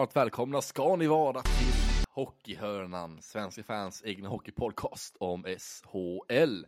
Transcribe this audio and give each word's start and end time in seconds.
varmt 0.00 0.16
välkomna 0.16 0.62
ska 0.62 0.96
ni 0.96 1.06
vara 1.06 1.42
till 1.42 2.04
Hockeyhörnan, 2.10 3.22
Svenska 3.22 3.62
fans 3.62 4.02
egna 4.04 4.28
hockeypodcast 4.28 5.16
om 5.20 5.44
SHL. 5.44 6.64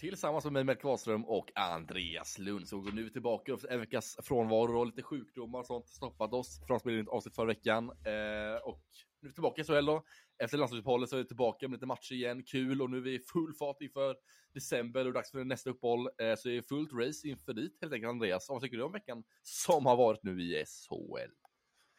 Tillsammans 0.00 0.44
med 0.44 0.52
mig, 0.52 0.64
Melker 0.64 0.88
Wahlström 0.88 1.24
och 1.24 1.50
Andreas 1.54 2.38
Lund. 2.38 2.68
Så 2.68 2.80
går 2.80 2.92
nu 2.92 3.10
tillbaka 3.10 3.54
efter 3.54 3.68
en 3.68 3.80
veckas 3.80 4.16
frånvaro 4.22 4.78
och 4.78 4.86
lite 4.86 5.02
sjukdomar 5.02 5.58
och 5.58 5.66
sånt 5.66 5.88
stoppat 5.88 6.32
oss 6.32 6.60
från 6.66 6.76
att 6.76 7.08
avsnitt 7.08 7.34
förra 7.34 7.46
veckan. 7.46 7.84
Eh, 7.84 8.62
och 8.64 8.82
nu 9.20 9.32
tillbaka 9.32 9.60
i 9.60 9.64
SHL 9.64 9.86
då. 9.86 10.04
Efter 10.42 10.58
landslagsuppehållet 10.58 11.10
så 11.10 11.16
är 11.16 11.20
vi 11.20 11.28
tillbaka 11.28 11.68
med 11.68 11.76
lite 11.76 11.86
matcher 11.86 12.12
igen, 12.12 12.42
kul 12.42 12.82
och 12.82 12.90
nu 12.90 12.96
är 12.96 13.02
vi 13.02 13.14
i 13.14 13.18
full 13.18 13.54
fart 13.54 13.82
inför 13.82 14.16
december 14.54 15.06
och 15.06 15.12
dags 15.12 15.30
för 15.30 15.44
nästa 15.44 15.70
uppehåll. 15.70 16.08
Eh, 16.20 16.34
så 16.36 16.48
det 16.48 16.56
är 16.56 16.62
fullt 16.62 16.92
race 16.92 17.28
inför 17.28 17.52
dit 17.52 17.78
helt 17.80 17.92
enkelt 17.92 18.10
Andreas. 18.10 18.48
Vad 18.48 18.62
tycker 18.62 18.76
du 18.76 18.82
om 18.82 18.92
veckan 18.92 19.24
som 19.42 19.86
har 19.86 19.96
varit 19.96 20.22
nu 20.22 20.42
i 20.42 20.64
SHL? 20.64 21.47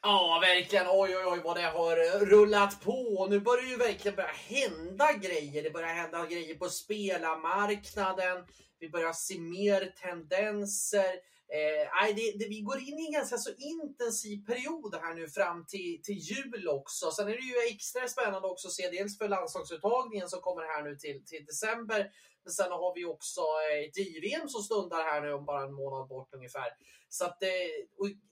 Ja, 0.02 0.40
verkligen. 0.42 0.88
Oj, 0.90 1.18
oj, 1.18 1.26
oj 1.26 1.42
vad 1.44 1.58
det 1.58 1.62
har 1.62 1.98
eh, 1.98 2.20
rullat 2.26 2.82
på. 2.82 3.28
Nu 3.30 3.40
börjar 3.40 3.64
det 3.64 3.70
ju 3.70 3.78
verkligen 3.78 4.16
börja 4.16 4.30
hända 4.30 5.14
grejer. 5.14 5.64
Det 5.64 5.72
börjar 5.72 5.94
hända 5.94 6.26
grejer 6.26 6.56
på 6.56 6.70
spelarmarknaden. 6.70 8.46
Vi 8.80 8.90
börjar 8.90 9.14
se 9.14 9.40
mer 9.40 9.94
tendenser. 10.02 11.14
Eh, 11.54 12.16
det, 12.16 12.32
det, 12.40 12.48
vi 12.48 12.62
går 12.62 12.80
in 12.80 13.00
i 13.00 13.06
en 13.06 13.12
ganska 13.12 13.38
så 13.38 13.50
intensiv 13.58 14.46
period 14.46 14.96
här 15.02 15.14
nu 15.14 15.28
fram 15.28 15.66
till, 15.66 16.02
till 16.04 16.18
jul 16.18 16.68
också. 16.68 17.12
Sen 17.12 17.28
är 17.28 17.32
det 17.32 17.50
ju 17.54 17.76
extra 17.76 18.08
spännande 18.08 18.48
också 18.48 18.68
att 18.68 18.74
se 18.74 18.90
dels 18.90 19.18
för 19.18 19.28
landslagsuttagningen 19.28 20.30
som 20.30 20.42
kommer 20.42 20.62
här 20.62 20.84
nu 20.84 20.96
till, 20.96 21.26
till 21.26 21.46
december. 21.46 22.12
Men 22.44 22.54
sen 22.54 22.72
har 22.72 22.96
vi 22.96 23.06
också 23.06 23.42
eh, 23.42 23.88
ett 23.88 23.98
JVM 23.98 24.50
som 24.50 24.62
stundar 24.64 25.04
här 25.04 25.22
nu 25.22 25.34
om 25.34 25.46
bara 25.46 25.64
en 25.64 25.74
månad 25.74 26.08
bort 26.08 26.34
ungefär. 26.34 26.70
Så 27.10 27.26
att 27.26 27.40
det, 27.40 27.54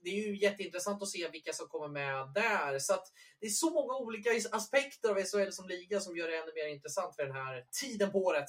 det 0.03 0.09
är 0.09 0.27
ju 0.27 0.37
jätteintressant 0.37 1.01
att 1.01 1.09
se 1.09 1.29
vilka 1.29 1.53
som 1.53 1.67
kommer 1.67 1.87
med 1.87 2.33
där. 2.35 2.79
Så 2.79 2.93
att 2.93 3.05
det 3.39 3.45
är 3.45 3.49
så 3.49 3.69
många 3.69 3.95
olika 3.95 4.29
aspekter 4.51 5.09
av 5.09 5.15
SHL 5.15 5.51
som 5.51 5.67
liga 5.67 5.99
som 5.99 6.17
gör 6.17 6.27
det 6.27 6.37
ännu 6.37 6.51
mer 6.55 6.73
intressant 6.73 7.15
för 7.15 7.23
den 7.23 7.35
här 7.35 7.65
tiden 7.81 8.11
på 8.11 8.19
året. 8.19 8.45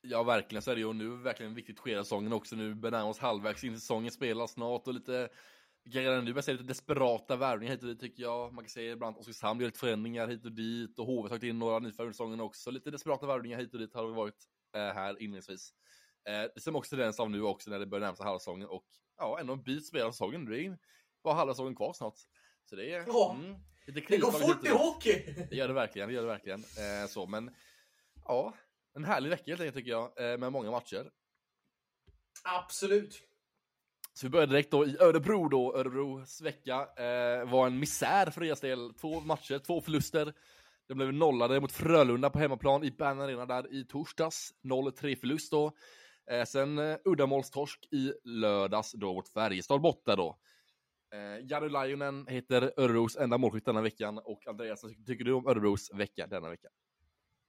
Ja, 0.00 0.22
verkligen 0.22 0.62
så 0.62 0.70
är 0.70 0.74
det 0.74 0.80
ju. 0.80 0.86
Och 0.86 0.96
nu 0.96 1.06
är 1.06 1.16
det 1.16 1.22
verkligen 1.22 1.54
viktigt 1.54 1.78
skede 1.78 2.04
säsongen 2.04 2.32
också. 2.32 2.56
Nu 2.56 2.74
börjar 2.74 3.04
oss 3.04 3.18
halvvägs 3.18 3.64
in 3.64 3.80
säsongen, 3.80 4.12
spelar 4.12 4.46
snart 4.46 4.86
och 4.86 4.94
lite 4.94 5.28
vi 5.84 5.92
kan 5.92 6.02
redan 6.02 6.24
nu 6.24 6.32
börja 6.32 6.42
se 6.42 6.52
lite 6.52 6.64
desperata 6.64 7.36
värvningar 7.36 7.72
hit 7.72 7.82
och 7.82 7.88
dit 7.88 8.00
tycker 8.00 8.22
jag. 8.22 8.52
Man 8.52 8.64
kan 8.64 8.70
se 8.70 8.90
ibland 8.90 9.16
Oskarshamn 9.16 9.60
gör 9.60 9.66
lite 9.66 9.78
förändringar 9.78 10.28
hit 10.28 10.44
och 10.44 10.52
dit 10.52 10.98
och 10.98 11.06
HV 11.06 11.22
har 11.22 11.28
tagit 11.28 11.42
in 11.42 11.58
några 11.58 11.78
nyförvärv 11.78 12.06
under 12.06 12.12
säsongen 12.12 12.40
också. 12.40 12.70
Lite 12.70 12.90
desperata 12.90 13.26
värvningar 13.26 13.58
hit 13.58 13.74
och 13.74 13.80
dit 13.80 13.94
har 13.94 14.06
det 14.06 14.12
varit 14.12 14.44
eh, 14.76 14.80
här 14.80 15.22
inledningsvis. 15.22 15.74
Eh, 16.28 16.50
det 16.54 16.60
ser 16.60 16.70
man 16.70 16.78
också 16.78 16.90
tendens 16.90 17.20
av 17.20 17.30
nu 17.30 17.42
också 17.42 17.70
när 17.70 17.78
det 17.78 17.86
börjar 17.86 18.04
närma 18.04 18.16
sig 18.16 18.26
halvsäsongen 18.26 18.68
och 18.68 18.86
ja, 19.18 19.40
ändå 19.40 19.52
en 19.52 19.62
bit 19.62 19.86
spelad 19.86 20.14
säsongen. 20.14 20.44
Det 20.44 20.64
är 20.64 20.78
bara 21.24 21.34
halva 21.34 21.54
säsongen 21.54 21.76
kvar 21.76 21.92
snart. 21.92 22.14
Så 22.64 22.76
det 22.76 22.92
är... 22.92 23.04
Ja, 23.06 23.36
mm, 23.38 23.56
det 23.86 24.18
går 24.18 24.30
fort 24.30 24.66
i 24.66 24.68
hockey! 24.68 25.34
Det 25.50 25.56
gör 25.56 25.68
det 25.68 25.74
verkligen, 25.74 26.08
det 26.08 26.14
gör 26.14 26.22
det 26.22 26.28
verkligen. 26.28 26.60
Eh, 26.60 27.08
så, 27.08 27.26
men 27.26 27.54
ja, 28.24 28.54
en 28.94 29.04
härlig 29.04 29.30
vecka 29.30 29.44
helt 29.46 29.60
enkelt 29.60 29.76
tycker 29.76 29.90
jag, 29.90 30.32
eh, 30.32 30.38
med 30.38 30.52
många 30.52 30.70
matcher. 30.70 31.10
Absolut. 32.44 33.22
Så 34.14 34.26
vi 34.26 34.30
börjar 34.30 34.46
direkt 34.46 34.70
då 34.70 34.86
i 34.86 34.96
Örebro 35.00 35.48
då, 35.48 35.76
Örebros 35.76 36.40
vecka 36.40 36.88
eh, 36.96 37.50
var 37.50 37.66
en 37.66 37.78
misär 37.78 38.30
för 38.30 38.40
deras 38.40 38.60
del. 38.60 38.94
Två 38.94 39.20
matcher, 39.20 39.58
två 39.58 39.80
förluster. 39.80 40.34
De 40.88 40.94
blev 40.94 41.12
nollade 41.12 41.60
mot 41.60 41.72
Frölunda 41.72 42.30
på 42.30 42.38
hemmaplan 42.38 42.84
i 42.84 42.90
Bern 42.90 43.20
Arena 43.20 43.46
där 43.46 43.74
i 43.74 43.84
torsdags. 43.84 44.54
0-3 44.62 45.16
förlust 45.16 45.50
då. 45.50 45.72
Eh, 46.30 46.44
sen 46.44 46.78
eh, 46.78 46.96
uddamålstorsk 47.04 47.88
i 47.92 48.12
lördags 48.24 48.92
då 48.92 49.14
mot 49.14 49.28
Färjestad 49.28 49.80
borta 49.80 50.16
då. 50.16 50.38
Eh, 51.14 51.46
Jari 51.46 51.68
Lajunen 51.68 52.26
heter 52.26 52.72
Örebros 52.76 53.16
enda 53.16 53.38
målskytt 53.38 53.64
denna 53.64 53.80
veckan 53.80 54.18
och 54.18 54.46
Andreas, 54.46 54.82
vad 54.82 55.06
tycker 55.06 55.24
du 55.24 55.32
om 55.32 55.46
Örebros 55.46 55.90
vecka 55.94 56.26
denna 56.26 56.48
vecka? 56.48 56.68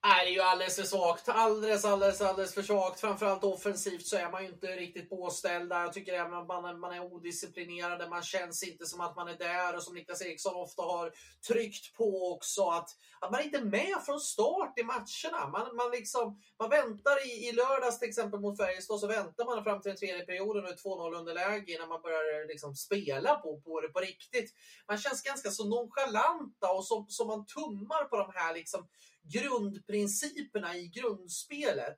Det 0.03 0.09
är 0.09 0.25
ju 0.25 0.41
alldeles 0.41 0.75
för 0.75 0.83
svagt. 0.83 1.29
Alldeles, 1.29 1.85
alldeles, 1.85 2.21
alldeles 2.21 2.53
för 2.53 2.61
svagt. 2.61 2.99
Framförallt 2.99 3.43
offensivt 3.43 4.05
så 4.05 4.17
är 4.17 4.31
man 4.31 4.43
ju 4.43 4.49
inte 4.49 4.67
riktigt 4.67 5.09
påställda. 5.09 5.81
Jag 5.81 5.93
tycker 5.93 6.13
även 6.13 6.33
att 6.33 6.47
man, 6.47 6.79
man 6.79 6.93
är 6.93 7.13
odisciplinerade. 7.13 8.09
Man 8.09 8.23
känns 8.23 8.63
inte 8.63 8.85
som 8.85 9.01
att 9.01 9.15
man 9.15 9.27
är 9.27 9.37
där 9.37 9.75
och 9.75 9.83
som 9.83 9.95
Niklas 9.95 10.21
Eriksson 10.21 10.55
ofta 10.55 10.81
har 10.81 11.11
tryckt 11.47 11.93
på 11.97 12.33
också. 12.33 12.69
Att, 12.69 12.89
att 13.19 13.31
man 13.31 13.41
inte 13.41 13.57
är 13.57 13.63
med 13.63 13.95
från 14.05 14.19
start 14.19 14.79
i 14.79 14.83
matcherna. 14.83 15.47
Man, 15.47 15.75
man, 15.75 15.91
liksom, 15.91 16.41
man 16.59 16.69
väntar 16.69 17.27
i, 17.27 17.47
i 17.47 17.51
lördags 17.51 17.99
till 17.99 18.09
exempel 18.09 18.39
mot 18.39 18.57
Färjestad 18.57 18.99
så 18.99 19.07
väntar 19.07 19.45
man 19.45 19.63
fram 19.63 19.81
till 19.81 19.89
den 19.89 19.97
tredje 19.97 20.25
perioden 20.25 20.65
och 20.65 20.71
2-0 20.71 21.15
underläge 21.19 21.73
innan 21.73 21.89
man 21.89 22.01
börjar 22.01 22.47
liksom 22.47 22.75
spela 22.75 23.35
på, 23.35 23.61
på 23.61 23.81
det 23.81 23.87
på 23.87 23.99
riktigt. 23.99 24.53
Man 24.87 24.97
känns 24.97 25.21
ganska 25.21 25.49
så 25.51 25.65
nonchalanta 25.65 26.71
och 26.71 26.85
som, 26.85 27.05
som 27.09 27.27
man 27.27 27.45
tummar 27.45 28.03
på 28.03 28.17
de 28.17 28.31
här 28.35 28.53
liksom 28.53 28.87
grundprinciperna 29.23 30.75
i 30.77 30.87
grundspelet. 30.87 31.97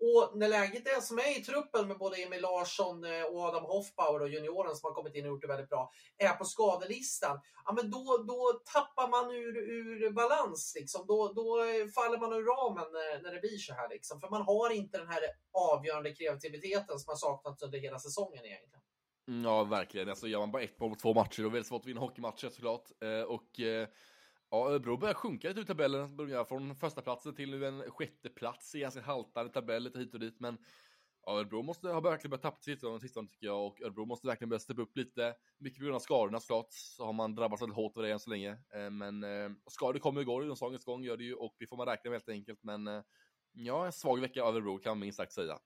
Och 0.00 0.38
när 0.38 0.48
läget 0.48 0.86
är 0.88 1.00
som 1.00 1.18
är 1.18 1.40
i 1.40 1.44
truppen 1.44 1.88
med 1.88 1.98
både 1.98 2.16
Emil 2.16 2.40
Larsson 2.40 3.04
eh, 3.04 3.22
och 3.22 3.40
Adam 3.40 3.64
Hoffbauer 3.64 4.22
och 4.22 4.28
junioren 4.28 4.76
som 4.76 4.86
har 4.88 4.94
kommit 4.94 5.14
in 5.14 5.24
och 5.24 5.30
gjort 5.30 5.42
det 5.42 5.48
väldigt 5.48 5.68
bra, 5.68 5.90
är 6.18 6.32
på 6.32 6.44
skadelistan, 6.44 7.40
ja, 7.64 7.72
men 7.72 7.90
då, 7.90 8.24
då 8.28 8.60
tappar 8.72 9.08
man 9.08 9.30
ur, 9.30 9.56
ur 9.56 10.10
balans. 10.10 10.72
Liksom. 10.78 11.06
Då, 11.06 11.32
då 11.32 11.44
faller 11.94 12.18
man 12.18 12.32
ur 12.32 12.44
ramen 12.44 12.92
när, 12.92 13.22
när 13.22 13.34
det 13.34 13.40
blir 13.40 13.58
så 13.58 13.74
här. 13.74 13.88
Liksom. 13.88 14.20
För 14.20 14.30
man 14.30 14.42
har 14.42 14.70
inte 14.70 14.98
den 14.98 15.08
här 15.08 15.20
avgörande 15.52 16.14
kreativiteten 16.14 16.98
som 16.98 17.10
har 17.10 17.16
saknats 17.16 17.62
under 17.62 17.78
hela 17.78 17.98
säsongen 17.98 18.44
egentligen. 18.44 18.82
Ja, 19.44 19.64
verkligen. 19.64 20.08
Alltså, 20.08 20.26
gör 20.26 20.38
man 20.38 20.52
bara 20.52 20.62
ett 20.62 20.80
mål 20.80 20.90
på 20.90 20.96
två 20.96 21.14
matcher, 21.14 21.36
då 21.36 21.42
är 21.42 21.50
det 21.50 21.52
väldigt 21.52 21.68
svårt 21.68 21.82
att 21.82 21.86
vinna 21.86 22.00
hockeymatcher 22.00 22.48
såklart. 22.48 22.88
Eh, 23.02 23.22
och 23.22 23.60
eh, 23.60 23.88
Ja, 24.54 24.70
Örebro 24.70 24.96
börjar 24.96 25.14
sjunka 25.14 25.48
lite 25.48 25.60
i 25.60 25.64
tabellen, 25.64 26.16
börjar 26.16 26.44
från 26.44 26.76
första 26.76 27.02
platsen 27.02 27.34
till 27.34 27.50
nu 27.50 27.66
en 27.66 27.90
sjätte 27.90 28.28
plats 28.28 28.74
i 28.74 28.80
ganska 28.80 29.00
haltande 29.00 29.52
tabell 29.52 29.82
lite 29.82 29.98
hit 29.98 30.14
och 30.14 30.20
dit, 30.20 30.40
men 30.40 30.58
ja, 31.26 31.32
Örebro 31.32 31.62
måste 31.62 31.88
ha 31.88 32.00
verkligen 32.00 32.30
börjat 32.30 32.42
tappa 32.42 32.60
tillstånd, 32.60 33.00
tillstånd 33.00 33.30
tycker 33.30 33.46
jag, 33.46 33.66
och 33.66 33.82
Örebro 33.82 34.04
måste 34.04 34.26
verkligen 34.26 34.48
börja 34.48 34.60
steppa 34.60 34.82
upp 34.82 34.96
lite. 34.96 35.34
Mycket 35.58 35.78
på 35.78 35.84
grund 35.84 35.96
av 35.96 36.00
skadorna 36.00 36.40
såklart, 36.40 36.66
så 36.70 37.04
har 37.04 37.12
man 37.12 37.34
drabbats 37.34 37.62
väldigt 37.62 37.76
hårt 37.76 37.96
av 37.96 38.02
det 38.02 38.12
än 38.12 38.20
så 38.20 38.30
länge. 38.30 38.50
Eh, 38.50 38.90
men 38.90 39.24
eh, 39.24 39.50
skador 39.70 39.98
kommer 39.98 40.20
och 40.20 40.26
går 40.26 40.42
under 40.42 40.54
säsongens 40.54 40.84
gång, 40.84 41.02
gör 41.04 41.16
det 41.16 41.24
ju, 41.24 41.34
och 41.34 41.54
det 41.58 41.66
får 41.66 41.76
man 41.76 41.86
räkna 41.86 42.10
med 42.10 42.16
helt 42.16 42.28
enkelt, 42.28 42.58
men 42.62 42.86
eh, 42.86 43.02
ja, 43.52 43.86
en 43.86 43.92
svag 43.92 44.20
vecka 44.20 44.42
av 44.42 44.54
Örebro 44.54 44.78
kan 44.78 44.90
man 44.90 45.00
minst 45.00 45.16
sagt 45.16 45.32
säga. 45.32 45.58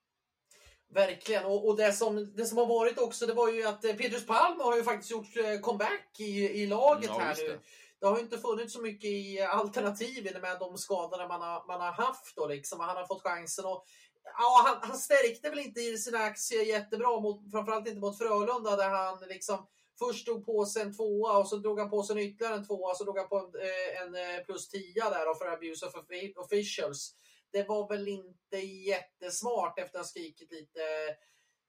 Verkligen, 0.95 1.45
och, 1.45 1.69
och, 1.69 1.77
det, 1.77 1.93
som, 1.93 2.35
det 2.35 2.45
som 2.45 2.59
har 2.59 2.67
varit 2.67 2.99
också, 2.99 3.27
det 3.27 3.35
var 3.35 3.51
ju 3.51 3.65
att 3.65 3.83
Petrus 3.83 4.27
Palm 4.27 4.61
har 4.61 4.77
ju 4.77 4.83
faktiskt 4.83 5.11
gjort 5.11 5.63
comeback 5.63 6.21
i, 6.21 6.63
i 6.63 6.67
laget 6.67 7.11
ja, 7.15 7.19
här 7.19 7.37
nu 7.37 7.59
det 8.01 8.07
har 8.07 8.21
inte 8.21 8.39
funnits 8.39 8.73
så 8.73 8.81
mycket 8.81 9.11
i 9.11 9.39
eh, 9.39 9.59
alternativ 9.59 10.39
med 10.43 10.57
de 10.61 10.79
skadorna 10.79 11.29
man 11.29 11.41
har, 11.41 11.67
man 11.67 11.81
har 11.81 11.93
haft. 11.93 12.37
Då, 12.37 12.47
liksom. 12.47 12.81
Han 12.81 12.97
har 12.97 13.07
fått 13.07 13.23
chansen. 13.23 13.65
Och, 13.65 13.85
ja, 14.25 14.63
han, 14.67 14.89
han 14.89 14.99
stärkte 14.99 15.51
väl 15.51 15.59
inte 15.59 15.81
i 15.81 15.99
sina 15.99 16.19
aktier 16.19 16.63
jättebra, 16.63 17.21
mot, 17.21 17.51
framförallt 17.51 17.89
inte 17.89 18.01
mot 18.01 18.19
Frölunda 18.19 18.77
där 18.77 18.91
han 18.91 19.19
liksom 19.29 19.67
först 19.99 20.27
drog 20.27 20.47
på 20.47 20.67
sig 20.67 20.83
en 20.83 20.97
tvåa 20.97 21.39
och 21.39 21.49
så 21.49 21.57
drog 21.57 21.79
han 21.79 21.91
på 21.91 22.03
sig 22.03 22.17
en 22.17 22.23
ytterligare 22.23 22.55
en 22.55 22.67
tvåa 22.67 22.91
och 22.91 22.97
så 22.97 23.05
drog 23.05 23.19
han 23.19 23.29
på 23.29 23.39
en, 23.39 23.45
eh, 23.45 24.03
en 24.03 24.15
eh, 24.15 24.45
plus 24.45 24.69
tia 24.69 25.11
där 25.11 25.35
för 25.35 25.47
abuse 25.47 25.87
of 25.87 25.95
officials. 26.37 27.15
Det 27.53 27.69
var 27.69 27.89
väl 27.89 28.09
inte 28.09 28.57
jättesmart 28.57 29.79
efter 29.79 29.99
att 29.99 30.05
ha 30.05 30.09
skrikit 30.09 30.53
lite 30.53 30.81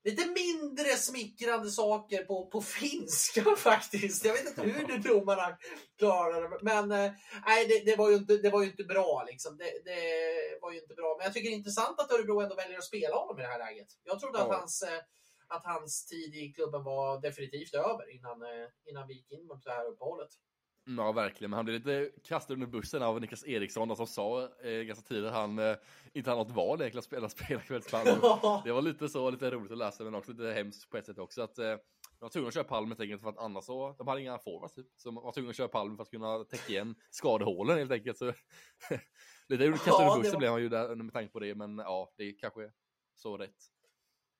lite 0.04 0.26
mindre 0.26 0.90
smickrande 0.90 1.70
saker 1.70 2.24
på, 2.24 2.46
på 2.46 2.62
finska 2.62 3.44
faktiskt. 3.58 4.26
Jag 4.26 4.34
vet 4.34 4.48
inte 4.48 4.62
hur 4.62 4.88
du 4.88 5.04
tror 5.04 5.26
man 5.26 5.38
klarar 5.98 6.42
det. 6.42 6.58
Men 6.62 6.92
eh, 6.92 7.12
nej, 7.46 7.68
det, 7.68 7.92
det, 7.92 7.96
var 7.96 8.10
ju 8.10 8.16
inte, 8.16 8.38
det 8.38 8.50
var 8.50 8.62
ju 8.62 8.70
inte 8.70 8.84
bra. 8.84 9.24
Liksom. 9.28 9.58
Det, 9.58 9.64
det, 9.86 10.00
var 10.62 10.72
ju 10.72 10.80
inte 10.80 10.94
bra. 10.94 11.16
Men 11.18 11.26
jag 11.26 11.34
tycker 11.34 11.50
det 11.50 11.56
är 11.56 11.58
intressant 11.58 12.00
att 12.00 12.12
Örebro 12.12 12.42
ändå 12.42 12.56
väljer 12.56 12.78
att 12.78 12.84
spela 12.84 13.16
honom 13.16 13.40
i 13.40 13.42
det 13.42 13.48
här 13.48 13.60
läget. 13.60 13.88
Jag 14.04 14.20
trodde 14.20 14.40
ja. 14.40 14.44
att, 14.44 14.60
hans, 14.60 14.82
eh, 14.82 15.00
att 15.48 15.66
hans 15.66 16.06
tid 16.06 16.36
i 16.36 16.54
klubben 16.54 16.84
var 16.84 17.22
definitivt 17.22 17.74
över 17.74 18.16
innan, 18.16 18.42
eh, 18.42 18.68
innan 18.86 19.08
vi 19.08 19.14
gick 19.14 19.32
in 19.32 19.48
mot 19.48 19.64
det 19.64 19.72
här 19.72 19.86
uppehållet. 19.86 20.30
Ja, 20.98 21.12
verkligen. 21.12 21.50
Men 21.50 21.58
han 21.58 21.66
blev 21.66 21.78
lite 21.78 22.12
kastad 22.24 22.54
under 22.54 22.68
bussen 22.68 23.04
av 23.04 23.22
Niklas 23.22 23.48
Eriksson 23.48 23.96
som 23.96 24.08
sa 24.08 24.50
eh, 24.64 24.72
ganska 24.72 25.08
tidigt 25.08 25.26
att 25.26 25.34
han 25.34 25.60
eh, 25.60 25.76
inte 26.14 26.30
hade 26.30 26.44
något 26.44 26.56
val 26.56 26.82
egentligen 26.82 27.00
att 27.00 27.06
spela 27.06 27.30
spelarkvällspalm. 27.46 28.06
det 28.64 28.72
var 28.72 28.82
lite 28.82 29.10
så, 29.10 29.30
lite 29.30 29.52
roligt 29.52 29.72
att 29.72 29.78
läsa 29.78 30.04
men 30.04 30.16
också 30.16 30.32
lite 30.32 30.54
hemskt 30.54 30.90
på 30.90 30.98
ett 30.98 31.06
sätt 31.06 31.20
också. 31.20 31.42
Att, 31.42 31.60
eh, 31.60 31.66
de 31.66 32.26
var 32.26 32.30
tvungna 32.30 32.48
att 32.48 32.54
köra 32.54 32.64
Palm 32.64 32.88
helt 32.88 33.00
enkelt 33.00 33.22
för 33.22 33.30
att 33.30 33.38
annars 33.38 33.66
så, 33.66 33.96
de 33.98 34.08
hade 34.08 34.22
inga 34.22 34.38
forwards 34.38 34.74
typ. 34.74 34.88
Så 34.96 35.10
de 35.10 35.16
var 35.16 35.32
tvungna 35.32 35.50
att 35.50 35.56
köra 35.56 35.68
Palm 35.68 35.98
för 35.98 36.04
att 36.04 36.12
kunna 36.12 36.44
täcka 36.44 36.74
igen 36.74 36.96
skadehålen 37.10 37.78
helt 37.78 37.92
enkelt. 37.92 38.18
Så, 38.18 38.26
lite 39.48 39.72
kastad 39.72 39.92
under 39.92 40.18
bussen 40.18 40.32
var... 40.34 40.40
blev 40.40 40.52
han 40.52 40.62
ju 40.62 40.70
där 40.70 40.96
med 40.96 41.14
tanke 41.14 41.34
på 41.34 41.40
det, 41.40 41.56
men 41.56 41.78
ja, 41.78 42.14
det 42.18 42.24
är 42.24 42.38
kanske 42.40 42.72
så 43.16 43.38
rätt. 43.38 43.79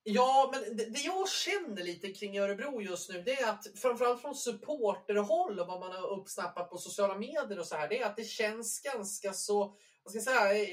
Ja, 0.02 0.50
men 0.52 0.76
det, 0.76 0.84
det, 0.84 1.00
jag 1.00 1.28
känner 1.28 1.82
lite 1.82 2.12
kring 2.12 2.38
Örebro 2.38 2.80
just 2.82 3.10
nu, 3.10 3.22
det 3.22 3.40
är 3.40 3.50
att 3.50 3.66
framförallt 3.82 4.20
från 4.20 4.34
supporterhåll 4.34 5.60
och 5.60 5.66
vad 5.66 5.80
man 5.80 5.92
har 5.92 6.18
uppsnappat 6.18 6.70
på 6.70 6.78
sociala 6.78 7.18
medier 7.18 7.58
och 7.58 7.66
så 7.66 7.76
här, 7.76 7.88
det 7.88 8.00
är 8.00 8.06
att 8.06 8.16
det 8.16 8.24
känns 8.24 8.80
ganska 8.82 9.32
så, 9.32 9.58
vad 10.02 10.12
ska 10.12 10.32
jag 10.32 10.52
säga, 10.52 10.66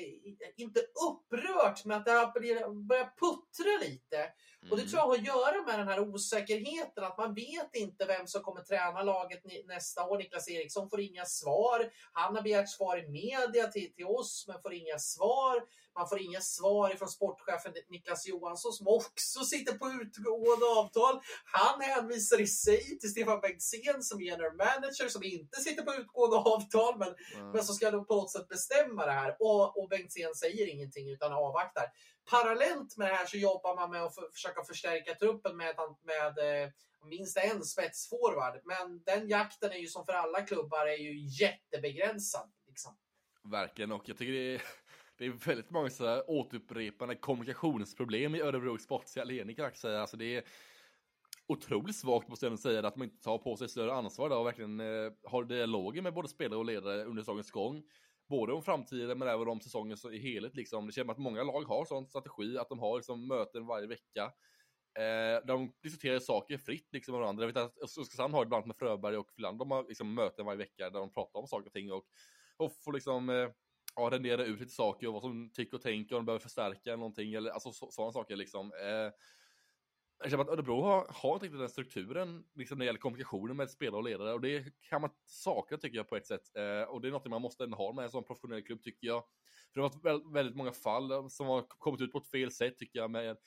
inte 0.58 0.80
upprört, 0.80 1.86
men 1.86 1.98
att 1.98 2.06
det 2.06 2.12
har 2.12 2.88
börjat 2.88 3.20
puttra 3.20 3.90
lite. 3.90 4.30
Mm. 4.62 4.72
Och 4.72 4.78
det 4.78 4.84
mm. 4.84 4.92
tror 4.92 5.00
jag 5.00 5.08
har 5.08 5.16
att 5.16 5.26
göra 5.26 5.66
med 5.66 5.80
den 5.80 5.88
här 5.88 6.00
osäkerheten, 6.00 7.04
att 7.04 7.18
man 7.18 7.34
vet 7.34 7.76
inte 7.76 8.06
vem 8.06 8.28
som 8.28 8.42
kommer 8.42 8.62
träna 8.62 9.04
laget 9.04 9.42
nästa 9.68 10.06
år. 10.08 10.18
Niklas 10.18 10.50
Eriksson 10.50 10.90
får 10.90 11.00
inga 11.00 11.26
svar. 11.26 11.92
Han 12.14 12.36
har 12.36 12.44
begärt 12.44 12.70
svar 12.70 12.98
i 12.98 13.08
media 13.08 13.68
till, 13.68 13.94
till 13.94 14.06
oss, 14.06 14.46
men 14.48 14.62
får 14.62 14.74
inga 14.74 15.00
svar. 15.00 15.64
Man 15.98 16.10
får 16.10 16.22
inga 16.22 16.42
svar 16.42 16.90
från 16.90 17.08
sportchefen 17.08 17.74
Niklas 17.90 18.28
Johansson 18.28 18.74
som 18.74 18.88
också 18.88 19.40
sitter 19.44 19.78
på 19.78 19.90
utgående 19.90 20.66
avtal. 20.66 21.22
Han 21.46 21.82
hänvisar 21.82 22.42
i 22.42 22.48
sig 22.48 23.00
till 23.00 23.10
Stefan 23.10 23.40
Bengtzén 23.42 24.04
som 24.04 24.22
general 24.22 24.56
manager 24.56 25.10
som 25.10 25.24
inte 25.24 25.60
sitter 25.62 25.84
på 25.84 25.94
utgående 25.94 26.38
avtal 26.38 26.98
men, 26.98 27.08
mm. 27.36 27.52
men 27.52 27.64
som 27.64 27.76
ska 27.76 27.92
på 27.92 28.16
något 28.16 28.32
sätt 28.32 28.48
bestämma 28.48 29.06
det 29.06 29.12
här. 29.12 29.36
Och, 29.40 29.78
och 29.78 29.90
Bengtzén 29.90 30.36
säger 30.36 30.68
ingenting 30.68 31.10
utan 31.10 31.34
avvaktar. 31.34 31.86
Parallellt 32.30 32.98
med 32.98 33.08
det 33.08 33.16
här 33.16 33.26
så 33.26 33.38
jobbar 33.38 33.76
man 33.76 33.92
med 33.92 34.04
att 34.04 34.16
för, 34.16 34.30
försöka 34.34 34.64
förstärka 34.64 35.16
truppen 35.16 35.58
med, 35.58 35.76
med 36.04 36.64
eh, 36.64 36.70
minst 37.10 37.38
en 37.38 37.64
spetsforward. 37.64 38.62
Men 38.64 39.04
den 39.04 39.30
jakten 39.30 39.72
är 39.72 39.78
ju 39.78 39.88
som 39.88 40.06
för 40.06 40.14
alla 40.14 40.42
klubbar 40.42 40.88
är 40.88 40.98
ju 40.98 41.44
jättebegränsad. 41.44 42.52
Liksom. 42.68 42.98
Verkligen, 43.44 43.92
och 43.92 44.10
jag 44.10 44.18
tycker 44.18 44.34
det 44.34 44.56
är 44.56 44.62
det 45.18 45.26
är 45.26 45.30
väldigt 45.30 45.70
många 45.70 45.90
så 45.90 46.06
här 46.06 46.30
återupprepande 46.30 47.16
kommunikationsproblem 47.16 48.36
i 48.36 48.42
Örebro 48.42 48.78
sportsliga 48.78 49.26
ledning 49.26 49.56
kan 49.56 49.66
jag 49.66 49.78
säga. 49.78 50.02
Alltså 50.02 50.18
det 50.18 50.36
är 50.36 50.44
otroligt 51.48 51.96
svagt 51.96 52.28
måste 52.28 52.46
jag 52.46 52.52
ändå 52.52 52.62
säga 52.62 52.88
att 52.88 52.96
man 52.96 53.06
inte 53.06 53.24
tar 53.24 53.38
på 53.38 53.58
sig 53.58 53.70
större 53.70 53.94
ansvar 53.94 54.30
där 54.30 54.38
och 54.38 54.46
verkligen 54.46 54.80
eh, 54.80 55.12
har 55.24 55.44
dialoger 55.44 56.02
med 56.02 56.14
både 56.14 56.28
spelare 56.28 56.60
och 56.60 56.66
ledare 56.66 57.04
under 57.04 57.24
sagens 57.24 57.52
gång. 57.52 57.84
Både 58.30 58.54
om 58.54 58.64
framtiden 58.64 59.20
men 59.20 59.28
även 59.28 59.48
om 59.48 59.62
säsongen 59.62 59.98
i 60.12 60.18
helhet 60.18 60.56
liksom. 60.56 60.88
Det 60.88 60.94
känns 60.94 61.10
att 61.10 61.18
många 61.18 61.44
lag 61.44 61.64
har 61.64 61.86
sån 61.86 62.08
strategi 62.08 62.58
att 62.58 62.70
de 62.70 62.80
har 62.80 62.96
liksom 62.96 63.28
möten 63.28 63.66
varje 63.66 63.88
vecka. 63.88 64.32
Eh, 65.00 65.46
de 65.46 65.74
diskuterar 65.84 66.20
saker 66.20 66.58
fritt 66.58 66.88
liksom 66.92 67.12
med 67.12 67.22
varandra. 67.22 67.44
Jag 67.44 67.54
vet 67.54 67.58
att 67.58 67.98
Oskarshamn 67.98 68.34
har 68.34 68.44
ibland 68.46 68.68
med 68.68 68.76
Fröberg 68.76 69.18
och 69.18 69.32
Filander, 69.32 69.66
de 69.66 69.72
har 69.72 69.86
liksom 69.88 70.14
möten 70.14 70.46
varje 70.46 70.58
vecka 70.58 70.90
där 70.90 71.00
de 71.00 71.14
pratar 71.14 71.40
om 71.40 71.48
saker 71.48 71.68
och 71.68 71.74
ting 71.74 71.92
och, 71.92 72.06
och 72.58 72.72
får 72.84 72.94
liksom 72.94 73.30
eh, 73.30 73.50
ja, 73.96 74.10
rendera 74.12 74.46
ut 74.46 74.60
lite 74.60 74.72
saker 74.72 75.08
och 75.08 75.14
vad 75.14 75.22
som 75.22 75.52
tycker 75.54 75.78
och 75.78 75.84
tänker 75.84 76.16
om 76.16 76.20
de 76.20 76.26
behöver 76.26 76.44
förstärka 76.44 76.96
någonting 76.96 77.34
eller 77.34 77.52
alltså 77.52 77.72
sådana 77.72 78.12
saker 78.12 78.36
liksom. 78.36 78.74
Eh, 78.74 79.12
jag 80.20 80.32
känner 80.32 80.44
att 80.44 80.50
Örebro 80.50 80.82
har, 80.82 81.08
har 81.10 81.34
inte 81.34 81.46
riktigt 81.46 81.60
den 81.60 81.70
strukturen 81.70 82.44
liksom 82.56 82.78
när 82.78 82.86
det 82.86 82.88
gäller 82.88 83.00
kommunikationen 83.00 83.58
med 83.58 83.70
spelare 83.70 83.98
och 83.98 84.04
ledare 84.04 84.34
och 84.34 84.42
det 84.42 84.66
kan 84.82 85.02
man 85.02 85.10
sakna 85.26 85.78
tycker 85.78 85.98
jag 85.98 86.10
på 86.10 86.16
ett 86.16 86.28
sätt. 86.28 86.56
Eh, 86.56 86.90
och 86.90 87.02
det 87.02 87.08
är 87.08 87.12
något 87.12 87.28
man 87.28 87.42
måste 87.42 87.66
ha 87.66 87.94
med 87.94 88.06
en 88.06 88.12
sån 88.12 88.24
professionell 88.24 88.64
klubb 88.64 88.84
tycker 88.84 89.08
jag. 89.08 89.24
För 89.74 89.82
det 89.82 89.88
har 89.88 90.04
varit 90.04 90.36
väldigt 90.36 90.56
många 90.56 90.72
fall 90.72 91.30
som 91.30 91.48
har 91.48 91.66
kommit 91.68 92.02
ut 92.02 92.12
på 92.12 92.18
ett 92.18 92.30
fel 92.30 92.52
sätt 92.52 92.78
tycker 92.78 93.00
jag 93.00 93.12
med 93.12 93.38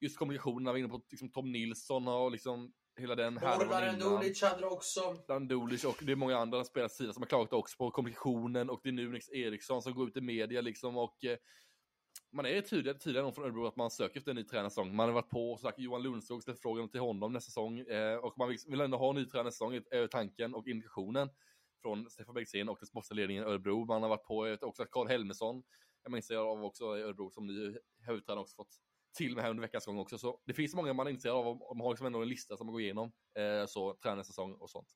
just 0.00 0.16
kommunikationen. 0.16 0.64
Vi 0.64 0.70
var 0.70 0.78
inne 0.78 0.88
på 0.88 1.02
liksom, 1.10 1.30
Tom 1.30 1.52
Nilsson 1.52 2.08
och 2.08 2.30
liksom 2.30 2.72
hela 2.98 3.14
den 3.14 3.38
härvan 3.38 3.94
innan. 3.94 4.20
Dulic 4.20 4.42
hade 4.42 4.66
också. 4.66 5.16
Dulic 5.48 5.84
och 5.84 5.98
det 6.00 6.12
är 6.12 6.16
många 6.16 6.36
andra 6.36 6.64
spelare 6.64 6.88
sida 6.88 7.12
som 7.12 7.22
har 7.22 7.28
klagat 7.28 7.52
också 7.52 7.76
på 7.76 7.90
kommunikationen 7.90 8.70
och 8.70 8.80
det 8.82 8.88
är 8.88 8.92
nu 8.92 9.08
Nix 9.08 9.30
Eriksson 9.30 9.82
som 9.82 9.94
går 9.94 10.08
ut 10.08 10.16
i 10.16 10.20
media 10.20 10.60
liksom 10.60 10.96
och 10.96 11.24
eh, 11.24 11.38
man 12.32 12.46
är 12.46 12.60
tydligare, 12.60 12.98
tydligare 12.98 13.32
från 13.32 13.44
Örebro 13.44 13.66
att 13.66 13.76
man 13.76 13.90
söker 13.90 14.18
efter 14.18 14.30
en 14.30 14.36
ny 14.36 14.44
tränarsäsong. 14.44 14.96
Man 14.96 15.08
har 15.08 15.14
varit 15.14 15.30
på 15.30 15.52
och 15.52 15.60
sagt 15.60 15.78
Johan 15.78 16.02
Lundskog 16.02 16.42
ställt 16.42 16.60
frågan 16.60 16.88
till 16.88 17.00
honom 17.00 17.32
nästa 17.32 17.50
säsong 17.50 17.78
eh, 17.78 18.16
och 18.16 18.38
man 18.38 18.48
vill, 18.48 18.58
vill 18.68 18.80
ändå 18.80 18.98
ha 18.98 19.10
en 19.10 19.16
ny 19.16 19.24
tränarsäsong, 19.24 19.74
är 19.74 20.06
tanken 20.06 20.54
och 20.54 20.68
indikationen 20.68 21.30
från 21.82 22.10
Stefan 22.10 22.34
Bengtzén 22.34 22.68
och 22.68 22.76
den 22.80 22.86
sportsliga 22.86 23.16
ledningen 23.16 23.44
i 23.44 23.46
Örebro. 23.46 23.84
Man 23.84 24.02
har 24.02 24.08
varit 24.08 24.24
på 24.24 24.56
också 24.60 24.84
Karl 24.84 25.08
Helmersson, 25.08 25.62
jag 26.02 26.12
minns 26.12 26.30
jag 26.30 26.46
av 26.46 26.64
också 26.64 26.84
Örebro 26.84 27.30
som 27.30 27.46
ny 27.46 27.76
huvudtränare 28.06 28.40
också 28.40 28.54
fått 28.54 28.76
till 29.16 29.34
med 29.34 29.44
här 29.44 29.50
under 29.50 29.60
veckans 29.60 29.86
gång 29.86 29.98
också. 29.98 30.18
Så 30.18 30.40
det 30.46 30.54
finns 30.54 30.74
många 30.74 30.92
man 30.92 31.06
är 31.06 31.10
intresserad 31.10 31.36
av 31.36 31.46
och 31.46 31.76
man 31.76 31.84
har 31.84 31.92
liksom 31.92 32.06
ändå 32.06 32.22
en 32.22 32.28
lista 32.28 32.56
som 32.56 32.66
man 32.66 32.72
går 32.72 32.80
igenom. 32.82 33.12
Eh, 33.38 33.66
så 33.66 33.94
tränarsäsong 33.94 34.54
och 34.54 34.70
sånt. 34.70 34.88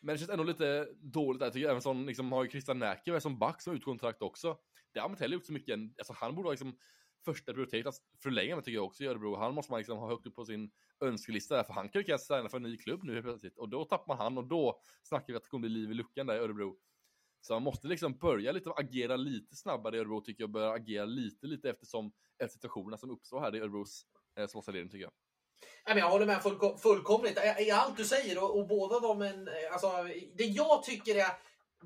Men 0.00 0.14
det 0.14 0.18
känns 0.18 0.30
ändå 0.30 0.44
lite 0.44 0.88
dåligt 1.00 1.40
där. 1.40 1.58
Jag 1.58 1.70
även 1.70 1.82
som 1.82 2.06
liksom 2.06 2.32
har 2.32 2.44
ju 2.44 2.50
Christian 2.50 2.78
Näker 2.78 3.20
som 3.20 3.38
back 3.38 3.62
som 3.62 3.74
utkontrakt 3.74 4.22
också. 4.22 4.58
Det 4.94 5.00
har 5.00 5.08
man 5.08 5.14
inte 5.14 5.24
heller 5.24 5.34
gjort 5.34 5.46
så 5.46 5.52
mycket. 5.52 5.78
Alltså 5.98 6.12
han 6.12 6.34
borde 6.34 6.46
ha 6.46 6.52
liksom 6.52 6.78
första 7.24 7.52
prioritet 7.52 7.86
alltså, 7.86 8.02
att 8.02 8.22
förlänga 8.22 8.54
med 8.54 8.64
tycker 8.64 8.76
jag 8.76 8.84
också 8.84 9.04
i 9.04 9.06
Örebro. 9.06 9.36
Han 9.36 9.54
måste 9.54 9.72
man 9.72 9.78
liksom 9.78 9.98
ha 9.98 10.08
högt 10.08 10.26
upp 10.26 10.34
på 10.34 10.44
sin 10.44 10.70
önskelista 11.00 11.56
där, 11.56 11.64
för 11.64 11.72
han 11.72 11.88
kan 11.88 12.00
ju 12.00 12.04
kanske 12.04 12.26
signa 12.26 12.48
för 12.48 12.56
en 12.56 12.62
ny 12.62 12.76
klubb 12.76 13.04
nu 13.04 13.12
helt 13.12 13.24
plötsligt. 13.24 13.58
Och 13.58 13.68
då 13.68 13.84
tappar 13.84 14.06
man 14.08 14.18
han 14.18 14.38
och 14.38 14.48
då 14.48 14.80
snackar 15.02 15.26
vi 15.26 15.36
att 15.36 15.42
det 15.42 15.48
kommer 15.48 15.68
bli 15.68 15.80
liv 15.80 15.90
i 15.90 15.94
luckan 15.94 16.26
där 16.26 16.34
i 16.34 16.38
Örebro. 16.38 16.78
Så 17.40 17.52
man 17.52 17.62
måste 17.62 17.88
liksom 17.88 18.18
börja 18.18 18.52
lite 18.52 18.70
agera 18.70 19.16
lite 19.16 19.56
snabbare 19.56 19.96
i 19.96 19.98
Örebro 19.98 20.20
tycker 20.20 20.42
jag, 20.42 20.50
börja 20.50 20.70
agera 20.70 21.04
lite, 21.04 21.46
lite 21.46 21.70
eftersom 21.70 22.12
efter 22.38 22.52
situationerna 22.52 22.96
som 22.96 23.10
uppstår 23.10 23.40
här 23.40 23.56
i 23.56 23.60
Örebros 23.60 24.02
eh, 24.38 24.46
sportledning 24.46 24.90
tycker 24.90 25.10
jag. 25.84 25.98
jag 25.98 26.10
håller 26.10 26.26
med 26.26 26.42
fullkomligt 26.82 27.38
i 27.60 27.70
allt 27.70 27.96
du 27.96 28.04
säger 28.04 28.58
och, 28.58 28.68
båda 28.68 29.00
de, 29.00 29.22
eh, 29.22 29.72
alltså, 29.72 29.88
det 30.34 30.44
jag 30.44 30.82
tycker 30.82 31.14
är 31.14 31.30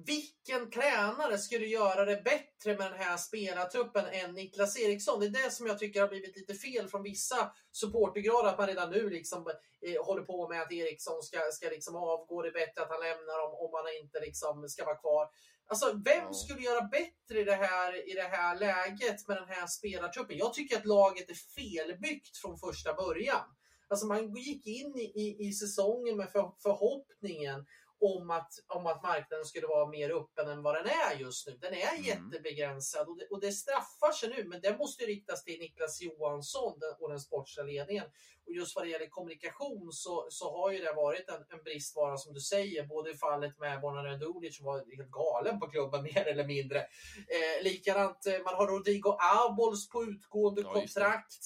vilken 0.07 0.71
tränare 0.71 1.39
skulle 1.39 1.67
göra 1.67 2.05
det 2.05 2.23
bättre 2.25 2.79
med 2.79 2.91
den 2.93 2.99
här 2.99 3.17
spelartruppen 3.17 4.05
än 4.07 4.35
Niklas 4.35 4.79
Eriksson? 4.79 5.21
Det 5.21 5.27
är 5.27 5.45
det 5.45 5.51
som 5.51 5.67
jag 5.67 5.79
tycker 5.79 6.01
har 6.01 6.09
blivit 6.09 6.37
lite 6.37 6.55
fel 6.55 6.89
från 6.89 7.03
vissa 7.03 7.53
supportergrader, 7.73 8.49
att 8.49 8.59
man 8.59 8.67
redan 8.67 8.91
nu 8.91 9.11
liksom, 9.11 9.47
eh, 9.87 10.07
håller 10.07 10.23
på 10.23 10.49
med 10.49 10.63
att 10.63 10.73
Eriksson 10.73 11.23
ska, 11.23 11.39
ska 11.53 11.69
liksom 11.69 11.97
avgå. 11.97 12.43
Det 12.43 12.49
är 12.49 12.53
bättre 12.53 12.83
att 12.83 12.91
han 12.91 13.01
lämnar 13.01 13.39
om, 13.47 13.53
om 13.65 13.71
han 13.75 14.05
inte 14.05 14.21
liksom 14.21 14.69
ska 14.69 14.85
vara 14.85 14.97
kvar. 14.97 15.29
Alltså, 15.71 15.87
vem 16.05 16.35
skulle 16.35 16.61
göra 16.61 16.83
bättre 16.83 17.41
i 17.41 17.45
det, 17.45 17.55
här, 17.55 18.11
i 18.11 18.15
det 18.15 18.29
här 18.37 18.59
läget 18.59 19.29
med 19.29 19.37
den 19.37 19.49
här 19.49 19.67
spelartruppen? 19.67 20.37
Jag 20.37 20.55
tycker 20.55 20.77
att 20.77 20.87
laget 20.87 21.31
är 21.31 21.39
felbyggt 21.57 22.37
från 22.37 22.59
första 22.59 22.95
början. 22.95 23.45
Alltså 23.89 24.07
man 24.07 24.35
gick 24.37 24.67
in 24.67 24.97
i, 24.97 25.13
i, 25.23 25.49
i 25.49 25.53
säsongen 25.53 26.17
med 26.17 26.31
för, 26.31 26.53
förhoppningen 26.63 27.67
om 28.01 28.31
att, 28.31 28.53
om 28.67 28.87
att 28.87 29.03
marknaden 29.03 29.45
skulle 29.45 29.67
vara 29.67 29.87
mer 29.87 30.11
öppen 30.11 30.49
än 30.49 30.63
vad 30.63 30.75
den 30.75 30.87
är 30.87 31.21
just 31.21 31.47
nu. 31.47 31.59
Den 31.61 31.75
är 31.75 31.95
mm. 31.95 32.05
jättebegränsad 32.05 33.09
och 33.09 33.19
det, 33.19 33.27
och 33.27 33.41
det 33.41 33.53
straffar 33.53 34.13
sig 34.13 34.29
nu, 34.29 34.45
men 34.45 34.61
det 34.61 34.79
måste 34.79 35.03
ju 35.03 35.09
riktas 35.09 35.45
till 35.45 35.59
Niklas 35.59 36.03
Johansson 36.03 36.81
och 36.99 37.09
den 37.09 37.21
sportsliga 37.21 37.67
ledningen. 37.67 38.05
Och 38.47 38.53
just 38.53 38.77
vad 38.77 38.85
det 38.85 38.89
gäller 38.89 39.07
kommunikation 39.07 39.93
så, 39.93 40.27
så 40.31 40.57
har 40.57 40.73
ju 40.73 40.79
det 40.79 40.93
varit 40.93 41.29
en, 41.29 41.59
en 41.59 41.63
bristvara 41.65 42.17
som 42.17 42.35
du 42.35 42.41
säger, 42.41 42.87
både 42.87 43.11
i 43.11 43.15
fallet 43.15 43.59
med 43.59 43.81
Bonan 43.81 44.19
Dulic 44.19 44.57
som 44.57 44.67
var 44.67 44.97
helt 44.97 45.11
galen 45.11 45.61
på 45.61 45.71
klubben 45.71 46.03
mer 46.15 46.29
eller 46.29 46.47
mindre. 46.47 46.79
Eh, 46.79 47.63
likadant, 47.63 48.27
eh, 48.27 48.43
man 48.45 48.55
har 48.55 48.67
Rodrigo 48.67 49.17
Abols 49.21 49.89
på 49.89 50.05
utgående 50.05 50.63
ja, 50.63 50.73
kontrakt 50.73 51.45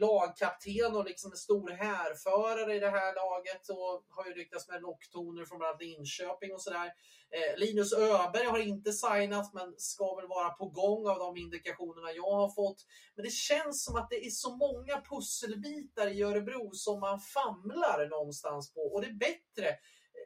lagkapten 0.00 0.96
och 0.96 1.04
liksom 1.04 1.30
en 1.30 1.36
stor 1.36 1.70
härförare 1.70 2.76
i 2.76 2.80
det 2.80 2.90
här 2.90 3.14
laget 3.14 3.68
och 3.68 4.04
har 4.08 4.26
ju 4.28 4.34
lyckats 4.34 4.68
med 4.68 4.82
locktoner 4.82 5.44
från 5.44 5.58
bland 5.58 5.70
annat 5.70 5.82
Linköping 5.82 6.52
och 6.52 6.62
sådär. 6.62 6.92
Eh, 7.30 7.58
Linus 7.58 7.92
Öberg 7.92 8.46
har 8.46 8.58
inte 8.58 8.92
signat 8.92 9.54
men 9.54 9.74
ska 9.76 10.14
väl 10.14 10.28
vara 10.28 10.50
på 10.50 10.68
gång 10.68 11.08
av 11.08 11.18
de 11.18 11.36
indikationerna 11.36 12.12
jag 12.12 12.32
har 12.32 12.54
fått. 12.54 12.86
Men 13.14 13.24
det 13.24 13.30
känns 13.30 13.84
som 13.84 13.96
att 13.96 14.10
det 14.10 14.26
är 14.26 14.30
så 14.30 14.56
många 14.56 15.00
pusselbitar 15.10 16.06
i 16.06 16.22
Örebro 16.22 16.70
som 16.72 17.00
man 17.00 17.20
famlar 17.20 18.08
någonstans 18.10 18.74
på 18.74 18.80
och 18.80 19.00
det 19.00 19.06
är 19.06 19.18
bättre 19.18 19.78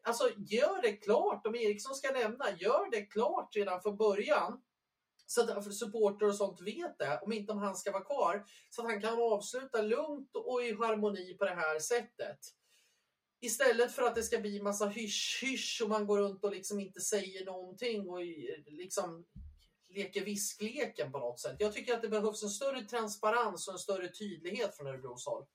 Alltså 0.03 0.31
gör 0.37 0.83
det 0.83 0.93
klart 0.93 1.47
om 1.47 1.55
Eriksson 1.55 1.95
ska 1.95 2.13
lämna, 2.13 2.45
gör 2.59 2.91
det 2.91 3.03
klart 3.03 3.57
redan 3.57 3.83
från 3.83 3.97
början 3.97 4.61
så 5.31 5.59
att 5.59 5.75
supporter 5.75 6.27
och 6.27 6.35
sånt 6.35 6.61
vet 6.61 6.99
det, 6.99 7.21
om 7.23 7.33
inte 7.33 7.53
om 7.53 7.59
han 7.59 7.77
ska 7.77 7.93
vara 7.93 8.05
kvar. 8.05 8.45
Så 8.71 8.83
att 8.83 8.91
han 8.91 9.01
kan 9.01 9.23
avsluta 9.23 9.83
lugnt 9.83 10.31
och 10.35 10.63
i 10.63 10.73
harmoni 10.73 11.35
på 11.35 11.45
det 11.45 11.55
här 11.55 11.79
sättet. 11.79 12.39
Istället 13.41 13.93
för 13.93 14.03
att 14.03 14.15
det 14.15 14.23
ska 14.23 14.39
bli 14.39 14.63
massa 14.63 14.87
hysch-hysch 14.87 15.81
och 15.83 15.89
man 15.89 16.07
går 16.07 16.19
runt 16.19 16.45
och 16.45 16.53
liksom 16.53 16.81
inte 16.81 17.01
säger 17.01 17.45
någonting 17.45 18.09
och 18.09 18.21
liksom 18.67 19.25
leker 19.89 20.25
viskleken 20.25 21.13
på 21.13 21.19
något 21.19 21.41
sätt. 21.41 21.57
Jag 21.59 21.73
tycker 21.73 21.95
att 21.95 22.03
det 22.03 22.09
behövs 22.09 22.43
en 22.43 22.51
större 22.51 22.81
transparens 22.81 23.69
och 23.69 23.75
en 23.75 23.79
större 23.79 24.09
tydlighet 24.09 24.77
från 24.77 24.87
Örebros 24.87 25.27
håll. 25.27 25.47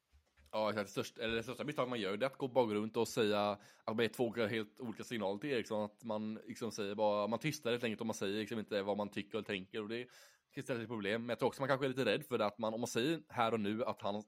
Ja, 0.55 0.71
det 0.71 0.87
största, 0.87 1.21
eller 1.21 1.35
det 1.35 1.43
största 1.43 1.63
misstag 1.63 1.89
man 1.89 1.99
gör 1.99 2.17
det 2.17 2.25
är 2.25 2.29
att 2.29 2.37
gå 2.37 2.47
bara 2.47 2.65
runt 2.73 2.97
och 2.97 3.07
säga 3.07 3.57
att 3.83 3.95
man 3.95 3.99
är 3.99 4.07
två 4.07 4.33
helt 4.33 4.79
olika 4.79 5.03
signaler 5.03 5.39
till 5.39 5.49
Eriksson. 5.49 5.83
Att 5.83 6.03
man 6.03 6.39
liksom 6.47 6.71
säger 6.71 6.95
bara, 6.95 7.27
man 7.27 7.39
tystar 7.39 7.71
helt 7.71 7.83
enkelt 7.83 8.01
och 8.01 8.07
man 8.07 8.13
säger 8.13 8.39
liksom 8.39 8.59
inte 8.59 8.81
vad 8.81 8.97
man 8.97 9.09
tycker 9.09 9.37
och 9.37 9.45
tänker. 9.45 9.81
Och 9.81 9.89
det 9.89 10.07
kan 10.53 10.63
ställa 10.63 10.79
till 10.79 10.87
problem. 10.87 11.21
Men 11.21 11.29
jag 11.29 11.39
tror 11.39 11.47
också 11.47 11.61
man 11.61 11.69
kanske 11.69 11.85
är 11.85 11.89
lite 11.89 12.05
rädd 12.05 12.25
för 12.25 12.37
det 12.37 12.45
att 12.45 12.57
man, 12.57 12.73
om 12.73 12.81
man 12.81 12.87
säger 12.87 13.21
här 13.29 13.53
och 13.53 13.59
nu 13.59 13.83
att 13.83 14.01
han 14.01 14.23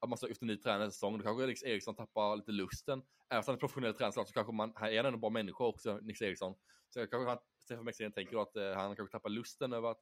att 0.00 0.08
man 0.08 0.18
söker 0.18 0.32
efter 0.32 0.44
en 0.44 0.48
ny 0.48 0.56
tränarsäsong, 0.56 1.18
då 1.18 1.24
kanske 1.24 1.46
Nix 1.46 1.62
Eriksson 1.62 1.94
tappar 1.94 2.36
lite 2.36 2.52
lusten. 2.52 3.02
Även 3.30 3.38
om 3.38 3.44
han 3.46 3.54
är 3.54 3.58
professionell 3.58 3.94
tränare 3.94 4.12
så 4.12 4.32
kanske 4.32 4.52
man, 4.52 4.72
här 4.76 4.90
är 4.90 4.96
han 4.96 5.06
ändå 5.06 5.18
bara 5.18 5.30
människa 5.30 5.64
också, 5.64 5.98
Nix 6.02 6.22
Eriksson. 6.22 6.54
Så 6.88 7.06
kanske 7.06 7.28
han, 7.28 7.38
Stefan 7.58 7.84
Mexén 7.84 8.12
tänker 8.12 8.42
att 8.42 8.56
eh, 8.56 8.72
han 8.74 8.96
kanske 8.96 9.12
tappar 9.12 9.30
lusten 9.30 9.72
över 9.72 9.90
att 9.90 10.00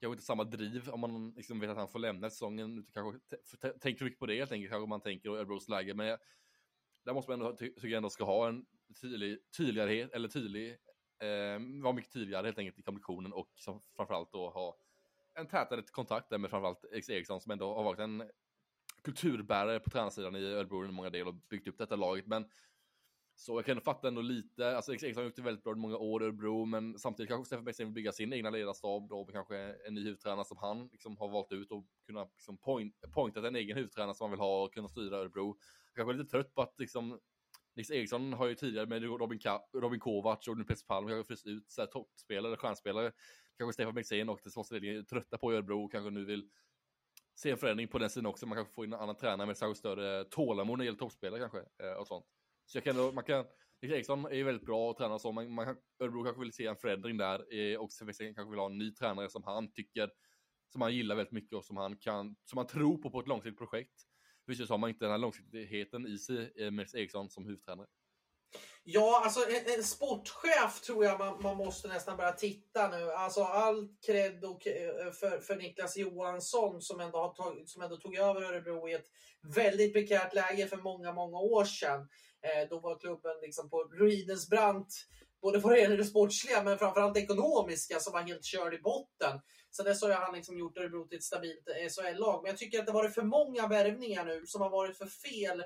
kanske 0.00 0.14
inte 0.14 0.24
samma 0.24 0.44
driv 0.44 0.88
om 0.90 1.00
man 1.00 1.30
liksom 1.30 1.60
vet 1.60 1.70
att 1.70 1.76
han 1.76 1.88
får 1.88 1.98
lämna 1.98 2.30
säsongen. 2.30 2.86
Kanske 2.92 3.18
tänker 3.80 4.04
mycket 4.04 4.20
på 4.20 4.26
det 4.26 4.38
helt 4.38 4.52
enkelt, 4.52 4.70
kanske 4.70 4.88
man 4.88 5.00
tänker 5.00 5.30
Örebros 5.30 5.68
läge. 5.68 5.94
Men 5.94 6.18
där 7.04 7.14
måste 7.14 7.30
man 7.30 7.40
ändå, 7.40 7.56
tycker 7.56 7.88
jag 7.88 7.96
ändå 7.96 8.10
ska 8.10 8.24
ha 8.24 8.48
en 8.48 8.66
tydlig, 9.00 9.38
tydligare, 9.56 10.08
eller 10.12 10.28
tydlig 10.28 10.70
eh, 11.18 11.82
vara 11.82 11.92
mycket 11.92 12.12
tydligare 12.12 12.46
helt 12.46 12.58
enkelt 12.58 12.78
i 12.78 12.82
kommunikationen 12.82 13.32
och 13.32 13.50
som 13.56 13.82
framförallt 13.96 14.32
då 14.32 14.50
ha 14.50 14.78
en 15.34 15.46
tätare 15.46 15.82
kontakt 15.82 16.30
där 16.30 16.38
med 16.38 16.50
framförallt 16.50 16.84
X 16.92 17.10
Eriksson 17.10 17.40
som 17.40 17.52
ändå 17.52 17.74
har 17.74 17.84
varit 17.84 18.00
en 18.00 18.30
kulturbärare 19.02 19.80
på 19.80 19.90
tränarsidan 19.90 20.36
i 20.36 20.44
Örebro 20.44 20.84
i 20.84 20.92
många 20.92 21.10
delar 21.10 21.28
och 21.28 21.34
byggt 21.34 21.68
upp 21.68 21.78
detta 21.78 21.96
laget. 21.96 22.26
Men 22.26 22.50
så 23.40 23.58
jag 23.58 23.64
kan 23.64 23.72
ändå 23.72 23.82
fatta 23.82 24.08
ändå 24.08 24.20
lite, 24.20 24.76
alltså 24.76 24.92
Eriksson 24.92 25.14
har 25.14 25.24
gjort 25.24 25.36
det 25.36 25.42
väldigt 25.42 25.64
bra 25.64 25.72
i 25.72 25.76
många 25.76 25.96
år 25.96 26.22
i 26.22 26.26
Örebro, 26.26 26.64
men 26.64 26.98
samtidigt 26.98 27.30
kanske 27.30 27.46
Stefan 27.46 27.64
Bäckström 27.64 27.88
vill 27.88 27.94
bygga 27.94 28.12
sin 28.12 28.32
egna 28.32 28.50
ledarstab 28.50 29.08
då 29.08 29.24
med 29.24 29.34
kanske 29.34 29.56
en 29.86 29.94
ny 29.94 30.04
huvudtränare 30.04 30.44
som 30.44 30.56
han 30.56 30.88
liksom 30.92 31.16
har 31.16 31.28
valt 31.28 31.52
ut 31.52 31.70
och 31.70 31.86
kunna 32.06 32.24
liksom 32.24 32.58
point, 32.58 32.94
pointat 33.14 33.44
en 33.44 33.56
egen 33.56 33.76
huvudtränare 33.76 34.14
som 34.14 34.24
han 34.24 34.30
vill 34.30 34.40
ha 34.40 34.64
och 34.64 34.74
kunna 34.74 34.88
styra 34.88 35.16
Örebro. 35.16 35.56
Jag 35.94 35.96
kanske 35.96 36.14
är 36.14 36.18
lite 36.18 36.30
trött 36.30 36.54
på 36.54 36.62
att 36.62 36.74
liksom 36.78 37.20
Nils 37.76 37.90
Eriksson 37.90 38.32
har 38.32 38.46
ju 38.46 38.54
tidigare 38.54 38.86
med 38.86 39.02
Robin, 39.02 39.38
Ka 39.38 39.62
Robin 39.72 40.00
Kovacs 40.00 40.48
och 40.48 40.58
nu 40.58 40.64
Peter 40.64 40.86
Palm 40.86 41.08
kanske 41.08 41.26
fryst 41.26 41.46
ut 41.46 41.70
så 41.70 41.80
här 41.80 41.88
toppspelare, 41.88 42.56
stjärnspelare. 42.56 43.12
Kanske 43.58 43.72
Stefan 43.72 43.94
Bengtzén 43.94 44.28
och 44.28 44.40
den 44.42 44.52
svenska 44.52 44.74
ledningen 44.74 44.98
är 44.98 45.02
trötta 45.02 45.38
på 45.38 45.52
Örebro 45.52 45.84
och 45.84 45.92
kanske 45.92 46.10
nu 46.10 46.24
vill 46.24 46.48
se 47.34 47.50
en 47.50 47.58
förändring 47.58 47.88
på 47.88 47.98
den 47.98 48.10
sidan 48.10 48.26
också. 48.26 48.46
Man 48.46 48.56
kanske 48.56 48.74
får 48.74 48.84
in 48.84 48.92
en 48.92 49.00
annan 49.00 49.16
tränare 49.16 49.46
med 49.46 49.56
särskilt 49.56 49.78
större 49.78 50.24
tålamod 50.24 50.78
när 50.78 50.84
det 50.84 50.86
gäller 50.86 50.98
toppspelare 50.98 51.40
kanske 51.40 51.58
eh, 51.58 51.92
och 51.92 52.06
sånt. 52.06 52.26
Så 52.68 52.78
jag 52.78 52.84
kan, 52.84 53.14
man 53.14 53.24
kan, 53.24 53.44
Nils 53.82 53.94
Eriksson 53.94 54.24
är 54.24 54.34
ju 54.34 54.44
väldigt 54.44 54.66
bra 54.66 54.90
att 54.90 54.96
träna 54.96 55.18
så, 55.18 55.32
man, 55.32 55.52
man, 55.52 55.76
Örebro 56.00 56.24
kanske 56.24 56.40
vill 56.40 56.52
se 56.52 56.66
en 56.66 56.76
förändring 56.76 57.16
där 57.16 57.54
eh, 57.54 57.78
och 57.78 57.92
Stefan 57.92 58.34
kanske 58.34 58.50
vill 58.50 58.58
ha 58.58 58.66
en 58.66 58.78
ny 58.78 58.94
tränare 58.94 59.30
som 59.30 59.44
han 59.44 59.72
tycker, 59.72 60.10
som 60.72 60.82
han 60.82 60.94
gillar 60.94 61.16
väldigt 61.16 61.32
mycket 61.32 61.56
och 61.56 61.64
som 61.64 61.76
han 61.76 61.96
kan, 61.96 62.36
som 62.44 62.58
han 62.58 62.66
tror 62.66 62.98
på 62.98 63.10
på 63.10 63.20
ett 63.20 63.28
långsiktigt 63.28 63.58
projekt. 63.58 63.94
Visst 64.46 64.70
har 64.70 64.78
man 64.78 64.90
inte 64.90 65.04
den 65.04 65.12
här 65.12 65.18
långsiktigheten 65.18 66.06
i 66.06 66.18
sig 66.18 66.52
eh, 66.56 66.64
med 66.64 66.72
Nils 66.72 66.94
Eriksson 66.94 67.30
som 67.30 67.46
huvudtränare. 67.46 67.86
Ja, 68.84 69.22
alltså 69.24 69.40
en, 69.40 69.74
en, 69.78 69.84
sportchef 69.84 70.80
tror 70.80 71.04
jag 71.04 71.18
man, 71.18 71.42
man, 71.42 71.56
måste 71.56 71.88
nästan 71.88 72.16
börja 72.16 72.32
titta 72.32 72.88
nu. 72.88 73.10
Alltså 73.10 73.42
all 73.42 73.88
cred 74.06 74.44
och, 74.44 74.66
eh, 74.66 75.12
för, 75.12 75.38
för 75.38 75.56
Niklas 75.56 75.96
Johansson 75.96 76.82
som 76.82 77.00
ändå, 77.00 77.18
har 77.18 77.34
tag, 77.34 77.62
som 77.66 77.82
ändå 77.82 77.96
tog 77.96 78.16
över 78.16 78.42
Örebro 78.42 78.88
i 78.88 78.92
ett 78.92 79.06
väldigt 79.54 79.92
prekärt 79.92 80.34
läge 80.34 80.66
för 80.66 80.76
många, 80.76 81.12
många 81.12 81.38
år 81.38 81.64
sedan. 81.64 82.08
Eh, 82.42 82.68
då 82.70 82.78
var 82.80 82.98
klubben 82.98 83.36
liksom 83.42 83.70
på 83.70 83.84
ruinens 83.84 84.48
brant, 84.48 85.06
både 85.42 85.58
vad 85.58 85.72
det 85.72 85.80
gäller 85.80 85.96
det 85.96 86.04
sportsliga 86.04 86.62
men 86.62 86.78
framförallt 86.78 87.14
det 87.14 87.20
ekonomiska 87.20 88.00
som 88.00 88.12
var 88.12 88.20
helt 88.20 88.44
körd 88.44 88.74
i 88.74 88.78
botten. 88.78 89.40
Sen 89.70 89.84
dess 89.84 90.02
har 90.02 90.10
han 90.10 90.34
liksom 90.34 90.58
gjort 90.58 90.78
Örebro 90.78 91.08
till 91.08 91.18
ett 91.18 91.24
stabilt 91.24 91.68
eh, 91.68 91.88
SHL-lag. 91.88 92.42
Men 92.42 92.50
jag 92.50 92.58
tycker 92.58 92.78
att 92.78 92.86
det 92.86 92.92
varit 92.92 93.14
för 93.14 93.22
många 93.22 93.68
värvningar 93.68 94.24
nu 94.24 94.46
som 94.46 94.60
har 94.60 94.70
varit 94.70 94.98
för 94.98 95.06
fel 95.06 95.64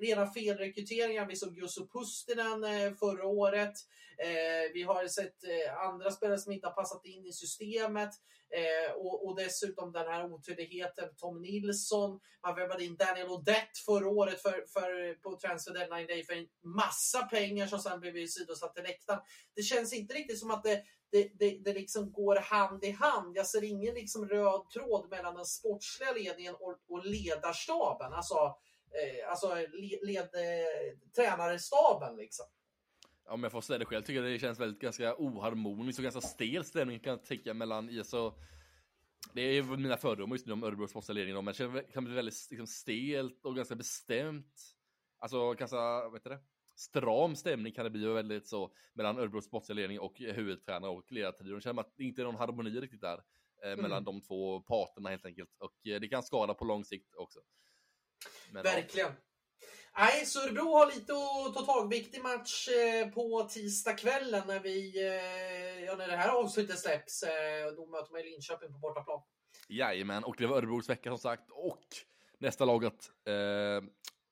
rena 0.00 0.26
felrekryteringar. 0.26 1.26
Vi 1.26 1.36
såg 1.36 1.58
Jussi 1.58 1.88
Pustinen 1.92 2.64
eh, 2.64 2.94
förra 2.94 3.26
året. 3.26 3.74
Vi 4.74 4.82
har 4.82 5.08
sett 5.08 5.36
andra 5.78 6.10
spelare 6.10 6.38
som 6.38 6.52
inte 6.52 6.66
har 6.66 6.74
passat 6.74 7.04
in 7.04 7.26
i 7.26 7.32
systemet. 7.32 8.10
Eh, 8.50 8.92
och, 8.94 9.36
dessutom 9.36 9.92
den 9.92 10.06
här 10.06 10.24
otydligheten. 10.24 11.08
Tom 11.16 11.42
Nilsson. 11.42 12.20
Man 12.42 12.54
värvade 12.54 12.84
in 12.84 12.96
Daniel 12.96 13.28
Odette 13.28 13.80
förra 13.86 14.08
året 14.08 14.42
för, 14.42 14.64
för, 14.72 15.14
på 15.14 15.36
Transfer 15.36 15.74
Deadline 15.74 16.06
Day 16.06 16.24
för 16.24 16.34
en 16.34 16.46
massa 16.62 17.22
pengar 17.22 17.66
som 17.66 17.78
sen 17.78 18.00
blev 18.00 18.26
sidosatt 18.26 18.74
till 18.74 18.84
läktaren. 18.84 19.20
Det 19.54 19.62
känns 19.62 19.92
inte 19.92 20.14
riktigt 20.14 20.38
som 20.38 20.50
att 20.50 20.64
det 20.64 20.82
det, 21.10 21.30
det, 21.38 21.58
det 21.64 21.72
liksom 21.72 22.12
går 22.12 22.36
hand 22.36 22.84
i 22.84 22.90
hand. 22.90 23.36
Jag 23.36 23.46
ser 23.46 23.64
ingen 23.64 23.94
liksom 23.94 24.28
röd 24.28 24.70
tråd 24.70 25.10
mellan 25.10 25.34
den 25.34 25.44
sportsliga 25.44 26.12
ledningen 26.12 26.54
och, 26.54 26.78
och 26.88 27.06
ledarstaben. 27.06 28.12
Alltså, 28.12 28.34
eh, 28.90 29.30
alltså 29.30 29.54
led, 29.54 29.98
led 30.02 30.28
eh, 30.34 32.16
liksom. 32.16 32.46
Om 33.28 33.42
jag 33.42 33.52
får 33.52 33.60
säga 33.60 33.78
det 33.78 33.84
själv 33.84 34.02
tycker 34.02 34.22
jag 34.22 34.32
det 34.32 34.38
känns 34.38 34.60
väldigt 34.60 34.80
ganska 34.80 35.14
oharmoniskt 35.16 35.98
och 35.98 36.02
ganska 36.02 36.20
stel 36.20 36.64
stämning 36.64 37.00
kan 37.00 37.10
jag 37.10 37.24
tycka 37.24 37.54
mellan 37.54 37.90
IS 37.90 38.12
och 38.12 38.38
det 39.32 39.42
är 39.42 39.62
mina 39.62 39.96
fördomar 39.96 40.34
just 40.34 40.46
nu 40.46 40.52
om 40.52 40.62
Örebros 40.62 40.90
sportsledning 40.90 41.44
men 41.44 41.54
det 41.58 41.92
kan 41.92 42.04
bli 42.04 42.14
väldigt 42.14 42.48
liksom, 42.50 42.66
stelt 42.66 43.44
och 43.44 43.56
ganska 43.56 43.74
bestämt. 43.74 44.62
Alltså 45.18 45.52
ganska, 45.52 45.76
vad 45.76 46.12
heter 46.12 46.30
det? 46.30 46.38
Stram 46.74 47.36
stämning 47.36 47.72
kan 47.72 47.84
det 47.84 47.90
bli 47.90 48.06
väldigt 48.06 48.48
så 48.48 48.74
mellan 48.92 49.18
Örebros 49.18 49.44
sportsledning 49.44 50.00
och 50.00 50.18
huvudtränare 50.18 50.90
och 50.90 51.12
ledartrio. 51.12 51.54
Det 51.54 51.60
känns 51.60 51.78
att 51.78 51.92
det 51.96 52.04
inte 52.04 52.22
är 52.22 52.24
någon 52.24 52.36
harmoni 52.36 52.80
riktigt 52.80 53.00
där 53.00 53.22
eh, 53.64 53.72
mm. 53.72 53.82
mellan 53.82 54.04
de 54.04 54.20
två 54.20 54.60
parterna 54.60 55.08
helt 55.08 55.26
enkelt 55.26 55.50
och 55.58 55.86
eh, 55.86 56.00
det 56.00 56.08
kan 56.08 56.22
skada 56.22 56.54
på 56.54 56.64
lång 56.64 56.84
sikt 56.84 57.14
också. 57.14 57.40
Men, 58.52 58.62
Verkligen. 58.62 59.08
Ja. 59.08 59.22
Nej, 59.98 60.26
Sörebro 60.26 60.72
har 60.72 60.86
lite 60.86 61.12
att 61.12 61.54
ta 61.54 61.72
tag 61.72 61.90
Viktig 61.90 62.22
match 62.22 62.68
eh, 62.68 63.08
på 63.08 63.42
tisdagskvällen 63.42 64.42
när, 64.46 64.60
vi, 64.60 65.06
eh, 65.06 65.84
ja, 65.84 65.96
när 65.96 66.08
det 66.08 66.16
här 66.16 66.28
avslutet 66.28 66.78
släpps. 66.78 67.22
Eh, 67.22 67.72
då 67.76 67.86
möter 67.86 68.12
man 68.12 68.20
Linköping 68.22 68.72
på 68.72 68.78
bortaplan. 68.78 69.20
Jajamän, 69.68 70.24
och 70.24 70.34
det 70.38 70.46
var 70.46 70.56
Örebros 70.56 70.88
vecka 70.88 71.10
som 71.10 71.18
sagt. 71.18 71.50
Och 71.50 71.84
nästa 72.38 72.64
lag 72.64 72.84
att 72.84 73.10
eh, 73.28 73.88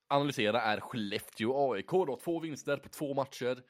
analysera 0.08 0.62
är 0.62 0.80
Skellefteå 0.80 1.72
AIK. 1.72 1.90
Då, 1.90 2.18
två 2.24 2.40
vinster 2.40 2.76
på 2.76 2.88
två 2.88 3.14
matcher. 3.14 3.62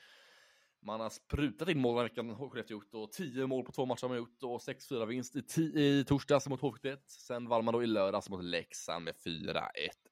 Man 0.87 1.00
har 1.00 1.11
sprutat 1.11 1.69
in 1.69 1.79
mål 1.79 1.97
den 1.97 2.05
veckan, 2.05 2.50
Skellefteå 2.50 2.75
gjort, 2.75 2.95
och 2.95 3.12
10 3.12 3.47
mål 3.47 3.64
på 3.64 3.73
två 3.73 3.87
matcher 3.87 4.03
har 4.03 4.09
man 4.09 4.19
gjort, 4.19 4.43
och 4.43 4.59
6-4 4.59 5.07
vinst 5.07 5.37
i, 5.37 5.62
i 5.62 6.05
torsdags 6.09 6.49
mot 6.49 6.61
HV71. 6.61 6.99
Sen 7.07 7.49
vann 7.49 7.64
man 7.64 7.75
då 7.75 7.83
i 7.83 7.87
lördags 7.87 8.31
mot 8.31 8.45
Leksand 8.45 9.05
med 9.05 9.14
4-1 9.14 9.62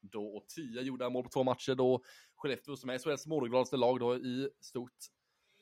då, 0.00 0.37
och 0.37 0.49
10 0.49 0.83
gjorda 0.83 1.11
mål 1.11 1.25
på 1.25 1.31
två 1.31 1.45
matcher 1.45 1.75
då. 1.75 2.02
Skellefteå 2.35 2.76
som 2.76 2.91
är 2.91 2.99
SHLs 2.99 3.26
målgladaste 3.26 3.76
lag 3.76 4.00
då 4.00 4.17
i 4.17 4.50
stort. 4.61 4.97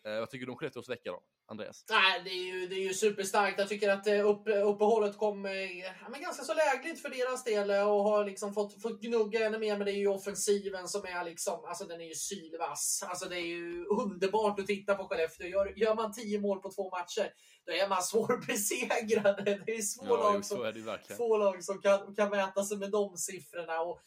Eh, 0.04 0.18
vad 0.18 0.30
tycker 0.30 0.46
du 0.46 0.52
om 0.52 0.58
Skellefteås 0.58 0.88
vecka 0.88 1.10
då? 1.10 1.20
Andreas? 1.50 1.84
Nej, 1.90 2.22
det 2.24 2.30
är 2.30 2.54
ju, 2.54 2.66
det 2.66 2.74
är 2.74 2.84
ju 2.88 2.94
superstarkt. 2.94 3.58
Jag 3.58 3.68
tycker 3.68 3.88
att 3.88 4.06
eh, 4.06 4.28
upp, 4.28 4.48
uppehållet 4.48 5.18
kom 5.18 5.46
eh, 5.46 5.52
ja, 5.52 6.08
men 6.10 6.22
ganska 6.22 6.44
så 6.44 6.54
lägligt 6.54 7.02
för 7.02 7.08
deras 7.08 7.44
del 7.44 7.70
eh, 7.70 7.90
och 7.90 8.04
har 8.04 8.24
liksom 8.24 8.54
fått, 8.54 8.82
fått 8.82 9.02
gnugga 9.02 9.46
ännu 9.46 9.58
mer. 9.58 9.76
Men 9.76 9.84
det 9.84 9.92
är 9.92 9.96
ju 9.96 10.08
offensiven 10.08 10.88
som 10.88 11.04
är 11.04 11.24
liksom, 11.24 11.64
alltså 11.64 11.84
den 11.84 12.00
är 12.00 12.04
ju 12.04 12.14
sylvass. 12.14 13.04
Alltså 13.08 13.28
det 13.28 13.36
är 13.36 13.46
ju 13.46 13.84
underbart 13.84 14.60
att 14.60 14.66
titta 14.66 14.94
på 14.94 15.04
Skellefteå. 15.04 15.46
Gör, 15.46 15.78
gör 15.78 15.94
man 15.94 16.12
tio 16.12 16.40
mål 16.40 16.60
på 16.60 16.70
två 16.70 16.90
matcher, 16.90 17.30
då 17.70 17.76
är 17.76 17.88
man 17.88 18.02
svårbesegrad. 18.12 19.44
Det 19.44 19.72
är 19.72 19.98
få, 19.98 20.06
ja, 20.06 20.16
lag, 20.16 20.44
som, 20.44 20.62
är 20.62 21.16
få 21.16 21.38
lag 21.38 21.64
som 21.64 21.80
kan, 21.80 22.14
kan 22.14 22.30
mäta 22.30 22.64
sig 22.64 22.78
med 22.78 22.90
de 22.90 23.16
siffrorna. 23.16 23.80
Och, 23.80 24.00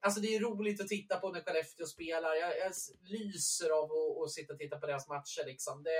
alltså 0.00 0.20
det 0.20 0.36
är 0.36 0.40
roligt 0.40 0.80
att 0.80 0.88
titta 0.88 1.16
på 1.16 1.30
när 1.30 1.40
Skellefteå 1.40 1.86
spelar. 1.86 2.34
Jag, 2.34 2.58
jag 2.58 2.72
lyser 3.04 3.70
av 3.70 3.84
att, 3.84 4.24
att 4.24 4.30
sitta 4.30 4.52
och 4.52 4.58
titta 4.58 4.78
på 4.78 4.86
deras 4.86 5.08
matcher. 5.08 5.46
Liksom. 5.46 5.82
Det, 5.82 5.90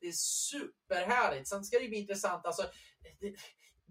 det 0.00 0.08
är 0.08 0.12
superhärligt. 0.12 1.48
Sen 1.48 1.64
ska 1.64 1.78
det 1.78 1.88
bli 1.88 1.98
intressant. 1.98 2.46
Alltså, 2.46 2.62
det, 3.20 3.34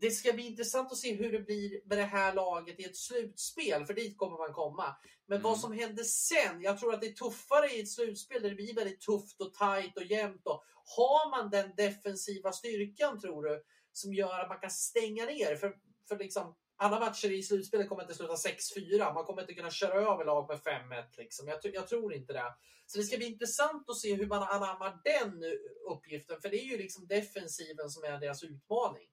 det 0.02 0.12
ska 0.12 0.34
bli 0.34 0.48
intressant 0.48 0.92
att 0.92 0.98
se 0.98 1.14
hur 1.14 1.32
det 1.32 1.40
blir 1.40 1.82
med 1.86 1.98
det 1.98 2.04
här 2.04 2.34
laget 2.34 2.80
i 2.80 2.84
ett 2.84 2.98
slutspel, 2.98 3.86
för 3.86 3.94
dit 3.94 4.18
kommer 4.18 4.38
man 4.38 4.54
komma. 4.54 4.96
Men 5.28 5.38
mm. 5.38 5.44
vad 5.44 5.60
som 5.60 5.72
händer 5.72 6.04
sen, 6.04 6.62
jag 6.62 6.80
tror 6.80 6.94
att 6.94 7.02
det 7.02 7.08
är 7.08 7.14
tuffare 7.14 7.68
i 7.68 7.82
ett 7.82 7.90
slutspel 7.90 8.42
där 8.42 8.50
det 8.50 8.56
blir 8.56 8.76
väldigt 8.76 9.02
tufft 9.02 9.42
och 9.42 9.54
tajt 9.54 9.98
och 9.98 10.04
jämnt. 10.04 10.48
Och 10.48 10.64
har 10.98 11.30
man 11.30 11.50
den 11.50 11.76
defensiva 11.76 12.52
styrkan, 12.52 13.20
tror 13.20 13.44
du, 13.44 13.64
som 13.92 14.14
gör 14.14 14.40
att 14.40 14.50
man 14.50 14.60
kan 14.60 14.72
stänga 14.72 15.26
ner? 15.26 15.56
För, 15.56 15.76
för 16.08 16.18
liksom, 16.18 16.56
alla 16.78 17.00
matcher 17.00 17.32
i 17.32 17.44
slutspelet 17.44 17.90
kommer 17.90 18.02
inte 18.02 18.16
sluta 18.16 18.34
6-4. 18.34 19.14
Man 19.14 19.26
kommer 19.26 19.42
inte 19.42 19.54
kunna 19.54 19.72
köra 19.72 19.94
över 19.94 20.26
lag 20.26 20.48
med 20.48 20.58
5-1. 20.58 21.04
Liksom. 21.18 21.48
Jag, 21.48 21.60
jag, 21.64 21.88
tror 21.88 22.14
inte 22.14 22.34
det. 22.34 22.56
Så 22.86 22.98
det 22.98 23.04
ska 23.04 23.18
bli 23.18 23.26
intressant 23.26 23.90
att 23.90 23.98
se 23.98 24.16
hur 24.16 24.28
man 24.28 24.44
anammar 24.44 25.02
den 25.04 25.44
uppgiften. 25.92 26.42
För 26.42 26.50
det 26.50 26.58
är 26.58 26.66
ju 26.66 26.78
liksom 26.78 27.08
defensiven 27.08 27.90
som 27.90 28.04
är 28.04 28.20
deras 28.20 28.44
utmaning. 28.44 29.11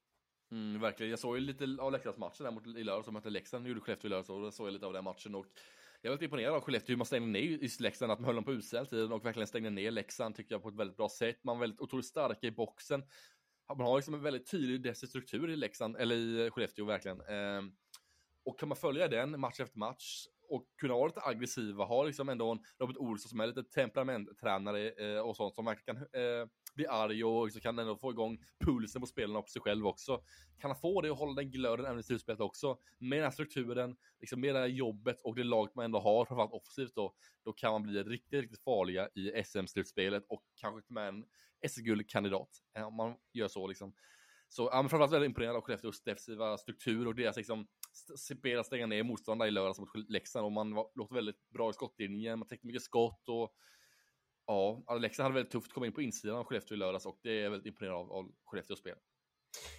Mm, 0.50 0.81
verkligen. 0.81 1.11
Jag 1.11 1.19
såg 1.19 1.37
ju 1.37 1.40
lite 1.40 1.76
av 1.78 1.93
Leksandsmatchen 1.93 2.45
där 2.45 2.50
mot 2.50 2.67
i 2.67 2.85
lördags, 2.85 3.05
som 3.05 3.14
mötte 3.14 3.31
Leksand, 3.31 3.67
gjorde 3.67 3.81
Skellefteå 3.81 4.09
i 4.09 4.11
lördags, 4.11 4.31
och 4.31 4.40
då 4.40 4.50
såg 4.50 4.67
jag 4.67 4.73
lite 4.73 4.87
av 4.87 4.93
den 4.93 5.05
matchen. 5.05 5.35
Och 5.35 5.47
jag 6.00 6.11
var 6.11 6.14
lite 6.14 6.25
imponerad 6.25 6.55
av 6.55 6.61
Skellefteå, 6.61 6.93
hur 6.93 6.97
man 6.97 7.07
stängde 7.07 7.28
ner 7.28 7.40
just 7.40 7.81
Leksand, 7.81 8.12
att 8.12 8.19
man 8.19 8.26
höll 8.26 8.35
dem 8.35 8.45
på 8.45 8.52
utsida 8.52 8.85
tiden 8.85 9.12
och 9.12 9.25
verkligen 9.25 9.47
stängde 9.47 9.71
ner 9.71 9.90
Leksand, 9.90 10.35
tycker 10.35 10.55
jag, 10.55 10.62
på 10.62 10.69
ett 10.69 10.76
väldigt 10.76 10.97
bra 10.97 11.09
sätt. 11.09 11.45
Man 11.45 11.57
var 11.57 11.61
väldigt 11.61 11.81
otroligt 11.81 12.07
starka 12.07 12.47
i 12.47 12.50
boxen. 12.50 13.02
Man 13.69 13.87
har 13.87 13.97
liksom 13.97 14.14
en 14.14 14.23
väldigt 14.23 14.50
tydlig 14.50 14.83
defensiv 14.83 15.07
struktur 15.07 15.50
i 15.50 15.57
Leksand, 15.57 15.97
eller 15.97 16.17
i 16.17 16.50
Skellefteå 16.50 16.85
verkligen. 16.85 17.21
Ehm, 17.21 17.73
och 18.45 18.59
kan 18.59 18.69
man 18.69 18.76
följa 18.76 19.09
den 19.09 19.40
match 19.40 19.61
efter 19.61 19.78
match 19.78 20.26
och 20.49 20.67
kunna 20.81 20.95
vara 20.95 21.07
lite 21.07 21.21
aggressiva, 21.23 21.85
ha 21.85 22.05
liksom 22.05 22.28
ändå 22.28 22.52
en 22.52 22.59
Robert 22.78 22.97
Olsson 22.97 23.28
som 23.28 23.40
är 23.40 23.47
lite 23.47 23.62
temperamenttränare 23.62 24.90
eh, 24.90 25.21
och 25.21 25.37
sånt 25.37 25.55
som 25.55 25.64
verkligen 25.64 25.97
kan 25.97 26.23
eh, 26.23 26.47
bli 26.78 26.87
arg 26.87 27.25
och 27.25 27.52
så 27.52 27.61
kan 27.61 27.78
ändå 27.78 27.97
få 27.97 28.11
igång 28.11 28.38
pulsen 28.64 29.00
på 29.00 29.06
spelarna 29.06 29.38
och 29.38 29.44
på 29.44 29.50
sig 29.50 29.62
själv 29.62 29.87
också. 29.87 30.23
Kan 30.61 30.70
han 30.70 30.80
få 30.80 31.00
det 31.00 31.11
och 31.11 31.16
hålla 31.16 31.35
den 31.35 31.50
glöden 31.50 31.87
även 31.87 31.99
i 31.99 32.02
slutspelet 32.02 32.40
också, 32.40 32.78
med 32.99 33.18
den 33.18 33.25
här 33.25 33.30
strukturen, 33.30 33.97
liksom 34.20 34.40
med 34.40 34.54
det 34.54 34.58
här 34.58 34.66
jobbet 34.66 35.20
och 35.25 35.35
det 35.35 35.44
laget 35.44 35.75
man 35.75 35.85
ändå 35.85 35.99
har, 35.99 36.25
framförallt 36.25 36.52
offensivt 36.52 36.94
då, 36.94 37.14
då 37.44 37.52
kan 37.52 37.73
man 37.73 37.82
bli 37.82 38.02
riktigt, 38.02 38.40
riktigt 38.40 38.64
farliga 38.64 39.08
i 39.14 39.44
SM-slutspelet 39.44 40.25
och 40.28 40.42
kanske 40.61 40.92
med 40.92 41.08
en 41.08 41.25
SM-guldkandidat, 41.68 42.50
eh, 42.76 42.87
om 42.87 42.94
man 42.94 43.14
gör 43.32 43.49
så 43.49 43.66
liksom. 43.66 43.94
Så 44.49 44.68
ja, 44.73 44.82
men 44.82 44.88
framförallt 44.88 45.12
väldigt 45.12 45.28
imponerad 45.28 45.56
av 45.56 45.62
Skellefteås 45.62 46.02
defensiva 46.02 46.58
struktur 46.58 47.06
och 47.06 47.14
deras 47.14 47.37
liksom 47.37 47.66
spela 48.16 48.64
stänga 48.64 48.87
ner 48.87 49.02
motståndare 49.02 49.49
i 49.49 49.52
lördags 49.52 49.78
mot 49.78 49.88
Leksand 50.08 50.47
och 50.47 50.52
man 50.52 50.75
var, 50.75 50.90
låter 50.94 51.14
väldigt 51.14 51.50
bra 51.50 51.70
i 51.70 51.73
skottlinjen, 51.73 52.38
man 52.38 52.49
täckte 52.49 52.66
mycket 52.66 52.82
skott 52.82 53.28
och 53.28 53.54
ja, 54.49 54.99
Leksand 55.00 55.25
hade 55.25 55.35
väldigt 55.35 55.52
tufft 55.52 55.67
att 55.67 55.73
komma 55.73 55.87
in 55.87 55.93
på 55.93 56.02
insidan 56.02 56.37
av 56.37 56.45
Skellefteå 56.45 56.75
i 56.75 56.78
lördags 56.78 57.07
och 57.07 57.19
det 57.23 57.43
är 57.43 57.50
väldigt 57.50 57.67
imponerande 57.67 58.00
av, 58.00 58.12
av 58.12 58.33
Skellefteås 58.45 58.78
spel. 58.78 58.97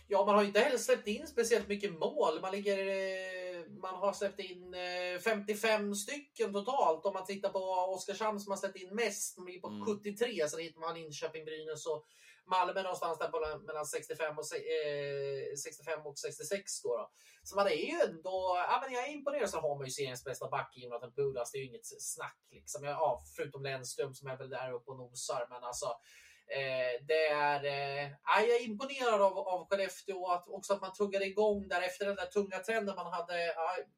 Ja, 0.07 0.25
man 0.25 0.35
har 0.35 0.43
inte 0.43 0.59
heller 0.59 0.77
släppt 0.77 1.07
in 1.07 1.27
speciellt 1.27 1.67
mycket 1.67 1.99
mål. 1.99 2.41
Man, 2.41 2.51
ligger, 2.51 2.77
eh, 2.77 3.65
man 3.81 3.95
har 3.95 4.13
släppt 4.13 4.39
in 4.39 4.75
55 5.23 5.95
stycken 5.95 6.53
totalt. 6.53 7.05
Om 7.05 7.13
man 7.13 7.25
tittar 7.25 7.49
på 7.49 7.59
Oskarshamn 7.95 8.39
som 8.39 8.51
har 8.51 8.57
släppt 8.57 8.75
in 8.75 8.95
mest, 8.95 9.35
de 9.35 9.47
ligger 9.47 9.59
på 9.59 9.67
mm. 9.67 9.85
73. 9.85 10.49
Så 10.49 10.57
hittar 10.57 10.79
man 10.79 10.95
Linköping, 10.95 11.45
Brynäs 11.45 11.85
och 11.85 12.05
Malmö 12.49 12.83
någonstans 12.83 13.19
där 13.19 13.27
på 13.27 13.59
mellan 13.67 13.85
65 13.85 14.37
och, 14.37 14.45
eh, 14.55 15.55
65 15.63 16.05
och 16.05 16.19
66. 16.19 16.81
Då, 16.81 16.97
då. 16.97 17.11
Så 17.43 17.55
man 17.55 17.67
är 17.67 17.71
ju 17.71 17.99
ändå, 18.09 18.37
ja, 18.69 18.79
men 18.83 18.93
jag 18.93 19.07
är 19.07 19.11
imponerad. 19.11 19.49
Så 19.49 19.59
har 19.59 19.75
man 19.75 19.85
ju 19.85 19.91
seriens 19.91 20.23
bästa 20.23 20.49
back 20.49 20.77
i 20.77 20.83
Jonathan 20.83 21.13
Pudas. 21.13 21.51
Det 21.51 21.57
är 21.57 21.59
ju 21.59 21.67
inget 21.67 22.01
snack 22.01 22.39
liksom. 22.51 22.83
Ja, 22.83 23.23
förutom 23.35 23.63
Lennström 23.63 24.13
som 24.13 24.27
är 24.27 24.37
väl 24.37 24.49
där 24.49 24.73
uppe 24.73 24.91
och 24.91 24.97
nosar. 24.97 25.47
Men 25.49 25.63
alltså, 25.63 25.87
Eh, 26.51 27.05
det 27.07 27.27
är, 27.27 27.65
eh, 27.65 28.11
jag 28.25 28.55
är 28.55 28.63
imponerad 28.63 29.21
av, 29.21 29.37
av 29.37 29.67
Skellefteå 29.69 30.27
att 30.31 30.47
också 30.47 30.73
att 30.73 30.81
man 30.81 30.93
tuggade 30.93 31.25
igång 31.25 31.67
där 31.67 31.81
efter 31.81 32.05
den 32.05 32.15
där 32.15 32.25
tunga 32.25 32.59
trenden 32.59 32.95
man 32.95 33.13
hade 33.13 33.53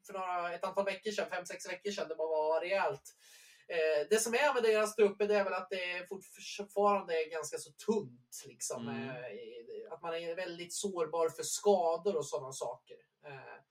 för 0.05 0.13
några, 0.13 0.53
ett 0.53 0.63
antal 0.63 0.85
veckor 0.85 1.11
sedan, 1.11 1.29
fem, 1.29 1.45
sex 1.45 1.69
veckor 1.69 1.91
sedan. 1.91 2.07
Det 2.07 2.15
var 2.15 2.61
rejält. 2.61 3.15
Eh, 3.71 4.07
det 4.09 4.17
som 4.17 4.33
är 4.33 4.53
med 4.53 4.63
deras 4.63 4.95
trupp 4.95 5.21
är 5.21 5.43
väl 5.43 5.53
att 5.53 5.69
det 5.69 6.07
fortfarande 6.09 7.13
är 7.13 7.29
ganska 7.29 7.57
så 7.57 7.71
tunt. 7.71 8.43
Liksom. 8.45 8.89
Mm. 8.89 9.09
Eh, 9.09 9.93
att 9.93 10.01
man 10.01 10.13
är 10.13 10.35
väldigt 10.35 10.73
sårbar 10.73 11.29
för 11.29 11.43
skador 11.43 12.15
och 12.15 12.25
sådana 12.25 12.51
saker. 12.51 12.97
Eh, 13.25 13.61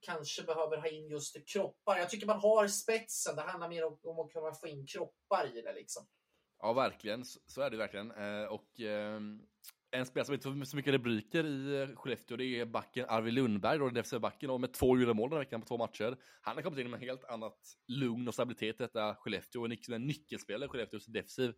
kanske 0.00 0.42
behöver 0.42 0.76
ha 0.76 0.88
in 0.88 1.08
just 1.08 1.46
kroppar. 1.46 1.98
Jag 1.98 2.10
tycker 2.10 2.26
man 2.26 2.40
har 2.40 2.68
spetsen. 2.68 3.36
Det 3.36 3.42
handlar 3.42 3.68
mer 3.68 3.84
om, 3.84 3.98
om 4.02 4.18
att 4.18 4.32
kunna 4.32 4.54
få 4.54 4.66
in 4.66 4.86
kroppar 4.86 5.50
i 5.54 5.62
det. 5.62 5.72
Liksom. 5.72 6.06
Ja, 6.58 6.72
verkligen. 6.72 7.24
Så 7.24 7.60
är 7.60 7.70
det 7.70 7.76
verkligen. 7.76 8.10
Och 8.48 8.80
eh, 8.80 9.20
en 9.94 10.06
spelare 10.06 10.26
som 10.26 10.34
inte 10.34 10.48
får 10.48 10.64
så 10.64 10.76
mycket 10.76 10.92
rubriker 10.92 11.46
i 11.46 11.80
eh, 11.80 11.96
Skellefteå, 11.96 12.36
det 12.36 12.60
är 12.60 12.66
backen 12.66 13.06
Arvid 13.08 13.34
Lundberg, 13.34 13.78
då, 13.78 13.88
defensiva 13.88 14.20
backen, 14.20 14.50
och 14.50 14.60
med 14.60 14.72
två 14.72 14.98
gjorda 14.98 15.14
mål 15.14 15.30
den 15.30 15.38
veckan 15.38 15.60
på 15.60 15.66
två 15.66 15.78
matcher. 15.78 16.16
Han 16.40 16.56
har 16.56 16.62
kommit 16.62 16.78
in 16.78 16.90
med 16.90 17.00
helt 17.00 17.24
annat 17.24 17.58
lugn 17.88 18.28
och 18.28 18.34
stabilitet 18.34 18.80
i 18.80 18.82
detta 18.82 19.14
Skellefteå, 19.14 19.62
och 19.62 19.92
en 19.92 20.06
nyckelspelare 20.06 20.64
i 20.64 20.68
Skellefteås 20.68 21.06
defensiv. 21.06 21.54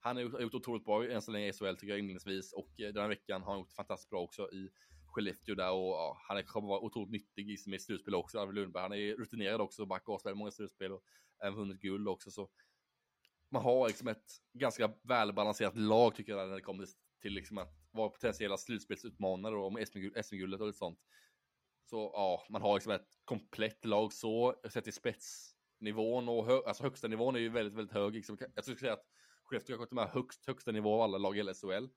Han 0.00 0.16
har 0.16 0.22
gjort, 0.22 0.54
otroligt 0.54 0.84
bra 0.84 1.04
än 1.04 1.22
så 1.22 1.30
länge 1.30 1.48
i 1.48 1.52
SHL 1.52 1.74
tycker 1.74 1.88
jag 1.88 1.98
inledningsvis, 1.98 2.52
och 2.52 2.80
eh, 2.80 2.92
den 2.92 3.02
här 3.02 3.08
veckan 3.08 3.42
har 3.42 3.52
han 3.52 3.60
gjort 3.60 3.72
fantastiskt 3.72 4.10
bra 4.10 4.20
också 4.20 4.50
i 4.52 4.68
Skellefteå 5.06 5.54
där 5.54 5.72
och 5.72 5.92
ja, 5.92 6.18
han 6.28 6.44
kommer 6.44 6.68
vara 6.68 6.80
otroligt 6.80 7.10
nyttig 7.10 7.50
i 7.50 7.56
sitt 7.56 7.82
slutspel 7.82 8.14
också, 8.14 8.38
Arvid 8.38 8.54
Lundberg. 8.54 8.82
Han 8.82 8.92
är 8.92 9.16
rutinerad 9.16 9.60
också, 9.60 9.86
back 9.86 10.08
och 10.08 10.14
har 10.14 10.18
spelat 10.18 10.38
många 10.38 10.50
slutspel 10.50 10.92
och 10.92 11.02
även 11.42 11.58
vunnit 11.58 11.80
guld 11.80 12.08
också, 12.08 12.30
så 12.30 12.48
man 13.50 13.62
har 13.62 13.88
liksom 13.88 14.08
ett 14.08 14.26
ganska 14.52 14.92
välbalanserat 15.02 15.76
lag 15.76 16.14
tycker 16.14 16.32
jag 16.32 16.48
när 16.48 16.54
det 16.54 16.62
kommer 16.62 16.86
till 17.20 17.32
liksom 17.32 17.58
att 17.58 17.74
vara 17.90 18.08
potentiella 18.08 18.56
slutspelsutmanare 18.56 19.56
om 19.56 19.84
SM-guldet 20.22 20.60
och 20.60 20.66
lite 20.66 20.78
sånt. 20.78 20.98
Så 21.90 22.10
ja, 22.14 22.46
man 22.50 22.62
har 22.62 22.74
liksom 22.74 22.92
ett 22.92 23.08
komplett 23.24 23.84
lag 23.84 24.12
så, 24.12 24.54
sett 24.70 24.84
till 24.84 24.92
spetsnivån 24.92 26.28
och 26.28 26.46
hö 26.46 26.60
alltså 26.66 26.82
högsta 26.82 27.08
nivån 27.08 27.36
är 27.36 27.40
ju 27.40 27.48
väldigt, 27.48 27.74
väldigt 27.74 27.94
hög. 27.94 28.14
Liksom. 28.14 28.38
Jag 28.54 28.64
skulle 28.64 28.78
säga 28.78 28.92
att 28.92 29.06
Skellefteå 29.44 29.74
har 29.76 29.78
gått 29.78 29.92
med 29.92 30.08
högst, 30.08 30.46
högsta 30.46 30.72
nivå 30.72 30.94
av 30.94 31.00
alla 31.00 31.18
lag 31.18 31.38
i 31.38 31.54
SHL. 31.54 31.88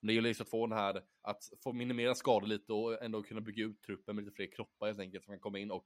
Men 0.00 0.06
det 0.06 0.12
gäller 0.12 0.28
just 0.28 0.40
att 0.40 0.50
få 0.50 0.66
den 0.66 0.78
här, 0.78 1.02
att 1.22 1.42
få 1.62 1.72
minimera 1.72 2.14
skador 2.14 2.46
lite 2.46 2.72
och 2.72 3.02
ändå 3.02 3.22
kunna 3.22 3.40
bygga 3.40 3.64
ut 3.64 3.82
truppen 3.82 4.16
med 4.16 4.24
lite 4.24 4.36
fler 4.36 4.52
kroppar 4.52 4.86
helt 4.86 5.00
enkelt 5.00 5.24
som 5.24 5.32
kan 5.32 5.40
komma 5.40 5.58
in 5.58 5.70
och 5.70 5.84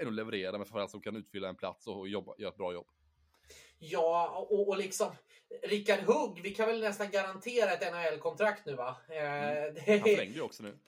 ändå 0.00 0.10
leverera, 0.10 0.52
men 0.52 0.66
framförallt 0.66 0.90
som 0.90 1.02
kan 1.02 1.16
utfylla 1.16 1.48
en 1.48 1.56
plats 1.56 1.86
och 1.86 2.08
jobba, 2.08 2.34
göra 2.38 2.50
ett 2.50 2.56
bra 2.56 2.72
jobb. 2.72 2.86
Ja, 3.78 4.46
och, 4.50 4.68
och 4.68 4.76
liksom 4.76 5.12
Rickard 5.62 6.00
Hugg, 6.00 6.40
vi 6.42 6.54
kan 6.54 6.68
väl 6.68 6.80
nästan 6.80 7.10
garantera 7.10 7.72
ett 7.72 7.92
NHL-kontrakt 7.92 8.66
nu 8.66 8.74
va? 8.74 8.96
Eh, 9.08 9.64
mm. 9.64 9.76
Han 9.86 10.00
förlängde 10.00 10.34
ju 10.34 10.40
också 10.40 10.62
nu. 10.62 10.78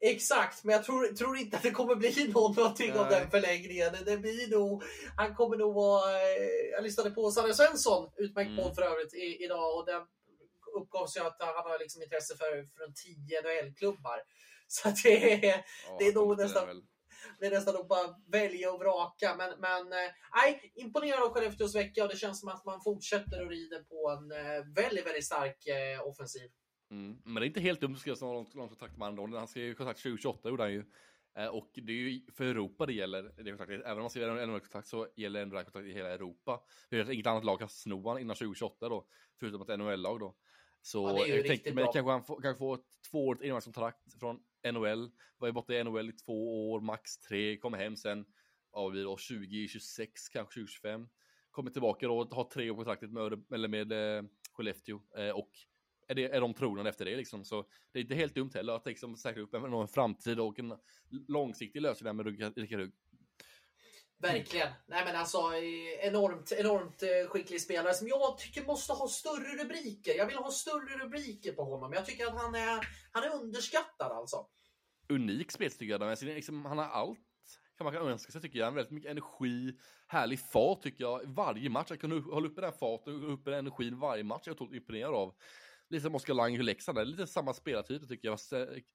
Exakt, 0.00 0.64
men 0.64 0.72
jag 0.72 0.84
tror, 0.84 1.06
tror, 1.14 1.36
inte 1.36 1.56
att 1.56 1.62
det 1.62 1.70
kommer 1.70 1.94
bli 1.94 2.28
någonting 2.28 2.90
Nej. 2.90 2.98
av 2.98 3.08
den 3.08 3.30
förlängningen. 3.30 3.96
Det 4.04 4.18
blir 4.18 4.50
nog, 4.50 4.82
han 5.16 5.34
kommer 5.34 5.56
nog 5.56 5.74
vara... 5.74 6.22
Eh, 6.22 6.70
jag 6.72 6.82
lyssnade 6.82 7.10
på 7.10 7.30
Sanne 7.30 7.54
Svensson, 7.54 8.10
utmärkt 8.16 8.50
mm. 8.50 8.64
podd 8.64 8.74
för 8.74 8.82
övrigt, 8.82 9.14
i, 9.14 9.44
idag. 9.44 9.78
Och 9.78 9.86
den 9.86 10.02
uppgavs 10.74 11.16
ju 11.16 11.20
att 11.20 11.36
han 11.38 11.70
har 11.70 11.78
liksom 11.78 12.02
intresse 12.02 12.36
för, 12.36 12.46
för 12.46 12.84
en 12.84 12.94
tio 12.94 13.42
NHL-klubbar. 13.42 14.22
Så 14.68 14.92
det 15.04 15.48
är, 15.48 15.64
det 15.98 16.06
är 16.06 16.12
nog 16.12 16.38
nästan 16.38 16.82
det 17.40 17.46
är 17.46 17.50
nästan 17.50 17.76
att 17.76 17.88
bara 17.88 18.14
välja 18.32 18.72
och 18.72 18.80
vraka. 18.80 19.34
Men, 19.36 19.60
men 19.60 19.92
eh, 19.92 20.10
nej, 20.34 20.72
imponerad 20.74 21.22
av 21.22 21.32
Skellefteås 21.34 21.74
vecka 21.74 22.02
och 22.02 22.08
det 22.08 22.16
känns 22.16 22.40
som 22.40 22.48
att 22.48 22.64
man 22.64 22.80
fortsätter 22.80 23.42
att 23.42 23.50
rida 23.50 23.78
på 23.78 24.18
en 24.18 24.32
eh, 24.32 24.64
väldigt, 24.74 25.06
väldigt 25.06 25.26
stark 25.26 25.66
eh, 25.66 26.06
offensiv. 26.08 26.50
Mm. 26.90 27.18
Men 27.24 27.34
det 27.34 27.44
är 27.44 27.46
inte 27.46 27.60
helt 27.60 27.80
dumt 27.80 27.94
att 27.94 28.00
skriva 28.00 28.16
så 28.16 28.32
långt, 28.32 28.52
kontrakt 28.52 28.96
med 28.96 29.08
Andron. 29.08 29.32
Han 29.32 29.48
skrev 29.48 29.64
ju 29.64 29.74
kontrakt 29.74 30.02
2028 30.02 30.48
gjorde 30.48 30.62
han 30.62 30.72
ju. 30.72 30.84
Och 31.50 31.70
det 31.74 31.92
är 31.92 31.96
ju 31.96 32.20
för 32.36 32.44
Europa 32.44 32.86
det 32.86 32.92
gäller, 32.92 33.22
det 33.22 33.50
kontraktet. 33.50 33.80
Även 33.84 33.92
om 33.92 34.00
man 34.00 34.10
skriver 34.10 34.36
en 34.36 34.60
kontrakt 34.60 34.88
så 34.88 35.08
gäller 35.16 35.42
ändå 35.42 35.54
det 35.54 35.58
här 35.58 35.64
kontraktet 35.64 35.90
i 35.90 35.94
hela 35.94 36.10
Europa. 36.10 36.60
Det 36.90 36.98
är 36.98 37.10
inget 37.10 37.26
annat 37.26 37.44
lag 37.44 37.58
kan 37.58 37.68
sno 37.68 38.02
honom 38.02 38.18
innan 38.18 38.36
2028 38.36 38.88
då, 38.88 39.06
förutom 39.40 39.62
ett 39.62 39.78
NHL-lag 39.78 40.20
då. 40.20 40.34
Så 40.82 41.14
ja, 41.18 41.26
jag 41.26 41.46
tänkte, 41.46 41.74
men 41.74 41.84
kanske 41.92 42.10
han 42.10 42.24
får, 42.24 42.42
kanske 42.42 42.58
får 42.58 42.74
ett 42.74 43.02
tvåårigt 43.10 43.44
enmanskontrakt 43.44 44.18
från 44.20 44.40
NHL. 44.64 45.10
Var 45.38 45.48
ju 45.48 45.52
borta 45.52 45.74
i 45.74 45.84
NHL 45.84 46.08
i 46.08 46.12
två 46.12 46.70
år, 46.70 46.80
max 46.80 47.18
tre, 47.18 47.56
kom 47.56 47.74
hem 47.74 47.96
sen, 47.96 48.24
ja, 48.72 48.88
vi 48.88 49.02
då 49.02 49.10
2026, 49.10 50.28
kanske 50.28 50.54
2025. 50.54 51.08
Kommer 51.50 51.70
tillbaka 51.70 52.06
då 52.06 52.18
och 52.18 52.34
har 52.34 52.44
tre 52.44 52.70
år 52.70 52.74
på 52.74 52.78
kontraktet 52.78 53.10
med, 53.10 53.44
eller 53.54 53.68
med 53.68 53.92
eh, 53.92 54.22
Skellefteå. 54.52 55.00
Eh, 55.16 55.30
och 55.30 55.50
är, 56.08 56.14
det, 56.14 56.24
är 56.24 56.40
de 56.40 56.54
trogna 56.54 56.88
efter 56.88 57.04
det 57.04 57.16
liksom. 57.16 57.44
Så 57.44 57.66
det 57.92 57.98
är 57.98 58.02
inte 58.02 58.14
helt 58.14 58.34
dumt 58.34 58.50
heller 58.54 58.72
att 58.72 58.86
liksom 58.86 59.16
säkra 59.16 59.42
upp 59.42 59.54
en, 59.54 59.72
en 59.72 59.88
framtid 59.88 60.40
och 60.40 60.58
en 60.58 60.72
långsiktig 61.28 61.82
lösning 61.82 62.16
med 62.16 62.26
Rickard 62.26 62.80
Hugg. 62.80 62.92
Verkligen. 64.20 64.68
Nej 64.86 65.04
men 65.04 65.16
alltså 65.16 65.38
enormt, 66.00 66.52
enormt 66.52 67.02
eh, 67.02 67.28
skicklig 67.28 67.60
spelare 67.60 67.94
som 67.94 68.08
jag 68.08 68.38
tycker 68.38 68.64
måste 68.64 68.92
ha 68.92 69.08
större 69.08 69.62
rubriker. 69.62 70.14
Jag 70.14 70.26
vill 70.26 70.36
ha 70.36 70.50
större 70.50 71.04
rubriker 71.04 71.52
på 71.52 71.64
honom. 71.64 71.92
Jag 71.92 72.06
tycker 72.06 72.26
att 72.26 72.40
han 72.40 72.54
är, 72.54 72.88
han 73.12 73.24
är 73.24 73.34
underskattad 73.34 74.12
alltså. 74.12 74.46
Unik 75.08 75.52
spelstyckare. 75.52 76.10
Alltså, 76.10 76.24
liksom, 76.24 76.64
han 76.64 76.78
har 76.78 76.84
allt 76.84 77.18
kan 77.78 77.84
man 77.84 77.94
kan 77.94 78.08
önska 78.08 78.32
sig 78.32 78.40
tycker 78.40 78.58
jag. 78.58 78.72
Väldigt 78.72 78.92
mycket 78.92 79.10
energi, 79.10 79.78
härlig 80.06 80.40
fart 80.40 80.82
tycker 80.82 81.04
jag. 81.04 81.20
Varje 81.24 81.70
match, 81.70 81.90
att 81.90 82.00
kunna 82.00 82.20
hålla 82.20 82.48
uppe 82.48 82.60
den 82.60 82.72
farten 82.72 83.24
och 83.24 83.32
uppe 83.32 83.50
den 83.50 83.58
energin 83.58 83.98
varje 83.98 84.24
match 84.24 84.42
jag 84.44 84.52
är 84.52 84.54
otroligt 84.54 84.80
imponerad 84.80 85.14
av. 85.14 85.34
Lite 85.90 86.02
som 86.02 86.14
Oskar 86.14 86.34
Lang 86.34 86.54
i 86.54 86.62
Leksand, 86.62 87.08
lite 87.08 87.26
samma 87.26 87.54
spelartyp 87.54 88.08
tycker 88.08 88.28
jag. 88.28 88.38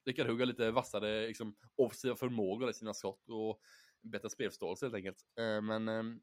Rickard 0.05 0.27
Hugg 0.27 0.39
har 0.39 0.45
lite 0.45 0.71
vassare 0.71 1.27
liksom, 1.27 1.55
offensiva 1.75 2.15
förmågor 2.15 2.69
i 2.69 2.73
sina 2.73 2.93
skott. 2.93 3.29
Och 3.29 3.59
bättre 4.03 4.29
spelförståelse 4.29 4.85
helt 4.85 4.95
enkelt. 4.95 5.17
Eh, 5.39 5.61
men 5.61 5.87
ehm, 5.87 6.19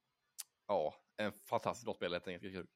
ja, 0.69 0.95
en 1.16 1.33
fantastiskt 1.33 1.85
bra 1.85 1.95
spelare 1.95 2.23
helt 2.27 2.45
enkelt. 2.45 2.71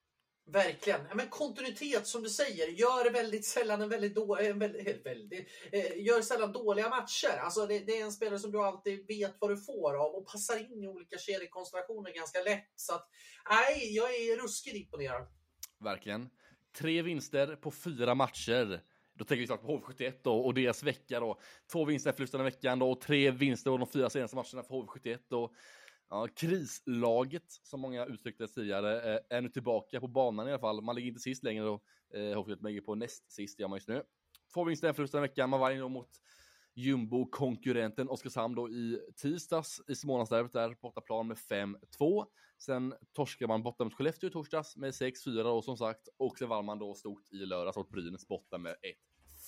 Verkligen. 0.46 1.00
men 1.14 1.28
kontinuitet 1.28 2.06
som 2.06 2.22
du 2.22 2.28
säger, 2.28 2.68
gör 2.68 3.12
väldigt 3.12 3.44
sällan 3.44 3.82
en 3.82 3.88
väldigt, 3.88 4.14
då, 4.14 4.36
en 4.36 4.58
väldigt, 4.58 5.06
väldigt 5.06 5.48
eh, 5.72 6.04
gör 6.04 6.22
sällan 6.22 6.52
dåliga 6.52 6.88
matcher. 6.88 7.38
Alltså 7.38 7.66
det, 7.66 7.78
det, 7.78 8.00
är 8.00 8.04
en 8.04 8.12
spelare 8.12 8.38
som 8.38 8.52
du 8.52 8.58
alltid 8.58 9.06
vet 9.06 9.36
vad 9.38 9.50
du 9.50 9.56
får 9.56 9.94
av 9.94 10.14
och 10.14 10.26
passar 10.26 10.56
in 10.56 10.84
i 10.84 10.88
olika 10.88 11.18
kedjekonstellationer 11.18 12.14
ganska 12.14 12.42
lätt. 12.42 12.72
Så 12.76 12.94
att, 12.94 13.08
nej, 13.50 13.96
jag 13.96 14.14
är 14.14 14.42
ruskigt 14.42 14.76
imponerad. 14.76 15.26
Verkligen. 15.80 16.30
Tre 16.78 17.02
vinster 17.02 17.56
på 17.56 17.70
fyra 17.70 18.14
matcher. 18.14 18.82
Då 19.14 19.24
tänker 19.24 19.40
vi 19.40 19.46
snart 19.46 19.62
på 19.62 19.78
HV71 19.78 20.12
då, 20.22 20.36
och 20.36 20.54
deras 20.54 20.82
vecka 20.82 21.20
då. 21.20 21.40
Två 21.72 21.84
vinster 21.84 22.10
efter 22.10 22.16
förlusten 22.16 22.44
veckan 22.44 22.78
då, 22.78 22.90
och 22.90 23.00
tre 23.00 23.30
vinster 23.30 23.70
och 23.70 23.78
de 23.78 23.88
fyra 23.88 24.10
senaste 24.10 24.36
matcherna 24.36 24.62
för 24.62 24.74
HV71 24.74 25.18
då. 25.28 25.54
Ja, 26.10 26.28
krislaget, 26.36 27.44
som 27.62 27.80
många 27.80 28.06
uttryckte 28.06 28.48
tidigare, 28.48 29.14
eh, 29.14 29.20
är 29.30 29.40
nu 29.40 29.48
tillbaka 29.48 30.00
på 30.00 30.08
banan 30.08 30.48
i 30.48 30.50
alla 30.50 30.60
fall. 30.60 30.82
Man 30.82 30.94
ligger 30.94 31.08
inte 31.08 31.20
sist 31.20 31.44
längre 31.44 31.64
då. 31.64 31.80
Eh, 32.14 32.18
HV71 32.18 32.66
ligger 32.66 32.80
på 32.80 32.94
näst 32.94 33.32
sist, 33.32 33.60
gör 33.60 33.68
man 33.68 33.76
just 33.76 33.88
nu. 33.88 34.02
Två 34.54 34.64
vinster 34.64 34.88
efter 34.88 34.96
förlusten 34.96 35.22
veckan. 35.22 35.50
Man 35.50 35.60
vann 35.60 35.78
då 35.78 35.88
mot 35.88 36.10
jumbo-konkurrenten 36.74 38.08
Oskarshamn 38.08 38.54
då 38.54 38.68
i 38.68 39.00
tisdags 39.16 39.80
i 39.88 39.94
Smålandsderbyt 39.94 40.52
där, 40.52 40.76
bortaplan 40.82 41.28
med 41.28 41.36
5-2. 41.36 42.26
Sen 42.58 42.94
torskade 43.12 43.48
man 43.48 43.62
borta 43.62 43.84
mot 43.84 43.94
Skellefteå 43.94 44.28
i 44.28 44.32
torsdags 44.32 44.76
med 44.76 44.90
6-4 44.90 45.42
då 45.42 45.62
som 45.62 45.76
sagt. 45.76 46.08
Och 46.16 46.38
sen 46.38 46.48
vann 46.48 46.64
man 46.64 46.78
då 46.78 46.94
stort 46.94 47.32
i 47.32 47.36
lördags 47.36 47.76
mot 47.76 47.90
Brynäs 47.90 48.28
borta 48.28 48.58
med 48.58 48.76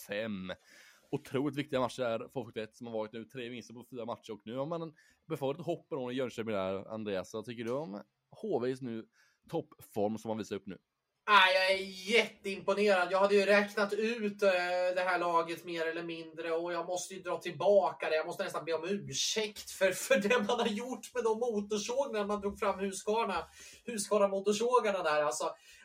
1-5. 0.08 0.54
Otroligt 1.10 1.56
viktiga 1.56 1.80
matcher 1.80 2.02
där 2.02 2.18
för 2.18 2.40
HV71 2.40 2.68
som 2.72 2.86
har 2.86 2.94
varit 2.94 3.12
nu 3.12 3.24
tre 3.24 3.48
vinster 3.48 3.74
på 3.74 3.84
fyra 3.90 4.04
matcher 4.04 4.32
och 4.32 4.40
nu 4.44 4.56
har 4.56 4.66
man 4.66 4.94
befarat 5.26 5.60
ett 5.60 5.66
hopp 5.66 5.92
i 6.12 6.14
Jönköping 6.14 6.52
där, 6.54 6.88
Andreas. 6.88 7.34
Vad 7.34 7.44
tycker 7.44 7.64
du 7.64 7.72
om 7.72 8.02
HVs 8.42 8.80
nu 8.80 9.06
toppform 9.48 10.18
som 10.18 10.28
man 10.28 10.38
visar 10.38 10.56
upp 10.56 10.66
nu? 10.66 10.78
Ah, 11.28 11.50
jag 11.54 11.70
är 11.70 11.84
jätteimponerad. 12.10 13.12
Jag 13.12 13.20
hade 13.20 13.34
ju 13.34 13.46
räknat 13.46 13.92
ut 13.92 14.42
eh, 14.42 14.50
det 14.94 15.04
här 15.06 15.18
laget 15.18 15.64
mer 15.64 15.86
eller 15.86 16.02
mindre 16.02 16.52
och 16.52 16.72
jag 16.72 16.86
måste 16.86 17.14
ju 17.14 17.22
dra 17.22 17.38
tillbaka 17.38 18.10
det. 18.10 18.16
Jag 18.16 18.26
måste 18.26 18.44
nästan 18.44 18.64
be 18.64 18.72
om 18.72 18.84
ursäkt 18.84 19.70
för, 19.70 19.92
för 19.92 20.20
det 20.20 20.38
man 20.38 20.60
har 20.60 20.66
gjort 20.66 21.14
med 21.14 21.24
de 21.24 21.38
motorsågarna 21.38 22.26
man 22.26 22.40
drog 22.40 22.58
fram 22.58 22.78
Husqvarna, 22.78 23.46
Husqvarna 23.84 24.28
motorsågarna 24.28 25.02
där. 25.02 25.22
Alltså, 25.22 25.44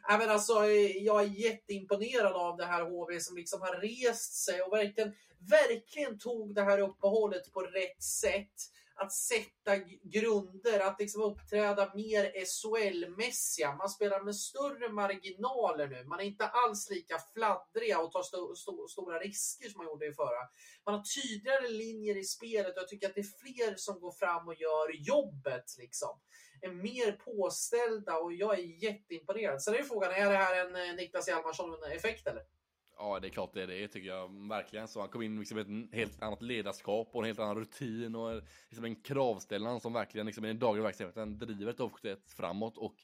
äh, 0.09 0.17
men 0.17 0.29
alltså, 0.29 0.53
jag 1.01 1.21
är 1.23 1.27
jätteimponerad 1.27 2.33
av 2.33 2.57
det 2.57 2.65
här 2.65 2.81
HV 2.81 3.19
som 3.19 3.35
liksom 3.35 3.61
har 3.61 3.81
rest 3.81 4.33
sig 4.45 4.61
och 4.61 4.73
verkligen, 4.73 5.13
verkligen 5.49 6.19
tog 6.19 6.55
det 6.55 6.63
här 6.63 6.79
uppehållet 6.79 7.53
på 7.53 7.61
rätt 7.61 8.03
sätt 8.03 8.71
att 9.01 9.13
sätta 9.13 9.77
grunder, 10.03 10.79
att 10.79 10.99
liksom 10.99 11.21
uppträda 11.21 11.91
mer 11.95 12.45
SHL-mässiga. 12.45 13.75
Man 13.75 13.89
spelar 13.89 14.23
med 14.23 14.35
större 14.35 14.89
marginaler 14.89 15.87
nu. 15.87 16.03
Man 16.03 16.19
är 16.19 16.23
inte 16.23 16.47
alls 16.47 16.89
lika 16.89 17.19
fladdriga 17.33 17.99
och 17.99 18.11
tar 18.11 18.21
st 18.21 18.37
st 18.53 18.71
stora 18.89 19.19
risker 19.19 19.69
som 19.69 19.77
man 19.77 19.87
gjorde 19.87 20.07
i 20.07 20.13
förra. 20.13 20.43
Man 20.85 20.95
har 20.95 21.03
tydligare 21.21 21.67
linjer 21.67 22.17
i 22.17 22.23
spelet 22.23 22.75
och 22.75 22.81
jag 22.81 22.89
tycker 22.89 23.07
att 23.07 23.15
det 23.15 23.21
är 23.21 23.39
fler 23.43 23.75
som 23.75 23.99
går 23.99 24.11
fram 24.11 24.47
och 24.47 24.55
gör 24.55 25.07
jobbet. 25.07 25.65
Liksom. 25.77 26.19
Är 26.61 26.71
mer 26.71 27.11
påställda 27.11 28.17
och 28.17 28.33
jag 28.33 28.59
är 28.59 28.83
jätteimponerad. 28.83 29.63
Sen 29.63 29.75
är 29.75 29.83
frågan, 29.83 30.11
är 30.11 30.29
det 30.29 30.37
här 30.37 30.65
en 30.65 30.75
eh, 30.75 30.95
Niklas 30.95 31.27
Hjalmarsson-effekt 31.27 32.27
eller? 32.27 32.43
Ja, 33.03 33.19
det 33.19 33.27
är 33.27 33.29
klart 33.29 33.53
det 33.53 33.63
är 33.63 33.67
det 33.67 33.87
tycker 33.87 34.07
jag 34.07 34.47
verkligen. 34.49 34.87
Så 34.87 34.99
han 34.99 35.09
kom 35.09 35.21
in 35.21 35.39
liksom 35.39 35.57
med 35.57 35.85
ett 35.85 35.95
helt 35.95 36.21
annat 36.21 36.41
ledarskap 36.41 37.09
och 37.11 37.21
en 37.21 37.25
helt 37.25 37.39
annan 37.39 37.55
rutin 37.55 38.15
och 38.15 38.41
liksom 38.69 38.85
en 38.85 38.95
kravställan 38.95 39.79
som 39.79 39.93
verkligen 39.93 40.25
liksom 40.25 40.45
i 40.45 40.47
den 40.47 40.59
dagliga 40.59 40.83
verksamheten 40.83 41.37
driver 41.37 42.07
ett 42.07 42.31
framåt 42.31 42.77
och 42.77 42.95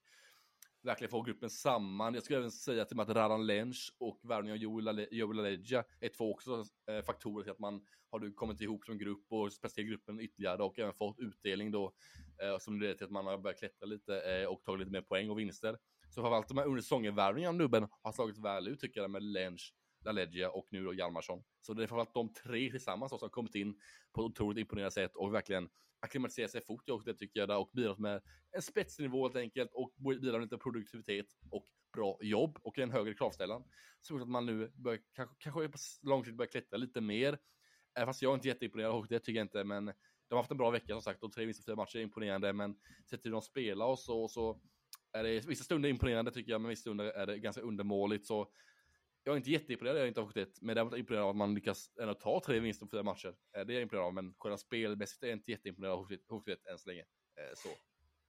verkligen 0.81 1.11
får 1.11 1.23
gruppen 1.23 1.49
samman. 1.49 2.13
Jag 2.13 2.23
skulle 2.23 2.39
även 2.39 2.51
säga 2.51 2.85
till 2.85 2.99
att 2.99 3.09
Radan 3.09 3.45
Lench 3.45 3.93
och 3.97 4.19
värvningen 4.23 4.55
av 4.87 5.05
Joel 5.11 5.39
Aleja 5.39 5.83
är 5.99 6.09
två 6.09 6.31
också 6.31 6.65
eh, 6.91 7.01
faktorer 7.01 7.43
till 7.43 7.51
att 7.51 7.59
man 7.59 7.85
har 8.09 8.35
kommit 8.35 8.61
ihop 8.61 8.85
som 8.85 8.97
grupp 8.97 9.25
och 9.29 9.53
speciellt 9.53 9.89
gruppen 9.89 10.19
ytterligare 10.19 10.63
och 10.63 10.79
även 10.79 10.93
fått 10.93 11.19
utdelning 11.19 11.71
då 11.71 11.93
eh, 12.43 12.57
som 12.57 12.81
leder 12.81 12.93
till 12.93 13.05
att 13.05 13.11
man 13.11 13.25
har 13.25 13.37
börjat 13.37 13.59
klättra 13.59 13.85
lite 13.85 14.21
eh, 14.21 14.47
och 14.47 14.63
tagit 14.63 14.79
lite 14.79 14.91
mer 14.91 15.01
poäng 15.01 15.29
och 15.29 15.39
vinster. 15.39 15.77
Så 16.09 16.21
framförallt 16.21 16.47
de 16.47 16.57
här 16.57 16.65
under 16.65 16.81
säsongen-värvningarna 16.81 17.49
av 17.49 17.55
nubben 17.55 17.87
har 18.01 18.11
slagit 18.11 18.37
väl 18.37 18.67
ut 18.67 18.79
tycker 18.79 19.01
jag 19.01 19.11
med 19.11 19.23
Lench 19.23 19.73
LaLeggia 20.05 20.49
och 20.49 20.67
nu 20.71 20.83
då 20.83 20.93
Hjalmarsson. 20.93 21.43
Så 21.61 21.73
det 21.73 21.83
är 21.83 21.87
framförallt 21.87 22.13
de 22.13 22.33
tre 22.33 22.71
tillsammans 22.71 23.09
som 23.09 23.19
har 23.21 23.29
kommit 23.29 23.55
in 23.55 23.79
på 24.13 24.21
ett 24.21 24.25
otroligt 24.25 24.57
imponerande 24.57 24.91
sätt 24.91 25.15
och 25.15 25.33
verkligen 25.33 25.69
acklimatiserat 25.99 26.51
sig 26.51 26.61
fort 26.61 26.89
och 26.89 27.03
det 27.03 27.13
tycker 27.13 27.39
jag 27.39 27.61
och 27.61 27.69
bidragit 27.73 27.99
med 27.99 28.21
en 28.51 28.61
spetsnivå 28.61 29.23
helt 29.23 29.35
enkelt 29.35 29.71
och 29.73 29.93
bidragit 29.97 30.31
med 30.31 30.41
lite 30.41 30.57
produktivitet 30.57 31.25
och 31.51 31.65
bra 31.93 32.17
jobb 32.21 32.59
och 32.61 32.79
en 32.79 32.91
högre 32.91 33.13
kravställan. 33.13 33.63
Så 34.01 34.21
att 34.21 34.27
man 34.27 34.45
nu 34.45 34.71
bör, 34.75 34.99
kanske, 35.13 35.35
kanske 35.39 35.69
på 35.69 35.77
lång 36.01 36.25
sikt 36.25 36.37
börjar 36.37 36.51
klättra 36.51 36.77
lite 36.77 37.01
mer. 37.01 37.37
Fast 38.05 38.21
jag 38.21 38.29
är 38.29 38.35
inte 38.35 38.47
jätteimponerad 38.47 38.91
och 38.91 39.07
det 39.07 39.19
tycker 39.19 39.39
jag 39.39 39.45
inte, 39.45 39.63
men 39.63 39.85
de 39.85 39.93
har 40.35 40.37
haft 40.37 40.51
en 40.51 40.57
bra 40.57 40.71
vecka 40.71 40.93
som 40.93 41.01
sagt 41.01 41.23
och 41.23 41.31
tre 41.31 41.45
vinster 41.45 41.63
fyra 41.63 41.75
matcher 41.75 41.97
är 41.97 42.01
imponerande, 42.01 42.53
men 42.53 42.75
sett 43.09 43.21
till 43.21 43.29
hur 43.29 43.35
de 43.35 43.41
spelar 43.41 43.85
och 43.85 43.99
så, 43.99 44.27
så 44.27 44.61
är 45.11 45.23
det 45.23 45.47
vissa 45.47 45.63
stunder 45.63 45.89
imponerande 45.89 46.31
tycker 46.31 46.51
jag, 46.51 46.61
men 46.61 46.69
vissa 46.69 46.81
stunder 46.81 47.05
är 47.05 47.25
det 47.25 47.39
ganska 47.39 47.61
undermåligt. 47.61 48.27
Så 48.27 48.51
jag 49.27 49.33
är 49.33 49.37
inte 49.37 49.51
jätteimponerad 49.51 49.97
av 49.97 50.07
inte 50.07 50.21
har 50.21 50.37
ett, 50.37 50.61
men 50.61 50.75
däremot 50.75 50.97
imponerad 50.97 51.23
av 51.23 51.29
att 51.29 51.35
man 51.35 51.53
lyckas 51.53 51.91
ändå 52.01 52.13
ta 52.13 52.41
tre 52.45 52.59
vinster 52.59 52.85
på 52.85 52.89
fyra 52.89 53.03
matcher. 53.03 53.35
Eh, 53.57 53.65
det 53.65 53.73
är 53.73 53.75
jag 53.75 53.81
imponerad 53.81 54.07
av, 54.07 54.13
men 54.13 54.33
själva 54.37 54.57
spelmässigt 54.57 55.23
är 55.23 55.27
jag 55.27 55.35
inte 55.35 55.51
jätteimponerad 55.51 55.93
av 55.93 56.07
Hovet 56.27 56.65
än 56.65 56.77
så 56.77 56.89
länge. 56.89 57.01
Eh, 57.01 57.55
så. 57.55 57.69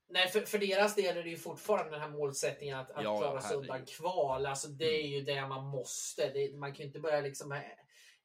Nej, 0.09 0.29
för, 0.29 0.41
för 0.41 0.59
deras 0.59 0.95
del 0.95 1.17
är 1.17 1.23
det 1.23 1.31
ju 1.31 1.37
fortfarande 1.37 1.91
den 1.91 2.01
här 2.01 2.11
målsättningen 2.11 2.79
att, 2.79 2.91
att 2.91 3.05
ja, 3.05 3.19
klara 3.19 3.41
sig 3.41 3.57
undan 3.57 3.87
kval. 3.87 4.47
Alltså, 4.47 4.69
det 4.69 5.03
är 5.03 5.07
ju 5.07 5.21
det 5.21 5.47
man 5.47 5.65
måste. 5.65 6.33
Det, 6.33 6.59
man 6.59 6.73
kan 6.73 6.79
ju 6.79 6.87
inte 6.87 7.01
börja 7.01 7.21
liksom 7.21 7.53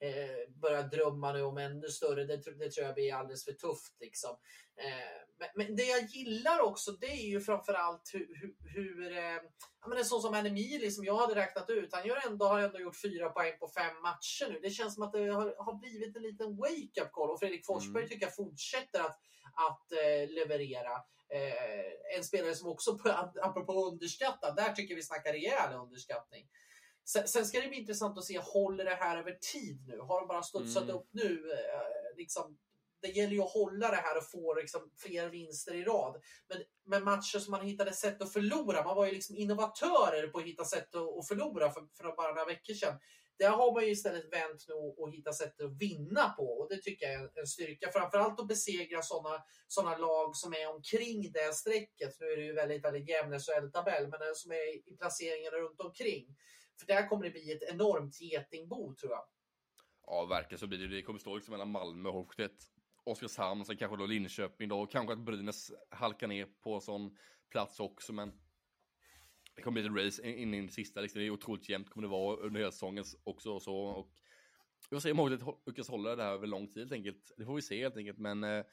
eh, 0.04 0.24
eh, 0.24 0.50
börja 0.62 0.82
drömma 0.82 1.34
nu 1.34 1.42
om 1.42 1.58
ännu 1.58 1.88
större. 1.88 2.26
Det, 2.26 2.38
det 2.38 2.72
tror 2.72 2.86
jag 2.86 2.96
blir 2.96 3.13
alldeles 3.13 3.46
för 3.46 3.52
tufft. 3.52 3.98
Liksom. 4.00 4.38
Eh, 4.78 5.24
men, 5.39 5.50
men, 5.56 5.76
det 5.76 5.84
jag 5.84 6.04
gillar 6.04 6.60
också, 6.60 6.92
det 6.92 7.12
är 7.12 7.28
ju 7.28 7.42
framförallt 7.42 8.10
hur, 8.13 8.28
hur, 8.42 8.56
hur 8.74 9.18
eh, 9.18 9.42
ja, 9.82 9.88
men 9.88 9.98
en 9.98 10.06
sån 10.06 10.22
som 10.22 10.34
Anemili 10.34 10.92
som 10.92 11.06
jag 11.06 11.18
hade 11.18 11.36
räknat 11.36 11.70
ut, 11.70 11.94
han 11.94 12.08
gör 12.08 12.28
ändå, 12.28 12.46
har 12.46 12.60
ändå 12.60 12.80
gjort 12.80 13.02
fyra 13.02 13.30
poäng 13.30 13.58
på 13.60 13.68
fem 13.68 14.02
matcher 14.02 14.54
nu. 14.54 14.60
Det 14.60 14.70
känns 14.70 14.94
som 14.94 15.04
att 15.04 15.13
det 15.13 15.28
har, 15.28 15.56
har 15.58 15.80
blivit 15.80 16.16
en 16.16 16.24
liten 16.24 16.58
wake-up 16.58 17.12
call 17.12 17.32
och 17.32 17.39
Fredrik 17.39 17.66
Forsberg 17.66 18.04
mm. 18.04 18.10
tycker 18.10 18.26
jag 18.26 18.36
fortsätter 18.36 19.00
att, 19.00 19.20
att 19.54 19.92
eh, 19.92 20.30
leverera. 20.30 20.94
Eh, 21.30 22.18
en 22.18 22.24
spelare 22.24 22.56
som 22.56 22.70
också, 22.70 23.00
apropå 23.42 23.86
underskatta, 23.86 24.52
där 24.52 24.74
tycker 24.74 24.96
vi 24.96 25.04
snackar 25.04 25.34
rejäl 25.34 25.74
underskattning. 25.74 26.48
Sen, 27.06 27.28
sen, 27.28 27.46
ska 27.46 27.62
det 27.62 27.68
bli 27.68 27.80
intressant 27.80 28.18
att 28.18 28.24
se, 28.24 28.39
håller 28.39 28.86
det 28.86 28.96
här 28.96 29.18
över 29.18 29.38
tid 29.54 29.88
nu? 29.88 30.00
Har 30.00 30.20
de 30.20 30.28
bara 30.28 30.44
studsat 30.44 30.84
mm. 30.84 30.96
upp 30.96 31.08
nu? 31.12 31.52
Eh, 31.52 32.18
liksom, 32.18 32.58
det 33.02 33.08
gäller 33.08 33.34
ju 33.34 33.42
att 33.42 33.54
hålla 33.54 33.92
det 33.92 33.96
här 33.96 34.18
och 34.18 34.30
få 34.32 34.54
liksom 34.54 34.92
fler 34.98 35.30
vinster 35.30 35.74
i 35.74 35.84
rad. 35.84 36.22
Men 36.50 36.58
med 36.86 37.04
matcher 37.04 37.39
som 37.39 37.52
man 37.52 37.66
hittade 37.66 37.94
sätt 37.94 38.22
att 38.22 38.34
förlora, 38.34 38.84
man 38.84 38.96
var 38.96 39.06
ju 39.06 39.12
liksom 39.12 39.36
innovatörer 39.36 40.28
på 40.28 40.39
att 40.39 40.46
hitta 40.46 40.66
sätt 40.66 40.96
att 40.96 41.28
förlora 41.28 41.72
för, 41.72 41.88
för 41.98 42.16
bara 42.16 42.34
några 42.34 42.46
veckor 42.46 42.74
sedan. 42.74 43.00
Där 43.38 43.50
har 43.50 43.74
man 43.74 43.84
ju 43.84 43.92
istället 43.92 44.34
vänt 44.34 44.66
nu 44.68 44.74
och 44.74 45.12
hittat 45.12 45.36
sätt 45.36 45.62
att 45.62 45.78
vinna 45.82 46.30
på 46.30 46.44
och 46.44 46.70
det 46.70 46.82
tycker 46.82 47.06
jag 47.06 47.22
är 47.22 47.39
en 47.39 47.48
styrka. 47.48 47.92
Framförallt 47.92 48.39
att 48.39 48.48
besegra 48.48 49.02
sådana 49.02 49.44
såna 49.68 49.98
lag 49.98 50.36
som 50.36 50.54
är 50.54 50.76
omkring 50.76 51.32
det 51.32 51.54
strecket. 51.56 52.20
Nu 52.20 52.26
är 52.26 52.38
det 52.38 52.44
ju 52.44 52.54
väldigt, 52.54 52.84
väldigt 52.84 53.10
jämn 53.10 53.39
SHL-tabell, 53.39 54.08
men 54.08 54.20
som 54.36 54.52
är 54.52 54.92
i 54.92 54.98
placeringarna 55.00 55.58
runt 55.58 55.82
omkring. 55.82 56.36
För 56.79 56.88
där 56.88 57.07
kommer 57.07 57.23
det 57.23 57.31
bli 57.31 57.51
ett 57.51 57.63
enormt 57.63 58.21
getingbo 58.21 58.95
tror 58.95 59.12
jag. 59.12 59.25
Ja, 60.05 60.25
verkligen 60.25 60.59
så 60.59 60.67
blir 60.67 60.79
det. 60.79 60.88
Det 60.88 61.01
kommer 61.01 61.19
stå 61.19 61.36
liksom 61.36 61.51
mellan 61.51 61.71
Malmö 61.71 62.09
och 62.09 62.33
Oskarshamn, 63.03 63.65
sen 63.65 63.77
kanske 63.77 63.97
då 63.97 64.05
Linköping 64.05 64.69
då, 64.69 64.81
och 64.81 64.91
kanske 64.91 65.13
att 65.13 65.19
Brynäs 65.19 65.71
halkar 65.89 66.27
ner 66.27 66.45
på 66.45 66.75
en 66.75 66.81
sån 66.81 67.17
plats 67.49 67.79
också, 67.79 68.13
men 68.13 68.33
det 69.55 69.62
kommer 69.62 69.81
bli 69.81 70.01
ett 70.01 70.05
race 70.05 70.27
in 70.27 70.53
i 70.53 70.62
det 70.62 70.73
sista, 70.73 71.01
liksom. 71.01 71.19
det 71.19 71.27
är 71.27 71.29
otroligt 71.29 71.69
jämnt 71.69 71.89
kommer 71.89 72.07
det 72.07 72.12
vara 72.12 72.38
under 72.38 72.59
hela 72.59 72.71
säsongen 72.71 73.03
också 73.23 73.51
och 73.51 73.62
så, 73.62 73.75
och 73.75 74.12
vi 74.89 74.95
får 74.95 74.99
se 74.99 75.12
om 75.12 75.17
Hovet 75.17 75.41
lyckas 75.65 75.89
hålla 75.89 76.15
det 76.15 76.23
här 76.23 76.31
över 76.31 76.47
lång 76.47 76.67
tid 76.67 76.77
helt 76.77 76.91
enkelt, 76.91 77.31
det 77.38 77.45
får 77.45 77.55
vi 77.55 77.62
se 77.62 77.81
helt 77.81 77.97
enkelt, 77.97 78.17
men 78.17 78.43
eh, 78.43 78.65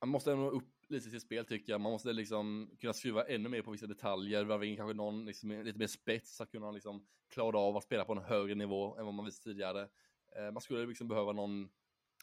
man 0.00 0.08
måste 0.08 0.32
ändå 0.32 0.50
upp 0.50 0.81
lite 0.92 1.10
sitt 1.10 1.22
spel 1.22 1.44
tycker 1.44 1.72
jag, 1.72 1.80
man 1.80 1.92
måste 1.92 2.12
liksom 2.12 2.76
kunna 2.80 2.92
skruva 2.92 3.24
ännu 3.24 3.48
mer 3.48 3.62
på 3.62 3.70
vissa 3.70 3.86
detaljer, 3.86 4.44
varva 4.44 4.64
in 4.64 4.76
kanske 4.76 4.94
någon 4.94 5.24
liksom, 5.24 5.50
lite 5.50 5.78
mer 5.78 5.86
spets, 5.86 6.40
att 6.40 6.50
kunna 6.50 6.70
liksom 6.70 7.06
klara 7.30 7.58
av 7.58 7.76
att 7.76 7.84
spela 7.84 8.04
på 8.04 8.12
en 8.12 8.24
högre 8.24 8.54
nivå 8.54 8.96
än 8.96 9.04
vad 9.04 9.14
man 9.14 9.24
visste 9.24 9.44
tidigare. 9.44 9.88
Eh, 10.36 10.52
man 10.52 10.60
skulle 10.60 10.86
liksom 10.86 11.08
behöva 11.08 11.32
någon 11.32 11.68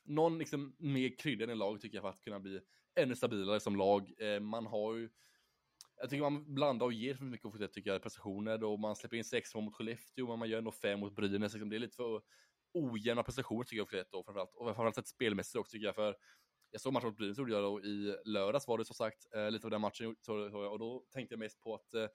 någon 0.03 0.37
liksom 0.37 0.75
mer 0.79 1.17
krydda 1.17 1.51
i 1.51 1.55
lag 1.55 1.81
tycker 1.81 1.97
jag 1.97 2.03
för 2.03 2.09
att 2.09 2.21
kunna 2.21 2.39
bli 2.39 2.59
ännu 2.95 3.15
stabilare 3.15 3.59
som 3.59 3.75
lag. 3.75 4.13
Eh, 4.17 4.39
man 4.39 4.65
har 4.65 4.95
ju, 4.95 5.09
jag 5.97 6.09
tycker 6.09 6.21
man 6.21 6.55
blandar 6.55 6.85
och 6.85 6.93
ger 6.93 7.15
för 7.15 7.25
mycket 7.25 7.51
för 7.51 7.59
det 7.59 7.67
tycker 7.67 7.91
jag, 7.91 8.01
prestationer 8.01 8.57
då 8.57 8.77
man 8.77 8.95
släpper 8.95 9.17
in 9.17 9.23
sex 9.23 9.55
mål 9.55 9.63
mot 9.63 9.75
Skellefteå, 9.75 10.27
men 10.27 10.39
man 10.39 10.49
gör 10.49 10.57
ändå 10.57 10.71
fem 10.71 10.99
mot 10.99 11.15
Brynäs, 11.15 11.53
liksom, 11.53 11.69
det 11.69 11.75
är 11.75 11.79
lite 11.79 11.95
för 11.95 12.21
ojämna 12.73 13.23
prestationer 13.23 13.63
tycker 13.63 13.77
jag 13.77 13.89
för 13.89 13.97
det 13.97 14.05
då 14.11 14.23
framförallt, 14.23 14.55
och 14.55 14.65
framförallt 14.65 14.95
sett 14.95 15.07
spelmässigt 15.07 15.55
också 15.55 15.71
tycker 15.71 15.85
jag, 15.85 15.95
för 15.95 16.15
jag 16.71 16.81
såg 16.81 16.93
matchen 16.93 17.07
mot 17.07 17.17
Brynäs 17.17 17.37
gjorde 17.37 17.53
jag 17.53 17.63
då 17.63 17.81
i 17.81 18.15
lördags 18.25 18.67
var 18.67 18.77
det 18.77 18.85
som 18.85 18.95
sagt, 18.95 19.27
eh, 19.35 19.51
lite 19.51 19.67
av 19.67 19.71
den 19.71 19.81
matchen, 19.81 20.15
och 20.71 20.79
då 20.79 21.05
tänkte 21.11 21.33
jag 21.33 21.39
mest 21.39 21.61
på 21.61 21.75
att 21.75 21.93
eh, 21.93 22.07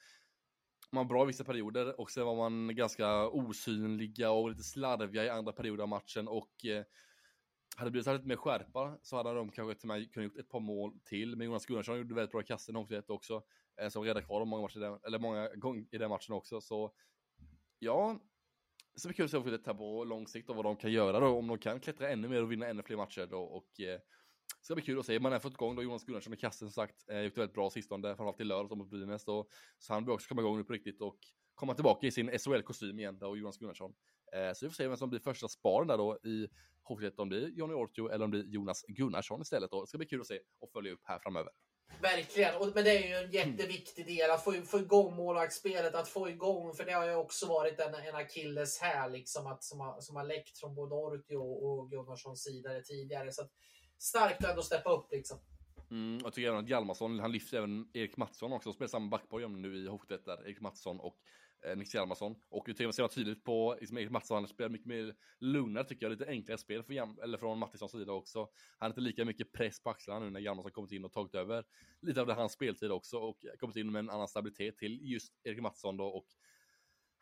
man 0.92 1.06
var 1.06 1.14
bra 1.14 1.22
i 1.22 1.26
vissa 1.26 1.44
perioder 1.44 2.00
och 2.00 2.10
sen 2.10 2.26
var 2.26 2.36
man 2.36 2.76
ganska 2.76 3.28
osynliga 3.28 4.30
och 4.30 4.50
lite 4.50 4.62
slarviga 4.62 5.24
i 5.24 5.28
andra 5.28 5.52
perioder 5.52 5.82
av 5.82 5.88
matchen 5.88 6.28
och 6.28 6.64
eh, 6.64 6.84
hade 7.76 7.86
det 7.86 7.90
blivit 7.90 8.06
lite 8.06 8.28
mer 8.28 8.36
skärpa 8.36 8.98
så 9.02 9.16
hade 9.16 9.34
de 9.34 9.50
kanske 9.50 9.74
till 9.74 9.88
mig 9.88 10.10
kunnat 10.10 10.24
gjort 10.24 10.38
ett 10.38 10.48
par 10.48 10.60
mål 10.60 11.00
till. 11.04 11.36
Men 11.36 11.46
Jonas 11.46 11.66
Gunnarsson 11.66 11.98
gjorde 11.98 12.14
väldigt 12.14 12.32
bra 12.32 12.40
i 12.40 12.44
kassen 12.44 12.76
också, 12.76 13.02
också 13.08 13.42
eh, 13.80 13.88
som 13.88 14.04
räddade 14.04 14.26
kvar 14.26 14.40
dem 14.40 14.48
många, 14.48 14.62
matcher, 14.62 15.06
eller 15.06 15.18
många 15.18 15.48
gånger 15.54 15.86
i 15.90 15.98
den 15.98 16.10
matchen 16.10 16.34
också. 16.34 16.60
Så 16.60 16.94
ja, 17.78 18.20
så 18.96 19.08
det 19.08 19.14
kul 19.14 19.24
att 19.24 19.30
se 19.30 19.38
lite 19.38 19.70
här 19.70 19.74
på 19.74 20.04
lång 20.04 20.26
sikt 20.26 20.50
och 20.50 20.56
vad 20.56 20.64
de 20.64 20.76
kan 20.76 20.92
göra 20.92 21.20
då, 21.20 21.26
om 21.26 21.46
de 21.46 21.58
kan 21.58 21.80
klättra 21.80 22.10
ännu 22.10 22.28
mer 22.28 22.42
och 22.42 22.52
vinna 22.52 22.66
ännu 22.66 22.82
fler 22.82 22.96
matcher 22.96 23.26
då. 23.30 23.40
Och, 23.40 23.80
eh, 23.80 24.00
ska 24.64 24.74
bli 24.74 24.84
kul 24.84 24.98
att 24.98 25.06
se. 25.06 25.20
Man 25.20 25.32
har 25.32 25.38
fått 25.38 25.52
igång 25.52 25.76
då 25.76 25.82
Jonas 25.82 26.04
Gunnarsson 26.04 26.34
i 26.34 26.36
kassen 26.36 26.70
som 26.70 26.72
sagt. 26.72 27.08
Eh, 27.10 27.20
gjort 27.20 27.38
väldigt 27.38 27.54
bra 27.54 27.70
sistone, 27.70 28.08
framförallt 28.08 28.40
i 28.40 28.44
lördags 28.44 28.74
mot 28.74 28.90
Brynäs 28.90 29.24
då. 29.24 29.48
Så 29.78 29.92
han 29.92 30.04
bör 30.04 30.12
också 30.12 30.28
komma 30.28 30.40
igång 30.40 30.56
nu 30.56 30.64
på 30.64 30.72
riktigt 30.72 31.00
och 31.00 31.18
komma 31.54 31.74
tillbaka 31.74 32.06
i 32.06 32.10
sin 32.10 32.30
SHL-kostym 32.30 32.98
igen 32.98 33.18
då, 33.18 33.36
Jonas 33.36 33.58
Gunnarsson. 33.58 33.94
Eh, 34.32 34.52
så 34.52 34.66
vi 34.66 34.70
får 34.70 34.74
se 34.74 34.88
vem 34.88 34.96
som 34.96 35.10
blir 35.10 35.20
första 35.20 35.48
sparen 35.48 35.88
där 35.88 35.98
då 35.98 36.18
i 36.24 36.48
Hovet, 36.82 37.18
om 37.18 37.28
det 37.28 37.40
blir 37.40 37.48
Johnny 37.48 37.74
Ortio 37.74 38.08
eller 38.08 38.24
om 38.24 38.30
det 38.30 38.42
blir 38.42 38.54
Jonas 38.54 38.84
Gunnarsson 38.88 39.42
istället. 39.42 39.70
Då. 39.70 39.80
Det 39.80 39.86
ska 39.86 39.98
bli 39.98 40.06
kul 40.06 40.20
att 40.20 40.26
se 40.26 40.40
och 40.60 40.70
följa 40.72 40.92
upp 40.92 41.00
här 41.04 41.18
framöver. 41.18 41.52
Verkligen, 42.02 42.54
och, 42.54 42.72
men 42.74 42.84
det 42.84 42.90
är 42.90 43.08
ju 43.08 43.24
en 43.24 43.30
jätteviktig 43.30 44.06
del 44.06 44.30
att 44.30 44.44
få, 44.44 44.52
få 44.52 44.78
igång 44.78 45.16
målvaktsspelet, 45.16 45.94
att 45.94 46.08
få 46.08 46.28
igång, 46.28 46.74
för 46.74 46.84
det 46.84 46.92
har 46.92 47.06
ju 47.06 47.14
också 47.14 47.46
varit 47.46 47.80
en, 47.80 47.94
en 47.94 48.14
akilles 48.14 48.80
här 48.80 49.10
liksom, 49.10 49.46
att, 49.46 49.64
som, 49.64 49.80
har, 49.80 50.00
som 50.00 50.16
har 50.16 50.24
läckt 50.24 50.58
från 50.58 50.74
både 50.74 50.94
Ortio 50.94 51.36
och 51.36 51.90
Gunnarssons 51.90 52.42
sida 52.42 52.80
tidigare. 52.80 53.32
Så 53.32 53.42
att, 53.42 53.50
starkt 53.98 54.44
att 54.44 54.50
ändå 54.50 54.62
steppa 54.62 54.90
upp 54.90 55.12
liksom. 55.12 55.38
Mm, 55.90 56.18
jag 56.22 56.32
tycker 56.32 56.48
även 56.48 56.64
att 56.64 56.68
Hjalmarsson, 56.68 57.20
han 57.20 57.32
lyfter 57.32 57.58
även 57.58 57.88
Erik 57.92 58.16
Mattsson 58.16 58.52
också, 58.52 58.72
spelar 58.72 58.88
samma 58.88 59.08
backborg 59.08 59.48
nu 59.48 59.76
i 59.76 59.88
Hovet 59.88 60.24
där, 60.24 60.46
Erik 60.46 60.60
Mattsson 60.60 61.00
och 61.00 61.16
eh, 61.66 61.76
Nix 61.76 61.94
Hjalmarsson. 61.94 62.34
Och 62.50 62.64
det 62.66 62.76
ser 62.76 63.02
man 63.02 63.08
tydligt 63.08 63.44
på 63.44 63.76
liksom, 63.80 63.98
Erik 63.98 64.10
Mattsson, 64.10 64.36
han 64.36 64.48
spelar 64.48 64.70
mycket 64.70 64.86
mer 64.86 65.14
lugnare 65.38 65.84
tycker 65.84 66.06
jag, 66.06 66.10
lite 66.10 66.26
enklare 66.26 66.58
spel 66.58 66.82
för 66.82 66.92
Jam 66.92 67.18
eller 67.22 67.38
från 67.38 67.58
Mattissons 67.58 67.92
sida 67.92 68.12
också. 68.12 68.38
Han 68.38 68.48
har 68.78 68.88
inte 68.88 69.00
lika 69.00 69.24
mycket 69.24 69.52
press 69.52 69.82
på 69.82 69.90
axlarna 69.90 70.24
nu 70.24 70.30
när 70.30 70.40
Hjalmarsson 70.40 70.72
kommit 70.72 70.92
in 70.92 71.04
och 71.04 71.12
tagit 71.12 71.34
över 71.34 71.64
lite 72.00 72.20
av 72.20 72.26
det 72.26 72.34
hans 72.34 72.52
speltid 72.52 72.92
också 72.92 73.18
och 73.18 73.46
kommit 73.60 73.76
in 73.76 73.92
med 73.92 74.00
en 74.00 74.10
annan 74.10 74.28
stabilitet 74.28 74.78
till 74.78 75.00
just 75.02 75.32
Erik 75.44 75.60
Mattsson 75.60 75.96
då 75.96 76.06
och 76.06 76.26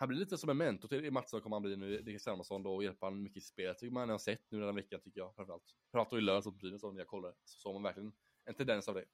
han 0.02 0.08
blir 0.08 0.18
lite 0.18 0.38
som 0.38 0.50
en 0.50 0.56
mentor 0.56 0.88
till 0.88 1.12
Mattsson 1.12 1.40
kommer 1.40 1.56
han 1.56 1.62
bli 1.62 1.76
nu, 1.76 2.02
Niklas 2.02 2.26
Hjalmarsson 2.26 2.62
då 2.62 2.74
och 2.74 2.84
hjälpa 2.84 3.06
honom 3.06 3.22
mycket 3.22 3.42
i 3.42 3.46
spelet. 3.46 3.78
Tycker 3.78 3.92
man 3.92 4.08
har 4.08 4.18
sett 4.18 4.50
nu 4.50 4.58
den 4.58 4.68
här 4.68 4.74
veckan 4.74 5.00
tycker 5.00 5.20
jag 5.20 5.34
framförallt. 5.34 5.62
Framförallt 5.90 6.10
då 6.10 6.18
i 6.18 6.20
lördags 6.20 6.46
mot 6.46 6.58
Brynäs 6.58 6.82
när 6.82 6.98
jag 6.98 7.06
kollade 7.06 7.34
så 7.44 7.58
såg 7.58 7.74
man 7.74 7.82
verkligen 7.82 8.12
en 8.44 8.54
tendens 8.54 8.88
av 8.88 8.94
det. 8.94 9.04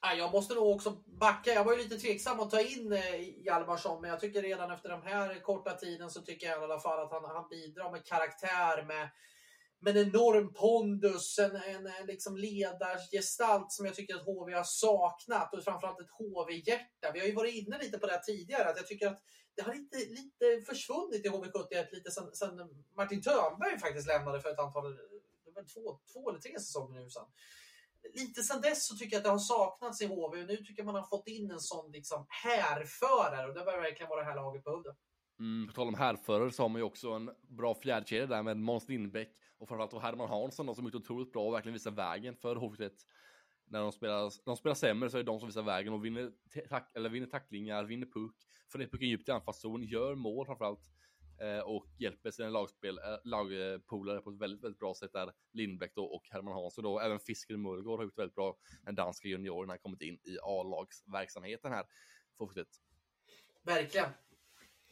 Jag 0.00 0.32
måste 0.32 0.54
nog 0.54 0.74
också 0.74 0.90
backa. 1.06 1.50
Jag 1.50 1.64
var 1.64 1.72
ju 1.72 1.78
lite 1.78 1.98
tveksam 1.98 2.40
att 2.40 2.50
ta 2.50 2.60
in 2.60 2.92
eh, 2.92 3.44
Hjalmarsson, 3.44 4.00
men 4.00 4.10
jag 4.10 4.20
tycker 4.20 4.42
redan 4.42 4.70
efter 4.70 4.88
den 4.88 5.02
här 5.02 5.40
korta 5.40 5.74
tiden 5.74 6.10
så 6.10 6.20
tycker 6.20 6.46
jag 6.46 6.60
i 6.60 6.64
alla 6.64 6.80
fall 6.80 7.04
att 7.04 7.12
han, 7.12 7.24
han 7.24 7.48
bidrar 7.48 7.92
med 7.92 8.06
karaktär, 8.06 8.84
med, 8.84 9.10
med 9.80 9.96
en 9.96 10.08
enorm 10.08 10.52
pondus, 10.52 11.38
en, 11.38 11.56
en, 11.56 11.86
en 11.86 12.06
liksom 12.06 12.36
ledargestalt 12.36 13.72
som 13.72 13.86
jag 13.86 13.94
tycker 13.94 14.14
att 14.14 14.26
HV 14.26 14.52
har 14.52 14.64
saknat 14.64 15.54
och 15.54 15.64
framförallt 15.64 16.00
ett 16.00 16.10
HV-hjärta. 16.18 17.12
Vi 17.14 17.20
har 17.20 17.26
ju 17.26 17.34
varit 17.34 17.54
inne 17.54 17.78
lite 17.78 17.98
på 17.98 18.06
det 18.06 18.12
här 18.12 18.20
tidigare, 18.20 18.68
att 18.68 18.76
jag 18.76 18.86
tycker 18.86 19.06
att 19.06 19.22
det 19.58 19.64
har 19.64 19.74
lite, 19.74 19.98
lite 19.98 20.66
försvunnit 20.66 21.26
i 21.26 21.28
HV71 21.28 21.86
lite 21.92 22.10
sen, 22.10 22.34
sen 22.34 22.84
Martin 22.96 23.22
Törnberg 23.22 23.78
faktiskt 23.78 24.08
lämnade 24.08 24.40
för 24.40 24.50
ett 24.50 24.58
antal, 24.58 24.96
det 25.44 25.50
var 25.54 25.64
två, 25.74 26.00
två 26.12 26.30
eller 26.30 26.40
tre 26.40 26.52
säsonger 26.58 27.00
nu 27.00 27.10
sedan 27.10 27.26
lite 28.14 28.42
sen 28.42 28.60
dess 28.60 28.86
så 28.86 28.96
tycker 28.96 29.16
jag 29.16 29.20
att 29.20 29.24
det 29.24 29.30
har 29.30 29.38
saknats 29.38 30.02
i 30.02 30.06
HV 30.06 30.42
och 30.42 30.48
nu 30.48 30.56
tycker 30.56 30.74
jag 30.76 30.86
man 30.86 30.94
har 30.94 31.02
fått 31.02 31.28
in 31.28 31.50
en 31.50 31.60
sån 31.60 31.92
liksom 31.92 32.26
härförare 32.28 33.48
och 33.48 33.54
det 33.54 33.64
börjar 33.64 33.80
verkligen 33.80 34.10
vara 34.10 34.20
det 34.20 34.26
här 34.26 34.36
laget 34.36 34.64
behövde. 34.64 34.96
Mm, 35.38 35.68
på 35.68 35.74
tal 35.74 35.88
om 35.88 35.94
härförare 35.94 36.52
så 36.52 36.62
har 36.62 36.68
man 36.68 36.80
ju 36.80 36.84
också 36.84 37.10
en 37.10 37.30
bra 37.48 37.74
fjärdekedja 37.74 38.26
där 38.26 38.42
med 38.42 38.56
Måns 38.56 38.88
Lindbäck 38.88 39.28
och 39.58 39.68
framförallt 39.68 40.02
Herman 40.02 40.28
Hansson 40.28 40.66
då, 40.66 40.74
som 40.74 40.86
är 40.86 40.96
otroligt 40.96 41.32
bra 41.32 41.46
och 41.46 41.54
verkligen 41.54 41.72
visar 41.72 41.90
vägen 41.90 42.36
för 42.36 42.56
HV71. 42.56 42.90
När 43.70 43.80
de 43.80 43.92
spelar, 43.92 44.22
när 44.22 44.44
de 44.44 44.56
spelar 44.56 44.74
sämre 44.74 45.10
så 45.10 45.16
är 45.16 45.22
det 45.22 45.26
de 45.26 45.40
som 45.40 45.48
visar 45.48 45.62
vägen 45.62 45.92
och 45.92 46.04
vinner, 46.04 46.32
tack, 46.68 46.92
eller 46.94 47.08
vinner 47.08 47.26
tacklingar, 47.26 47.84
vinner 47.84 48.06
puck, 48.06 48.36
får 48.72 48.78
ner 48.78 48.86
pucken 48.86 49.08
djupt 49.08 49.28
i 49.28 49.32
anfallszon, 49.32 49.82
gör 49.82 50.14
mål 50.14 50.46
framförallt 50.46 50.90
Eh, 51.40 51.60
och 51.60 51.86
hjälper 51.98 52.30
sina 52.30 52.48
lagspel, 52.48 52.98
eh, 52.98 53.18
lagpolare 53.24 54.20
på 54.20 54.30
ett 54.30 54.38
väldigt, 54.38 54.64
väldigt 54.64 54.78
bra 54.78 54.94
sätt 54.94 55.12
där. 55.12 55.32
Lindbäck 55.52 55.94
då 55.94 56.04
och 56.04 56.22
Herman 56.30 56.54
Hansson 56.54 56.84
då. 56.84 57.00
Även 57.00 57.20
Fisker 57.20 57.56
Mullgård 57.56 57.98
har 57.98 58.04
gjort 58.04 58.18
väldigt 58.18 58.34
bra. 58.34 58.56
Den 58.84 58.94
danska 58.94 59.28
junioren 59.28 59.68
har 59.68 59.76
kommit 59.76 60.02
in 60.02 60.14
i 60.14 60.38
A-lagsverksamheten 60.42 61.72
här. 61.72 61.84
Fotbollet. 62.38 62.68
Verkligen. 63.62 64.10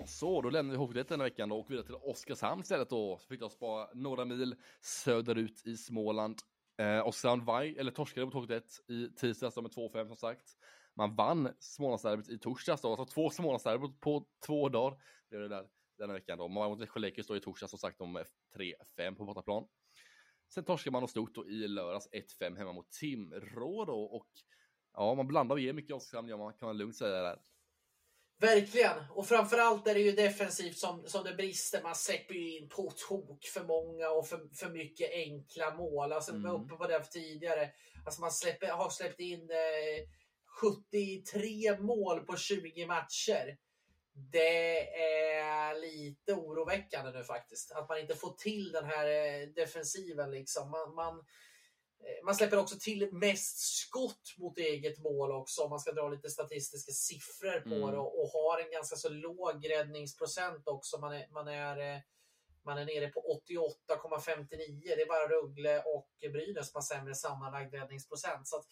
Så, 0.06 0.42
då 0.42 0.50
lämnar 0.50 0.72
vi 0.72 0.78
Hovet 0.78 1.08
denna 1.08 1.24
veckan 1.24 1.48
då 1.48 1.58
och 1.58 1.70
vidare 1.70 1.86
till 1.86 1.94
Oskarshamn 1.94 2.60
istället 2.60 2.90
då. 2.90 3.18
Så 3.18 3.28
fick 3.28 3.42
jag 3.42 3.52
spara 3.52 3.88
några 3.94 4.24
mil 4.24 4.56
söderut 4.80 5.66
i 5.66 5.76
Småland. 5.76 6.38
Eh, 6.78 7.06
Oskarshamn 7.06 7.44
vaj, 7.44 7.78
eller 7.78 7.92
torskade 7.92 8.26
på 8.26 8.32
Tåget 8.32 8.64
1 8.64 8.90
i 8.90 9.08
tisdags 9.16 9.56
med 9.56 9.70
2-5 9.70 10.06
som 10.06 10.16
sagt. 10.16 10.56
Man 10.94 11.16
vann 11.16 11.48
Smålandsderbyt 11.58 12.28
i 12.28 12.38
torsdags 12.38 12.82
då, 12.82 12.88
alltså 12.88 13.06
två 13.06 13.30
Smålandsderbyt 13.30 14.00
på 14.00 14.26
två 14.46 14.68
dagar. 14.68 14.98
Det 15.30 15.36
är 15.36 15.40
det 15.40 15.48
där 15.48 15.66
denna 15.98 16.12
veckan 16.12 16.38
då. 16.38 16.48
Man 16.48 16.62
var 16.62 16.68
mot 16.68 16.80
Växjö 16.80 17.00
Lakers 17.00 17.26
då 17.26 17.36
i 17.36 17.40
torsdags 17.40 17.70
som 17.70 17.78
sagt 17.78 18.00
om 18.00 18.24
3-5 18.98 19.14
på 19.16 19.24
bortaplan. 19.24 19.68
Sen 20.54 20.64
torskar 20.64 20.90
man 20.90 21.02
och 21.02 21.10
stort 21.10 21.34
då 21.34 21.48
i 21.48 21.68
lördags 21.68 22.08
1-5 22.40 22.56
hemma 22.56 22.72
mot 22.72 22.90
Timrå 22.90 23.84
då 23.84 24.02
och 24.02 24.30
ja, 24.92 25.14
man 25.14 25.26
blandar 25.26 25.56
och 25.56 25.60
ger 25.60 25.72
mycket 25.72 25.96
Oskarshamn, 25.96 26.28
ja, 26.28 26.36
man 26.36 26.52
kan 26.52 26.66
man 26.66 26.78
lugnt 26.78 26.96
säga 26.96 27.22
där. 27.22 27.38
Verkligen, 28.38 28.96
och 29.10 29.26
framförallt 29.26 29.86
är 29.86 29.94
det 29.94 30.00
ju 30.00 30.12
defensivt 30.12 30.78
som, 30.78 31.02
som 31.06 31.24
det 31.24 31.34
brister. 31.34 31.82
Man 31.82 31.94
släpper 31.94 32.34
ju 32.34 32.58
in 32.58 32.68
på 32.68 32.92
tok 33.08 33.44
för 33.44 33.64
många 33.64 34.10
och 34.10 34.28
för, 34.28 34.56
för 34.56 34.68
mycket 34.68 35.12
enkla 35.12 35.74
mål. 35.74 36.12
Alltså, 36.12 36.30
mm. 36.30 36.42
vi 36.42 36.48
var 36.48 36.64
uppe 36.64 36.74
på 36.74 36.86
det 36.86 37.04
tidigare. 37.04 37.70
Alltså, 38.04 38.20
man 38.20 38.32
släpper, 38.32 38.66
har 38.66 38.90
släppt 38.90 39.20
in 39.20 39.50
eh, 39.50 40.08
73 40.60 41.78
mål 41.78 42.20
på 42.20 42.36
20 42.36 42.86
matcher. 42.86 43.56
Det 44.32 44.94
är 45.00 45.80
lite 45.80 46.34
oroväckande 46.34 47.18
nu 47.18 47.24
faktiskt. 47.24 47.72
Att 47.72 47.88
man 47.88 47.98
inte 47.98 48.14
får 48.14 48.32
till 48.32 48.72
den 48.72 48.84
här 48.84 49.06
eh, 49.06 49.48
defensiven. 49.48 50.30
Liksom. 50.30 50.70
Man, 50.70 50.94
man, 50.94 51.24
man 52.24 52.34
släpper 52.34 52.56
också 52.56 52.76
till 52.80 53.08
mest 53.12 53.58
skott 53.58 54.34
mot 54.38 54.58
eget 54.58 54.98
mål 54.98 55.32
också 55.32 55.62
om 55.62 55.70
man 55.70 55.80
ska 55.80 55.92
dra 55.92 56.08
lite 56.08 56.30
statistiska 56.30 56.92
siffror 56.92 57.60
på 57.60 57.74
mm. 57.74 57.90
det 57.90 57.98
och, 57.98 58.22
och, 58.22 58.28
har 58.28 58.60
en 58.60 58.70
ganska 58.70 58.96
så 58.96 59.08
låg 59.08 59.70
räddningsprocent 59.70 60.68
också. 60.68 61.00
Man 61.00 61.12
är, 61.12 61.26
man 61.30 61.48
är, 61.48 61.94
eh, 61.94 62.00
man 62.64 62.78
är 62.78 62.84
nere 62.84 63.08
på 63.08 63.42
88,59. 63.48 64.82
Det 64.82 65.02
är 65.02 65.06
bara 65.06 65.28
Rögle 65.28 65.82
och 65.82 66.08
Brynäs 66.20 66.70
som 66.70 66.78
har 66.78 66.82
sämre 66.82 67.14
sammanlagd 67.14 67.74
räddningsprocent. 67.74 68.48
Så 68.48 68.62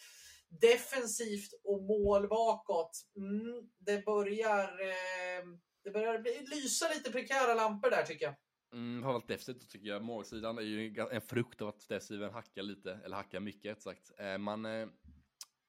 defensivt 0.49 1.51
och 1.65 1.83
mål 1.83 2.29
bakåt. 2.29 2.91
Mm, 3.17 3.71
det 3.79 4.05
börjar 4.05 4.81
eh, 4.81 5.45
det 5.85 5.91
börjar 5.91 6.19
lysa 6.55 6.89
lite 6.89 7.13
prekära 7.13 7.55
lampor 7.55 7.91
där 7.91 8.03
tycker 8.03 8.25
jag. 8.25 8.35
Mm, 8.75 9.03
framförallt 9.03 9.29
defensivt 9.29 9.71
tycker 9.71 9.89
jag. 9.89 10.03
Målsidan 10.03 10.59
är 10.59 10.63
ju 10.63 10.95
en 11.11 11.21
frukt 11.21 11.63
av 11.63 11.69
att 11.69 11.89
defensiven 11.89 12.33
hackar 12.33 12.63
lite, 12.63 12.99
eller 13.05 13.17
hackar 13.17 13.41
mycket 13.41 13.71
rätt 13.73 13.83
sagt. 13.83 14.13
Eh, 14.19 14.39
man, 14.39 14.67
eh, 14.67 14.89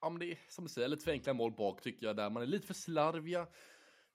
ja 0.00 0.10
men 0.10 0.18
det 0.18 0.32
är 0.32 0.38
som 0.48 0.64
du 0.64 0.70
säger, 0.70 0.88
lite 0.88 1.04
för 1.04 1.10
enkla 1.10 1.34
mål 1.34 1.52
bak 1.52 1.82
tycker 1.82 2.06
jag 2.06 2.16
där. 2.16 2.30
Man 2.30 2.42
är 2.42 2.46
lite 2.46 2.66
för 2.66 2.74
slarviga, 2.74 3.46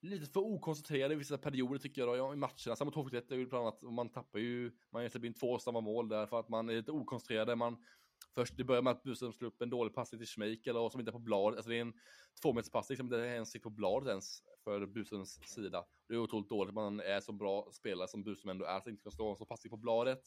lite 0.01 0.25
för 0.25 0.39
okoncentrerade 0.39 1.13
i 1.13 1.17
vissa 1.17 1.37
perioder 1.37 1.79
tycker 1.79 2.01
jag 2.01 2.19
då, 2.19 2.33
i 2.33 2.35
matcherna. 2.35 2.75
Samma 2.75 2.91
2 2.91 3.09
är 3.13 3.35
ju 3.35 3.45
bland 3.45 3.67
annat, 3.67 3.81
man 3.81 4.09
tappar 4.09 4.39
ju, 4.39 4.71
man 4.89 5.09
släpper 5.09 5.27
in 5.27 5.33
två 5.33 5.59
snabba 5.59 5.81
mål 5.81 6.09
där 6.09 6.25
för 6.25 6.39
att 6.39 6.49
man 6.49 6.69
är 6.69 6.73
lite 6.73 6.91
okoncentrerade. 6.91 7.55
Man 7.55 7.83
Först 8.35 8.57
det 8.57 8.63
börjar 8.63 8.81
med 8.81 8.91
att 8.91 9.03
Busen 9.03 9.33
slår 9.33 9.47
upp 9.47 9.61
en 9.61 9.69
dålig 9.69 9.93
passning 9.93 10.19
till 10.19 10.27
Schmeichel 10.27 10.77
och 10.77 10.91
som 10.91 10.99
inte 10.99 11.09
är 11.09 11.13
på 11.13 11.19
bladet. 11.19 11.57
Alltså 11.57 11.69
det 11.69 11.77
är 11.77 11.81
en 11.81 11.93
tvåmeterspassning 12.41 12.97
som 12.97 13.05
inte 13.05 13.15
ens 13.15 13.51
sitter 13.51 13.63
på 13.63 13.69
bladet 13.69 14.09
ens 14.09 14.41
för 14.63 14.85
Busens 14.85 15.39
sida. 15.53 15.85
Det 16.07 16.13
är 16.13 16.17
otroligt 16.17 16.49
dåligt 16.49 16.69
att 16.69 16.75
man 16.75 16.99
är 16.99 17.19
så 17.19 17.31
bra 17.31 17.69
spelare 17.71 18.07
som 18.07 18.23
Busen 18.23 18.49
ändå 18.49 18.65
är, 18.65 18.79
så 18.79 18.89
inte 18.89 19.03
kan 19.03 19.11
stå 19.11 19.29
en 19.29 19.37
sån 19.37 19.47
passning 19.47 19.71
på 19.71 19.77
bladet. 19.77 20.21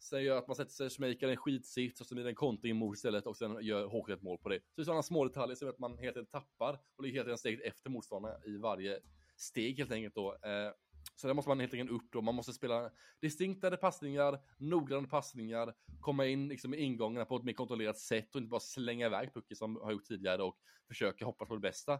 Sen 0.00 0.24
gör 0.24 0.38
att 0.38 0.46
man 0.46 0.56
sätter 0.56 0.72
sig 0.72 0.90
Schmeichel 0.90 1.28
i 1.28 1.32
en 1.32 1.36
skitsits 1.36 2.00
och 2.00 2.06
så 2.06 2.14
blir 2.14 2.24
det 2.24 2.30
en 2.30 2.36
kontring 2.36 2.76
mot 2.76 2.96
istället 2.96 3.26
och 3.26 3.36
sen 3.36 3.64
gör 3.64 3.86
Håkan 3.86 4.14
ett 4.14 4.22
mål 4.22 4.38
på 4.38 4.48
det. 4.48 4.60
Så 4.60 4.72
det 4.76 4.82
är 4.82 4.84
sådana 4.84 5.02
små 5.02 5.24
detaljer 5.24 5.56
som 5.56 5.68
att 5.68 5.78
man 5.78 5.98
helt 5.98 6.16
enkelt 6.16 6.30
tappar 6.30 6.78
och 6.96 7.04
ligger 7.04 7.18
helt 7.18 7.28
enkelt 7.28 7.40
steget 7.40 7.60
efter 7.60 7.90
motståndarna 7.90 8.44
i 8.46 8.56
varje 8.56 9.00
steg 9.36 9.78
helt 9.78 9.92
enkelt 9.92 10.14
då. 10.14 10.32
Eh, 10.34 10.72
så 11.20 11.28
det 11.28 11.34
måste 11.34 11.48
man 11.48 11.60
helt 11.60 11.74
enkelt 11.74 11.90
upp 11.90 12.12
då. 12.12 12.22
Man 12.22 12.34
måste 12.34 12.52
spela 12.52 12.90
distinktade 13.20 13.76
passningar, 13.76 14.40
noggrannare 14.56 15.10
passningar, 15.10 15.74
komma 16.00 16.26
in 16.26 16.48
liksom, 16.48 16.74
i 16.74 16.76
ingångarna 16.76 17.24
på 17.24 17.36
ett 17.36 17.44
mer 17.44 17.52
kontrollerat 17.52 17.98
sätt 17.98 18.34
och 18.34 18.40
inte 18.40 18.50
bara 18.50 18.60
slänga 18.60 19.06
iväg 19.06 19.34
pucken 19.34 19.56
som 19.56 19.76
har 19.76 19.92
gjort 19.92 20.04
tidigare 20.04 20.42
och 20.42 20.58
försöka 20.88 21.24
hoppas 21.24 21.48
på 21.48 21.54
det 21.54 21.60
bästa. 21.60 21.92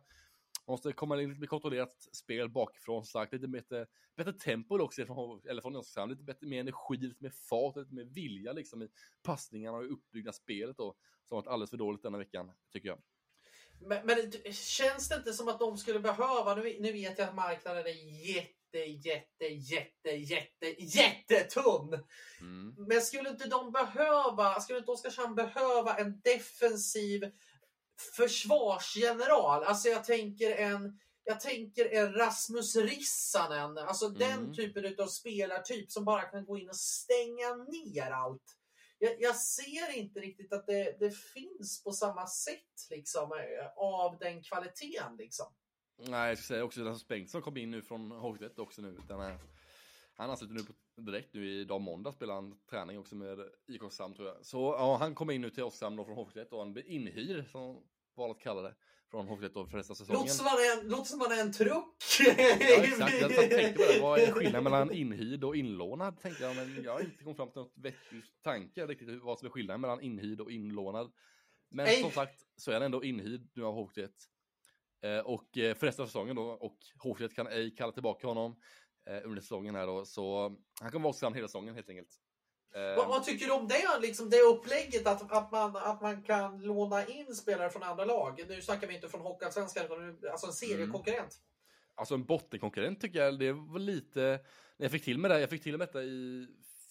Man 0.66 0.72
måste 0.72 0.92
komma 0.92 1.22
in 1.22 1.28
lite 1.28 1.40
mer 1.40 1.46
kontrollerat 1.46 2.08
spel 2.12 2.50
bakifrån, 2.50 3.04
sagt, 3.04 3.32
lite 3.32 3.48
bättre, 3.48 3.86
bättre 4.16 4.32
tempo 4.32 4.78
också 4.78 5.02
eller 5.02 5.62
från 5.62 5.76
Oskarshamn, 5.76 6.12
lite 6.12 6.24
bättre, 6.24 6.46
mer 6.46 6.60
energi, 6.60 6.96
lite 6.96 7.22
mer 7.22 7.32
fart, 7.48 7.76
lite 7.76 7.94
mer 7.94 8.04
vilja 8.04 8.52
liksom 8.52 8.82
i 8.82 8.88
passningarna 9.22 9.78
och 9.78 9.92
uppbyggda 9.92 10.32
spelet 10.32 10.76
då, 10.76 10.96
som 11.24 11.36
varit 11.36 11.46
alldeles 11.46 11.70
för 11.70 11.76
dåligt 11.76 12.02
denna 12.02 12.18
veckan, 12.18 12.52
tycker 12.72 12.88
jag. 12.88 13.02
Men, 13.80 14.06
men 14.06 14.32
känns 14.52 15.08
det 15.08 15.16
inte 15.16 15.32
som 15.32 15.48
att 15.48 15.58
de 15.58 15.76
skulle 15.76 16.00
behöva, 16.00 16.54
nu, 16.54 16.76
nu 16.80 16.92
vet 16.92 17.18
jag 17.18 17.28
att 17.28 17.34
marknaden 17.34 17.86
är 17.86 18.30
jätte 18.34 18.57
jätte, 18.76 19.44
jätte, 19.44 19.44
jätte, 19.44 20.10
jätte, 20.10 20.82
jättetunn. 20.98 22.04
Mm. 22.40 22.74
Men 22.88 23.02
skulle 23.02 23.28
inte 23.28 23.48
de 23.48 23.72
behöva, 23.72 24.60
skulle 24.60 24.78
inte 24.78 24.90
Oskarshamn 24.90 25.34
behöva 25.34 25.96
en 25.96 26.20
defensiv 26.20 27.32
försvarsgeneral? 28.16 29.64
Alltså 29.64 29.88
jag 29.88 30.04
tänker 30.04 30.56
en 30.56 30.98
jag 31.28 31.40
tänker 31.40 31.92
en 31.92 32.12
Rasmus 32.12 32.76
Rissanen, 32.76 33.78
alltså 33.78 34.06
mm. 34.06 34.18
den 34.18 34.54
typen 34.54 34.94
av 35.00 35.06
spelartyp 35.06 35.92
som 35.92 36.04
bara 36.04 36.22
kan 36.22 36.44
gå 36.44 36.58
in 36.58 36.68
och 36.68 36.76
stänga 36.76 37.54
ner 37.54 38.10
allt. 38.10 38.58
Jag, 38.98 39.16
jag 39.18 39.36
ser 39.36 39.96
inte 39.96 40.20
riktigt 40.20 40.52
att 40.52 40.66
det, 40.66 40.96
det, 41.00 41.10
finns 41.10 41.82
på 41.84 41.92
samma 41.92 42.26
sätt 42.26 42.86
liksom, 42.90 43.30
av 43.76 44.18
den 44.18 44.42
kvaliteten. 44.42 45.16
Liksom. 45.18 45.46
Nej, 45.98 46.28
jag 46.28 46.38
ska 46.38 46.46
säga 46.46 46.64
också 46.64 46.80
Rasmus 46.80 47.08
Bengtsson 47.08 47.42
kom 47.42 47.56
in 47.56 47.70
nu 47.70 47.82
från 47.82 48.10
Hogsett 48.10 48.58
också 48.58 48.82
nu. 48.82 48.96
Den 49.08 49.20
här, 49.20 49.38
han 50.14 50.30
ansluter 50.30 50.54
nu 50.54 50.62
på, 50.62 50.72
direkt 51.00 51.34
nu 51.34 51.60
idag 51.60 51.80
måndag 51.80 52.12
spelar 52.12 52.34
han 52.34 52.58
träning 52.70 52.98
också 52.98 53.16
med 53.16 53.38
IK 53.66 53.82
Oskarshamn 53.82 54.14
tror 54.14 54.28
jag. 54.28 54.44
Så 54.46 54.58
ja, 54.58 54.96
han 54.96 55.14
kommer 55.14 55.32
in 55.32 55.40
nu 55.40 55.50
till 55.50 55.62
Oskarshamn 55.62 56.04
från 56.04 56.16
Hogsett 56.16 56.52
och 56.52 56.58
han 56.58 56.72
blir 56.72 56.86
inhyr 56.86 57.44
som 57.52 57.82
valt 58.14 58.36
att 58.36 58.42
kalla 58.42 58.62
det. 58.62 58.74
Från 59.10 59.28
Hogsett 59.28 59.54
då 59.54 59.66
för 59.66 59.78
av 59.78 59.82
säsongen. 59.82 60.12
Låter 60.12 60.32
som 60.32 60.46
han 60.46 60.56
är 60.58 60.80
en, 60.80 60.88
låter 60.88 61.04
som 61.04 61.20
han 61.20 61.32
är 61.32 61.40
en 61.40 61.52
truck. 61.52 61.94
ja 62.18 62.32
exakt, 62.82 63.20
jag 63.20 63.30
tänkte 63.30 63.72
på 63.72 63.92
det. 63.92 64.00
Vad 64.00 64.18
är 64.20 64.32
skillnaden 64.32 64.64
mellan 64.64 64.92
inhyrd 64.92 65.44
och 65.44 65.56
inlånad? 65.56 66.20
Tänkte 66.20 66.44
jag, 66.44 66.56
men 66.56 66.82
jag 66.84 66.92
har 66.92 67.00
inte 67.00 67.24
kommit 67.24 67.36
fram 67.36 67.50
till 67.50 67.60
något 67.60 67.72
vettigt 67.74 68.42
tanke 68.42 68.86
riktigt 68.86 69.22
vad 69.22 69.38
som 69.38 69.46
är 69.46 69.50
skillnaden 69.50 69.80
mellan 69.80 70.00
inhyrd 70.00 70.40
och 70.40 70.52
inlånad. 70.52 71.12
Men 71.68 71.84
Nej. 71.84 72.00
som 72.00 72.10
sagt 72.10 72.46
så 72.56 72.70
är 72.70 72.74
han 72.74 72.82
ändå 72.82 73.04
inhyrd 73.04 73.48
nu 73.54 73.64
av 73.64 73.74
Hogsett. 73.74 74.14
Eh, 75.02 75.18
och 75.18 75.58
eh, 75.58 75.74
för 75.74 75.86
resten 75.86 76.02
av 76.02 76.06
säsongen 76.06 76.36
då, 76.36 76.42
och 76.42 76.78
Håklet 76.98 77.34
kan 77.34 77.46
ej 77.46 77.74
kalla 77.76 77.92
tillbaka 77.92 78.26
honom 78.26 78.56
eh, 79.06 79.20
under 79.24 79.40
säsongen 79.40 79.74
här 79.74 79.86
då, 79.86 80.04
så 80.04 80.56
han 80.80 80.90
kommer 80.90 81.04
vara 81.04 81.10
Oskarshamn 81.10 81.36
hela 81.36 81.48
säsongen 81.48 81.74
helt 81.74 81.88
enkelt. 81.88 82.20
Vad, 82.96 83.08
vad, 83.08 83.24
tycker 83.24 83.46
du 83.46 83.52
om 83.52 83.68
det, 83.68 84.00
liksom 84.00 84.30
det 84.30 84.40
upplägget 84.40 85.06
att, 85.06 85.32
att, 85.32 85.52
man, 85.52 85.76
att 85.76 86.02
man 86.02 86.22
kan 86.22 86.60
låna 86.60 87.06
in 87.06 87.34
spelare 87.34 87.70
från 87.70 87.82
andra 87.82 88.04
lag? 88.04 88.44
Nu 88.48 88.62
snackar 88.62 88.86
vi 88.86 88.94
inte 88.94 89.08
från 89.08 89.20
Hockeyallsvenskan, 89.20 89.84
utan 89.84 90.30
alltså 90.30 90.46
en 90.46 90.52
seriekonkurrent. 90.52 91.18
Mm. 91.18 91.48
Alltså 91.94 92.14
en 92.14 92.24
bottenkonkurrent 92.24 93.00
tycker 93.00 93.18
jag, 93.18 93.38
det 93.38 93.52
var 93.52 93.78
lite, 93.78 94.40
jag 94.76 94.90
fick 94.90 95.04
till 95.04 95.18
med 95.18 95.30
det, 95.30 95.40
jag 95.40 95.50
fick 95.50 95.62
till 95.62 95.78
med 95.78 95.88
detta 95.88 96.02
i 96.02 96.48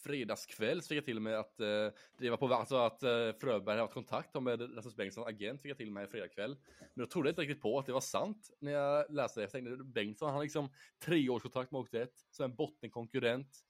fredagskväll 0.07 0.81
så 0.81 0.87
fick 0.87 0.97
jag 0.97 1.05
till 1.05 1.19
med 1.19 1.39
att 1.39 1.59
eh, 1.59 1.87
driva 2.17 2.37
på 2.37 2.53
alltså 2.53 2.75
att 2.75 3.03
eh, 3.03 3.31
Fröberg 3.39 3.73
hade 3.73 3.81
haft 3.81 3.93
kontakt 3.93 4.41
med 4.41 4.77
Rasmus 4.77 4.95
Bengtssons 4.95 5.27
agent 5.27 5.61
fick 5.61 5.71
jag 5.71 5.77
till 5.77 5.91
mig 5.91 6.07
fredag. 6.07 6.27
Men 6.37 6.57
jag 6.95 7.09
trodde 7.09 7.29
inte 7.29 7.41
riktigt 7.41 7.61
på 7.61 7.79
att 7.79 7.85
det 7.85 7.93
var 7.93 8.01
sant 8.01 8.51
när 8.59 8.71
jag 8.71 9.05
läste 9.09 9.39
det. 9.39 9.43
Jag 9.43 9.51
tänkte 9.51 9.83
Bengtsson, 9.83 10.27
han 10.27 10.35
har 10.35 10.43
liksom 10.43 10.69
treårskontrakt 11.05 11.71
med 11.71 11.79
Åkte 11.79 12.07
som 12.31 12.45
en 12.45 12.55
bottenkonkurrent. 12.55 13.66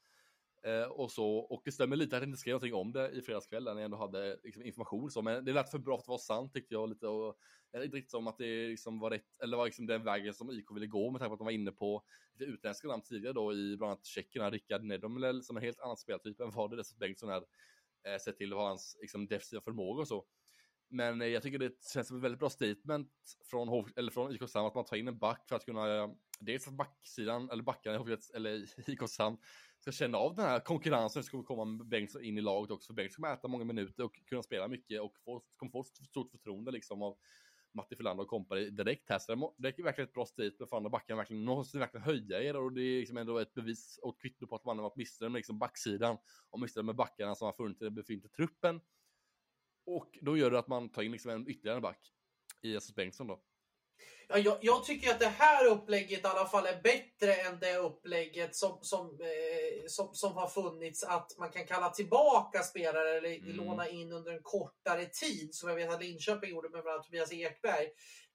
Eh, 0.68 0.88
och 0.88 1.12
så, 1.12 1.38
och 1.38 1.62
det 1.66 1.72
stämmer 1.72 1.96
lite 1.96 2.16
att 2.16 2.22
jag 2.22 2.30
inte 2.30 2.40
skrev 2.40 2.54
någonting 2.54 2.74
om 2.74 2.92
det 2.92 3.12
i 3.12 3.22
fredagskvällen, 3.22 3.76
när 3.76 3.82
jag 3.82 3.86
ändå 3.86 3.98
hade 3.98 4.40
liksom, 4.44 4.64
information 4.64 5.12
så, 5.12 5.22
men 5.22 5.46
det 5.46 5.54
lät 5.54 5.72
för 5.72 5.80
bra 5.80 5.98
för 5.98 6.02
att 6.02 6.08
vara 6.08 6.18
sant 6.18 6.54
tyckte 6.54 6.74
jag 6.74 6.90
lite 6.90 7.08
och 7.08 7.38
jag 7.72 7.84
inte 7.84 7.98
riktigt 7.98 8.12
som 8.12 8.28
att 8.28 8.38
det 8.38 8.68
liksom 8.68 9.00
var 9.00 9.10
rätt, 9.10 9.42
eller 9.44 9.58
var 9.58 9.66
liksom 9.66 9.86
den 9.86 10.04
vägen 10.04 10.34
som 10.34 10.52
IK 10.52 10.72
ville 10.76 10.88
gå 10.88 11.12
med 11.12 11.20
tanke 11.20 11.30
på 11.30 11.34
att 11.34 11.40
de 11.40 11.46
var 11.46 11.52
inne 11.52 11.72
på 11.72 12.04
lite 12.34 12.52
utländska 12.52 12.88
namn 12.88 13.04
tidigare 13.04 13.34
då 13.34 13.54
i 13.54 13.78
bland 13.78 13.92
annat 13.92 14.06
Tjeckien, 14.06 14.52
Rickard 14.52 14.84
Nedomlel 14.84 15.44
som 15.44 15.58
är 15.58 15.62
en 15.62 15.66
helt 15.66 15.80
annan 15.80 15.98
speltyp 15.98 16.40
än 16.40 16.52
vad 16.52 16.70
det 16.70 16.76
Dessutom 16.76 17.00
Bengtsson 17.00 17.30
är, 17.30 17.44
eh, 18.08 18.20
sett 18.22 18.38
till 18.38 18.54
vad 18.54 18.68
hans 18.68 18.98
liksom, 19.02 19.28
defensiva 19.28 19.62
förmåga 19.62 20.02
och 20.02 20.08
så. 20.08 20.26
Men 20.90 21.22
eh, 21.22 21.28
jag 21.28 21.44
tycker 21.44 21.60
det 21.60 21.86
känns 21.94 22.08
som 22.08 22.18
ett 22.18 22.24
väldigt 22.24 22.40
bra 22.40 22.50
statement 22.50 23.12
från, 23.50 23.92
eller 23.96 24.12
från 24.12 24.32
IK 24.36 24.50
Sam 24.50 24.66
att 24.66 24.76
man 24.76 24.86
tar 24.86 24.98
in 24.98 25.08
en 25.08 25.18
back 25.18 25.48
för 25.50 25.56
att 25.56 25.66
kunna, 25.66 25.96
eh, 25.96 26.10
dels 26.40 26.68
att 26.68 26.74
backsidan, 26.74 27.50
eller 27.50 27.64
backarna 27.64 28.18
eller 28.34 28.66
IK 28.90 29.10
Sam 29.10 29.38
ska 29.94 30.04
känna 30.04 30.18
av 30.18 30.36
den 30.36 30.46
här 30.46 30.60
konkurrensen 30.60 31.24
som 31.24 31.32
kommer 31.32 31.44
komma 31.44 31.66
med 31.66 31.88
Bengtsson 31.88 32.24
in 32.24 32.38
i 32.38 32.42
laget 32.42 32.72
också. 32.72 32.88
För 32.88 32.94
Bengtsson 32.94 33.24
kommer 33.24 33.34
äta 33.34 33.48
många 33.48 33.64
minuter 33.64 34.04
och 34.04 34.20
kunna 34.26 34.44
spela 34.44 34.68
mycket 34.68 35.02
och 35.02 35.18
få, 35.26 35.44
kommer 35.58 35.72
få 35.72 35.84
stort 35.84 36.32
förtroende 36.32 36.72
liksom 36.72 37.02
av 37.02 37.18
Matti 37.74 37.96
Frölander 37.96 38.24
och 38.24 38.30
kompani 38.30 38.70
direkt 38.70 39.10
här. 39.10 39.20
Så 39.20 39.54
det 39.58 39.80
är 39.80 39.84
verkligen 39.84 40.08
ett 40.08 40.14
bra 40.14 40.26
statement 40.26 40.70
för 40.70 40.78
andra 40.78 40.90
backen. 40.90 41.18
Verkligen, 41.18 41.44
måste 41.44 41.80
verkligen 41.80 42.04
höja 42.04 42.42
er 42.42 42.56
och 42.56 42.74
det 42.74 42.82
är 42.82 43.00
liksom 43.00 43.18
ändå 43.18 43.38
ett 43.38 43.54
bevis 43.54 44.00
och 44.02 44.22
kvitto 44.22 44.48
på 44.48 44.56
att 44.56 44.66
man 44.66 44.78
har 44.78 44.84
varit 44.84 44.96
missnöjd 44.96 45.32
med 45.32 45.40
liksom 45.40 45.60
backsidan 45.60 46.18
och 46.50 46.60
missnöjd 46.60 46.86
med 46.86 46.96
backarna 46.96 47.36
som 47.36 47.46
har 47.46 47.54
funnits 47.54 47.82
i 47.82 47.86
den 47.86 47.96
befintliga 47.96 48.32
truppen. 48.32 48.82
Och 49.86 50.18
då 50.22 50.38
gör 50.38 50.52
det 50.52 50.60
att 50.60 50.68
man 50.68 50.90
tar 50.90 51.02
in 51.02 51.12
liksom 51.12 51.32
en 51.32 51.50
ytterligare 51.50 51.82
back 51.82 52.14
i 52.62 52.70
Jesus 52.70 52.96
Bengtsson 52.96 53.28
då. 53.28 53.44
Ja, 54.30 54.38
jag, 54.38 54.58
jag, 54.62 54.84
tycker 54.84 55.12
att 55.12 55.20
det 55.20 55.34
här 55.38 55.66
upplägget 55.66 56.24
i 56.24 56.28
alla 56.28 56.46
fall 56.46 56.66
är 56.66 56.82
bättre 56.82 57.34
än 57.34 57.60
det 57.60 57.76
upplägget 57.76 58.56
som, 58.56 58.78
som, 58.82 59.08
eh, 59.22 59.88
som, 59.88 60.10
som 60.14 60.34
har 60.34 60.48
funnits 60.48 61.04
att 61.04 61.36
man 61.38 61.50
kan 61.50 61.66
kalla 61.66 61.90
tillbaka 61.90 62.64
spelare 62.64 63.18
eller 63.18 63.36
mm. 63.36 63.56
låna 63.56 63.90
in 63.90 64.12
under 64.12 64.32
en 64.32 64.44
kortare 64.44 65.06
tid 65.06 65.50
som 65.56 65.70
jag 65.70 65.76
vet 65.76 65.94
att 65.94 66.02
Linköping 66.02 66.50
gjorde 66.50 66.70
med 66.70 66.84
bland 66.84 66.96
annat 66.96 67.06
Tobias 67.06 67.34
Ekberg 67.34 67.88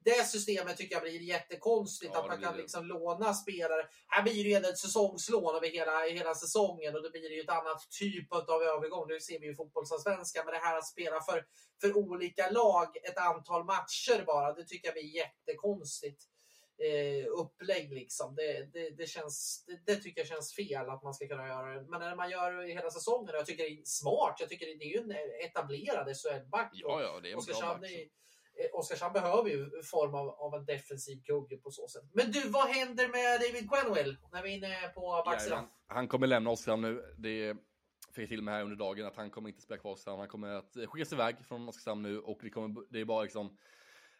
det 0.04 0.26
systemet 0.26 0.76
tycker 0.76 0.94
jag 0.94 1.02
blir 1.02 1.20
jättekonstigt. 1.20 2.12
Ja, 2.14 2.20
att 2.20 2.26
man 2.26 2.40
kan 2.40 2.56
liksom 2.56 2.86
låna 2.86 3.34
spelare. 3.34 3.88
Här 4.06 4.22
blir 4.22 4.44
det 4.44 4.50
ju 4.50 4.56
ett 4.56 4.78
säsongslån 4.78 5.56
över 5.56 5.68
hela, 5.68 6.00
hela 6.00 6.34
säsongen 6.34 6.96
och 6.96 7.02
då 7.02 7.10
blir 7.10 7.28
det 7.28 7.34
ju 7.34 7.40
ett 7.40 7.50
annat 7.50 7.90
typ 7.90 8.32
av 8.32 8.62
övergång. 8.62 9.08
Nu 9.08 9.20
ser 9.20 9.40
vi 9.40 9.46
ju 9.46 9.54
fotbollsallsvenskan, 9.54 10.44
men 10.44 10.54
det 10.54 10.60
här 10.60 10.78
att 10.78 10.86
spela 10.86 11.20
för, 11.20 11.44
för 11.80 11.96
olika 11.96 12.50
lag 12.50 12.96
ett 12.96 13.18
antal 13.18 13.64
matcher 13.64 14.24
bara, 14.26 14.52
det 14.52 14.64
tycker 14.64 14.88
jag 14.88 14.94
blir 14.94 15.16
jättekonstigt. 15.16 16.22
Eh, 16.78 17.26
upplägg 17.26 17.92
liksom. 17.92 18.34
Det, 18.34 18.68
det, 18.72 18.90
det 18.90 19.06
känns, 19.06 19.64
det, 19.66 19.92
det, 19.92 19.96
tycker 19.96 20.20
jag 20.20 20.28
känns 20.28 20.54
fel 20.54 20.90
att 20.90 21.02
man 21.02 21.14
ska 21.14 21.28
kunna 21.28 21.48
göra 21.48 21.74
det. 21.74 21.90
Men 21.90 22.00
när 22.00 22.16
man 22.16 22.30
gör 22.30 22.52
det 22.52 22.72
hela 22.72 22.90
säsongen, 22.90 23.34
jag 23.34 23.46
tycker 23.46 23.64
det 23.64 23.70
är 23.70 23.84
smart. 23.84 24.36
Jag 24.38 24.48
tycker 24.48 24.66
det 24.66 24.84
är 24.84 24.88
ju 24.88 24.98
en 24.98 25.12
etablerad 25.44 26.16
SHL-back. 26.16 26.70
Ja, 26.72 27.02
ja, 27.02 27.20
det 27.20 27.28
är 27.28 27.32
en 27.32 27.44
bra. 27.44 27.78
Eh, 28.58 28.78
Oskarshamn 28.78 29.12
behöver 29.12 29.50
ju 29.50 29.82
form 29.82 30.14
av, 30.14 30.28
av 30.28 30.54
en 30.54 30.64
defensiv 30.64 31.22
kugge 31.22 31.56
på 31.56 31.70
så 31.70 31.88
sätt. 31.88 32.02
Men 32.12 32.30
du, 32.30 32.48
vad 32.48 32.68
händer 32.68 33.08
med 33.08 33.40
David 33.40 33.70
Quenwell 33.70 34.16
när 34.32 34.42
vi 34.42 34.52
är 34.52 34.56
inne 34.56 34.88
på 34.94 35.22
backsidan? 35.26 35.64
Ja, 35.88 35.94
han 35.94 36.08
kommer 36.08 36.26
lämna 36.26 36.50
Oskarshamn 36.50 36.82
nu. 36.82 37.14
Det 37.18 37.56
fick 38.12 38.22
jag 38.22 38.28
till 38.28 38.42
mig 38.42 38.54
här 38.54 38.62
under 38.62 38.76
dagen 38.76 39.06
att 39.06 39.16
han 39.16 39.30
kommer 39.30 39.48
inte 39.48 39.62
spela 39.62 39.80
kvar 39.80 39.92
Oskarshamn. 39.92 40.18
Han 40.18 40.28
kommer 40.28 40.48
att 40.48 40.76
skickas 40.86 41.12
iväg 41.12 41.36
från 41.48 41.68
Oskarshamn 41.68 42.02
nu 42.02 42.18
och 42.18 42.38
det, 42.42 42.50
kommer, 42.50 42.82
det 42.90 43.00
är 43.00 43.04
bara 43.04 43.22
liksom 43.22 43.58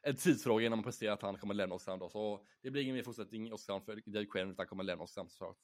en 0.03 0.16
tidsfråga 0.16 0.66
innan 0.66 0.79
man 0.79 0.85
presterar 0.85 1.12
att 1.12 1.23
han 1.23 1.37
kommer 1.37 1.55
lämna 1.55 1.75
Oskarshamn 1.75 2.01
då. 2.01 2.09
Så 2.09 2.47
det 2.62 2.71
blir 2.71 2.83
ingen 2.83 2.95
mer 2.95 3.03
fortsättning 3.03 3.49
i 3.49 3.53
Oskarshamn 3.53 3.85
för 3.85 4.03
David 4.07 4.33
Quenwell 4.33 4.53
utan 4.53 4.62
han 4.62 4.66
kommer 4.66 4.85
lämna 4.85 5.05
Oskarshamn 5.05 5.31
såklart. 5.31 5.57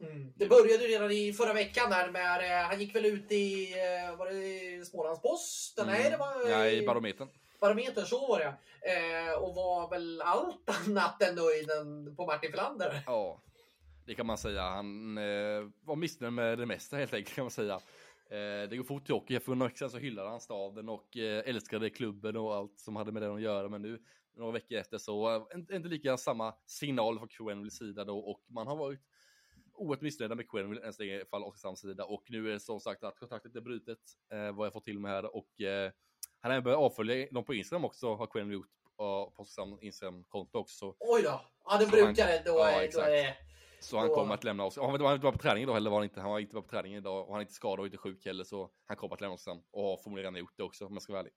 Mm. 0.00 0.32
Det 0.36 0.46
började 0.48 0.84
redan 0.84 1.10
i 1.10 1.32
förra 1.32 1.52
veckan 1.52 1.90
där 1.90 2.10
med, 2.10 2.60
eh, 2.60 2.66
han 2.68 2.80
gick 2.80 2.94
väl 2.94 3.06
ut 3.06 3.32
i, 3.32 3.72
eh, 3.72 4.16
var 4.16 4.26
det 4.26 4.84
Smålandsposten? 4.84 5.88
Mm. 5.88 6.00
Nej, 6.00 6.10
det 6.10 6.16
var... 6.16 6.50
Ja, 6.50 6.66
i 6.66 6.86
Barometern. 6.86 7.28
Barometern, 7.60 8.06
så 8.06 8.28
var 8.28 8.38
det. 8.38 8.54
Eh, 8.92 9.34
och 9.34 9.54
var 9.54 9.90
väl 9.90 10.22
allt 10.22 10.86
annat 10.86 11.22
än 11.22 11.34
nöjd 11.34 11.68
på 12.16 12.26
Martin 12.26 12.52
Flander. 12.52 13.02
Ja, 13.06 13.40
det 14.06 14.14
kan 14.14 14.26
man 14.26 14.38
säga. 14.38 14.62
Han 14.62 15.18
eh, 15.18 15.68
var 15.84 15.96
missnöjd 15.96 16.32
med 16.32 16.58
det 16.58 16.66
mesta 16.66 16.96
helt 16.96 17.14
enkelt 17.14 17.34
kan 17.34 17.44
man 17.44 17.50
säga. 17.50 17.74
Eh, 18.30 18.68
det 18.68 18.76
går 18.76 18.84
fort 18.84 19.10
i 19.10 19.12
hockey. 19.12 19.40
För 19.40 19.54
några 19.54 19.68
veckor 19.68 19.78
sedan 19.78 19.90
så 19.90 19.98
hyllade 19.98 20.28
han 20.28 20.40
staden 20.40 20.88
och 20.88 21.16
eh, 21.16 21.42
älskade 21.46 21.90
klubben 21.90 22.36
och 22.36 22.54
allt 22.54 22.78
som 22.78 22.96
hade 22.96 23.12
med 23.12 23.22
det 23.22 23.34
att 23.34 23.40
göra. 23.40 23.68
Men 23.68 23.82
nu, 23.82 24.02
några 24.36 24.52
veckor 24.52 24.78
efter 24.78 24.98
så, 24.98 25.28
är 25.28 25.56
inte, 25.56 25.74
inte 25.74 25.88
lika 25.88 26.16
samma 26.16 26.54
signal 26.66 27.18
från 27.18 27.28
Quenvilles 27.28 27.78
sida 27.78 28.04
då. 28.04 28.18
Och 28.18 28.44
man 28.48 28.66
har 28.66 28.76
varit 28.76 29.00
oerhört 29.74 30.00
missnöjda 30.00 30.34
med 30.34 30.50
Quenville, 30.50 30.80
ens 30.80 31.00
i 31.00 31.24
fall 31.30 31.42
Oskarshamns 31.42 31.80
sida. 31.80 32.04
Och 32.04 32.24
nu 32.28 32.48
är 32.48 32.52
det 32.52 32.60
som 32.60 32.80
sagt 32.80 33.04
att 33.04 33.18
kontraktet 33.18 33.56
är 33.56 33.60
brutet, 33.60 33.98
eh, 34.32 34.52
vad 34.52 34.66
jag 34.66 34.72
fått 34.72 34.84
till 34.84 34.98
med 34.98 35.10
här. 35.10 35.36
Och 35.36 35.60
eh, 35.60 35.92
han 36.40 36.50
har 36.50 36.56
även 36.56 36.64
börjat 36.64 36.78
avfölja 36.78 37.26
dem 37.30 37.44
på 37.44 37.54
Instagram 37.54 37.84
också, 37.84 38.14
har 38.14 38.26
Quinn 38.26 38.50
gjort 38.50 38.68
på 38.96 39.32
Oskarshamns 39.36 39.82
Instagram-konto 39.82 40.58
också. 40.58 40.94
Oj 40.98 41.22
då! 41.22 41.40
Ja, 41.64 41.78
det 41.78 41.86
brukar 41.86 42.26
det. 42.26 42.42
Då, 42.44 42.58
ja, 42.58 42.70
är, 42.70 42.92
då 42.92 43.00
är. 43.00 43.36
Så 43.80 43.98
han 43.98 44.08
kommer 44.08 44.34
att 44.34 44.44
lämna 44.44 44.64
oss. 44.64 44.76
Han 44.76 44.98
var 45.00 45.12
inte 45.12 45.22
bara 45.22 45.32
på 45.32 45.38
träning 45.38 45.62
idag 45.62 45.74
heller 45.74 45.90
var 45.90 45.98
han 45.98 46.04
inte. 46.04 46.20
Han 46.20 46.30
var 46.30 46.38
inte 46.38 46.54
bara 46.54 46.62
på 46.62 46.68
träning 46.68 46.94
idag 46.94 47.26
och 47.26 47.32
han 47.32 47.36
är 47.36 47.40
inte 47.40 47.54
skadad 47.54 47.80
och 47.80 47.86
inte 47.86 47.98
sjuk 47.98 48.26
heller 48.26 48.44
så 48.44 48.70
han 48.86 48.96
kommer 48.96 49.14
att 49.14 49.20
lämna 49.20 49.34
oss 49.34 49.42
sen 49.42 49.62
och 49.70 49.82
har 49.82 49.96
förmodligen 49.96 50.24
redan 50.24 50.40
gjort 50.40 50.56
det 50.56 50.62
också 50.62 50.86
om 50.86 50.92
jag 50.92 51.02
ska 51.02 51.12
vara 51.12 51.20
ärlig. 51.20 51.32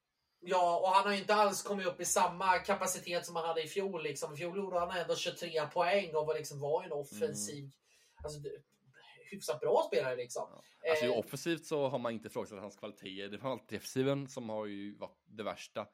Ja, 0.46 0.80
och 0.80 0.88
han 0.88 1.04
har 1.04 1.12
ju 1.13 1.20
inte 1.20 1.36
alls 1.36 1.63
kommit 1.63 1.88
upp 1.88 2.02
i 2.02 2.06
samma 2.06 2.58
kapacitet 2.58 3.26
som 3.26 3.36
han 3.36 3.46
hade 3.46 3.63
i 3.63 3.68
fjol. 3.68 4.04
Liksom. 4.04 4.34
I 4.34 4.38
fjol 4.38 4.58
gjorde 4.58 4.80
han 4.80 4.98
ändå 4.98 5.16
23 5.16 5.68
poäng 5.74 6.16
och 6.16 6.26
var, 6.26 6.36
liksom, 6.36 6.60
var 6.60 6.84
en 6.84 6.92
offensiv... 6.92 7.63
Mm. 7.63 7.72
Alltså, 8.24 8.39
hyfsat 9.34 9.60
bra 9.60 9.84
spelare 9.88 10.15
liksom. 10.15 10.48
Ja. 10.52 10.89
Alltså 10.89 11.06
eh, 11.06 11.17
offensivt 11.17 11.65
så 11.65 11.88
har 11.88 12.00
man 12.00 12.13
inte 12.13 12.28
ifrågasatt 12.28 12.60
hans 12.60 12.76
kvaliteter. 12.76 13.30
Det 13.30 13.38
var 13.38 13.52
alltid 13.52 13.78
defensiven 13.78 14.28
som 14.28 14.50
har 14.50 14.65
ju 14.65 14.96
varit 14.98 15.22
det 15.26 15.43
värsta. 15.43 15.88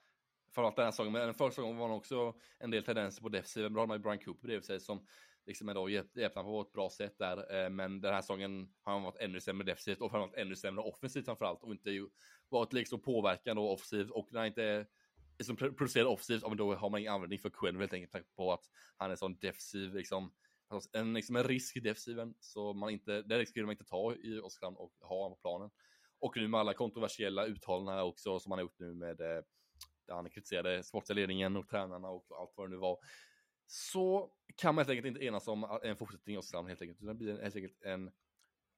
Framförallt 0.52 0.76
den 0.76 0.86
här 0.86 0.92
säsongen, 0.92 1.14
men 1.14 1.34
förra 1.34 1.50
säsongen 1.50 1.78
var 1.78 1.90
det 1.90 1.96
också 1.96 2.34
en 2.60 2.72
del 2.72 2.84
tendenser 2.84 3.22
på 3.22 3.30
defensiven. 3.30 3.76
Har 3.76 3.88
man 3.88 3.98
ju 3.98 4.04
Brian 4.04 4.20
Cooper 4.20 4.48
bredvid 4.48 4.66
sig 4.66 4.80
som 4.80 5.08
liksom 5.50 5.70
ändå 5.70 5.90
hjälpt 5.90 6.36
honom 6.36 6.52
på 6.52 6.62
ett 6.62 6.74
bra 6.74 6.90
sätt 6.90 7.18
där. 7.18 7.64
Eh, 7.64 7.70
men 7.70 8.02
den 8.02 8.14
här 8.14 8.22
säsongen 8.22 8.70
har 8.82 8.94
han 8.94 9.04
varit 9.04 9.22
ännu 9.22 9.42
sämre 9.42 9.66
defensivt 9.66 10.02
och 10.02 10.12
framförallt 10.12 10.36
ännu 10.36 10.56
sämre 10.56 10.84
offensivt 10.84 11.26
framförallt 11.26 11.64
och 11.64 11.72
inte 11.72 11.92
ju 11.92 12.10
varit 12.50 12.74
liksom 12.74 13.02
påverkande 13.02 13.62
och 13.62 13.74
offensivt 13.74 14.12
och 14.12 14.34
när 14.34 14.40
han 14.40 14.48
inte 14.48 14.86
liksom 15.38 15.56
producerar 15.56 16.06
offensivt, 16.06 16.58
då 16.58 16.76
har 16.76 16.90
man 16.90 17.00
ingen 17.00 17.14
användning 17.14 17.40
för 17.40 17.50
Quinn 17.50 17.80
helt 17.80 17.94
enkelt 17.94 18.36
på 18.36 18.54
att 18.54 18.70
han 18.98 19.12
är 19.12 19.16
sån 19.16 19.40
defensiv 19.40 19.94
liksom 19.94 20.34
Alltså, 20.72 20.90
en, 20.94 21.14
liksom 21.14 21.36
en 21.36 21.44
risk 21.44 21.76
i 21.76 21.80
defensiven, 21.80 22.34
så 22.40 22.74
man 22.74 22.90
inte, 22.90 23.22
den 23.22 23.40
risken 23.40 23.54
vill 23.62 23.66
man 23.66 23.74
inte 23.74 23.86
ta 23.86 24.16
i 24.16 24.40
Oskarshamn 24.40 24.78
och 24.78 24.94
ha 25.02 25.24
honom 25.24 25.38
på 25.38 25.42
planen. 25.42 25.70
Och 26.20 26.38
nu 26.38 26.48
med 26.48 26.60
alla 26.60 26.74
kontroversiella 26.74 27.46
uttalanden 27.46 28.00
också 28.00 28.40
som 28.40 28.52
han 28.52 28.60
har 28.60 28.64
gjort 28.64 28.80
nu 28.80 28.94
med 28.94 29.22
eh, 29.22 29.44
där 30.10 30.16
han 30.16 30.30
kritiserade 30.30 30.84
sportsliga 30.84 31.16
ledningen 31.16 31.56
och 31.56 31.68
tränarna 31.68 32.10
och 32.10 32.26
allt 32.40 32.54
vad 32.56 32.68
det 32.68 32.72
nu 32.72 32.78
var. 32.78 32.98
Så 33.68 34.32
kan 34.56 34.76
man 34.76 34.82
helt 34.82 34.90
enkelt 34.90 35.08
inte 35.08 35.26
enas 35.26 35.48
om 35.48 35.80
en 35.84 35.98
fortsättning 35.98 36.36
i 36.36 36.40
Oskarshamn 36.40 36.68
helt 36.68 36.82
enkelt. 36.82 37.00
Det 37.02 37.14
blir 37.14 37.42
helt 37.42 37.56
enkelt 37.56 37.82
en, 37.82 38.12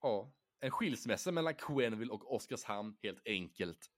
ja, 0.02 0.34
en 0.60 0.72
skilsmässa 0.72 1.32
mellan 1.32 1.56
Quenneville 1.56 2.12
och 2.12 2.36
Oskarshamn 2.36 2.98
helt 3.04 3.22
enkelt. 3.26 3.90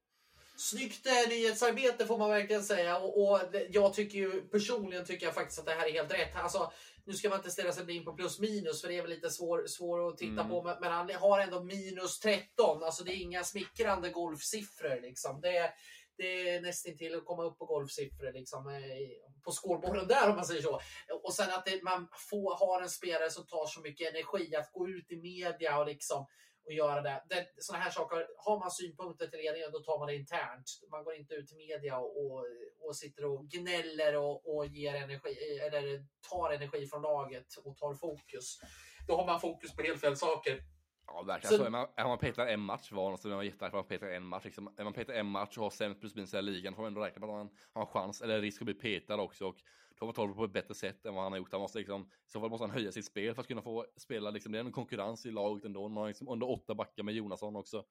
Snyggt 0.55 1.05
eh, 1.05 1.29
nyhetsarbete 1.29 2.05
får 2.05 2.17
man 2.17 2.29
verkligen 2.29 2.63
säga 2.63 2.97
och, 2.97 3.31
och, 3.31 3.39
jag 3.69 3.93
tycker 3.93 4.17
ju 4.17 4.41
personligen 4.41 5.05
tycker 5.05 5.25
jag 5.25 5.35
faktiskt 5.35 5.59
att 5.59 5.65
det 5.65 5.71
här 5.71 5.87
är 5.87 5.91
helt 5.91 6.13
rätt. 6.13 6.35
Alltså, 6.35 6.71
nu 7.05 7.13
ska 7.13 7.29
man 7.29 7.37
inte 7.37 7.51
ställa 7.51 7.71
sig 7.71 7.95
in 7.95 8.05
på 8.05 8.13
plus 8.13 8.39
minus 8.39 8.81
för 8.81 8.87
det 8.87 8.97
är 8.97 9.01
väl 9.01 9.09
lite 9.09 9.29
svår, 9.29 9.67
svår 9.67 10.09
att 10.09 10.17
titta 10.17 10.41
mm. 10.41 10.49
på. 10.49 10.63
Men, 10.63 10.77
men, 10.81 10.91
han 10.91 11.09
har 11.13 11.39
ändå 11.39 11.63
minus 11.63 12.19
13. 12.19 12.83
Alltså 12.83 13.03
det 13.03 13.11
är 13.11 13.21
inga 13.21 13.43
smickrande 13.43 14.09
golfsiffror. 14.09 15.01
Liksom. 15.01 15.41
Det, 15.41 15.73
det 16.17 16.49
är 16.49 16.61
nästan 16.61 16.97
till 16.97 17.15
att 17.15 17.25
komma 17.25 17.43
upp 17.43 17.57
på 17.57 17.65
golfsiffror 17.65 18.33
liksom, 18.33 18.67
eh, 18.67 19.43
på 19.43 19.51
scoreboarden 19.51 20.07
där 20.07 20.29
om 20.29 20.35
man 20.35 20.45
säger 20.45 20.61
så. 20.61 20.79
Och 21.23 21.33
sen 21.33 21.49
att 21.49 21.65
det, 21.65 21.83
man 21.83 22.07
får, 22.29 22.55
har 22.55 22.81
en 22.81 22.89
spelare 22.89 23.29
som 23.29 23.45
tar 23.45 23.65
så 23.65 23.81
mycket 23.81 24.15
energi 24.15 24.55
att 24.55 24.71
gå 24.71 24.87
ut 24.87 25.11
i 25.11 25.15
media 25.15 25.79
och 25.79 25.85
liksom 25.85 26.25
och 26.65 26.73
göra 26.73 27.01
det. 27.01 27.23
det 27.29 27.47
sådana 27.57 27.83
här 27.83 27.91
saker, 27.91 28.27
har 28.37 28.59
man 28.59 28.71
synpunkter 28.71 29.27
till 29.27 29.39
ledningen 29.39 29.71
då 29.71 29.79
tar 29.79 29.99
man 29.99 30.07
det 30.07 30.15
internt. 30.15 30.67
Man 30.91 31.03
går 31.03 31.15
inte 31.15 31.33
ut 31.33 31.47
till 31.47 31.57
media 31.57 31.97
och, 31.97 32.25
och, 32.25 32.45
och 32.79 32.95
sitter 32.95 33.25
och 33.25 33.45
gnäller 33.45 34.17
och, 34.17 34.55
och 34.55 34.65
ger 34.65 34.93
energi, 34.95 35.59
eller 35.65 36.05
tar 36.29 36.51
energi 36.51 36.87
från 36.87 37.01
laget 37.01 37.47
och 37.63 37.77
tar 37.77 37.93
fokus. 37.93 38.59
Då 39.07 39.15
har 39.15 39.25
man 39.25 39.39
fokus 39.39 39.75
på 39.75 39.83
helt 39.83 40.01
fel 40.01 40.17
saker. 40.17 40.59
Ja, 41.07 41.23
verkligen. 41.23 41.51
Så... 41.51 41.57
Så 41.57 41.65
är, 41.65 41.69
man, 41.69 41.87
är 41.95 42.03
man 42.03 42.17
petar 42.17 42.47
en 42.47 42.59
match 42.59 42.91
var, 42.91 43.17
så 43.17 43.29
är 43.29 43.35
man 43.35 43.45
jättearg 43.45 43.71
för 43.71 43.77
man 43.77 43.87
petar 43.87 44.07
en 44.07 44.23
match. 44.23 44.45
Liksom. 44.45 44.75
Är 44.77 44.83
man 44.83 44.93
petar 44.93 45.13
en 45.13 45.25
match 45.25 45.57
och 45.57 45.63
har 45.63 45.69
sämst 45.69 45.99
plus 45.99 46.15
minus 46.15 46.33
i 46.33 46.41
ligan 46.41 46.75
får 46.75 46.81
man 46.81 46.87
ändå 46.87 47.01
räkna 47.01 47.19
med 47.19 47.29
att 47.29 47.35
man 47.35 47.49
har 47.73 47.81
en 47.81 47.87
chans, 47.87 48.21
eller 48.21 48.41
risk 48.41 48.61
att 48.61 48.65
bli 48.65 48.73
petad 48.73 49.15
också. 49.15 49.47
Och 49.47 49.57
då 50.05 50.13
får 50.13 50.27
man 50.27 50.35
på 50.35 50.45
ett 50.45 50.53
bättre 50.53 50.73
sätt 50.73 51.05
än 51.05 51.13
vad 51.13 51.23
han 51.23 51.31
har 51.31 51.39
gjort. 51.39 51.51
Han 51.51 51.61
måste 51.61 51.79
liksom, 51.79 52.01
I 52.01 52.31
så 52.31 52.39
fall 52.39 52.49
måste 52.49 52.63
han 52.63 52.75
höja 52.75 52.91
sitt 52.91 53.05
spel 53.05 53.35
för 53.35 53.41
att 53.41 53.47
kunna 53.47 53.61
få 53.61 53.85
spela. 53.97 54.29
Liksom, 54.29 54.51
det 54.51 54.59
är 54.59 54.63
en 54.63 54.71
konkurrens 54.71 55.25
i 55.25 55.31
laget 55.31 55.65
ändå. 55.65 55.89
Man 55.89 56.01
har 56.01 56.07
liksom 56.07 56.29
under 56.29 56.49
åtta 56.49 56.75
backar 56.75 57.03
med 57.03 57.13
Jonasson 57.13 57.55
också. 57.55 57.85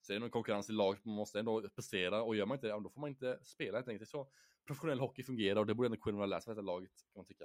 Så 0.00 0.12
det 0.12 0.18
är 0.18 0.20
en 0.20 0.30
konkurrens 0.30 0.70
i 0.70 0.72
laget. 0.72 1.04
Man 1.04 1.14
måste 1.14 1.38
ändå 1.38 1.68
prestera 1.74 2.22
och 2.22 2.36
gör 2.36 2.46
man 2.46 2.56
inte 2.56 2.66
det, 2.66 2.72
då 2.72 2.90
får 2.90 3.00
man 3.00 3.10
inte 3.10 3.38
spela 3.42 3.78
helt 3.78 3.88
enkelt. 3.88 4.10
Så 4.10 4.28
professionell 4.66 5.00
hockey 5.00 5.22
fungerar 5.22 5.60
och 5.60 5.66
det 5.66 5.74
borde 5.74 5.86
ändå 5.86 5.98
kunna 5.98 6.26
lära 6.26 6.40
sig 6.40 6.54
detta 6.54 6.62
laget 6.62 6.90
kan 7.12 7.20
man 7.20 7.26
tycka. 7.26 7.44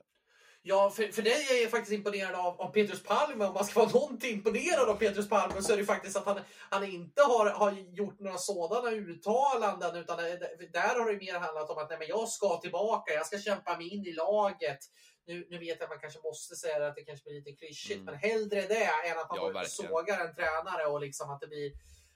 Ja, 0.66 0.90
för, 0.90 1.08
för 1.08 1.22
det 1.22 1.34
är 1.34 1.62
jag 1.62 1.72
faktiskt 1.72 1.94
imponerad 1.94 2.36
av, 2.36 2.62
av 2.62 2.72
Petrus 2.72 3.04
Palme. 3.04 3.46
Om 3.46 3.54
man 3.54 3.66
ska 3.66 3.80
vara 3.80 3.92
någonting 3.92 4.34
imponerad 4.34 4.90
av 4.90 4.96
Petrus 4.96 5.30
Palme 5.30 5.62
så 5.62 5.74
är 5.74 5.78
det 5.78 5.86
faktiskt 5.86 6.18
att 6.18 6.26
han, 6.26 6.40
han 6.70 6.84
inte 6.84 7.22
har, 7.22 7.50
har 7.50 7.72
gjort 7.72 8.20
några 8.20 8.38
sådana 8.38 8.92
uttalanden. 8.92 9.96
Utan 9.96 10.18
där 10.18 11.00
har 11.00 11.12
det 11.12 11.18
mer 11.18 11.40
handlat 11.40 11.70
om 11.70 11.78
att 11.78 11.90
nej, 11.90 12.00
men 12.00 12.08
jag 12.08 12.30
ska 12.30 12.58
tillbaka, 12.58 13.14
jag 13.14 13.26
ska 13.26 13.40
kämpa 13.40 13.78
mig 13.78 13.88
in 13.88 14.06
i 14.06 14.14
laget. 14.14 14.80
Nu, 15.26 15.48
nu 15.50 15.60
vet 15.60 15.68
jag 15.68 15.84
att 15.84 15.90
man 15.90 16.00
kanske 16.00 16.20
måste 16.24 16.56
säga 16.56 16.80
det, 16.80 16.88
att 16.88 16.96
det 16.96 17.04
kanske 17.04 17.24
blir 17.24 17.36
lite 17.36 17.52
klyschigt, 17.52 18.02
mm. 18.02 18.06
men 18.06 18.16
hellre 18.16 18.62
det 18.62 18.90
än 19.10 19.18
att 19.20 19.30
man 19.30 19.54
ja, 19.56 19.64
sågar 19.66 20.20
en 20.28 20.36
tränare 20.36 20.86
och 20.86 21.02
liksom 21.02 21.30
att 21.30 21.42
det 21.42 21.48
blir 21.48 21.72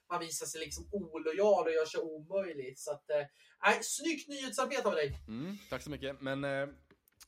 man 0.10 0.20
visar 0.20 0.45
sig 0.45 0.62
liksom 0.62 0.88
olojal 0.91 1.66
och 1.66 1.74
gör 1.74 1.86
sig 1.86 2.02
omöjligt. 2.02 2.80
Så 2.80 2.91
att, 2.91 3.10
eh, 3.10 3.80
snyggt 3.82 4.28
nyhetsarbete 4.28 4.88
av 4.88 4.95
dig! 4.95 5.20
Mm, 5.28 5.58
tack 5.70 5.82
så 5.82 5.89
mycket. 5.89 6.22
Men 6.22 6.43
eh, 6.43 6.68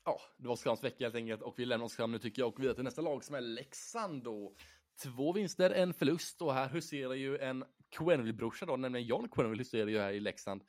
ja, 0.06 0.22
det 0.38 0.48
var 0.48 0.54
Oskarshamns 0.54 0.84
vecka 0.84 1.06
helt 1.06 1.16
enkelt 1.16 1.42
och 1.42 1.60
vi 1.60 1.66
lämnar 1.66 1.86
Oskarshamn 1.86 2.14
nu 2.14 2.20
tycker 2.20 2.42
jag 2.42 2.50
och 2.50 2.60
vidare 2.60 2.76
till 2.76 2.84
nästa 2.84 3.02
lag 3.02 3.24
som 3.24 3.36
är 3.36 3.42
Leksand 3.42 4.24
då. 4.24 4.56
Två 5.04 5.34
vinster, 5.34 5.72
en 5.72 5.94
förlust 5.94 6.42
och 6.42 6.54
här 6.54 6.70
huserar 6.70 7.14
ju 7.14 7.38
en 7.38 7.66
Quenneville-brorsa 7.98 8.66
då, 8.66 8.78
nämligen 8.78 9.08
John 9.08 9.30
Quenneville 9.30 9.62
huserar 9.62 9.88
ju 9.88 10.00
här 10.00 10.12
i 10.12 10.20
Leksand. 10.20 10.64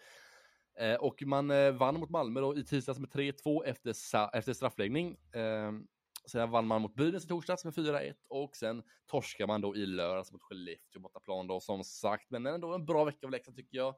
Eh, 0.79 0.95
och 0.95 1.23
man 1.23 1.51
eh, 1.51 1.73
vann 1.73 2.01
mot 2.01 2.11
Malmö 2.11 2.41
då 2.41 2.57
i 2.57 2.65
tisdags 2.65 2.99
med 2.99 3.11
3-2 3.11 3.65
efter, 3.65 3.91
efter 4.37 4.53
straffläggning. 4.53 5.17
Eh, 5.33 5.73
sen 6.27 6.51
vann 6.51 6.67
man 6.67 6.83
mot 6.83 6.95
Brynäs 6.95 7.25
i 7.25 7.29
torsdags 7.29 7.65
med 7.65 7.75
4-1 7.75 8.15
och 8.29 8.57
sen 8.57 8.83
torskar 9.07 9.47
man 9.47 9.61
då 9.61 9.77
i 9.77 9.87
lördags 9.87 10.33
mot 10.33 10.43
Skellefteå 10.43 11.01
bortaplan 11.01 11.47
då 11.47 11.61
som 11.61 11.85
sagt. 11.85 12.31
Men 12.31 12.47
ändå 12.47 12.75
en 12.75 12.87
bra 12.87 13.05
vecka 13.05 13.27
av 13.27 13.31
Leksand 13.31 13.57
tycker 13.57 13.77
jag. 13.77 13.95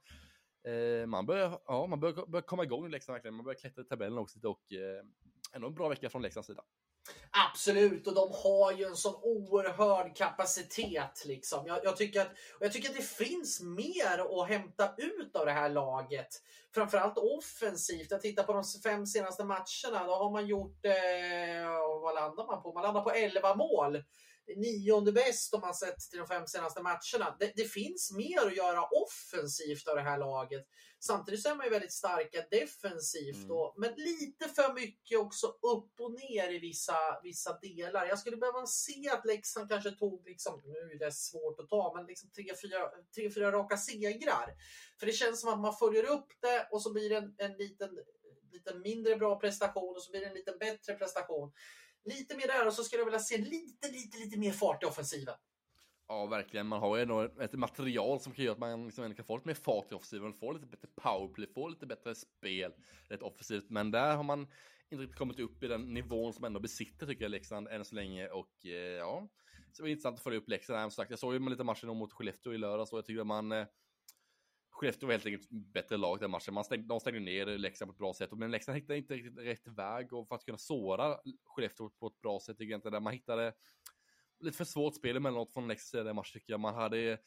Eh, 0.64 1.06
man 1.06 1.26
börjar, 1.26 1.60
ja, 1.66 1.86
man 1.86 2.00
börjar, 2.00 2.26
börjar 2.26 2.42
komma 2.42 2.64
igång 2.64 2.86
i 2.86 2.88
Leksand 2.88 3.14
verkligen. 3.14 3.34
Man 3.34 3.44
börjar 3.44 3.58
klättra 3.58 3.82
i 3.82 3.84
tabellen 3.84 4.18
också 4.18 4.38
och 4.48 4.72
eh, 4.72 5.04
ändå 5.52 5.68
en 5.68 5.74
bra 5.74 5.88
vecka 5.88 6.10
från 6.10 6.22
Leksands 6.22 6.46
sida. 6.46 6.62
Absolut, 7.30 8.06
och 8.06 8.14
de 8.14 8.30
har 8.32 8.72
ju 8.72 8.84
en 8.84 8.96
sån 8.96 9.14
oerhörd 9.22 10.16
kapacitet. 10.16 11.24
Liksom. 11.24 11.66
Jag, 11.66 11.84
jag, 11.84 11.96
tycker 11.96 12.20
att, 12.20 12.28
och 12.28 12.64
jag 12.64 12.72
tycker 12.72 12.88
att 12.88 12.96
det 12.96 13.02
finns 13.02 13.60
mer 13.60 14.40
att 14.42 14.48
hämta 14.48 14.94
ut 14.96 15.36
av 15.36 15.46
det 15.46 15.52
här 15.52 15.68
laget. 15.68 16.28
Framförallt 16.74 17.18
offensivt. 17.18 18.10
Jag 18.10 18.20
tittar 18.20 18.42
på 18.42 18.52
de 18.52 18.64
fem 18.84 19.06
senaste 19.06 19.44
matcherna. 19.44 20.06
Då 20.06 20.14
har 20.14 20.30
man 20.30 20.46
gjort, 20.46 20.84
eh, 20.84 22.00
vad 22.02 22.14
landar 22.14 22.46
man 22.46 22.62
på? 22.62 22.72
Man 22.72 22.82
landar 22.82 23.02
på 23.02 23.10
11 23.10 23.54
mål 23.54 24.02
nionde 24.56 25.12
bäst 25.12 25.54
om 25.54 25.60
man 25.60 25.74
sett 25.74 26.00
till 26.00 26.18
de 26.18 26.26
fem 26.26 26.46
senaste 26.46 26.82
matcherna. 26.82 27.36
Det, 27.38 27.52
det, 27.56 27.64
finns 27.64 28.12
mer 28.12 28.46
att 28.46 28.56
göra 28.56 28.82
offensivt 28.82 29.88
av 29.88 29.96
det 29.96 30.02
här 30.02 30.18
laget. 30.18 30.66
Samtidigt 31.00 31.42
så 31.42 31.48
är 31.48 31.54
man 31.54 31.66
ju 31.66 31.70
väldigt 31.70 31.92
starka 31.92 32.44
defensivt, 32.50 33.36
mm. 33.36 33.48
då, 33.48 33.74
men 33.76 33.94
lite 33.96 34.48
för 34.48 34.74
mycket 34.74 35.18
också 35.18 35.46
upp 35.46 36.00
och 36.00 36.12
ner 36.12 36.52
i 36.52 36.58
vissa, 36.58 37.20
vissa 37.22 37.58
delar. 37.58 38.06
Jag 38.06 38.18
skulle 38.18 38.36
behöva 38.36 38.66
se 38.66 39.08
att 39.10 39.26
Leksand 39.26 39.68
kanske 39.68 39.90
tog, 39.90 40.28
liksom, 40.28 40.62
nu 40.64 40.94
är 40.94 40.98
det 40.98 41.12
svårt 41.12 41.60
att 41.60 41.68
ta, 41.68 41.92
men 41.96 42.06
liksom 42.06 42.30
tre, 42.30 42.44
fyra, 42.62 42.90
tre, 43.14 43.30
fyra 43.30 43.52
raka 43.52 43.76
segrar. 43.76 44.54
För 44.98 45.06
det 45.06 45.12
känns 45.12 45.40
som 45.40 45.52
att 45.52 45.60
man 45.60 45.76
följer 45.76 46.04
upp 46.04 46.28
det 46.40 46.68
och 46.70 46.82
så 46.82 46.92
blir 46.92 47.10
det 47.10 47.16
en, 47.16 47.34
en 47.38 47.56
liten, 47.56 47.98
lite 48.52 48.74
mindre 48.74 49.16
bra 49.16 49.40
prestation 49.40 49.96
och 49.96 50.02
så 50.02 50.10
blir 50.10 50.20
det 50.20 50.26
en 50.26 50.34
lite 50.34 50.52
bättre 50.52 50.94
prestation. 50.94 51.52
Lite 52.04 52.36
mer 52.36 52.46
där 52.46 52.66
och 52.66 52.72
så 52.72 52.84
skulle 52.84 53.00
jag 53.00 53.04
vilja 53.04 53.20
se 53.20 53.38
lite, 53.38 53.88
lite, 53.88 54.18
lite 54.18 54.38
mer 54.38 54.52
fart 54.52 54.82
i 54.82 54.86
offensiven. 54.86 55.34
Ja, 56.08 56.26
verkligen. 56.26 56.66
Man 56.66 56.80
har 56.80 56.96
ju 56.96 57.02
ändå 57.02 57.22
ett 57.22 57.52
material 57.52 58.20
som 58.20 58.32
kan 58.32 58.44
göra 58.44 58.52
att 58.52 58.58
man 58.58 58.84
liksom 58.84 59.14
kan 59.14 59.24
få 59.24 59.36
lite 59.36 59.48
mer 59.48 59.54
fart 59.54 59.92
i 59.92 59.94
offensiven, 59.94 60.32
få 60.32 60.52
lite 60.52 60.66
bättre 60.66 60.88
powerplay, 60.96 61.46
få 61.54 61.68
lite 61.68 61.86
bättre 61.86 62.14
spel 62.14 62.72
rätt 63.08 63.22
offensivt. 63.22 63.70
Men 63.70 63.90
där 63.90 64.16
har 64.16 64.22
man 64.22 64.40
inte 64.90 65.02
riktigt 65.02 65.18
kommit 65.18 65.40
upp 65.40 65.62
i 65.62 65.66
den 65.66 65.94
nivån 65.94 66.32
som 66.32 66.44
ändå 66.44 66.60
besitter 66.60 67.06
tycker 67.06 67.24
jag 67.24 67.30
Leksand 67.30 67.68
än 67.68 67.84
så 67.84 67.94
länge 67.94 68.28
och 68.28 68.66
eh, 68.66 68.70
ja, 68.72 69.28
så 69.72 69.76
det 69.76 69.82
var 69.82 69.88
intressant 69.88 70.16
att 70.16 70.22
följa 70.22 70.38
upp 70.38 70.48
Leksand. 70.48 70.92
Jag 71.08 71.18
såg 71.18 71.34
ju 71.34 71.48
lite 71.48 71.64
matchen 71.64 71.96
mot 71.96 72.12
Skellefteå 72.12 72.54
i 72.54 72.58
lördags 72.58 72.92
och 72.92 72.98
jag 72.98 73.06
tycker 73.06 73.20
att 73.20 73.26
man 73.26 73.52
eh, 73.52 73.66
Skellefteå 74.72 75.06
var 75.06 75.12
helt 75.12 75.26
enkelt 75.26 75.50
bättre 75.50 75.96
lag 75.96 76.20
den 76.20 76.30
matchen. 76.30 76.54
Man 76.54 76.64
stängde, 76.64 76.86
de 76.86 77.00
stängde 77.00 77.20
ner 77.20 77.46
Leksand 77.46 77.88
på 77.88 77.92
ett 77.92 77.98
bra 77.98 78.14
sätt, 78.14 78.32
men 78.32 78.50
Leksand 78.50 78.78
hittade 78.78 78.98
inte 78.98 79.14
riktigt 79.14 79.38
rätt 79.38 79.68
väg 79.68 80.12
och 80.12 80.28
för 80.28 80.34
att 80.34 80.44
kunna 80.44 80.58
såra 80.58 81.18
Skellefteå 81.44 81.90
på 81.90 82.06
ett 82.06 82.20
bra 82.20 82.40
sätt. 82.40 82.58
Tycker 82.58 82.90
där 82.90 83.00
man 83.00 83.12
hittade 83.12 83.52
lite 84.40 84.56
för 84.56 84.64
svårt 84.64 84.94
spel 84.94 85.16
emellanåt 85.16 85.52
från 85.52 85.68
Leksands 85.68 85.90
sida 85.90 86.10
i 86.10 86.14
matchen 86.14 86.32
tycker 86.32 86.52
jag. 86.52 86.60
Man 86.60 86.74
hade 86.74 87.18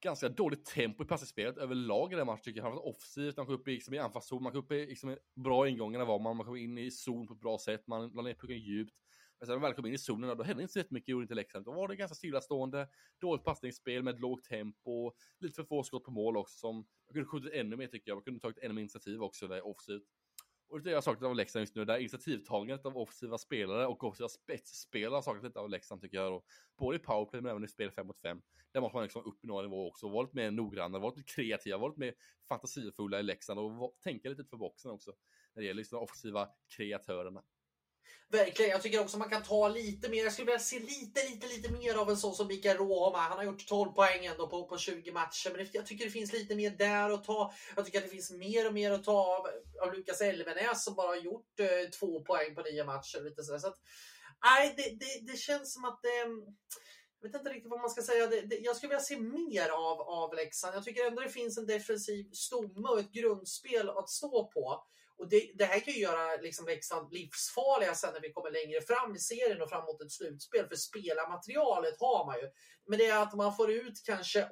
ganska 0.00 0.28
dåligt 0.28 0.64
tempo 0.64 1.04
i 1.04 1.06
passningsspelet 1.06 1.58
överlag 1.58 2.12
i 2.12 2.16
den 2.16 2.26
matchen 2.26 2.42
tycker 2.44 2.58
jag. 2.58 2.64
Framförallt 2.64 2.84
var 2.84 2.90
offensivt, 2.90 3.36
man 3.36 3.46
kom 3.46 3.54
upp 3.54 3.68
i, 3.68 3.70
liksom, 3.70 3.94
i 3.94 3.98
anfallszon, 3.98 4.42
man 4.42 4.52
kom 4.52 4.60
upp 4.60 4.72
i 4.72 4.86
liksom, 4.86 5.16
bra 5.34 5.68
ingångarna 5.68 6.04
var 6.04 6.18
man, 6.18 6.36
man 6.36 6.46
kom 6.46 6.56
in 6.56 6.78
i 6.78 6.90
zon 6.90 7.26
på 7.26 7.34
ett 7.34 7.40
bra 7.40 7.58
sätt, 7.58 7.86
man 7.86 8.10
la 8.14 8.22
ner 8.22 8.34
pucken 8.34 8.58
djupt. 8.58 8.94
Men 9.40 9.46
sen 9.46 9.54
när 9.54 9.60
man 9.60 9.68
väl 9.68 9.74
kom 9.74 9.86
in 9.86 9.94
i 9.94 9.98
zonen, 9.98 10.36
då 10.36 10.44
hände 10.44 10.62
inte 10.62 10.72
så 10.72 10.78
jättemycket, 10.78 11.08
gjorde 11.08 11.22
inte 11.22 11.34
Leksand. 11.34 11.64
Då 11.64 11.72
var 11.72 11.88
det 11.88 11.96
ganska 11.96 12.14
stillastående, 12.14 12.88
dåligt 13.20 13.44
passningsspel 13.44 14.02
med 14.02 14.14
ett 14.14 14.20
lågt 14.20 14.44
tempo, 14.44 15.12
lite 15.38 15.54
för 15.54 15.64
få 15.64 15.82
skott 15.82 16.04
på 16.04 16.10
mål 16.10 16.36
också 16.36 16.58
som 16.58 16.76
man 16.76 17.12
kunde 17.12 17.24
skjutit 17.24 17.52
ännu 17.52 17.76
mer 17.76 17.86
tycker 17.86 18.10
jag. 18.10 18.16
Man 18.16 18.24
kunde 18.24 18.40
tagit 18.40 18.58
ännu 18.58 18.74
mer 18.74 18.82
initiativ 18.82 19.22
också 19.22 19.48
där 19.48 19.66
offensivt. 19.66 20.04
Och 20.68 20.82
det 20.82 20.90
jag 20.90 21.04
saknat 21.04 21.28
av 21.28 21.36
Leksand 21.36 21.60
just 21.60 21.74
nu, 21.74 21.84
där 21.84 21.98
initiativtagandet 21.98 22.86
av 22.86 22.96
offensiva 22.96 23.38
spelare 23.38 23.86
och 23.86 24.04
offensiva 24.04 24.28
spetsspelare 24.28 25.16
har 25.16 25.22
saknat 25.22 25.44
lite 25.44 25.60
av 25.60 25.70
Leksand 25.70 26.00
tycker 26.00 26.16
jag. 26.16 26.34
Och 26.34 26.44
både 26.78 26.96
i 26.96 26.98
powerplay 27.00 27.42
men 27.42 27.50
även 27.50 27.64
i 27.64 27.68
spel 27.68 27.90
5 27.90 28.06
mot 28.06 28.20
5. 28.20 28.42
Där 28.72 28.80
måste 28.80 28.96
man 28.96 29.02
liksom 29.02 29.24
upp 29.24 29.44
i 29.44 29.46
några 29.46 29.62
nivåer 29.62 29.86
också, 29.86 30.08
vara 30.08 30.22
lite 30.22 30.36
mer 30.36 30.50
noggranna, 30.50 30.98
vara 30.98 31.14
lite 31.14 31.32
kreativa, 31.34 31.78
vara 31.78 31.88
lite 31.88 32.00
mer 32.00 32.14
fantasifulla 32.48 33.20
i 33.20 33.22
Leksand 33.22 33.60
och 33.60 33.98
tänka 34.00 34.28
lite 34.28 34.44
för 34.44 34.56
boxen 34.56 34.90
också. 34.90 35.12
När 35.54 35.60
det 35.60 35.66
gäller 35.66 35.78
liksom 35.78 35.96
de 35.96 36.04
offensiva 36.04 36.48
kreatörerna. 36.76 37.42
Verkligen. 38.32 38.70
Jag 38.70 38.82
tycker 38.82 39.00
också 39.00 39.18
man 39.18 39.30
kan 39.30 39.42
ta 39.42 39.68
lite 39.68 40.08
mer. 40.08 40.24
Jag 40.24 40.32
skulle 40.32 40.46
vilja 40.46 40.58
se 40.58 40.78
lite, 40.78 41.28
lite, 41.28 41.46
lite 41.46 41.72
mer 41.72 41.94
av 41.94 42.10
en 42.10 42.16
sån 42.16 42.34
som 42.34 42.46
Mikael 42.46 42.76
Råhammar. 42.76 43.28
Han 43.28 43.38
har 43.38 43.44
gjort 43.44 43.66
12 43.66 43.92
poäng 43.92 44.26
ändå 44.26 44.48
på, 44.48 44.64
på 44.64 44.78
20 44.78 45.12
matcher. 45.12 45.50
Men 45.56 45.66
jag 45.72 45.86
tycker 45.86 46.04
det 46.04 46.10
finns 46.10 46.32
lite 46.32 46.54
mer 46.54 46.70
där 46.70 47.10
att 47.10 47.24
ta. 47.24 47.52
Jag 47.76 47.84
tycker 47.84 47.98
att 47.98 48.04
det 48.04 48.10
finns 48.10 48.30
mer 48.30 48.66
och 48.66 48.74
mer 48.74 48.90
att 48.90 49.04
ta 49.04 49.12
av, 49.12 49.46
av 49.86 49.94
Lukas 49.94 50.20
Elvenäs 50.20 50.84
som 50.84 50.94
bara 50.94 51.08
har 51.08 51.16
gjort 51.16 51.60
eh, 51.60 51.90
två 51.98 52.24
poäng 52.24 52.54
på 52.54 52.62
nio 52.62 52.84
matcher. 52.84 53.20
Lite 53.20 53.42
så, 53.42 53.58
så 53.58 53.66
att, 53.66 53.78
nej, 54.44 54.74
det, 54.76 54.82
det, 54.82 55.32
det 55.32 55.38
känns 55.38 55.74
som 55.74 55.84
att 55.84 56.00
det... 56.02 56.20
Eh, 56.20 56.28
jag 57.22 57.28
vet 57.28 57.40
inte 57.40 57.50
riktigt 57.50 57.70
vad 57.70 57.80
man 57.80 57.90
ska 57.90 58.02
säga. 58.02 58.26
Det, 58.26 58.40
det, 58.40 58.56
jag 58.56 58.76
skulle 58.76 58.88
vilja 58.88 59.00
se 59.00 59.16
mer 59.18 59.68
av, 59.68 60.00
av 60.00 60.34
Leksand. 60.34 60.74
Jag 60.74 60.84
tycker 60.84 61.06
ändå 61.06 61.22
det 61.22 61.28
finns 61.28 61.58
en 61.58 61.66
defensiv 61.66 62.30
stomme 62.32 62.88
och 62.88 63.00
ett 63.00 63.12
grundspel 63.12 63.90
att 63.90 64.10
stå 64.10 64.50
på. 64.54 64.84
Och 65.20 65.28
det, 65.28 65.50
det, 65.54 65.64
här 65.64 65.80
kan 65.80 65.94
ju 65.94 66.00
göra 66.00 66.36
liksom 66.36 66.66
Leksand 66.66 67.12
livsfarliga 67.12 67.94
sen 67.94 68.12
när 68.14 68.20
vi 68.20 68.32
kommer 68.32 68.50
längre 68.50 68.80
fram 68.80 69.14
i 69.14 69.18
serien 69.18 69.62
och 69.62 69.68
framåt 69.68 70.02
ett 70.02 70.12
slutspel. 70.12 70.68
För 70.68 70.76
spelarmaterialet 70.76 72.00
har 72.00 72.26
man 72.26 72.36
ju. 72.40 72.50
Men 72.86 72.98
det 72.98 73.06
är 73.06 73.22
att 73.22 73.34
man 73.34 73.56
får 73.56 73.70
ut 73.70 74.02
kanske 74.06 74.48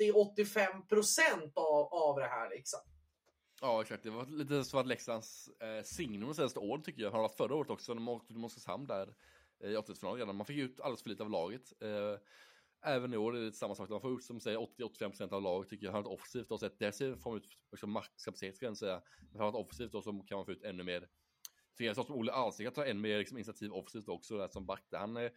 80-85 0.00 0.88
procent 0.88 1.52
av, 1.56 1.94
av 1.94 2.16
det 2.16 2.26
här. 2.26 2.50
Liksom. 2.50 2.80
Ja, 3.60 3.82
exakt. 3.82 4.02
Det 4.02 4.10
var 4.10 4.26
lite 4.26 4.64
så 4.64 4.78
att 4.78 4.86
Leksands 4.86 5.48
eh, 5.48 5.84
signum 5.84 6.28
de 6.28 6.34
senaste 6.34 6.58
åren 6.58 6.82
tycker 6.82 7.02
jag. 7.02 7.10
Har 7.10 7.22
haft 7.22 7.36
förra 7.36 7.54
året 7.54 7.70
också 7.70 7.94
när 7.94 8.00
man 8.00 8.14
åkte 8.14 8.34
till 8.34 8.44
Oskarshamn 8.44 8.86
där 8.86 9.14
eh, 9.64 9.70
i 9.70 9.76
åttondelsfinalen. 9.76 10.36
Man 10.36 10.46
fick 10.46 10.58
ut 10.58 10.80
alldeles 10.80 11.02
för 11.02 11.10
lite 11.10 11.22
av 11.22 11.30
laget. 11.30 11.82
Eh, 11.82 12.20
Även 12.82 13.14
i 13.14 13.16
år 13.16 13.36
är 13.36 13.40
det 13.40 13.52
samma 13.52 13.74
sak. 13.74 13.88
Man 13.88 14.00
får 14.00 14.18
ut 14.18 14.24
som 14.24 14.40
säger 14.40 14.58
80-85% 14.58 15.32
av 15.32 15.42
laget 15.42 15.70
tycker 15.70 15.86
jag 15.86 15.92
har 15.92 16.00
ett 16.00 16.06
offensivt 16.06 16.50
och 16.50 16.60
sett 16.60 16.78
det 16.78 16.92
ser 16.92 17.16
får 17.16 17.30
man 17.30 17.38
ut 17.38 17.48
liksom 17.70 17.90
maxkapacitet 17.90 18.56
ska 18.56 18.66
jag 18.66 18.76
säga. 18.76 19.02
Men 19.32 19.40
har 19.40 19.48
ett 19.48 19.54
offensivt 19.54 19.92
då 19.92 20.02
så 20.02 20.12
kan 20.12 20.36
man 20.38 20.46
få 20.46 20.52
ut 20.52 20.64
ännu 20.64 20.82
mer. 20.82 21.08
Så 21.76 21.84
jag 21.84 21.96
som 21.96 22.14
Olle 22.14 22.32
Alsing 22.32 22.66
kan 22.66 22.74
ta 22.74 22.84
ännu 22.86 23.00
mer 23.00 23.18
liksom, 23.18 23.38
initiativ 23.38 23.72
offensivt 23.72 24.08
också 24.08 24.38
där 24.38 24.48
som 24.48 24.66
back. 24.66 24.84
Han 24.92 25.16
är 25.16 25.32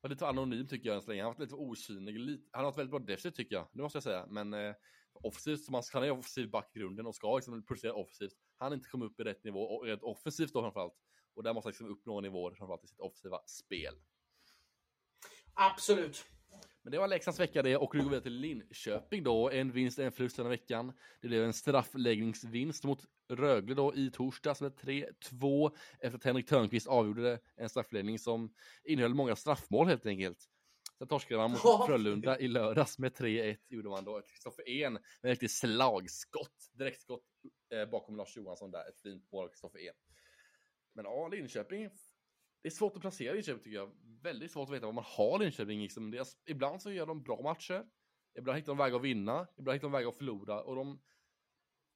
var 0.00 0.10
lite 0.10 0.26
anonym 0.26 0.66
tycker 0.66 0.88
jag 0.88 0.96
än 0.96 1.02
så 1.02 1.10
länge. 1.10 1.22
Han 1.22 1.26
har 1.26 1.34
varit 1.34 1.40
lite 1.40 1.54
osynlig. 1.54 2.18
Lite, 2.18 2.48
han 2.52 2.64
har 2.64 2.70
varit 2.70 2.78
väldigt 2.78 2.90
bra 2.90 2.98
defensivt 2.98 3.34
tycker 3.34 3.56
jag. 3.56 3.68
Det 3.72 3.82
måste 3.82 3.96
jag 3.96 4.02
säga. 4.02 4.26
Men 4.28 4.54
eh, 4.54 4.74
offensivt, 5.12 5.64
så 5.64 5.72
man, 5.72 5.82
han 5.92 6.04
är 6.04 6.10
offensiv 6.10 6.50
back 6.50 6.76
i 6.76 6.78
grunden 6.78 7.06
och 7.06 7.14
ska 7.14 7.36
liksom 7.36 7.66
producera 7.66 7.94
offensivt. 7.94 8.32
Han 8.56 8.68
har 8.68 8.76
inte 8.76 8.88
kommit 8.88 9.10
upp 9.10 9.20
i 9.20 9.24
rätt 9.24 9.44
nivå 9.44 9.60
och 9.60 9.84
rätt 9.84 10.02
offensivt 10.02 10.52
då 10.52 10.62
framförallt. 10.62 10.94
Och 11.34 11.42
där 11.42 11.54
måste 11.54 11.66
han 11.66 11.70
liksom 11.70 11.88
upp 11.88 12.06
några 12.06 12.20
nivåer 12.20 12.54
framförallt 12.54 12.84
i 12.84 12.88
sitt 12.88 13.00
offensiva 13.00 13.40
spel. 13.46 13.94
Absolut. 15.54 16.24
Men 16.88 16.92
det 16.92 16.98
var 16.98 17.08
Leksands 17.08 17.40
vecka 17.40 17.62
det 17.62 17.76
och 17.76 17.94
nu 17.94 18.02
går 18.02 18.10
vi 18.10 18.20
till 18.20 18.32
Linköping 18.32 19.24
då. 19.24 19.50
En 19.50 19.72
vinst, 19.72 19.98
en 19.98 20.12
förlust 20.12 20.36
den 20.36 20.46
här 20.46 20.50
veckan. 20.50 20.92
Det 21.20 21.28
blev 21.28 21.44
en 21.44 21.52
straffläggningsvinst 21.52 22.84
mot 22.84 23.04
Rögle 23.28 23.74
då 23.74 23.94
i 23.94 24.10
torsdags 24.10 24.60
med 24.60 24.72
3-2 24.72 25.76
efter 26.00 26.18
att 26.18 26.24
Henrik 26.24 26.48
Törnqvist 26.48 26.86
avgjorde 26.86 27.22
det. 27.22 27.38
En 27.56 27.68
straffläggning 27.68 28.18
som 28.18 28.54
innehöll 28.84 29.14
många 29.14 29.36
straffmål 29.36 29.86
helt 29.86 30.06
enkelt. 30.06 30.38
Sen 30.98 31.08
torskade 31.08 31.40
man 31.40 31.50
mot. 31.50 31.86
Frölunda 31.86 32.38
i 32.38 32.48
lördags 32.48 32.98
med 32.98 33.12
3-1 33.12 33.56
gjorde 33.68 33.88
man 33.88 34.04
då. 34.04 34.20
Kristoffer 34.20 34.68
En 34.68 34.92
med 34.92 35.02
ett 35.02 35.24
riktigt 35.24 35.50
slagskott, 35.50 36.70
direktskott 36.72 37.24
eh, 37.74 37.90
bakom 37.90 38.16
Lars 38.16 38.36
Johansson 38.36 38.70
där. 38.70 38.88
Ett 38.88 39.00
fint 39.02 39.32
mål 39.32 39.44
av 39.44 39.48
Kristoffer 39.48 39.78
En. 39.78 39.94
Men 40.92 41.04
ja, 41.04 41.28
Linköping. 41.28 41.90
Det 42.62 42.68
är 42.68 42.70
svårt 42.70 42.94
att 42.96 43.00
placera 43.00 43.32
Linköping 43.34 43.62
tycker 43.62 43.76
jag. 43.76 43.90
Väldigt 44.22 44.52
svårt 44.52 44.68
att 44.68 44.74
veta 44.74 44.86
vad 44.86 44.94
man 44.94 45.04
har 45.06 45.38
Linköping. 45.38 45.80
Liksom. 45.82 46.10
Deras, 46.10 46.36
ibland 46.46 46.82
så 46.82 46.92
gör 46.92 47.06
de 47.06 47.22
bra 47.22 47.42
matcher. 47.42 47.86
Ibland 48.38 48.56
hittar 48.58 48.66
de 48.72 48.78
vägar 48.78 48.96
att 48.96 49.02
vinna. 49.02 49.46
Ibland 49.56 49.74
hittar 49.76 49.88
de 49.88 49.92
vägar 49.92 50.08
att 50.08 50.16
förlora. 50.18 50.62
Och 50.62 50.74
de, 50.76 51.02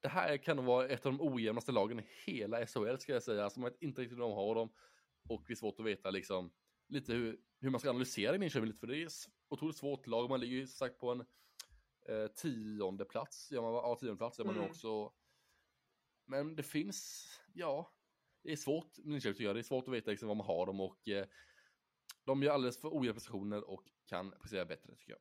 det 0.00 0.08
här 0.08 0.36
kan 0.36 0.56
nog 0.56 0.64
vara 0.66 0.88
ett 0.88 1.06
av 1.06 1.12
de 1.12 1.20
ojämnaste 1.34 1.72
lagen 1.72 2.00
i 2.00 2.06
hela 2.26 2.66
SHL 2.66 2.96
ska 2.98 3.12
jag 3.12 3.22
säga. 3.22 3.44
Alltså 3.44 3.60
man 3.60 3.72
inte 3.80 4.02
riktigt 4.02 4.18
de 4.18 4.32
har 4.32 4.54
dem. 4.54 4.72
Och 5.28 5.44
det 5.46 5.52
är 5.52 5.56
svårt 5.56 5.80
att 5.80 5.86
veta 5.86 6.10
liksom 6.10 6.52
lite 6.88 7.12
hur, 7.12 7.40
hur 7.60 7.70
man 7.70 7.80
ska 7.80 7.90
analysera 7.90 8.32
Linköping 8.36 8.66
lite. 8.66 8.78
För 8.80 8.86
det 8.86 9.02
är 9.02 9.06
s- 9.06 9.28
otroligt 9.48 9.76
svårt 9.76 10.06
lag. 10.06 10.30
Man 10.30 10.40
ligger 10.40 10.56
ju 10.56 10.66
som 10.66 10.76
sagt 10.86 10.98
på 10.98 11.10
en 11.10 11.20
eh, 12.08 12.26
tionde 12.34 13.04
plats. 13.04 13.50
Gör 13.50 13.62
man, 13.62 13.72
ja, 13.74 13.96
tionde 14.00 14.16
plats 14.16 14.38
gör 14.38 14.46
man 14.46 14.54
Mm. 14.56 14.68
också. 14.68 15.12
Men 16.26 16.56
det 16.56 16.62
finns, 16.62 17.26
ja, 17.52 17.92
det 18.42 18.52
är 18.52 18.56
svårt 18.56 18.98
med 18.98 19.12
Linköping 19.12 19.34
tycker 19.34 19.44
jag. 19.44 19.56
Det 19.56 19.60
är 19.60 19.62
svårt 19.62 19.88
att 19.88 19.94
veta 19.94 20.10
liksom 20.10 20.28
vad 20.28 20.36
man 20.36 20.46
har 20.46 20.66
dem 20.66 20.80
och 20.80 21.08
eh, 21.08 21.26
de 22.26 22.42
gör 22.42 22.52
alldeles 22.52 22.80
för 22.80 22.88
ojämna 22.98 23.12
prestationer 23.12 23.70
och 23.70 23.84
kan 24.06 24.30
prestera 24.40 24.64
bättre 24.64 24.94
tycker 24.96 25.12
jag. 25.12 25.20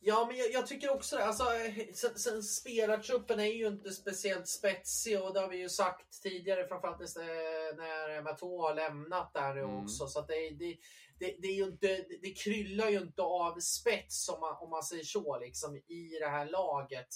Ja, 0.00 0.26
men 0.28 0.36
jag, 0.36 0.52
jag 0.52 0.66
tycker 0.66 0.90
också 0.94 1.16
det. 1.16 1.24
Alltså, 1.24 1.44
eh, 1.44 1.92
sen, 1.94 2.18
sen 2.18 2.42
spelartruppen 2.42 3.40
är 3.40 3.44
ju 3.44 3.66
inte 3.66 3.90
speciellt 3.90 4.48
spetsig 4.48 5.22
och 5.22 5.34
det 5.34 5.40
har 5.40 5.48
vi 5.48 5.56
ju 5.56 5.68
sagt 5.68 6.22
tidigare, 6.22 6.68
framförallt 6.68 6.98
när, 6.98 7.76
när 7.76 8.22
Matå 8.22 8.62
har 8.62 8.74
lämnat 8.74 9.34
där 9.34 9.54
nu 9.54 9.60
Mm. 9.60 9.76
också. 9.76 10.06
Så 10.06 10.20
det, 10.20 10.50
det, 10.50 10.76
det, 11.18 11.36
det, 11.38 11.48
är 11.48 11.54
ju 11.54 11.64
inte, 11.64 12.06
det 12.22 12.30
kryllar 12.30 12.88
ju 12.88 12.98
inte 12.98 13.22
av 13.22 13.60
spets 13.60 14.28
om 14.28 14.40
man, 14.40 14.56
om 14.60 14.70
man 14.70 14.82
säger 14.82 15.04
så, 15.04 15.38
liksom, 15.38 15.76
i 15.76 16.18
det 16.20 16.28
här 16.28 16.46
laget. 16.50 17.08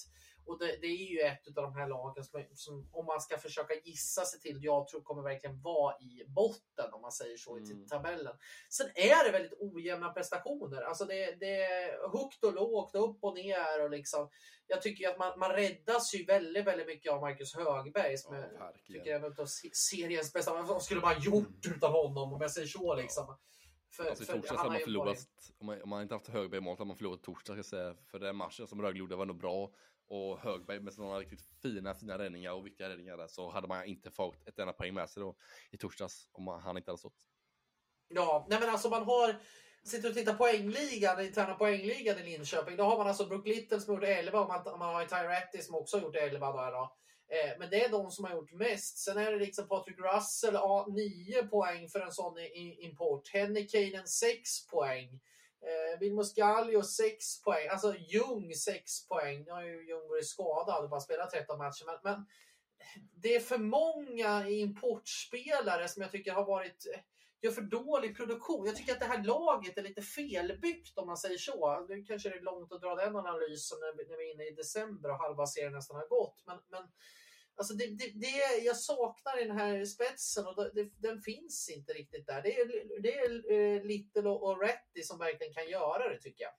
Och 0.47 0.59
det, 0.59 0.67
det 0.81 0.87
är 0.87 1.11
ju 1.13 1.21
ett 1.21 1.47
av 1.49 1.55
de 1.55 1.75
här 1.75 1.89
lagen 1.89 2.25
som, 2.25 2.45
som, 2.55 2.89
om 2.93 3.07
man 3.07 3.21
ska 3.21 3.39
försöka 3.39 3.75
gissa 3.85 4.25
sig 4.25 4.41
till, 4.41 4.65
jag 4.65 4.89
tror 4.89 5.01
kommer 5.01 5.23
verkligen 5.23 5.61
vara 5.63 5.95
i 5.99 6.25
botten, 6.27 6.93
om 6.93 7.01
man 7.03 7.13
säger 7.13 7.37
så, 7.37 7.59
i 7.59 7.63
Mm. 7.63 7.87
tabellen. 7.87 8.37
Sen 8.71 8.87
är 8.95 9.25
det 9.25 9.31
väldigt 9.33 9.53
ojämna 9.61 10.13
prestationer. 10.13 10.83
Alltså 10.83 11.05
det, 11.05 11.33
det 11.41 11.63
är 11.63 12.09
högt 12.19 12.45
och 12.45 12.53
lågt, 12.55 12.95
upp 12.95 13.19
och 13.25 13.35
ner. 13.35 13.83
Och 13.85 13.91
liksom, 13.91 14.29
jag 14.67 14.83
tycker 14.83 15.09
att 15.09 15.19
man, 15.19 15.39
man 15.39 15.51
räddas 15.53 16.15
ju 16.15 16.25
väldigt, 16.25 16.65
väldigt 16.67 16.87
mycket 16.87 17.13
av 17.13 17.21
Marcus 17.21 17.55
Högberg 17.55 18.19
som 18.19 18.35
jag 18.35 18.43
verkligen. 18.43 19.03
tycker 19.03 19.13
är 19.21 19.27
en 19.27 19.41
av 19.41 19.47
se- 19.47 19.71
seriens 19.75 20.33
bästa. 20.33 20.63
Vad 20.63 20.83
skulle 20.83 21.01
man 21.01 21.21
gjort 21.21 21.67
utan 21.77 21.93
honom 21.93 22.33
om 22.33 22.41
jag 22.41 22.51
säger 22.51 22.69
så 22.69 22.95
liksom? 22.95 23.37
För, 23.97 24.05
Alltså 24.05 24.23
i 24.23 24.27
för 24.27 24.33
torsdags 24.33 24.59
hade 24.59 24.71
man 24.71 24.81
förlorat, 24.81 25.07
varit- 25.09 25.53
om 25.59 25.67
man, 25.67 25.83
om 25.83 25.89
man 25.89 26.03
inte 26.03 26.15
haft 26.15 26.29
Högberg 26.29 26.59
i 26.59 26.61
målet 26.61 26.79
hade 26.79 26.89
man 26.89 26.97
förlorat 26.97 27.21
i 27.21 27.23
torsdag 27.23 27.53
ska 27.53 27.57
jag 27.59 27.65
säga. 27.65 27.95
För 28.11 28.19
den 28.19 28.37
matchen 28.37 28.67
som 28.67 28.83
Rögle 28.83 28.99
gjorde 28.99 29.17
var 29.17 29.27
nog 29.27 29.37
bra. 29.37 29.71
Och 30.13 30.39
Högberg 30.39 30.81
med 30.81 30.95
sådana 30.95 31.19
riktigt 31.19 31.43
fina, 31.63 31.95
fina 31.95 32.19
räddningar 32.19 32.53
och 32.53 32.67
viktiga 32.67 32.89
räddningar 32.89 33.17
där 33.17 33.27
så 33.27 33.51
hade 33.51 33.69
man 33.69 33.85
inte 33.85 34.11
fått 34.11 34.49
ett 34.49 34.59
enda 34.59 34.73
poäng 34.73 34.95
med 34.95 35.11
sig 35.11 35.23
då 35.23 35.37
i 35.71 35.77
torsdags 35.77 36.29
om 36.33 36.45
man, 36.45 36.61
han 36.61 36.77
inte 36.77 36.91
hade 36.91 36.99
stått. 36.99 37.17
Ja, 38.09 38.47
nej 38.51 38.61
men 38.61 38.69
alltså 38.69 38.89
man 38.89 39.03
har 39.03 39.37
sitter 39.85 40.09
och 40.09 40.15
tittar 40.15 40.35
poängligan, 40.35 41.17
den 41.17 41.27
interna 41.27 41.55
poängligan 41.55 42.19
i 42.19 42.23
Linköping. 42.23 42.77
Då 42.77 42.85
har 42.85 42.99
man 42.99 43.07
alltså 43.07 43.27
Brook 43.27 43.47
Little 43.47 43.81
som 43.81 43.95
gjort 43.95 44.05
11 44.05 44.41
och 44.41 44.49
man, 44.49 44.79
man 44.79 44.95
har 44.95 45.03
ju 45.03 45.09
Tyretti 45.09 45.63
som 45.63 45.75
också 45.75 45.97
har 45.97 46.03
gjort 46.03 46.17
11 46.17 46.53
där 46.53 46.73
då. 46.73 46.97
Eh, 47.29 47.59
men 47.59 47.71
det 47.71 47.85
är 47.85 47.89
de 47.89 48.11
som 48.11 48.25
har 48.25 48.33
gjort 48.33 48.53
mest. 48.53 48.99
Sen 48.99 49.19
är 49.19 49.33
det 49.33 49.39
liksom 49.39 49.69
Patrick 49.69 49.99
Russell, 49.99 50.55
ja, 50.55 50.87
9 50.91 51.43
poäng 51.43 51.89
för 51.89 52.01
en 52.01 52.13
sån 52.13 52.39
i, 52.39 52.43
i 52.43 52.85
import. 52.85 53.29
Henry 53.29 53.69
Kaden, 53.69 54.07
6 54.07 54.67
poäng. 54.67 55.21
Eh, 55.63 55.99
Vilmos 56.01 56.35
Gallio 56.35 56.83
6 56.83 57.43
poäng. 57.43 57.69
Alltså 57.69 57.95
Ljung 57.97 58.55
6 58.55 59.09
poäng. 59.09 59.45
Nu 59.45 59.51
har 59.51 59.63
ju 59.63 59.89
Ljung 59.89 60.09
varit 60.09 60.27
skadad 60.27 60.85
och 60.85 60.91
bara 60.91 61.01
spelat 61.01 61.31
13 61.31 61.59
matcher. 61.59 61.85
Men, 61.87 61.99
men 62.03 62.27
det 63.15 63.35
är 63.35 63.41
för 63.41 63.59
många 63.59 64.49
importspelare 64.49 65.89
som 65.89 66.03
jag 66.03 66.13
tycker 66.13 66.33
har 66.33 66.45
varit 66.45 66.87
eh, 66.95 67.01
gör 67.43 67.53
för 67.53 67.63
dålig 67.63 68.17
produktion. 68.17 68.67
Jag 68.67 68.77
tycker 68.77 68.93
att 68.93 69.01
det 69.01 69.07
här 69.07 69.25
laget 69.25 69.79
är 69.79 69.83
lite 69.83 70.03
felbyggt 70.03 70.99
om 70.99 71.07
man 71.07 71.17
säger 71.17 71.39
så. 71.39 71.87
Nu 71.89 72.05
kanske 72.05 72.29
det 72.29 72.37
är 72.37 72.41
långt 72.41 72.73
att 72.73 72.81
dra 72.81 72.95
den 72.95 73.17
analysen 73.17 73.79
när 73.81 73.97
vi, 73.97 74.11
när 74.11 74.17
vi 74.17 74.31
är 74.31 74.35
inne 74.35 74.45
i 74.45 74.55
december 74.55 75.11
och 75.11 75.19
halva 75.19 75.47
serien 75.47 75.73
nästan 75.73 75.97
har 75.97 76.07
gått. 76.07 76.43
Men, 76.47 76.59
men 76.71 76.83
alltså 77.57 77.75
det, 77.75 77.87
det, 77.87 78.11
det 78.15 78.65
jag 78.65 78.77
saknar 78.77 79.47
den 79.47 79.59
här 79.59 79.85
spetsen 79.85 80.47
och 80.47 80.57
det, 80.57 80.71
det, 80.75 80.91
den 80.99 81.21
finns 81.21 81.71
inte 81.71 81.93
riktigt 81.93 82.27
där. 82.27 82.43
Det 82.43 82.61
är, 82.61 83.03
det 83.03 83.15
är 83.15 83.53
eh, 83.53 83.85
Little 83.85 84.29
och, 84.29 84.43
och 84.43 84.61
Retty 84.61 85.03
som 85.03 85.19
verkligen 85.19 85.55
kan 85.55 85.69
göra 85.69 86.09
det 86.09 86.19
tycker 86.19 86.45
jag. 86.45 86.53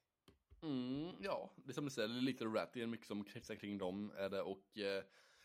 Mm, 0.69 1.15
ja, 1.21 1.53
det 1.55 1.71
är 1.71 1.73
som 1.73 1.85
du 1.85 1.91
säger, 1.91 2.07
Little 2.07 2.47
och 2.47 2.53
lite 2.53 2.69
det 2.73 2.81
är 2.81 2.87
mycket 2.87 3.07
som 3.07 3.23
kretsar 3.23 3.55
kring 3.55 3.77
dem 3.77 4.13
är 4.17 4.29
det 4.29 4.41
och 4.41 4.77
eh, 4.77 5.03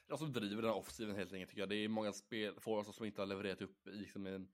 de 0.09 0.19
som 0.19 0.33
driver 0.33 0.63
den 0.63 0.71
här 0.71 0.79
offensiven 0.79 1.17
helt 1.17 1.33
enkelt 1.33 1.51
tycker 1.51 1.63
jag. 1.63 1.69
Det 1.69 1.85
är 1.85 1.89
många 1.89 2.13
spel, 2.13 2.61
forwards 2.61 2.89
alltså 2.89 2.99
som 2.99 3.07
inte 3.07 3.21
har 3.21 3.27
levererat 3.27 3.63
upp 3.63 3.87
i 3.87 3.91
liksom 3.91 4.27
en 4.27 4.49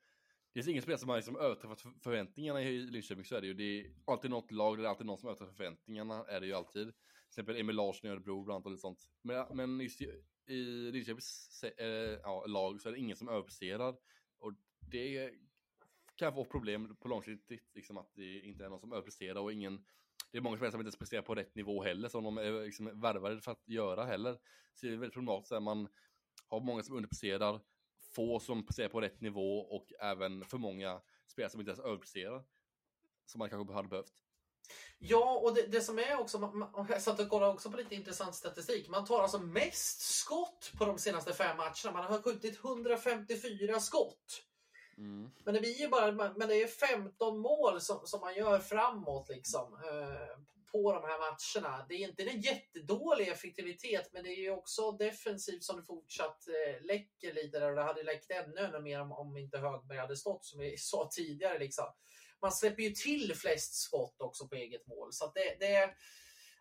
det 0.55 0.59
finns 0.59 0.69
ingen 0.69 0.83
spel 0.83 0.99
som 0.99 1.09
har 1.09 1.17
liksom 1.17 1.37
överträffat 1.37 1.81
förväntningarna 1.81 2.63
i 2.63 2.79
Linköping 2.79 3.25
så 3.25 3.37
är 3.37 3.41
det 3.41 3.47
ju. 3.47 3.55
Det 3.55 3.81
är 3.81 3.87
alltid 4.05 4.31
något 4.31 4.51
lag, 4.51 4.79
det 4.79 4.85
är 4.85 4.89
alltid 4.89 5.07
någon 5.07 5.19
som 5.19 5.29
överträffar 5.29 5.53
förväntningarna, 5.53 6.25
är 6.29 6.41
det 6.41 6.47
ju 6.47 6.53
alltid. 6.53 6.87
Till 6.87 6.95
exempel 7.29 7.57
Emil 7.57 7.77
Larsson 7.77 8.11
i 8.11 8.13
Örebro 8.13 8.45
bland 8.45 8.57
annat 8.57 8.67
och 8.67 8.73
lite 8.73 8.81
sånt. 8.81 9.09
Men, 9.23 9.57
men 9.57 9.81
just 9.81 10.01
i, 10.47 10.91
Linköpings 10.93 11.65
äh, 11.79 11.87
ja, 12.23 12.45
lag 12.47 12.81
så 12.81 12.89
är 12.89 12.93
det 12.93 12.99
ingen 12.99 13.17
som 13.17 13.29
överpresterar. 13.29 13.97
Och 14.39 14.53
det 14.91 15.35
kan 16.17 16.35
få 16.35 16.45
problem 16.45 16.97
på 16.97 17.09
långsiktigt, 17.09 17.75
liksom 17.75 17.97
att 17.97 18.15
det 18.15 18.41
inte 18.41 18.65
är 18.65 18.69
någon 18.69 18.81
som 18.81 18.93
överpresterar 18.93 19.41
och 19.41 19.53
ingen 19.53 19.85
det 20.35 20.39
är 20.39 20.43
många 20.43 20.57
spelare 20.57 20.73
som 20.73 20.81
inte 20.81 20.99
presterar 20.99 21.23
på 21.23 21.35
rätt 21.35 21.55
nivå 21.55 21.83
heller, 21.83 22.09
som 22.09 22.25
de 22.25 22.39
är 22.39 22.65
liksom 22.65 23.01
värvade 23.01 23.41
för 23.41 23.53
att 23.53 23.69
göra 23.69 24.05
heller. 24.05 24.39
Så 24.75 24.87
det 24.87 24.93
är 24.93 24.97
väldigt 24.97 25.15
problematiskt 25.15 25.53
att 25.53 25.63
man 25.63 25.89
har 26.49 26.61
många 26.61 26.83
som 26.83 26.97
underpresterar, 26.97 27.61
få 28.15 28.41
som 28.41 28.67
presterar 28.67 28.89
på 28.89 29.01
rätt 29.01 29.21
nivå 29.21 29.59
och 29.59 29.93
även 30.01 30.45
för 30.45 30.59
många 30.59 31.01
spelare 31.27 31.51
som 31.51 31.61
inte 31.61 31.71
ens 31.71 31.85
överpresterar. 31.85 32.45
Som 33.27 33.39
man 33.39 33.51
kanske 33.51 33.75
hade 33.75 33.89
behövt. 33.89 34.24
Ja, 34.99 35.41
och 35.45 35.55
det, 35.55 35.67
det 35.67 35.81
som 35.81 35.99
är 35.99 36.19
också, 36.19 36.39
man, 36.39 36.87
jag 36.89 37.03
satt 37.03 37.21
och 37.21 37.29
kollade 37.29 37.53
också 37.53 37.71
på 37.71 37.77
lite 37.77 37.95
intressant 37.95 38.35
statistik. 38.35 38.89
Man 38.89 39.05
tar 39.05 39.23
alltså 39.23 39.39
mest 39.39 40.01
skott 40.01 40.73
på 40.79 40.85
de 40.85 40.99
senaste 40.99 41.33
fem 41.33 41.57
matcherna. 41.57 41.93
Man 41.93 42.13
har 42.13 42.23
skjutit 42.23 42.65
154 42.65 43.81
skott. 43.81 44.43
Mm. 44.99 45.31
Men 45.45 45.55
det 45.55 45.61
ju 45.61 45.89
bara, 45.89 46.13
men 46.13 46.49
det 46.49 46.63
är 46.63 46.67
15 46.67 47.39
mål 47.39 47.81
som, 47.81 48.01
som 48.05 48.21
man 48.21 48.35
gör 48.35 48.59
framåt 48.59 49.29
liksom. 49.29 49.75
Eh, 49.75 50.45
på 50.75 50.93
de 50.93 51.03
här 51.03 51.19
matcherna. 51.19 51.87
Det 51.89 51.95
är 51.95 52.09
inte 52.09 52.23
en 52.23 52.41
jättedålig 52.41 53.29
effektivitet, 53.29 54.11
men 54.13 54.23
det 54.23 54.29
är 54.29 54.41
ju 54.41 54.51
också 54.51 54.93
defensivt 54.93 55.65
som 55.65 55.77
det 55.77 55.83
fortsatt 55.83 56.49
eh, 56.49 56.87
läcker 56.87 57.35
lite 57.35 57.59
där 57.59 57.71
och 57.71 57.77
det 57.77 57.83
hade 57.83 58.03
läckt 58.03 58.31
ännu, 58.31 58.61
ännu 58.61 58.81
mer 58.81 59.01
om, 59.01 59.13
om 59.13 59.37
inte 59.37 59.59
Högberg 59.59 59.99
hade 59.99 60.17
stått 60.17 60.45
som 60.45 60.61
vi 60.61 60.77
sa 60.79 61.09
tidigare 61.13 61.59
liksom. 61.59 61.85
Man 62.45 62.53
släpper 62.53 62.83
ju 62.83 62.91
till 62.91 63.35
flest 63.35 63.75
skott 63.75 64.17
också 64.19 64.49
på 64.49 64.55
eget 64.55 64.87
mål, 64.87 65.13
så 65.13 65.25
att 65.25 65.35
det, 65.35 65.57
det 65.61 65.95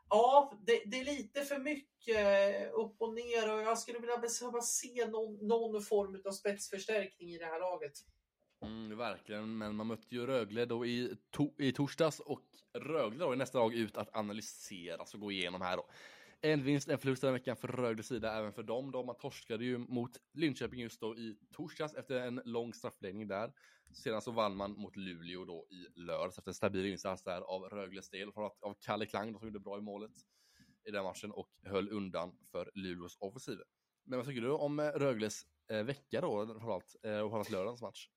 Ja, 0.10 0.60
det, 0.66 0.82
det 0.86 1.00
är 1.00 1.04
lite 1.04 1.42
för 1.42 1.60
mycket 1.60 2.74
upp 2.74 2.96
och 3.02 3.14
ner 3.14 3.54
och 3.54 3.62
jag 3.62 3.78
skulle 3.78 4.00
vilja 4.00 4.18
behöva 4.18 4.62
se 4.62 5.08
någon, 5.08 5.48
någon 5.48 5.82
form 5.82 6.22
av 6.26 6.32
spetsförstärkning 6.32 7.30
i 7.30 7.38
det 7.38 7.46
här 7.46 7.60
laget. 7.60 7.92
Mm, 8.62 8.98
verkligen, 8.98 9.58
men 9.58 9.76
man 9.76 9.88
mötte 9.88 10.16
ju 10.16 10.26
Rögle 10.26 10.66
då 10.66 10.86
i, 10.86 11.16
to 11.32 11.50
i 11.58 11.72
torsdags 11.72 12.20
och 12.20 12.42
Rögle 12.74 13.26
då 13.26 13.32
är 13.32 13.36
nästa 13.36 13.58
lag 13.58 13.74
ut 13.74 13.98
att 13.98 14.16
analysera 14.16 15.02
och 15.14 15.20
gå 15.20 15.32
igenom 15.32 15.62
här 15.62 15.78
då. 15.78 15.86
En 16.46 16.64
vinst, 16.64 16.88
en 16.90 16.98
förlust 16.98 17.22
den 17.22 17.28
här 17.28 17.40
veckan 17.40 17.56
för 17.56 17.68
Rögles 17.68 18.08
sida, 18.08 18.34
även 18.34 18.54
för 18.54 18.64
dem 18.64 18.92
då. 18.92 19.04
Man 19.04 19.18
torskade 19.18 19.66
ju 19.66 19.78
mot 19.78 20.12
Linköping 20.34 20.80
just 20.80 21.02
då 21.02 21.18
i 21.18 21.38
torsdags 21.52 21.94
efter 21.94 22.20
en 22.20 22.42
lång 22.46 22.74
straffläggning 22.74 23.28
där. 23.28 23.54
Sedan 23.94 24.22
så 24.22 24.32
vann 24.32 24.56
man 24.56 24.72
mot 24.72 24.96
Luleå 24.96 25.46
då 25.46 25.68
i 25.70 26.00
lördags 26.00 26.38
efter 26.38 26.50
en 26.52 26.56
stabil 26.56 26.86
insats 26.86 27.24
där 27.24 27.42
av 27.42 27.62
Rögles 27.62 28.10
del, 28.10 28.24
framförallt 28.26 28.62
av 28.62 28.76
Kalle 28.80 29.06
Klang 29.06 29.34
då, 29.34 29.40
som 29.40 29.48
gjorde 29.48 29.60
bra 29.60 29.78
i 29.78 29.82
målet 29.82 30.12
i 30.88 30.92
den 30.92 31.04
matchen 31.04 31.32
och 31.32 31.50
höll 31.66 31.90
undan 31.90 32.38
för 32.52 32.72
Luleås 32.74 33.18
offensiv. 33.20 33.58
Men 34.06 34.20
vad 34.20 34.28
tycker 34.28 34.42
du 34.42 34.50
om 34.50 34.80
eh, 34.80 34.84
Rögles 34.86 35.44
eh, 35.72 35.84
vecka 35.84 36.22
då, 36.22 36.48
framförallt, 36.48 36.96
eh, 37.04 37.12
och 37.12 37.32
framförallt 37.32 37.50
lördagens 37.50 37.82
match? 37.82 38.10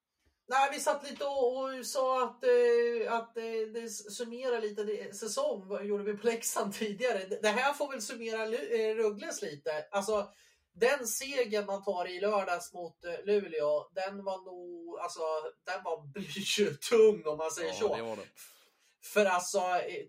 Nej, 0.48 0.68
vi 0.72 0.80
satt 0.80 1.10
lite 1.10 1.24
och, 1.24 1.62
och 1.62 1.86
sa 1.86 2.24
att, 2.24 2.44
eh, 2.44 3.12
att 3.12 3.36
eh, 3.36 3.42
det 3.74 3.90
summerar 3.90 4.60
lite 4.60 4.84
det, 4.84 5.16
säsong. 5.16 5.68
Vad 5.68 5.86
gjorde 5.86 6.04
vi 6.04 6.16
på 6.16 6.26
Leksand 6.26 6.74
tidigare? 6.78 7.18
Det, 7.18 7.42
det 7.42 7.48
här 7.48 7.72
får 7.72 7.90
väl 7.90 8.02
summera 8.02 8.42
eh, 8.44 8.94
Ruggles 8.94 9.42
lite. 9.42 9.70
Alltså, 9.90 10.28
den 10.74 11.06
segern 11.06 11.66
man 11.66 11.84
tar 11.84 12.08
i 12.08 12.20
lördags 12.20 12.72
mot 12.72 13.04
eh, 13.04 13.24
Luleå, 13.24 13.90
den 13.94 14.24
var 14.24 14.44
nog, 14.44 14.98
alltså, 14.98 15.20
den 15.64 15.82
var 15.84 16.06
blytung 16.12 17.26
om 17.26 17.38
man 17.38 17.50
säger 17.50 17.72
så. 17.72 17.96
det 17.96 18.02
det. 18.02 18.28
För 19.12 19.24
alltså 19.24 19.60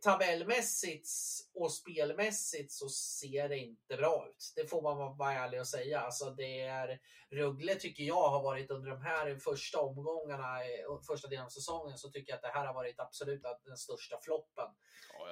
tabellmässigt 0.02 1.10
och 1.54 1.74
spelmässigt 1.74 2.72
så 2.72 2.90
ser 2.90 3.50
det 3.50 3.58
inte 3.58 3.98
bra 3.98 4.28
ut. 4.30 4.54
Det 4.56 4.68
får 4.68 4.82
man 4.82 5.18
vara 5.18 5.34
ärlig 5.34 5.60
och 5.60 5.68
säga. 5.68 6.00
Alltså 6.00 6.30
det 6.30 6.62
är 6.62 7.00
Ruggle 7.32 7.76
tycker 7.76 8.04
jag 8.04 8.30
har 8.30 8.44
varit 8.44 8.72
under 8.72 8.90
de 8.90 9.02
här 9.02 9.36
första 9.36 9.82
omgångarna, 9.82 10.60
första 11.08 11.28
delen 11.28 11.46
av 11.46 11.50
säsongen 11.50 11.98
så 11.98 12.10
tycker 12.10 12.32
jag 12.32 12.36
att 12.36 12.42
det 12.42 12.60
här 12.60 12.66
har 12.66 12.74
varit 12.74 13.00
absolut 13.00 13.42
den 13.66 13.78
största 13.78 14.18
floppen 14.22 14.66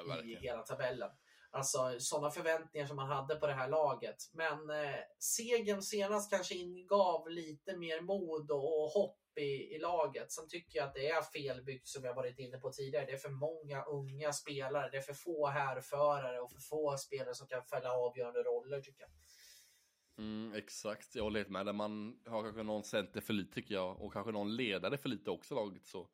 ja, 0.08 0.22
i 0.24 0.36
hela 0.36 0.62
tabellen. 0.62 1.12
Alltså 1.52 1.96
sådana 2.00 2.32
förväntningar 2.32 2.88
som 2.88 2.96
man 2.96 3.08
hade 3.08 3.36
på 3.36 3.48
det 3.48 3.54
här 3.54 3.70
laget. 3.70 4.16
Men 4.34 4.70
eh, 4.70 5.00
segern 5.20 5.82
senast 5.82 6.30
kanske 6.30 6.56
ingav 6.56 7.30
lite 7.30 7.78
mer 7.78 8.02
mod 8.02 8.52
och 8.52 8.92
hopp 8.92 9.25
i, 9.38 9.76
i 9.76 9.80
laget. 9.80 10.32
Sen 10.32 10.48
tycker 10.48 10.80
jag 10.80 10.88
att 10.88 10.94
det 10.94 11.10
är 11.10 11.22
felbyggt 11.22 11.88
som 11.88 12.04
jag 12.04 12.14
varit 12.14 12.40
inne 12.40 12.58
på 12.58 12.72
tidigare. 12.72 13.06
Det 13.06 13.12
är 13.12 13.18
för 13.18 13.30
många 13.30 13.84
unga 13.84 14.34
spelare. 14.34 14.90
Det 14.92 14.98
är 14.98 15.02
för 15.02 15.14
få 15.14 15.48
härförare 15.48 16.40
och 16.40 16.52
för 16.52 16.60
få 16.60 16.98
spelare 16.98 17.36
som 17.36 17.48
kan 17.48 17.64
fälla 17.64 17.92
avgörande 17.92 18.44
roller 18.44 18.82
tycker 18.82 19.02
jag. 19.02 19.10
Mm, 20.18 20.54
exakt, 20.54 21.16
jag 21.16 21.24
håller 21.24 21.40
helt 21.40 21.50
med. 21.50 21.76
Man 21.76 22.20
har 22.26 22.44
kanske 22.44 22.64
någon 22.64 22.84
center 22.84 23.22
för 23.22 23.34
lite 23.34 23.54
tycker 23.54 23.74
jag 23.74 24.02
och 24.02 24.14
kanske 24.14 24.32
någon 24.32 24.56
ledare 24.56 24.98
för 24.98 25.10
lite 25.10 25.30
också 25.30 25.56
laget. 25.56 25.86
Så 25.86 26.10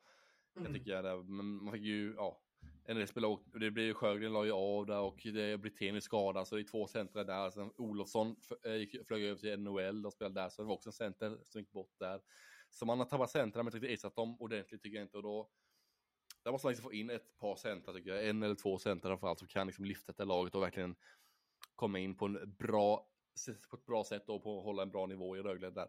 mm. 0.56 0.66
jag 0.66 0.74
tycker 0.74 1.04
det, 1.04 1.24
men 1.24 1.64
man 1.64 1.74
fick 1.74 1.84
ju, 1.84 2.14
ja, 2.18 2.42
en 2.84 2.98
del 2.98 3.08
spelare, 3.08 3.38
det 3.54 3.72
blir 3.72 3.84
ju 3.84 3.94
Sjögren 3.94 4.34
la 4.34 4.46
ju 4.46 4.52
av 4.52 4.86
där 4.86 5.00
och 5.00 5.22
det 5.24 5.58
Brithén 5.58 6.02
skadad 6.02 6.48
så 6.48 6.56
det 6.56 6.62
är 6.62 6.64
två 6.64 6.88
centra 6.88 7.24
där. 7.24 7.50
Sen 7.50 7.72
Olofsson 7.78 8.36
eh, 8.66 9.04
flög 9.08 9.24
över 9.24 9.36
till 9.36 9.60
NHL 9.60 10.06
och 10.06 10.14
spelade 10.14 10.42
där 10.42 10.50
så 10.50 10.62
det 10.62 10.68
var 10.68 10.76
också 10.76 10.90
en 10.90 10.94
center 10.94 11.38
som 11.44 11.62
gick 11.62 11.72
bort 11.72 12.00
där. 12.00 12.22
Så 12.72 12.86
man 12.86 13.00
har 13.00 13.06
tappat 13.06 13.30
centra 13.30 13.64
men 13.64 13.68
inte 13.68 13.78
riktigt 13.78 14.00
ersatt 14.00 14.16
dem 14.16 14.42
ordentligt 14.42 14.82
tycker 14.82 14.98
jag 14.98 15.06
inte 15.06 15.18
och 15.18 15.24
då 15.24 15.52
där 16.44 16.52
måste 16.52 16.66
man 16.66 16.72
liksom 16.72 16.84
få 16.84 16.94
in 16.94 17.10
ett 17.10 17.38
par 17.38 17.56
centra 17.56 17.94
tycker 17.94 18.10
jag, 18.10 18.28
en 18.28 18.44
eller 18.44 18.56
två 18.56 18.78
centra 18.78 19.10
framförallt 19.10 19.40
som 19.40 19.48
kan 19.48 19.68
liksom 19.68 19.86
lyfta 19.86 20.14
det 20.18 20.26
laget 20.26 20.56
och 20.56 20.62
verkligen 20.62 20.96
komma 21.76 22.00
in 22.00 22.16
på 22.16 22.26
en 22.26 22.56
bra 22.60 23.08
på 23.70 23.76
ett 23.76 23.86
bra 23.86 24.04
sätt 24.04 24.30
och 24.30 24.44
på 24.44 24.60
att 24.60 24.66
hålla 24.66 24.84
en 24.84 24.92
bra 24.92 25.06
nivå 25.06 25.38
i 25.38 25.42
Rögle 25.42 25.70
där. 25.70 25.88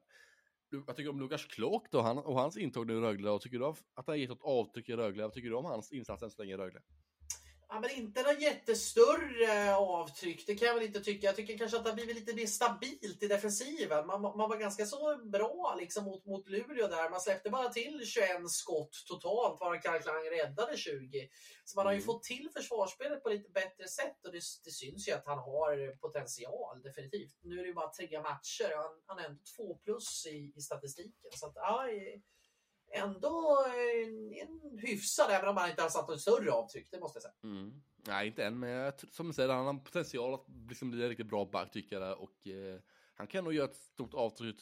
Vad 0.70 0.96
tycker 0.96 1.02
du 1.02 1.08
om 1.08 1.20
Lukas 1.20 1.46
Klok 1.46 1.90
då 1.90 2.00
han, 2.00 2.18
och 2.18 2.34
hans 2.34 2.56
intåg 2.56 2.90
i 2.90 2.94
Rögle 2.94 3.30
och 3.30 3.40
tycker 3.40 3.58
du 3.58 3.66
att 3.66 3.82
han 3.94 4.04
har 4.06 4.14
gett 4.14 4.30
något 4.30 4.42
avtryck 4.42 4.88
i 4.88 4.96
Rögle? 4.96 5.22
Vad 5.22 5.32
tycker 5.32 5.48
du 5.48 5.54
om 5.54 5.64
hans 5.64 5.92
insats 5.92 6.22
än 6.22 6.30
så 6.30 6.42
länge 6.42 6.54
i 6.54 6.56
Rögle? 6.56 6.82
Ja, 7.74 7.80
men 7.80 7.90
inte 7.90 8.22
något 8.22 8.40
jättestörre 8.40 9.76
avtryck, 9.76 10.46
det 10.46 10.54
kan 10.54 10.68
jag 10.68 10.74
väl 10.74 10.84
inte 10.84 11.00
tycka. 11.00 11.26
Jag 11.26 11.36
tycker 11.36 11.58
kanske 11.58 11.76
att 11.76 11.84
det 11.84 11.90
har 11.90 11.94
blivit 11.94 12.16
lite 12.16 12.34
mer 12.34 12.46
stabilt 12.46 13.22
i 13.22 13.26
defensiven. 13.26 14.06
Man, 14.06 14.22
man 14.22 14.50
var 14.50 14.56
ganska 14.56 14.86
så 14.86 15.16
bra 15.16 15.76
liksom 15.78 16.04
mot, 16.04 16.26
mot 16.26 16.48
Luleå 16.48 16.88
där. 16.88 17.10
Man 17.10 17.20
släppte 17.20 17.50
bara 17.50 17.68
till 17.68 18.06
21 18.06 18.50
skott 18.50 18.90
totalt, 19.06 19.60
varav 19.60 19.80
Klang 19.80 20.24
räddade 20.30 20.76
20. 20.76 21.28
Så 21.64 21.78
man 21.78 21.86
har 21.86 21.92
ju 21.92 21.96
mm. 21.96 22.06
fått 22.06 22.22
till 22.22 22.48
försvarsspelet 22.56 23.22
på 23.22 23.28
lite 23.28 23.50
bättre 23.50 23.88
sätt 23.88 24.26
och 24.26 24.32
det, 24.32 24.42
det, 24.64 24.70
syns 24.70 25.08
ju 25.08 25.12
att 25.12 25.26
han 25.26 25.38
har 25.38 25.96
potential, 25.96 26.82
definitivt. 26.82 27.38
Nu 27.42 27.58
är 27.58 27.62
det 27.62 27.68
ju 27.68 27.74
bara 27.74 27.92
tre 27.92 28.20
matcher 28.20 28.76
och 28.76 28.82
han, 28.82 28.92
han 29.06 29.18
är 29.18 29.24
ändå 29.24 29.42
två 29.56 29.74
plus 29.74 30.26
i, 30.26 30.52
i 30.56 30.60
statistiken. 30.60 31.30
Så 31.34 31.46
att, 31.46 31.52
ja, 31.54 31.86
ändå 32.92 33.66
en, 34.04 34.32
en 34.32 34.78
hyfsad, 34.78 35.30
även 35.30 35.48
om 35.48 35.56
han 35.56 35.70
inte 35.70 35.82
har 35.82 35.88
satt 35.88 36.08
något 36.08 36.20
större 36.20 36.52
avtryck, 36.52 36.88
det 36.90 37.00
måste 37.00 37.16
jag 37.16 37.22
säga. 37.22 37.34
Mm. 37.42 37.82
Nej, 38.06 38.26
inte 38.26 38.44
än, 38.44 38.58
men 38.58 38.92
som 39.10 39.26
du 39.26 39.32
säger, 39.32 39.48
han 39.48 39.66
har 39.66 39.84
potential 39.84 40.34
att 40.34 40.46
liksom 40.68 40.90
bli 40.90 41.02
en 41.02 41.08
riktigt 41.08 41.28
bra 41.28 41.44
back 41.44 41.72
tycker 41.72 42.00
jag. 42.00 42.20
Och 42.20 42.46
eh, 42.46 42.80
han 43.14 43.26
kan 43.26 43.44
nog 43.44 43.52
göra 43.52 43.68
ett 43.70 43.76
stort 43.76 44.14
avtryck, 44.14 44.56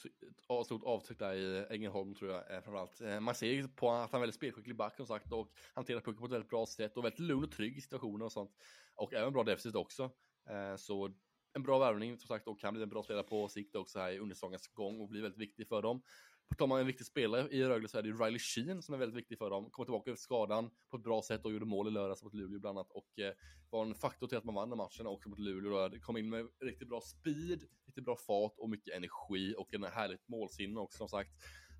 ett 0.61 0.67
stort 0.67 0.85
avtryck 0.85 1.19
där 1.19 1.35
i 1.35 1.67
Ängelholm 1.71 2.15
tror 2.15 2.31
jag 2.31 2.55
eh, 2.55 2.61
framförallt. 2.63 3.01
Eh, 3.01 3.21
man 3.21 3.35
ser 3.35 3.47
ju 3.47 3.69
på 3.69 3.91
att 3.91 4.13
han 4.13 4.19
är 4.19 4.21
väldigt 4.21 4.35
spelskicklig 4.35 4.77
back 4.77 4.97
som 4.97 5.07
sagt 5.07 5.33
och 5.33 5.53
hanterar 5.75 6.01
pucken 6.01 6.21
på 6.21 6.27
ett 6.27 6.33
väldigt 6.33 6.51
bra 6.51 6.67
sätt 6.67 6.97
och 6.97 7.05
väldigt 7.05 7.21
lugn 7.21 7.45
och 7.45 7.53
trygg 7.53 7.79
i 7.79 7.81
situationer 7.81 8.25
och 8.25 8.33
sånt. 8.33 8.51
Och 8.95 9.15
även 9.15 9.33
bra 9.33 9.43
defensivt 9.43 9.75
också. 9.75 10.11
Eh, 10.49 10.77
så 10.77 11.11
en 11.53 11.63
bra 11.63 11.79
värvning 11.79 12.19
som 12.19 12.29
sagt 12.29 12.49
och 12.49 12.61
kan 12.61 12.75
bli 12.75 12.83
en 12.83 12.89
bra 12.89 13.03
spelare 13.03 13.25
på 13.25 13.49
sikt 13.49 13.77
också 13.77 13.99
här 13.99 14.11
i 14.11 14.19
undersäsongens 14.19 14.69
gång 14.69 15.01
och 15.01 15.09
bli 15.09 15.21
väldigt 15.21 15.41
viktig 15.41 15.69
för 15.69 15.83
dem. 15.83 16.03
På 16.51 16.57
tal 16.57 16.73
om 16.73 16.79
en 16.79 16.87
viktig 16.87 17.07
spelare 17.07 17.49
i 17.51 17.65
Rögle 17.65 17.89
så 17.89 17.99
är 17.99 18.03
det 18.03 18.09
ju 18.09 18.17
Riley 18.17 18.39
Sheen 18.39 18.83
som 18.83 18.95
är 18.95 18.99
väldigt 18.99 19.19
viktig 19.19 19.39
för 19.39 19.51
dem. 19.51 19.71
Kommer 19.71 19.85
tillbaka 19.85 20.11
efter 20.11 20.23
skadan 20.23 20.71
på 20.91 20.97
ett 20.97 21.03
bra 21.03 21.23
sätt 21.23 21.45
och 21.45 21.53
gjorde 21.53 21.65
mål 21.65 21.89
i 21.89 21.91
lördags 21.91 22.23
mot 22.23 22.35
Luleå 22.35 22.61
bland 22.61 22.79
annat 22.79 22.91
och 22.91 23.19
eh, 23.19 23.33
var 23.71 23.83
en 23.83 23.95
faktor 23.95 24.27
till 24.27 24.39
att 24.39 24.45
man 24.45 24.55
vann 24.55 24.69
den 24.69 24.79
matchen 24.79 25.07
också 25.07 25.29
mot 25.29 25.39
Luleå. 25.39 25.89
Det 25.89 26.01
kom 26.01 26.17
in 26.17 26.31
med 26.31 26.49
riktigt 26.61 26.89
bra 26.89 27.01
speed, 27.01 27.63
riktigt 27.87 28.05
bra 28.05 28.17
fart 28.17 28.55
och 28.59 28.71
mycket 28.71 28.95
energi 28.95 29.55
och 29.59 29.75
en 29.75 29.85
härligt 29.85 30.29
målsinne 30.29 30.81
också 30.81 30.99
som 30.99 31.09
sagt. 31.09 31.31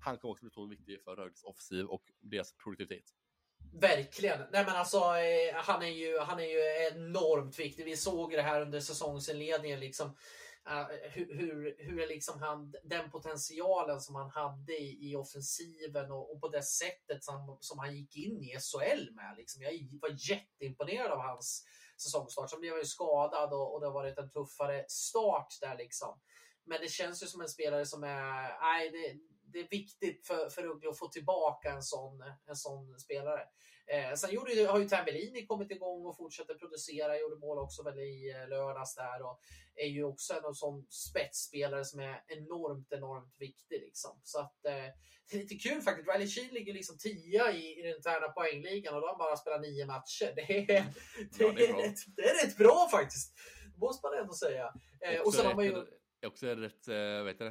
Han 0.03 0.17
kommer 0.17 0.31
också 0.31 0.43
bli 0.45 0.49
otroligt 0.49 0.79
viktig 0.79 1.03
för 1.03 1.15
Rögles 1.15 1.43
offensiv 1.43 1.85
och 1.85 2.03
deras 2.19 2.53
produktivitet. 2.57 3.05
Verkligen. 3.73 4.39
Nej 4.51 4.65
men 4.65 4.75
alltså, 4.75 4.97
eh, 4.97 5.55
han, 5.55 5.81
är 5.81 5.87
ju, 5.87 6.19
han 6.19 6.39
är 6.39 6.43
ju 6.43 6.91
enormt 6.91 7.59
viktig. 7.59 7.85
Vi 7.85 7.97
såg 7.97 8.31
det 8.31 8.41
här 8.41 8.61
under 8.61 8.79
säsongsinledningen. 8.79 9.79
Liksom 9.79 10.15
uh, 10.69 10.87
hur, 11.11 11.35
hur, 11.35 11.75
hur 11.79 12.07
liksom 12.07 12.39
han, 12.39 12.73
den 12.83 13.11
potentialen 13.11 14.01
som 14.01 14.15
han 14.15 14.29
hade 14.29 14.73
i, 14.73 15.11
i 15.11 15.15
offensiven 15.15 16.11
och, 16.11 16.33
och, 16.33 16.41
på 16.41 16.47
det 16.47 16.63
sättet 16.63 17.23
som, 17.23 17.57
som 17.59 17.79
han 17.79 17.95
gick 17.95 18.17
in 18.17 18.43
i 18.43 18.57
SHL 18.59 19.13
med. 19.15 19.35
Liksom. 19.37 19.61
Jag 19.61 19.71
var 20.01 20.31
jätteimponerad 20.31 21.11
av 21.11 21.19
hans 21.19 21.65
säsongstart. 22.03 22.49
Sen 22.49 22.59
blev 22.59 22.71
han 22.71 22.79
ju 22.79 22.85
skadad 22.85 23.53
och, 23.53 23.73
och 23.73 23.79
det 23.79 23.87
har 23.87 23.93
varit 23.93 24.17
en 24.17 24.31
tuffare 24.31 24.85
start 24.87 25.57
där 25.61 25.77
liksom. 25.77 26.19
Men 26.65 26.81
det 26.81 26.91
känns 26.91 27.23
ju 27.23 27.27
som 27.27 27.41
en 27.41 27.49
spelare 27.49 27.85
som 27.85 28.03
är, 28.03 28.59
nej, 28.61 28.89
det, 28.89 29.17
det 29.53 29.59
är 29.59 29.69
viktigt 29.69 30.27
för, 30.27 30.49
för 30.49 30.61
Rögle 30.63 30.89
att 30.89 30.99
få 30.99 31.07
tillbaka 31.07 31.71
en 31.71 31.83
sån, 31.83 32.23
en 32.45 32.55
sån 32.55 32.99
spelare. 32.99 33.47
Eh, 33.91 34.13
sen 34.15 34.33
gjorde, 34.33 34.65
har 34.65 34.79
ju 34.79 34.89
Tambellini 34.89 35.45
kommit 35.45 35.71
igång 35.71 36.05
och 36.05 36.17
fortsätter 36.17 36.53
producera, 36.53 37.19
gjorde 37.19 37.35
mål 37.35 37.57
också 37.57 37.83
väl 37.83 37.99
i 37.99 38.31
eh, 38.31 38.49
lördags 38.49 38.95
där 38.95 39.21
och 39.21 39.39
är 39.75 39.87
ju 39.87 40.03
också 40.03 40.33
en 40.33 40.53
sån 40.53 40.87
spetsspelare 40.89 41.85
som 41.85 41.99
är 41.99 42.23
enormt, 42.27 42.91
enormt 42.91 43.35
viktig 43.39 43.79
liksom. 43.81 44.19
Så 44.23 44.39
att 44.39 44.65
eh, 44.65 44.71
det 45.31 45.37
är 45.37 45.39
lite 45.39 45.55
kul 45.55 45.81
faktiskt. 45.81 46.09
Riley 46.09 46.27
Sheen 46.27 46.53
ligger 46.53 46.73
liksom 46.73 46.97
tia 46.97 47.51
i, 47.51 47.79
i 47.79 47.81
den 47.81 47.95
interna 47.95 48.27
poängligan 48.27 48.95
och 48.95 49.07
han 49.07 49.17
bara 49.17 49.37
spelat 49.37 49.61
nio 49.61 49.85
matcher. 49.85 50.33
Det 50.35 50.41
är, 50.41 50.67
det, 50.67 50.85
ja, 51.39 51.51
det 51.51 51.65
är, 51.65 51.73
rätt, 51.73 51.99
det 52.15 52.21
är 52.21 52.45
rätt 52.45 52.57
bra 52.57 52.87
faktiskt. 52.91 53.33
Måste 53.77 54.07
man 54.07 54.19
ändå 54.19 54.33
säga. 54.33 54.73
Eh, 55.01 55.21
och 55.21 55.33
sen 55.33 55.45
har 55.45 55.55
man 55.55 55.65
ju... 55.65 55.85
Också 56.25 56.47
är 56.47 56.55
det 56.55 56.61
rätt, 56.61 56.87
äh, 56.87 57.23
vet 57.23 57.39
du, 57.39 57.47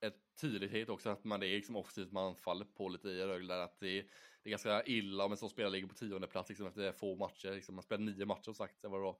ett 0.00 0.16
tydlighet 0.40 0.88
också 0.88 1.10
att 1.10 1.24
man 1.24 1.40
det 1.40 1.46
är 1.46 1.56
liksom 1.56 1.76
offensivt 1.76 2.12
man 2.12 2.36
faller 2.36 2.64
på 2.64 2.88
lite 2.88 3.08
i 3.08 3.26
Rögle 3.26 3.62
att 3.62 3.80
det 3.80 3.98
är, 3.98 4.04
det 4.48 4.50
är 4.50 4.64
ganska 4.68 4.82
illa 4.82 5.24
om 5.24 5.32
en 5.32 5.38
sån 5.38 5.50
spelare 5.50 5.72
ligger 5.72 5.88
på 5.88 5.94
tionde 5.94 6.26
plats 6.26 6.48
liksom 6.48 6.66
efter 6.66 6.92
få 6.92 7.16
matcher. 7.16 7.54
Liksom, 7.54 7.74
man 7.74 7.82
spelar 7.82 8.02
nio 8.04 8.26
matcher 8.26 8.44
som 8.44 8.54
sagt. 8.54 8.82
Det 8.82 8.88
var 8.88 9.16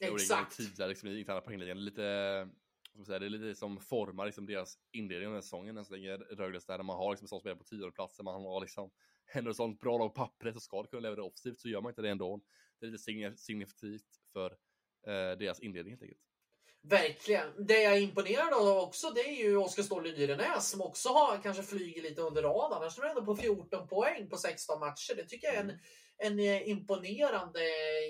Exakt. 0.00 0.56
Tidigare 0.56 0.88
liksom, 0.88 1.08
i 1.08 1.18
interna 1.18 1.40
poängligan. 1.40 1.84
Lite, 1.84 2.48
som 2.94 3.04
säga, 3.04 3.18
det 3.18 3.26
är 3.26 3.30
lite 3.30 3.54
som 3.54 3.80
formar 3.80 4.26
liksom, 4.26 4.46
deras 4.46 4.78
inledning 4.92 5.28
av 5.28 5.32
den 5.32 5.42
säsongen 5.42 5.76
än 5.76 5.84
så 5.84 5.92
länge 5.92 6.16
Rögle 6.16 6.60
där 6.66 6.82
man 6.82 6.96
har 6.96 7.12
liksom, 7.12 7.24
en 7.24 7.28
sån 7.28 7.40
spelare 7.40 7.58
på 7.58 7.64
tionde 7.64 7.92
plats. 7.92 8.16
Där 8.16 8.24
man 8.24 8.34
har 8.34 8.60
liksom 8.60 8.90
sånt 9.54 9.80
bra 9.80 9.98
lag 9.98 10.14
på 10.14 10.20
pappret 10.20 10.56
och 10.56 10.62
ska 10.62 10.84
kunna 10.84 11.00
leverera 11.00 11.24
offensivt 11.24 11.60
så 11.60 11.68
gör 11.68 11.80
man 11.80 11.90
inte 11.90 12.02
det 12.02 12.10
ändå. 12.10 12.40
Det 12.80 12.86
är 12.86 12.90
lite 12.90 13.36
signifikativt 13.36 14.20
för 14.32 14.50
eh, 15.06 15.38
deras 15.38 15.60
inledning 15.60 15.92
helt 15.92 16.02
enkelt. 16.02 16.29
Verkligen. 16.82 17.66
Det 17.66 17.82
jag 17.82 17.96
är 17.96 18.00
imponerad 18.00 18.52
av 18.52 18.78
också 18.78 19.10
det 19.10 19.20
är 19.20 19.44
ju 19.44 19.56
Oskar 19.56 19.82
Ståhle 19.82 20.10
Dyrenäs 20.10 20.70
som 20.70 20.80
också 20.80 21.08
har 21.08 21.42
kanske 21.42 21.62
flyger 21.62 22.02
lite 22.02 22.22
under 22.22 22.42
radarn. 22.42 22.82
Han 22.82 22.90
står 22.90 23.06
ändå 23.06 23.24
på 23.24 23.36
14 23.36 23.88
poäng 23.88 24.28
på 24.28 24.36
16 24.36 24.80
matcher. 24.80 25.14
Det 25.16 25.24
tycker 25.24 25.46
jag 25.46 25.56
är 25.56 25.60
en, 25.60 25.70
mm 25.70 25.80
en 26.22 26.38
eh, 26.38 26.68
imponerande 26.68 27.60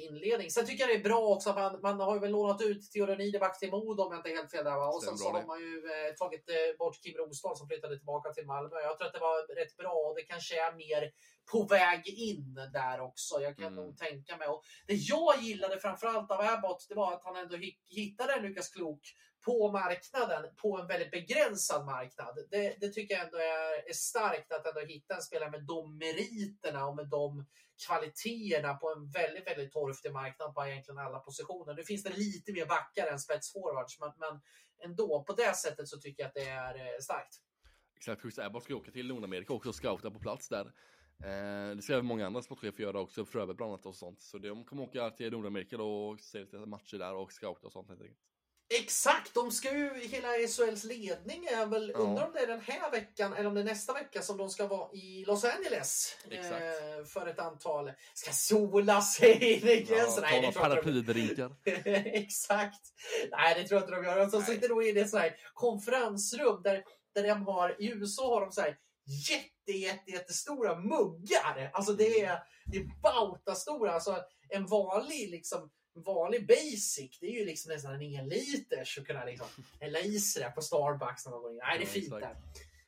inledning. 0.08 0.50
Sen 0.50 0.66
tycker 0.66 0.84
jag 0.84 0.90
det 0.90 1.00
är 1.00 1.10
bra 1.10 1.20
också 1.20 1.50
att 1.50 1.56
man, 1.56 1.80
man 1.82 2.00
har 2.00 2.14
ju 2.14 2.20
väl 2.20 2.30
lånat 2.30 2.62
ut 2.62 2.92
Theodor 2.92 3.16
Niederback 3.16 3.58
till 3.58 3.70
Modo 3.70 4.02
om 4.02 4.12
jag 4.12 4.18
inte 4.18 4.30
är 4.30 4.36
helt 4.36 4.50
fel 4.50 4.64
där. 4.64 4.76
Va? 4.76 4.88
Och 4.88 5.02
sen 5.02 5.18
så 5.18 5.30
har 5.30 5.46
man 5.46 5.60
ju 5.60 5.76
eh, 5.76 6.14
tagit 6.14 6.48
eh, 6.48 6.76
bort 6.78 7.02
Kim 7.02 7.14
Rostad 7.14 7.58
som 7.58 7.68
flyttade 7.68 7.96
tillbaka 7.96 8.32
till 8.32 8.46
Malmö. 8.46 8.76
Jag 8.80 8.98
tror 8.98 9.06
att 9.06 9.12
det 9.12 9.18
var 9.18 9.54
rätt 9.54 9.76
bra 9.76 9.92
och 9.92 10.14
det 10.16 10.22
kanske 10.22 10.60
är 10.60 10.72
mer 10.72 11.12
på 11.52 11.62
väg 11.62 12.08
in 12.08 12.54
där 12.72 13.00
också. 13.00 13.40
Jag 13.40 13.56
kan 13.56 13.72
mm. 13.72 13.84
nog 13.84 13.96
tänka 13.98 14.36
mig. 14.36 14.48
Och 14.48 14.62
det 14.86 14.94
jag 14.94 15.42
gillade 15.42 15.80
framförallt 15.80 16.30
av 16.30 16.40
Abbott, 16.40 16.86
det 16.88 16.94
var 16.94 17.12
att 17.12 17.24
han 17.24 17.36
ändå 17.36 17.56
hittade 17.88 18.40
Lukas 18.40 18.68
Klok 18.68 19.00
på 19.44 19.72
marknaden, 19.72 20.44
på 20.56 20.78
en 20.78 20.86
väldigt 20.86 21.10
begränsad 21.10 21.86
marknad. 21.86 22.38
Det, 22.50 22.76
det 22.80 22.88
tycker 22.88 23.14
jag 23.14 23.24
ändå 23.24 23.36
är, 23.36 23.88
är, 23.90 23.92
starkt 23.92 24.52
att 24.52 24.66
ändå 24.66 24.80
hitta 24.80 25.14
en 25.14 25.22
spelare 25.22 25.50
med 25.50 25.66
de 25.66 25.98
meriterna 25.98 26.86
och 26.86 26.96
med 26.96 27.08
de 27.08 27.46
kvaliteterna 27.86 28.74
på 28.74 28.92
en 28.92 29.10
väldigt, 29.10 29.46
väldigt 29.46 29.72
torftig 29.72 30.12
marknad 30.12 30.54
på 30.54 30.66
egentligen 30.66 30.98
alla 30.98 31.18
positioner. 31.18 31.74
Nu 31.74 31.84
finns 31.84 32.02
det 32.02 32.16
lite 32.16 32.52
mer 32.52 32.66
backar 32.66 33.06
än 33.06 33.18
spetsforwards, 33.18 34.00
men, 34.00 34.12
men 34.18 34.40
ändå 34.84 35.24
på 35.24 35.32
det 35.32 35.56
sättet 35.56 35.88
så 35.88 35.98
tycker 35.98 36.22
jag 36.22 36.28
att 36.28 36.34
det 36.34 36.48
är 36.48 36.74
eh, 36.74 37.00
starkt. 37.00 37.34
Exakt, 37.96 38.22
Chris 38.22 38.38
Abbott 38.38 38.64
ska 38.64 38.74
åka 38.74 38.90
till 38.90 39.08
Nordamerika 39.08 39.52
också 39.52 39.68
och 39.68 39.74
scouta 39.74 40.10
på 40.10 40.18
plats 40.18 40.48
där. 40.48 40.72
Eh, 41.24 41.76
det 41.76 41.82
ska 41.82 41.92
även 41.92 42.06
många 42.06 42.26
andra 42.26 42.42
sportchefer 42.42 42.82
göra 42.82 43.00
också, 43.00 43.24
Fröberg 43.24 43.56
bland 43.56 43.72
annat 43.72 43.86
och 43.86 43.96
sånt. 43.96 44.20
Så 44.20 44.38
de 44.38 44.64
kommer 44.64 44.82
åka 44.82 45.10
till 45.10 45.32
Nordamerika 45.32 45.76
då 45.76 46.08
och 46.08 46.20
se 46.20 46.38
lite 46.38 46.56
matcher 46.56 46.98
där 46.98 47.14
och 47.14 47.32
scouta 47.32 47.66
och 47.66 47.72
sånt 47.72 47.88
helt 47.88 48.00
enkelt. 48.00 48.20
Exakt, 48.72 49.34
de 49.34 49.50
ska 49.50 49.72
ju, 49.72 50.08
hela 50.08 50.28
SHLs 50.28 50.84
ledning 50.84 51.44
är 51.44 51.66
väl, 51.66 51.90
Ja. 51.94 51.98
undrar 51.98 52.26
om 52.26 52.32
det 52.32 52.40
är 52.40 52.46
den 52.46 52.60
här 52.60 52.90
veckan 52.90 53.32
eller 53.32 53.46
om 53.48 53.54
det 53.54 53.60
är 53.60 53.64
nästa 53.64 53.92
vecka 53.92 54.22
som 54.22 54.36
de 54.36 54.50
ska 54.50 54.66
vara 54.66 54.92
i 54.92 55.24
Los 55.26 55.44
Angeles. 55.44 56.16
Eh, 56.30 57.04
för 57.04 57.26
ett 57.26 57.38
antal, 57.38 57.92
ska 58.14 58.32
sola 58.32 59.02
sig 59.02 59.30
i 59.44 59.84
Ja, 59.88 59.96
gränsen. 59.96 60.22
Nej, 60.22 60.36
inte 60.36 60.58
de 60.58 60.60
paraplydrinkar. 60.60 61.56
Exakt. 62.14 62.80
Nej, 63.30 63.54
det 63.54 63.68
tror 63.68 63.80
jag 63.80 63.88
inte 63.88 63.96
de 63.96 64.04
gör. 64.04 64.26
De 64.30 64.38
Nej. 64.38 64.46
sitter 64.46 64.88
inne 64.88 65.00
i 65.00 65.02
ett 65.02 65.12
här 65.12 65.36
konferensrum 65.54 66.62
där, 66.62 66.84
där 67.14 67.22
de 67.22 67.42
har, 67.46 67.76
i 67.82 67.90
USA 67.92 68.34
har 68.34 68.40
de 68.40 68.52
så 68.52 68.60
här 68.60 68.76
jätte, 69.30 69.72
jätte, 69.78 70.10
jättestora 70.10 70.74
muggar. 70.80 71.70
Alltså 71.72 71.92
det 71.92 72.20
är, 72.20 72.38
det 72.66 72.76
är 72.78 73.00
bautastora. 73.02 73.92
Alltså 73.92 74.16
en 74.48 74.66
vanlig 74.66 75.30
liksom 75.30 75.70
vanlig 75.94 76.46
basic, 76.46 77.18
det 77.20 77.26
är 77.26 77.38
ju 77.40 77.44
liksom 77.44 77.72
nästan 77.72 77.94
en 77.94 78.02
enliters 78.02 78.98
att 78.98 79.06
kunna 79.06 79.24
liksom 79.24 79.46
hälla 79.80 80.00
i 80.00 80.18
sig 80.18 80.42
där 80.42 80.50
på 80.50 80.60
Starbucks 80.62 81.24
när 81.26 81.32
man 81.32 81.42
går 81.42 81.52
in. 81.52 81.58
Nej, 81.62 81.78
det 81.78 81.84
är 81.84 81.86
fint 81.86 82.10
där. 82.10 82.36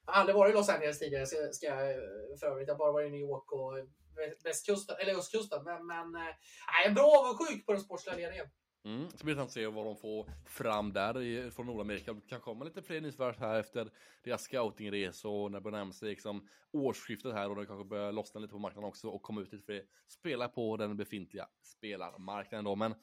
Jag 0.07 0.13
har 0.13 0.21
aldrig 0.21 0.37
varit 0.37 0.51
i 0.55 0.57
Los 0.57 0.69
Angeles 0.69 0.99
tidigare, 0.99 1.27
ska, 1.27 1.37
ska 1.53 1.67
jag 1.67 1.91
eh, 1.91 1.97
för 2.41 2.47
övrigt. 2.47 2.69
Jag 2.69 2.75
har 2.75 2.79
bara 2.79 2.93
varit 2.93 3.09
i 3.09 3.11
New 3.11 3.21
York 3.21 3.53
och 3.53 3.73
väst- 4.17 4.45
västkusten, 4.47 4.97
eller 5.01 5.19
östkusten. 5.19 5.65
Men, 5.65 5.87
men 5.87 6.15
eh, 6.15 6.21
nej, 6.23 6.35
jag 6.83 6.91
är 6.91 6.95
bra 6.95 7.11
avundsjuk 7.19 7.67
på 7.67 7.73
den 7.73 7.81
sportsliga 7.81 8.17
ledningen. 8.17 8.47
Mm, 8.85 9.11
så 9.11 9.25
blir 9.25 9.35
det 9.35 9.43
att 9.43 9.51
se 9.51 9.67
vad 9.67 9.87
de 9.87 9.97
får 9.97 10.27
fram 10.47 10.93
där 10.93 11.23
i, 11.23 11.51
från 11.51 11.67
Nordamerika. 11.67 12.13
Det 12.13 12.29
kan 12.29 12.41
komma 12.41 12.65
lite 12.65 12.83
fler 12.83 13.01
nyförvärv 13.01 13.39
här 13.39 13.61
efter 13.61 13.91
deras 14.25 14.43
scoutingresor 14.43 15.31
och 15.33 15.51
när 15.51 15.59
det 15.59 15.63
börjar 15.63 15.79
närma 15.79 15.93
sig 15.93 16.09
liksom 16.09 16.49
årsskiftet 16.73 17.33
här 17.33 17.51
och 17.51 17.57
det 17.57 17.67
kanske 17.67 17.85
börjar 17.85 18.13
lossna 18.13 18.41
lite 18.41 18.53
på 18.53 18.59
marknaden 18.59 18.89
också 18.89 19.09
och 19.09 19.23
komma 19.23 19.41
ut 19.41 19.53
lite 19.53 19.65
fler 19.65 19.83
spelare 20.09 20.49
på 20.49 20.77
den 20.77 20.97
befintliga 20.97 21.49
spelarmarknaden 21.63 22.65
då. 22.65 22.77
Men 22.77 22.95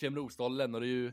Kim 0.00 0.16
Rosdahl 0.16 0.56
lämnade 0.56 0.86
ju 0.86 1.06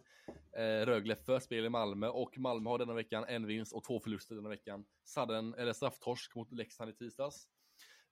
eh, 0.52 0.86
Rögle 0.86 1.16
för 1.16 1.40
spel 1.40 1.66
i 1.66 1.70
Malmö 1.70 2.08
och 2.08 2.38
Malmö 2.38 2.70
har 2.70 2.78
denna 2.78 2.94
veckan 2.94 3.26
en 3.28 3.48
vinst 3.48 3.74
och 3.74 3.84
två 3.84 4.00
förluster 4.00 4.36
denna 4.36 4.50
veckan. 4.50 4.86
Sadden, 5.04 5.54
eller 5.54 5.74
strafftorsk 5.74 6.36
mot 6.36 6.52
Leksand 6.52 6.90
i 6.90 6.94
tisdags. 6.94 7.48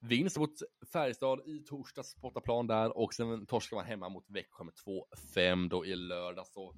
Vinst 0.01 0.37
mot 0.37 0.53
Färjestad 0.93 1.47
i 1.47 1.59
torsdags 1.59 2.15
på 2.15 2.21
bortaplan 2.21 2.67
där 2.67 2.97
och 2.97 3.13
sen 3.13 3.45
torskar 3.45 3.77
man 3.77 3.85
hemma 3.85 4.09
mot 4.09 4.29
Växjö 4.29 4.63
med 4.63 4.73
2-5 5.35 5.69
då 5.69 5.85
i 5.85 5.95
lördags. 5.95 6.53
Så, 6.53 6.75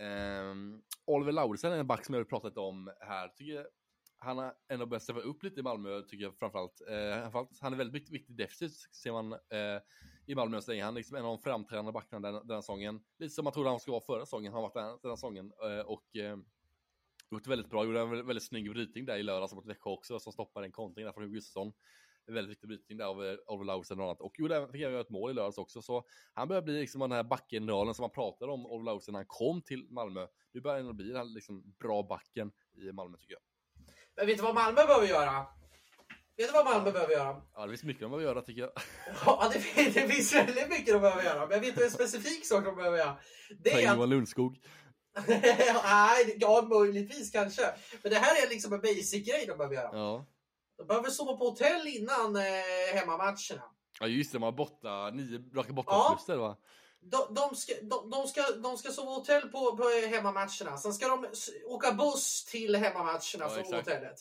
ehm, 0.00 0.82
Oliver 1.04 1.32
Lauritsen 1.32 1.72
är 1.72 1.78
en 1.78 1.86
back 1.86 2.04
som 2.04 2.14
jag 2.14 2.20
har 2.20 2.24
pratat 2.24 2.56
om 2.56 2.92
här. 3.00 3.28
Tycker 3.28 3.66
han 4.20 4.38
har 4.38 4.54
ändå 4.68 4.86
börjat 4.86 5.02
steppa 5.02 5.20
upp 5.20 5.42
lite 5.42 5.60
i 5.60 5.62
Malmö 5.62 6.02
tycker 6.02 6.24
jag 6.24 6.38
framförallt. 6.38 6.80
Eh, 6.88 7.20
framförallt 7.20 7.58
han 7.60 7.72
är 7.72 7.76
väldigt 7.76 8.10
viktig, 8.10 8.36
defensivt 8.36 8.94
ser 8.94 9.12
man 9.12 9.32
eh, 9.32 9.80
i 10.26 10.34
Malmö 10.34 10.60
så 10.60 10.70
länge. 10.70 10.84
Han 10.84 10.94
är 10.94 10.98
liksom 10.98 11.16
en 11.16 11.24
av 11.24 11.36
de 11.36 11.42
framträdande 11.42 11.92
backarna 11.92 12.32
den, 12.32 12.46
den 12.46 12.62
säsongen. 12.62 13.00
Lite 13.18 13.34
som 13.34 13.44
man 13.44 13.52
trodde 13.52 13.70
han 13.70 13.80
skulle 13.80 13.92
vara 13.92 14.04
förra 14.04 14.26
säsongen. 14.26 14.52
Han 14.52 14.62
har 14.62 14.70
varit 14.70 14.74
den, 14.74 14.98
den 15.02 15.16
säsongen 15.16 15.52
eh, 15.62 15.86
och 15.86 16.16
eh, 16.16 16.36
gjort 17.30 17.46
väldigt 17.46 17.70
bra. 17.70 17.84
Gjorde 17.84 18.00
en 18.00 18.10
väldigt, 18.10 18.28
väldigt 18.28 18.44
snygg 18.44 18.70
brytning 18.70 19.04
där 19.04 19.16
i 19.16 19.22
lördags 19.22 19.54
mot 19.54 19.66
Växjö 19.66 19.90
också 19.90 20.18
som 20.18 20.32
stoppade 20.32 20.66
en 20.66 20.72
kontring 20.72 21.04
där 21.04 21.12
från 21.12 21.22
Hugo 21.22 21.34
Gustafsson. 21.34 21.72
En 22.28 22.34
väldigt 22.34 22.50
viktig 22.50 22.68
brytning 22.68 22.98
där 22.98 23.04
av 23.04 23.24
eh, 23.26 23.34
Oliver 23.46 23.64
Lauritsen 23.64 23.98
och 24.00 24.04
annat. 24.06 24.20
Och 24.20 24.32
gjorde, 24.38 24.56
även- 24.56 24.72
fick 24.72 24.80
även 24.80 24.92
göra 24.92 25.00
ett 25.02 25.10
mål 25.10 25.30
i 25.30 25.34
lördags 25.34 25.58
också. 25.58 25.82
Så 25.82 26.04
han 26.32 26.48
börjar 26.48 26.62
bli 26.62 26.80
liksom 26.80 27.00
den 27.00 27.12
här 27.12 27.22
backgeneralen 27.22 27.94
som 27.94 28.02
man 28.02 28.10
pratade 28.10 28.52
om 28.52 28.66
Oliver 28.66 28.84
Lauritsen 28.84 29.12
när 29.12 29.18
han 29.18 29.26
kom 29.26 29.62
till 29.62 29.86
Malmö. 29.90 30.26
Nu 30.52 30.60
börjar 30.60 30.82
han 30.84 30.96
bli 30.96 31.06
den 31.08 31.16
här 31.16 31.24
liksom 31.24 31.74
bra 31.78 32.02
backen 32.02 32.50
i 32.76 32.92
Malmö 32.92 33.18
tycker 33.18 33.32
jag. 33.34 33.42
Men 34.16 34.26
vet 34.26 34.36
du 34.36 34.42
vad 34.42 34.54
Malmö 34.54 34.86
behöver 34.86 35.06
göra? 35.06 35.46
Vet 36.36 36.48
du 36.48 36.52
vad 36.52 36.64
Malmö 36.64 36.92
behöver 36.92 37.12
göra? 37.14 37.42
Ja, 37.54 37.62
det 37.62 37.68
finns 37.68 37.82
mycket 37.82 38.00
de 38.02 38.10
behöver 38.10 38.28
göra 38.28 38.42
tycker 38.42 38.60
jag. 38.62 38.70
Ja, 39.26 39.50
det, 39.52 39.60
finns- 39.60 39.94
det 39.94 40.08
finns 40.08 40.34
väldigt 40.34 40.68
mycket 40.68 40.86
de 40.94 41.00
behöver 41.00 41.22
göra. 41.24 41.40
Men 41.40 41.50
jag 41.50 41.60
vet 41.60 41.68
inte 41.68 41.84
en 41.84 41.90
specifik 41.90 42.46
sak 42.46 42.64
de 42.64 42.76
behöver 42.76 42.98
göra. 42.98 43.16
Det 43.58 43.72
är 43.72 43.94
Johan 43.94 44.10
Lundskog. 44.10 44.58
Nej, 45.28 46.36
ja 46.40 46.62
möjligtvis 46.70 47.30
kanske. 47.30 47.62
Men 48.02 48.12
det 48.12 48.18
här 48.18 48.46
är 48.46 48.50
liksom 48.50 48.72
en 48.72 48.80
basic 48.80 49.26
grej 49.28 49.44
de 49.46 49.56
behöver 49.58 49.74
göra. 49.74 49.90
Ja. 49.92 50.26
De 50.80 50.86
behöver 50.86 51.10
sova 51.10 51.36
på 51.36 51.44
hotell 51.50 51.86
innan 51.88 52.36
eh, 52.36 52.42
hemmamatcherna. 52.94 53.62
Ja 54.00 54.06
just 54.06 54.32
det, 54.32 54.36
de 54.38 54.42
har 54.42 54.52
borta, 54.52 55.10
nio 55.10 55.38
raka 55.54 55.68
Ja. 55.68 55.74
bortaförluster 55.74 56.36
va? 56.36 56.56
De, 57.02 57.34
de, 57.34 57.56
ska, 57.56 57.72
de, 57.82 58.10
de, 58.10 58.28
ska, 58.28 58.42
de 58.50 58.78
ska 58.78 58.92
sova 58.92 59.10
hotell 59.10 59.48
på, 59.48 59.76
på 59.76 59.84
hemmamatcherna. 60.10 60.76
Sen 60.78 60.92
ska 60.94 61.08
de 61.08 61.26
åka 61.66 61.92
buss 61.92 62.44
till 62.44 62.76
hemmamatcherna 62.76 63.20
Ja, 63.38 63.48
från 63.48 63.58
exakt. 63.60 63.88
hotellet. 63.88 64.16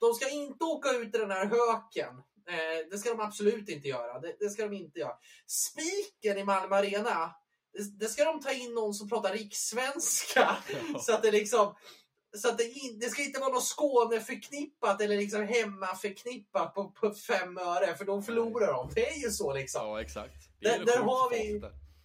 De 0.00 0.14
ska 0.14 0.28
inte 0.30 0.64
åka 0.64 0.90
ut 0.90 1.14
i 1.14 1.18
den 1.18 1.30
här 1.30 1.46
höken. 1.46 2.08
Eh, 2.48 2.88
det 2.90 2.98
ska 2.98 3.10
de 3.10 3.20
absolut 3.20 3.68
inte 3.68 3.88
göra. 3.88 4.20
Det, 4.20 4.36
det 4.40 4.50
ska 4.50 4.62
de 4.68 4.76
inte 4.76 4.98
göra. 4.98 5.14
Spiken 5.46 6.38
i 6.38 6.44
Malmö 6.44 6.76
Arena. 6.76 7.34
Det, 7.72 7.98
det 7.98 8.08
ska 8.08 8.24
de 8.24 8.40
ta 8.40 8.52
in 8.52 8.74
någon 8.74 8.94
som 8.94 9.08
pratar 9.08 9.32
rikssvenska. 9.32 10.56
Så 11.00 11.12
att 11.12 11.22
det 11.22 11.30
liksom 11.30 11.74
så 12.36 12.48
att 12.48 12.58
det, 12.58 12.72
det 13.00 13.06
ska 13.10 13.22
inte 13.22 13.40
vara 13.40 13.52
något 13.52 13.64
Skåne 13.64 14.20
förknippat 14.20 15.00
eller 15.00 15.16
liksom 15.16 15.42
hemma 15.42 15.86
förknippat 15.86 16.74
på, 16.74 16.90
på 16.90 17.10
fem 17.14 17.58
öre 17.58 17.94
för 17.96 18.04
då 18.04 18.22
förlorar 18.22 18.72
de. 18.72 18.90
Det 18.94 19.08
är 19.08 19.22
ju 19.24 19.30
så 19.30 19.54
liksom. 19.54 19.86
Ja 19.86 20.00
exakt. 20.00 20.60
Där- 20.60 20.84
där 20.84 20.98
har 20.98 21.30
vi-. 21.30 21.62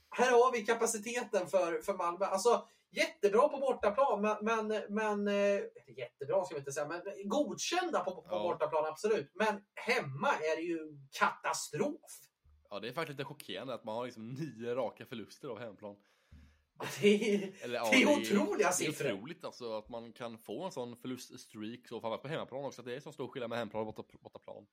Här 0.09 0.31
har 0.31 0.51
vi 0.51 0.65
kapaciteten 0.65 1.47
för, 1.47 1.81
för 1.81 1.93
Malmö. 1.93 2.25
Alltså 2.25 2.67
jättebra 2.91 3.49
på 3.49 3.57
bortaplan 3.57 4.21
men, 4.21 4.37
men, 4.41 4.67
men 4.89 5.27
eh, 5.27 5.61
jättebra 5.97 6.45
ska 6.45 6.55
vi 6.55 6.59
inte 6.59 6.71
säga, 6.71 6.87
men 6.87 7.01
godkända 7.29 7.99
på, 7.99 8.11
på 8.11 8.27
Ja. 8.29 8.43
bortaplan 8.43 8.85
absolut. 8.85 9.31
Men 9.33 9.61
hemma 9.75 10.27
är 10.31 10.55
det 10.55 10.61
ju 10.61 10.79
katastrof. 11.19 12.11
Ja 12.69 12.79
det 12.79 12.87
är 12.87 12.93
faktiskt 12.93 13.19
lite 13.19 13.27
chockerande 13.27 13.73
att 13.73 13.83
man 13.83 13.95
har 13.95 14.05
liksom 14.05 14.29
nio 14.33 14.75
raka 14.75 15.05
förluster 15.05 15.47
av 15.47 15.59
hemmaplan. 15.59 15.95
Det 17.01 17.33
är, 17.35 17.51
Eller, 17.63 17.75
ja, 17.75 17.89
det 17.91 18.01
är 18.01 18.05
otroliga 18.07 18.67
Det 18.67 18.73
siffror. 18.73 19.07
är 19.07 19.13
otroligt 19.13 19.45
alltså 19.45 19.73
att 19.77 19.89
man 19.89 20.13
kan 20.13 20.37
få 20.37 20.65
en 20.65 20.71
sån 20.71 20.97
förluststreak 20.97 21.87
så 21.87 22.01
framförallt 22.01 22.21
på 22.21 22.27
hemmaplan 22.27 22.65
också. 22.65 22.81
Att 22.81 22.85
det 22.85 22.95
är 22.95 22.99
så 22.99 23.11
stor 23.11 23.27
skillnad 23.27 23.49
med 23.49 23.59
hemplan 23.59 23.87
och 23.87 23.93
borta- 23.95 24.17
bortaplan. 24.21 24.65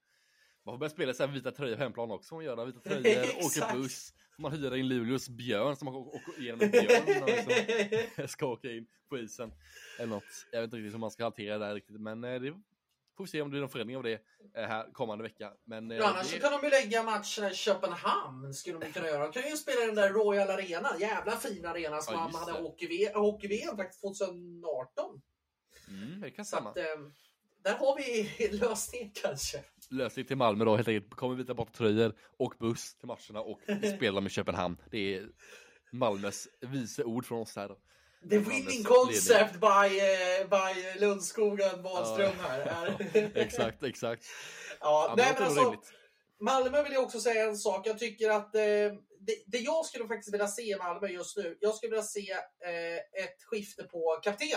Man 0.65 0.75
får 0.75 0.79
börja 0.79 0.91
spela 0.91 1.15
så 1.15 1.27
här 1.27 1.33
vita 1.33 1.51
tröjor 1.51 1.77
på 1.77 1.83
hemplan 1.83 2.11
också. 2.11 2.35
Man 2.35 2.45
gör 2.45 2.67
vita 2.67 2.81
tröjor, 2.81 3.23
åker 3.45 3.73
buss. 3.79 4.15
Man 4.39 4.53
hyr 4.53 4.75
in 4.77 4.89
Luleås 4.89 5.29
björn 5.29 5.77
som 5.77 5.85
man 5.87 5.95
åker 5.95 6.41
igenom 6.41 6.61
en 6.61 6.71
björn 6.71 7.03
när 7.07 7.21
man 7.21 7.29
liksom 7.29 8.29
ska 8.29 8.47
åka 8.47 8.71
in 8.73 8.87
på 9.09 9.19
isen. 9.19 9.53
Eller 9.99 10.09
något. 10.11 10.25
Jag 10.53 10.61
vet 10.61 10.67
inte 10.67 10.77
riktigt 10.77 10.95
hur 10.95 10.99
man 10.99 11.11
ska 11.11 11.23
hantera 11.25 11.59
det 11.59 11.67
där 11.67 11.75
riktigt. 11.75 12.01
Men 12.01 12.25
eh, 12.25 12.41
det 12.41 12.55
får 13.19 13.25
vi 13.25 13.31
se 13.31 13.43
om 13.43 13.51
det 13.51 13.57
är 13.59 13.61
någon 13.61 13.69
förändring 13.71 13.97
av 13.97 14.03
det 14.03 14.12
eh, 14.57 14.69
här 14.69 14.93
kommande 14.93 15.25
vecka. 15.25 15.53
Men 15.64 15.91
eh, 15.91 15.97
Ja, 15.97 16.09
annars 16.09 16.27
så 16.27 16.35
det, 16.35 16.41
kan 16.41 16.53
de 16.53 16.64
ju 16.64 16.71
lägga 16.71 17.03
matcherna 17.03 17.51
i 17.51 17.55
Köpenhamn. 17.55 18.55
Skulle 18.55 18.79
de 18.79 18.93
kunna 18.93 19.07
göra. 19.07 19.23
De 19.23 19.33
kan 19.33 19.51
ju 19.51 19.57
spela 19.57 19.83
i 19.83 19.87
den 19.87 19.95
där 19.95 20.11
Royal 20.11 20.51
Arena. 20.51 20.89
Jävla 21.01 21.37
fin 21.37 21.66
arena 21.66 22.01
som 22.01 22.14
Ja, 22.14 22.39
hade 22.39 22.53
hockey-VM 22.53 23.21
hockey 23.21 23.66
faktiskt 23.77 24.01
2018. 24.01 25.21
mm, 25.89 26.21
det 26.21 26.31
kan 26.31 26.45
stämma. 26.45 26.71
att, 26.71 26.77
eh, 26.77 26.85
där 27.62 27.75
har 27.75 27.97
vi 27.97 28.49
lösningen 28.53 29.11
kanske. 29.23 29.64
Lösning 29.91 30.25
till 30.25 30.37
Malmö 30.37 30.64
då 30.64 30.77
helt 30.77 30.89
enkelt. 30.89 31.14
Kommer 31.14 31.35
vita 31.37 31.55
borta 31.55 31.73
tröjor 31.73 32.14
och 32.37 32.55
buss 32.59 32.95
till 32.99 33.07
matcherna 33.07 33.41
och 33.41 33.61
spela 33.97 34.27
i 34.27 34.29
Köpenhamn. 34.29 34.77
Det 34.91 35.14
är 35.14 35.29
Malmös 35.93 36.49
vice 36.61 37.05
ord 37.05 37.27
från 37.27 37.41
oss 37.41 37.57
här. 37.57 37.69
då. 37.69 37.79
The 38.31 38.39
winning 38.39 38.85
concept 38.85 39.61
by, 39.61 39.99
eh, 40.01 40.49
by 40.51 41.01
Lundskogen 41.01 41.83
Wahlström 41.83 42.33
här. 42.43 42.61
Är. 43.14 43.37
Exakt, 43.37 43.83
exakt. 43.83 44.25
ja, 44.81 45.07
Ja, 45.09 45.14
nej, 45.16 45.33
men 45.35 45.43
alltså. 45.43 45.75
Malmö 46.41 46.83
vill 46.83 46.93
jag 46.93 47.03
också 47.03 47.21
säga 47.21 47.45
en 47.45 47.57
sak. 47.57 47.87
Jag 47.87 47.99
tycker 47.99 48.31
att 48.31 48.55
eh, 48.55 48.61
det, 49.21 49.37
det 49.47 49.59
jag 49.59 49.87
skulle 49.87 50.09
faktiskt 50.09 50.35
vilja 50.35 50.49
se 50.49 50.62
i 50.62 50.77
Malmö 50.77 51.09
just 51.09 51.37
nu. 51.37 51.59
Jag 51.61 51.75
skulle 51.75 51.91
vilja 51.91 52.03
se 52.03 52.33
eh, 52.64 53.25
ett 53.25 53.43
skifte 53.45 53.83
på 53.83 54.21
kapten. 54.23 54.49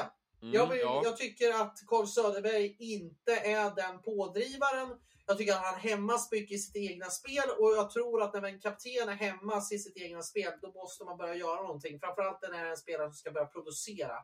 Mm, 0.42 0.54
Jag, 0.54 0.68
vill, 0.68 0.80
ja. 0.80 1.02
jag 1.04 1.18
tycker 1.18 1.62
att 1.62 1.78
Carl 1.88 2.08
Söderberg 2.08 2.76
inte 2.80 3.36
är 3.36 3.76
den 3.76 4.02
pådrivaren. 4.02 4.90
Jag 5.32 5.38
tycker 5.38 5.54
att 5.54 5.66
han 5.66 5.80
hämmas 5.80 6.32
mycket 6.32 6.52
i 6.52 6.58
sitt 6.58 6.76
egna 6.76 7.06
spel 7.06 7.44
och 7.60 7.72
jag 7.72 7.90
tror 7.90 8.22
att 8.22 8.34
när 8.34 8.44
en 8.44 8.60
kapten 8.60 9.10
är 9.10 9.14
hämmas 9.14 9.72
i 9.72 9.80
sitt 9.80 9.98
egna 9.98 10.22
spel 10.22 10.52
då 10.62 10.72
måste 10.72 11.04
man 11.04 11.18
börja 11.18 11.36
göra 11.36 11.62
någonting. 11.62 12.00
Framförallt 12.00 12.42
när 12.42 12.52
det 12.52 12.58
är 12.58 12.70
en 12.70 12.78
spelare 12.78 13.08
som 13.08 13.14
ska 13.14 13.32
börja 13.32 13.46
producera. 13.46 14.16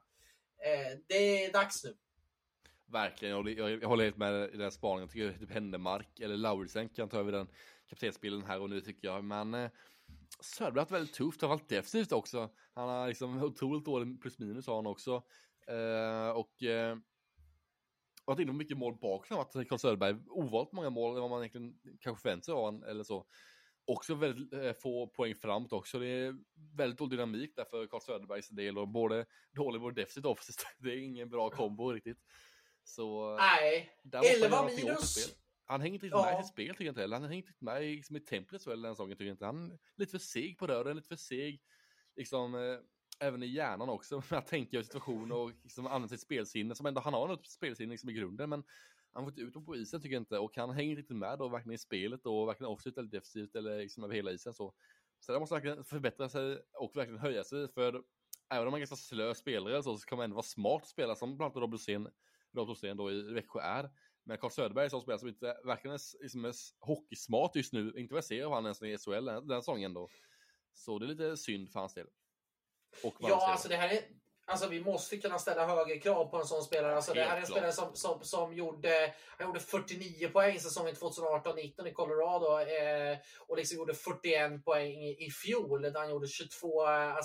Eh, 0.66 0.98
det 1.08 1.46
är 1.46 1.54
dags 1.54 1.84
nu. 1.84 1.98
Verkligen, 2.86 3.36
jag, 3.36 3.50
jag, 3.50 3.84
jag 3.84 3.88
håller 3.88 4.04
helt 4.04 4.18
med 4.18 4.54
i 4.54 4.58
den 4.58 4.72
spaningen. 4.72 5.02
Jag 5.02 5.12
tycker 5.12 5.40
typ 5.40 5.54
Händemark 5.54 6.20
eller 6.20 6.38
Lauritsen 6.38 6.90
kan 6.90 7.10
ta 7.10 7.20
över 7.20 7.32
den 7.32 7.48
kaptensbilden 7.90 8.44
här 8.44 8.62
och 8.62 8.70
nu 8.70 8.82
tycker 8.82 9.08
jag. 9.08 9.24
Men 9.24 9.54
eh, 9.54 9.72
Söderberg 10.40 10.80
har 10.80 10.82
haft 10.82 10.92
väldigt 10.92 11.16
tufft, 11.16 11.40
framförallt 11.40 11.70
defensivt 11.70 12.12
också. 12.12 12.50
Han 12.74 12.90
har 12.90 13.08
liksom 13.08 13.44
otroligt 13.44 13.86
dålig 13.86 14.22
plus 14.22 14.40
minus 14.40 14.68
har 14.68 14.76
han 14.76 14.88
också. 14.88 15.24
Eh, 15.68 16.30
och 16.30 16.64
eh, 16.64 16.98
varit 18.28 18.40
inne 18.40 18.52
på 18.52 18.58
mycket 18.58 18.78
mål 18.78 18.98
bakåt. 19.02 19.56
Att 19.56 19.70
Carl 19.70 19.80
Söderberg 19.80 20.16
ovalt 20.30 20.72
många 20.72 20.90
mål 20.90 21.16
än 21.16 21.22
vad 21.22 21.30
man 21.30 21.40
egentligen 21.40 21.80
kanske 22.02 22.22
förväntar 22.22 22.44
sig 22.46 22.54
av 22.54 22.62
honom 22.62 22.84
eller 22.84 23.04
så. 23.04 23.26
Också 23.86 24.16
väldigt 24.16 24.54
eh, 24.54 24.74
få 24.74 25.08
poäng 25.08 25.36
framåt 25.36 25.74
också. 25.74 26.00
Det 26.00 26.08
är 26.08 26.36
väldigt 26.78 27.00
dålig 27.00 27.12
dynamik 27.12 27.56
där 27.56 27.66
för 27.66 27.88
Carl 27.88 28.02
Söderbergs 28.02 28.50
del 28.50 28.78
och 28.78 28.88
både 28.88 29.26
dålig 29.52 29.82
både 29.82 30.02
defensivt 30.02 30.26
och 30.26 30.32
offensivt. 30.32 30.66
Det 30.80 30.90
är 30.94 30.98
ingen 30.98 31.30
bra 31.30 31.50
kombo 31.50 31.92
riktigt. 31.92 32.18
Så 32.84 33.36
Nej, 33.38 33.92
måste 34.04 34.18
han 34.18 34.26
11 34.26 34.40
göra 34.48 34.56
någonting 34.56 34.78
åt 34.86 34.90
minus. 34.90 35.36
Han 35.66 35.82
hänger 35.82 35.94
inte 35.94 36.06
riktigt 36.06 36.20
Ja. 36.20 36.26
med 36.32 36.40
i 36.40 36.44
sitt 36.44 36.52
spel 36.54 36.68
tycker 36.76 36.86
jag 36.86 36.92
inte 36.92 37.02
heller. 37.02 37.16
Han 37.16 37.24
hänger 37.24 37.38
inte 37.38 37.50
riktigt 37.50 37.62
med 37.62 37.84
i, 37.86 38.04
som 38.04 38.16
i 38.16 38.20
templet 38.20 38.62
så 38.62 38.72
eller 38.72 38.88
den 38.88 38.96
säsongen 38.96 39.18
tycker 39.18 39.26
jag 39.26 39.34
inte. 39.34 39.46
Han 39.46 39.72
är 39.72 39.78
lite 39.96 40.12
för 40.12 40.18
seg 40.20 40.58
på 40.58 40.68
rören, 40.68 40.96
lite 40.96 41.08
för 41.08 41.16
seg. 41.16 41.62
Liksom, 42.16 42.56
eh, 42.56 42.78
även 43.20 43.44
i 43.44 43.48
hjärnan 43.48 43.90
också, 43.90 44.24
med 44.30 44.40
att 44.40 44.48
tänka 44.48 44.80
ut 44.80 44.86
situationer 44.86 45.36
och 45.36 45.52
liksom 45.64 45.88
använda 45.88 46.08
sitt 46.08 46.22
spelsinne, 46.22 46.76
som 46.76 46.86
ändå, 46.86 47.02
han 47.02 47.14
har 47.14 47.28
något 47.28 47.48
spelsinne 47.48 47.92
liksom 47.92 48.10
i 48.10 48.14
grunden, 48.14 48.50
men 48.50 48.64
han 49.14 49.24
får 49.24 49.32
inte 49.32 49.42
ut 49.42 49.54
dem 49.54 49.66
på 49.66 49.76
isen 49.76 50.02
tycker 50.02 50.14
jag 50.14 50.22
inte, 50.22 50.40
och 50.40 50.58
han 50.58 50.70
hänger 50.70 50.90
inte 50.90 51.02
riktigt 51.02 51.18
med 51.18 51.40
då 51.40 51.48
varken 51.48 51.72
i 51.72 51.78
spelet 51.78 52.26
och 52.26 52.46
varken 52.46 52.66
offensivt 52.66 52.98
eller 52.98 53.10
defensivt 53.10 53.56
eller 53.56 53.78
liksom 53.78 54.04
över 54.04 54.16
hela 54.16 54.32
isen 54.32 54.54
så. 54.54 54.74
Så 55.20 55.32
där 55.32 55.40
måste 55.40 55.56
verkligen 55.56 55.84
förbättra 55.84 56.30
sig 56.30 56.60
och 56.74 56.96
verkligen 56.96 57.20
höja 57.20 57.44
sig, 57.44 57.68
för 57.68 58.04
även 58.50 58.68
om 58.68 58.72
man 58.72 58.74
är 58.74 58.80
ganska 58.80 58.96
slö 58.96 59.36
spelare 59.36 59.84
så, 59.84 59.98
så 59.98 60.06
kan 60.06 60.18
man 60.18 60.24
ändå 60.24 60.36
vara 60.36 60.44
smart 60.44 60.88
spelare 60.88 61.16
som 61.16 61.38
bland 61.38 61.52
annat 61.52 61.62
Robert 61.62 61.74
Rosén, 61.74 62.10
Rosén 62.54 62.98
då 62.98 63.12
i 63.12 63.22
Växjö 63.22 63.60
är. 63.60 63.90
Men 64.24 64.38
Carl 64.38 64.52
Söderberg 64.52 64.82
är 64.82 64.86
en 64.86 64.90
sån 64.90 65.02
spelare 65.02 65.20
som 65.20 65.30
inte 65.30 65.58
verkligen 65.66 65.96
är, 65.96 66.22
liksom 66.22 66.46
är 66.46 66.54
hockeysmart 66.80 67.56
just 67.56 67.74
nu, 67.74 67.94
inte 67.96 68.14
vad 68.14 68.18
jag 68.18 68.26
ser 68.26 68.44
av 68.44 68.54
han 68.54 68.64
ens 68.64 68.82
i 68.82 68.98
SHL 68.98 69.26
den, 69.26 69.48
den 69.48 69.62
säsongen 69.62 69.94
då. 69.94 70.10
Så 70.74 71.00
det 71.00 71.06
är 71.06 71.08
lite 71.08 71.38
synd 71.38 71.72
för 71.72 71.80
hans 71.80 71.94
del 71.94 72.08
ja, 73.20 73.52
alltså 73.52 73.68
det 73.68 73.76
här 73.76 73.90
är, 73.90 74.02
Alltså 74.50 74.68
vi 74.68 74.84
måste 74.84 75.18
kunna 75.18 75.40
ställa 75.40 75.68
högre 75.68 76.00
krav 76.00 76.26
på 76.26 76.38
en 76.38 76.46
sån 76.46 76.64
spelare. 76.64 76.96
Alltså, 76.96 77.14
det 77.14 77.24
här 77.24 77.38
är 77.38 77.42
en 77.42 77.48
spelare 77.48 77.72
som, 77.72 77.96
som, 77.96 78.24
som 78.24 78.54
gjorde, 78.54 79.14
han 79.38 79.48
gjorde 79.48 79.60
49 79.60 80.30
poäng 80.30 80.60
säsongen 80.60 80.96
2018-19 80.96 81.88
i 81.88 81.94
Colorado 81.94 82.60
eh, 82.60 83.18
och 83.48 83.58
liksom 83.58 83.78
gjorde 83.78 83.94
41 83.94 84.66
poäng 84.66 85.04
i, 85.04 85.30
fjol 85.32 85.82
där 85.82 86.00
han 86.00 86.10
gjorde 86.10 86.28
22, 86.28 86.88
eh, 86.90 87.16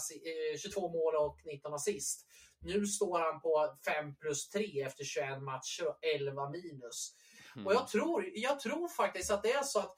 22 0.58 0.88
mål 0.88 1.14
och 1.14 1.40
19 1.44 1.74
assist. 1.74 2.26
Nu 2.60 2.86
står 2.86 3.18
han 3.18 3.40
på 3.40 3.76
5 3.84 4.14
plus 4.14 4.48
3 4.48 4.82
efter 4.82 5.04
21 5.04 5.42
matcher 5.42 5.88
och 5.88 5.98
11 6.04 6.50
minus. 6.50 7.14
Mm. 7.54 7.66
Och 7.66 7.74
jag 7.74 7.88
tror, 7.88 8.30
jag 8.34 8.60
tror 8.60 8.88
faktiskt 8.88 9.30
att 9.30 9.42
det 9.42 9.52
är 9.52 9.62
så 9.62 9.78
att 9.78 9.96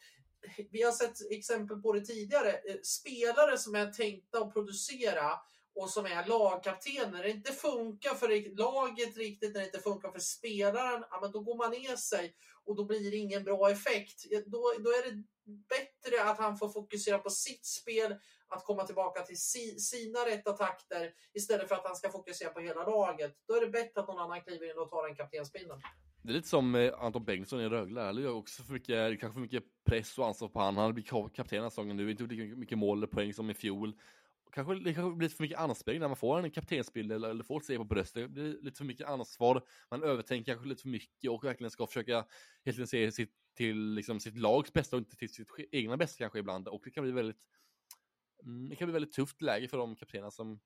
vi 0.70 0.83
har 0.83 0.93
sett 0.93 1.31
exempel 1.31 1.77
på 1.77 1.93
det 1.93 2.01
tidigare. 2.01 2.51
Eh, 2.53 2.77
spelare 2.83 3.59
som 3.59 3.75
är 3.75 3.93
tänkta 3.93 4.39
att 4.39 4.53
producera 4.53 5.41
och 5.75 5.91
som 5.91 6.07
är 6.07 6.27
lagkapten, 6.27 7.11
när 7.11 7.22
det 7.22 7.31
inte 7.31 7.53
funkar 7.53 8.14
för 8.14 8.57
laget 8.57 9.16
riktigt, 9.16 9.55
när 9.55 9.61
det 9.61 9.66
inte 9.66 9.79
funkar 9.79 10.11
för 10.11 10.18
spelaren, 10.18 11.05
ja, 11.11 11.18
men 11.22 11.33
då 11.33 11.41
går 11.41 11.57
man 11.57 11.70
ner 11.70 11.97
sig 11.97 12.35
och 12.64 12.77
då 12.77 12.85
blir 12.85 13.11
det 13.11 13.16
ingen 13.16 13.45
bra 13.45 13.70
effekt. 13.70 14.25
Då, 14.47 14.75
då 14.79 14.91
är 14.91 15.11
det 15.11 15.22
bättre 15.68 16.25
att 16.31 16.39
han 16.39 16.57
får 16.57 16.68
fokusera 16.68 17.18
på 17.18 17.31
sitt 17.31 17.66
spel, 17.66 18.16
att 18.49 18.64
komma 18.64 18.85
tillbaka 18.85 19.22
till 19.22 19.41
si, 19.41 19.79
sina 19.79 20.18
rätta 20.18 20.53
takter 20.53 21.12
istället 21.33 21.68
för 21.68 21.75
att 21.75 21.87
han 21.87 21.97
ska 21.97 22.11
fokusera 22.11 22.51
på 22.51 22.61
hela 22.61 22.85
laget. 22.85 23.37
Då 23.49 23.55
är 23.55 23.61
det 23.61 23.70
bättre 23.70 24.01
att 24.01 24.09
någon 24.09 24.18
annan 24.18 24.41
kliver 24.41 24.70
in 24.70 24.79
och 24.79 24.91
tar 24.91 25.07
den 25.07 25.16
kaptensbindeln. 25.16 25.81
Det 26.22 26.31
är 26.31 26.35
lite 26.35 26.49
som 26.49 26.75
eh, 26.75 26.95
Anton 26.99 27.25
Bengtsson 27.25 27.61
i 27.61 27.68
Rögle, 27.68 28.03
eller 28.09 28.22
gör 28.22 28.35
också 28.35 28.62
för 28.62 28.72
mycket, 28.72 29.20
kanske 29.20 29.33
för 29.33 29.41
mycket 29.41 29.64
press 29.85 30.18
och 30.18 30.27
ansvar 30.27 30.49
på 30.49 30.61
han. 30.61 30.77
Han 30.77 30.95
blir 30.95 31.05
kapten 31.05 31.45
den 31.51 31.62
här 31.62 31.70
säsongen 31.70 31.97
nu, 31.97 32.11
inte 32.11 32.22
gjort 32.22 32.33
lika 32.33 32.57
mycket 32.57 32.79
mål 32.79 32.99
eller 32.99 33.07
poäng 33.07 33.35
som 33.35 33.51
i 33.51 33.55
fjol 33.55 33.93
kanske, 34.55 34.75
det 34.75 34.95
kanske 34.95 35.17
blir 35.17 35.29
för 35.29 35.43
mycket 35.43 35.59
anspelning 35.59 36.01
när 36.01 36.09
man 36.09 36.17
får 36.17 36.39
en 36.39 36.51
kaptensbild 36.51 37.13
eller, 37.13 37.31
eller 37.31 37.45
får 37.45 37.61
ett 37.61 37.67
se 37.67 37.77
på 37.77 37.85
bröstet. 37.85 38.23
Det 38.23 38.29
blir 38.29 38.59
lite 38.63 38.79
för 38.79 38.85
mycket 38.85 39.07
ansvar. 39.07 39.67
Man 39.91 40.03
övertänker 40.03 40.53
kanske 40.53 40.69
lite 40.69 40.83
för 40.83 40.89
mycket 40.89 41.31
och 41.31 41.45
verkligen 41.45 41.71
ska 41.71 41.87
försöka 41.87 42.27
helt 42.65 42.89
se 42.91 43.13
sitt, 43.13 43.33
till 43.57 43.95
liksom, 43.95 44.21
sitt 44.21 44.39
lags 44.39 44.73
bästa 44.73 44.97
och 44.97 45.01
inte 45.01 45.17
till 45.17 45.35
sitt 45.35 45.49
egna 45.73 45.97
bästa 45.97 46.19
kanske 46.19 46.39
ibland. 46.39 46.69
Och 46.69 46.81
det 46.85 46.91
kan 46.91 47.05
bli 47.05 47.13
väldigt, 47.13 47.47
mm, 48.43 48.69
det 48.69 48.77
kan 48.77 48.87
bli 48.87 48.93
väldigt 48.93 49.13
tufft 49.13 49.43
läge 49.43 49.69
för 49.69 49.79
de 49.79 49.97
kaptenerna 49.97 50.31
som 50.31 50.61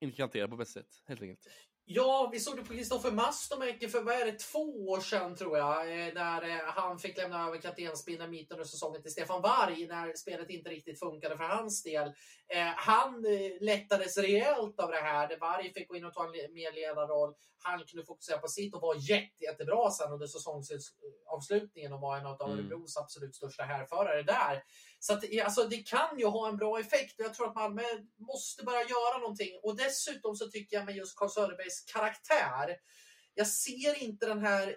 inte 0.00 0.16
kan 0.16 0.24
hantera 0.24 0.48
på 0.48 0.56
bästa 0.56 0.80
sätt, 0.80 1.02
helt 1.06 1.22
enkelt. 1.22 1.48
Ja, 1.88 2.28
vi 2.32 2.40
såg 2.40 2.56
det 2.56 2.64
på 2.64 2.72
Kristoffer 2.72 3.12
Mastomäki 3.12 3.88
för 3.88 4.02
vad 4.02 4.14
är 4.14 4.26
det, 4.26 4.38
två 4.38 4.88
år 4.88 5.00
sedan 5.00 5.36
tror 5.36 5.58
jag. 5.58 5.80
Eh, 5.80 6.14
när 6.14 6.42
eh, 6.42 6.64
han 6.66 6.98
fick 6.98 7.16
lämna 7.16 7.46
över 7.46 7.58
kaptensbindeln 7.58 8.30
mitten 8.30 8.54
under 8.56 8.68
säsongen 8.68 9.02
till 9.02 9.12
Stefan 9.12 9.42
Varg 9.42 9.86
när 9.86 10.14
spelet 10.14 10.50
inte 10.50 10.70
riktigt 10.70 10.98
funkade 10.98 11.36
för 11.36 11.44
hans 11.44 11.82
del. 11.82 12.12
Eh, 12.48 12.72
han 12.76 13.26
lättades 13.60 14.18
rejält 14.18 14.80
av 14.80 14.90
det 14.90 15.00
här. 15.00 15.38
Varg 15.40 15.72
fick 15.72 15.88
gå 15.88 15.96
in 15.96 16.04
och 16.04 16.14
ta 16.14 16.24
en 16.24 16.54
mer 16.54 16.72
ledarroll. 16.72 17.34
Han 17.62 17.84
kunde 17.84 18.06
fokusera 18.06 18.38
på 18.38 18.48
sitt 18.48 18.74
och 18.74 18.80
var 18.80 19.10
jätte, 19.10 19.44
jättebra 19.44 19.90
sen 19.90 20.12
under 20.12 20.26
säsongsavslutningen 20.26 21.92
och 21.92 22.00
var 22.00 22.18
en 22.18 22.26
av 22.26 22.42
mm. 22.42 22.58
Örebros 22.58 22.96
absolut 22.96 23.36
största 23.36 23.62
härförare 23.62 24.22
där. 24.22 24.62
Så 24.98 25.12
att, 25.12 25.24
alltså, 25.44 25.68
det 25.68 25.76
kan 25.76 26.18
ju 26.18 26.26
ha 26.26 26.48
en 26.48 26.56
bra 26.56 26.80
effekt 26.80 27.20
och 27.20 27.24
jag 27.24 27.34
tror 27.34 27.48
att 27.48 27.54
Malmö 27.54 27.82
måste 28.18 28.64
börja 28.64 28.80
göra 28.80 29.18
någonting. 29.18 29.60
Och 29.62 29.76
dessutom 29.76 30.36
så 30.36 30.50
tycker 30.50 30.76
jag 30.76 30.86
med 30.86 30.96
just 30.96 31.18
Carl 31.18 31.28
Söderbergs 31.28 31.84
karaktär, 31.92 32.76
jag 33.34 33.46
ser 33.46 34.02
inte 34.02 34.26
den 34.26 34.38
här 34.38 34.76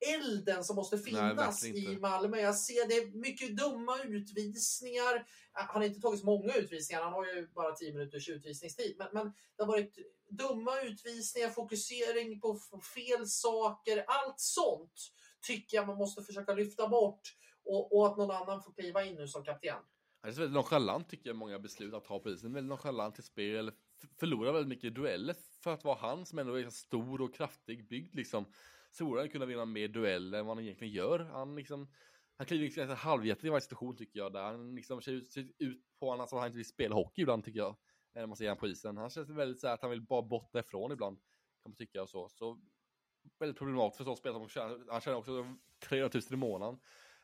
elden 0.00 0.64
som 0.64 0.76
måste 0.76 0.98
finnas 0.98 1.62
Nej, 1.62 1.94
i 1.94 1.98
Malmö. 1.98 2.40
Jag 2.40 2.56
ser 2.56 2.88
det 2.88 2.94
är 2.94 3.10
mycket 3.10 3.56
dumma 3.56 4.02
utvisningar. 4.02 5.26
Han 5.52 5.82
har 5.82 5.88
inte 5.88 6.00
tagit 6.00 6.20
så 6.20 6.26
många 6.26 6.54
utvisningar, 6.54 7.02
han 7.02 7.12
har 7.12 7.26
ju 7.26 7.48
bara 7.48 7.72
10 7.72 7.92
minuters 7.92 8.28
utvisningstid. 8.28 8.96
Men, 8.98 9.08
men 9.12 9.32
det 9.56 9.62
har 9.62 9.66
varit 9.66 9.98
dumma 10.28 10.80
utvisningar, 10.80 11.48
fokusering 11.48 12.40
på 12.40 12.58
fel 12.94 13.26
saker, 13.26 14.04
allt 14.06 14.40
sånt 14.40 15.12
tycker 15.46 15.76
jag 15.76 15.86
man 15.86 15.96
måste 15.96 16.22
försöka 16.22 16.54
lyfta 16.54 16.88
bort 16.88 17.20
och, 17.64 17.96
och 17.96 18.06
att 18.06 18.16
någon 18.16 18.30
annan 18.30 18.62
får 18.62 18.72
kliva 18.72 19.04
in 19.04 19.14
nu 19.14 19.28
som 19.28 19.44
kapten. 19.44 19.76
Det 20.22 20.28
är 20.28 20.32
väldigt 20.32 20.52
nonchalant 20.52 21.08
tycker 21.08 21.30
jag 21.30 21.36
många 21.36 21.58
beslut 21.58 21.94
att 21.94 22.04
ta 22.04 22.18
på 22.18 22.30
isen. 22.30 22.52
Väldigt 22.52 22.68
nonchalant 22.68 23.18
i 23.18 23.22
spel, 23.22 23.72
förlorar 24.20 24.52
väldigt 24.52 24.68
mycket 24.68 24.94
dueller 24.94 25.36
för 25.62 25.72
att 25.72 25.84
vara 25.84 25.98
han 25.98 26.26
som 26.26 26.38
ändå 26.38 26.54
är 26.54 26.70
stor 26.70 27.20
och 27.20 27.34
kraftig 27.34 27.88
byggd 27.88 28.14
liksom. 28.14 28.44
Han 28.98 29.28
kunna 29.28 29.46
vinna 29.46 29.64
mer 29.64 29.88
dueller 29.88 30.38
än 30.38 30.46
vad 30.46 30.56
han 30.56 30.64
egentligen 30.64 30.94
gör. 30.94 31.18
Han 31.18 31.56
liksom, 31.56 31.88
han 32.36 32.46
kliver 32.46 32.64
liksom 32.64 32.88
halvhjärtat 32.88 33.44
i 33.44 33.48
varje 33.48 33.60
situation 33.60 33.96
tycker 33.96 34.18
jag. 34.18 34.32
Där 34.32 34.42
han 34.42 34.74
liksom 34.74 35.02
ser 35.02 35.12
ut, 35.12 35.30
ser 35.30 35.48
ut 35.58 35.82
på 36.00 36.10
honom 36.10 36.26
som 36.26 36.38
att 36.38 36.42
han 36.42 36.48
inte 36.48 36.56
vill 36.56 36.66
spela 36.66 36.94
hockey 36.94 37.22
ibland 37.22 37.44
tycker 37.44 37.58
jag. 37.58 37.76
När 38.14 38.26
man 38.26 38.36
ser 38.36 38.44
honom 38.44 38.58
på 38.58 38.68
isen. 38.68 38.96
Han 38.96 39.10
känns 39.10 39.30
väldigt 39.30 39.60
så 39.60 39.66
här 39.66 39.74
att 39.74 39.82
han 39.82 39.90
vill 39.90 40.02
bara 40.02 40.22
bort 40.22 40.56
ifrån 40.56 40.92
ibland. 40.92 41.16
Kan 41.62 41.70
man 41.70 41.76
tycka 41.76 42.02
och 42.02 42.10
så. 42.10 42.28
Så 42.28 42.60
väldigt 43.38 43.58
problematiskt 43.58 43.96
för 43.96 44.04
så 44.04 44.16
spelare. 44.16 44.48
Han 44.88 45.00
tjänar 45.00 45.18
också 45.18 45.56
300 45.88 46.10
000 46.14 46.22
i 46.30 46.36
månaden 46.36 46.80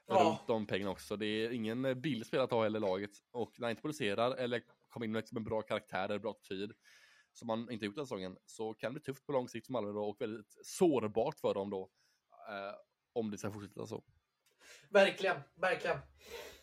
ja. 0.06 0.14
runt 0.14 0.46
de 0.46 0.66
pengarna 0.66 0.90
också. 0.90 1.16
Det 1.16 1.26
är 1.26 1.50
ingen 1.50 2.00
billig 2.00 2.26
spelare 2.26 2.44
att 2.44 2.50
ha 2.50 2.62
heller 2.62 2.80
laget. 2.80 3.10
Och 3.30 3.52
när 3.58 3.66
han 3.66 3.70
inte 3.70 3.82
producerar 3.82 4.36
eller 4.36 4.62
kommer 4.88 5.06
in 5.06 5.12
med 5.12 5.24
en 5.36 5.44
bra 5.44 5.62
karaktär 5.62 6.04
eller 6.04 6.18
bra 6.18 6.34
tid 6.48 6.72
som 7.38 7.46
man 7.46 7.70
inte 7.70 7.86
gjort 7.86 7.96
den 7.96 8.06
säsongen 8.06 8.36
så 8.46 8.74
kan 8.74 8.94
det 8.94 9.00
bli 9.00 9.04
tufft 9.04 9.26
på 9.26 9.32
lång 9.32 9.48
sikt 9.48 9.66
för 9.66 9.72
Malmö 9.72 9.92
då 9.92 10.04
och 10.04 10.20
väldigt 10.20 10.58
sårbart 10.62 11.38
för 11.38 11.54
dem 11.54 11.70
då. 11.70 11.90
Eh, 12.48 12.74
om 13.12 13.30
det 13.30 13.38
ska 13.38 13.50
fortsätta 13.50 13.86
så. 13.86 14.04
Verkligen, 14.90 15.36
verkligen. 15.54 15.98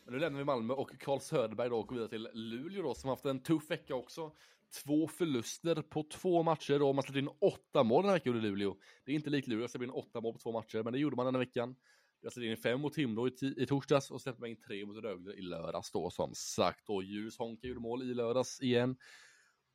Men 0.04 0.14
nu 0.14 0.20
lämnar 0.20 0.40
vi 0.40 0.46
Malmö 0.46 0.74
och 0.74 1.00
Karl 1.00 1.20
Söderberg 1.20 1.70
då 1.70 1.80
och 1.80 1.88
går 1.88 1.96
vidare 1.96 2.10
till 2.10 2.30
Luleå 2.34 2.82
då 2.82 2.94
som 2.94 3.10
haft 3.10 3.26
en 3.26 3.44
tuff 3.44 3.70
vecka 3.70 3.96
också. 3.96 4.36
Två 4.84 5.08
förluster 5.08 5.82
på 5.82 6.04
två 6.04 6.44
matcher 6.44 6.80
då. 6.80 6.94
Man 6.94 7.04
släppte 7.04 7.20
in 7.20 7.30
åtta 7.40 7.84
mål 7.84 8.04
den 8.04 8.10
här 8.10 8.18
veckan 8.18 8.36
under 8.36 8.50
Luleå. 8.50 8.78
Det 9.06 9.12
är 9.12 9.16
inte 9.16 9.30
likt 9.30 9.48
Luleå 9.48 9.68
släppa 9.68 9.84
in 9.84 9.90
åtta 9.90 10.22
mål 10.22 10.34
på 10.34 10.40
två 10.40 10.52
matcher, 10.52 10.84
men 10.84 10.94
det 10.94 11.00
gjorde 11.00 11.16
man 11.16 11.26
den 11.26 11.36
här 11.36 11.40
veckan. 11.40 11.76
Jag 12.22 12.34
släppte 12.34 12.48
in 12.48 12.58
fem 12.58 12.82
mot 12.82 12.94
Timrå 12.94 13.28
i, 13.28 13.54
i 13.58 13.66
torsdags 13.66 14.12
och 14.12 14.22
släppte 14.22 14.48
in 14.48 14.62
tre 14.62 14.86
mot 14.86 15.04
Rögle 15.04 15.34
i 15.34 15.42
lördags 15.42 15.92
då 15.92 16.10
som 16.10 16.32
sagt. 16.36 16.90
Och 16.90 17.04
Julius 17.04 17.38
Honka 17.38 17.68
gjorde 17.68 17.80
mål 17.80 18.04
i 18.04 18.14
lördags 18.14 18.62
igen. 18.62 18.98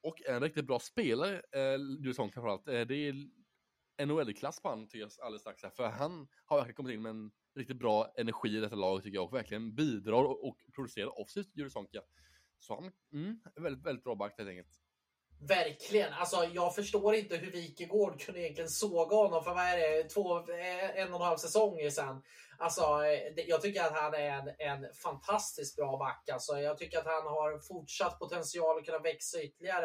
Och 0.03 0.23
en 0.27 0.41
riktigt 0.41 0.67
bra 0.67 0.79
spelare, 0.79 1.43
eh, 1.53 1.77
Julius 1.99 2.17
framförallt, 2.17 2.69
eh, 2.69 2.81
det 2.81 2.95
är 2.95 3.15
NHL-klass 4.07 4.61
på 4.63 4.69
han 4.69 4.89
tycker 4.89 4.99
jag 4.99 5.11
alldeles 5.23 5.41
strax 5.41 5.63
här. 5.63 5.71
För 5.71 5.89
han 5.89 6.29
har 6.45 6.57
verkligen 6.57 6.75
kommit 6.75 6.95
in 6.95 7.03
med 7.03 7.11
en 7.11 7.31
riktigt 7.57 7.79
bra 7.79 8.13
energi 8.17 8.57
i 8.57 8.61
detta 8.61 8.77
lag 8.77 9.03
tycker 9.03 9.15
jag 9.15 9.25
och 9.25 9.35
verkligen 9.35 9.75
bidrar 9.75 10.25
och, 10.25 10.49
och 10.49 10.57
producerar 10.75 11.21
offensivt 11.21 11.57
Julius 11.57 11.73
Så 12.59 12.75
han, 12.75 12.93
mm, 13.13 13.41
väldigt, 13.57 13.87
väldigt 13.87 14.05
bra 14.05 14.15
back 14.15 14.35
helt 14.39 14.49
enkelt. 14.49 14.81
Verkligen. 15.41 16.13
Alltså, 16.13 16.45
jag 16.53 16.75
förstår 16.75 17.15
inte 17.15 17.37
hur 17.37 17.51
Wikegård 17.51 18.21
kunde 18.21 18.41
egentligen 18.41 18.71
såga 18.71 19.17
honom 19.17 19.45
för 19.45 19.55
vad 19.55 19.65
är 19.65 19.79
det, 19.79 20.09
två, 20.09 20.39
eh, 20.39 20.99
en 20.99 21.09
och 21.09 21.21
en 21.21 21.27
halv 21.27 21.37
säsonger 21.37 21.91
sedan. 21.91 22.23
Alltså, 22.61 22.83
jag 23.47 23.63
tycker 23.63 23.81
att 23.85 23.93
han 23.93 24.15
är 24.15 24.31
en, 24.31 24.49
en 24.59 24.95
fantastiskt 24.95 25.77
bra 25.77 25.99
back. 25.99 26.29
Alltså, 26.33 26.59
jag 26.59 26.79
tycker 26.79 26.99
att 26.99 27.07
han 27.07 27.27
har 27.27 27.59
fortsatt 27.59 28.19
potential 28.19 28.79
att 28.79 28.85
kunna 28.85 28.99
växa 28.99 29.43
ytterligare. 29.43 29.85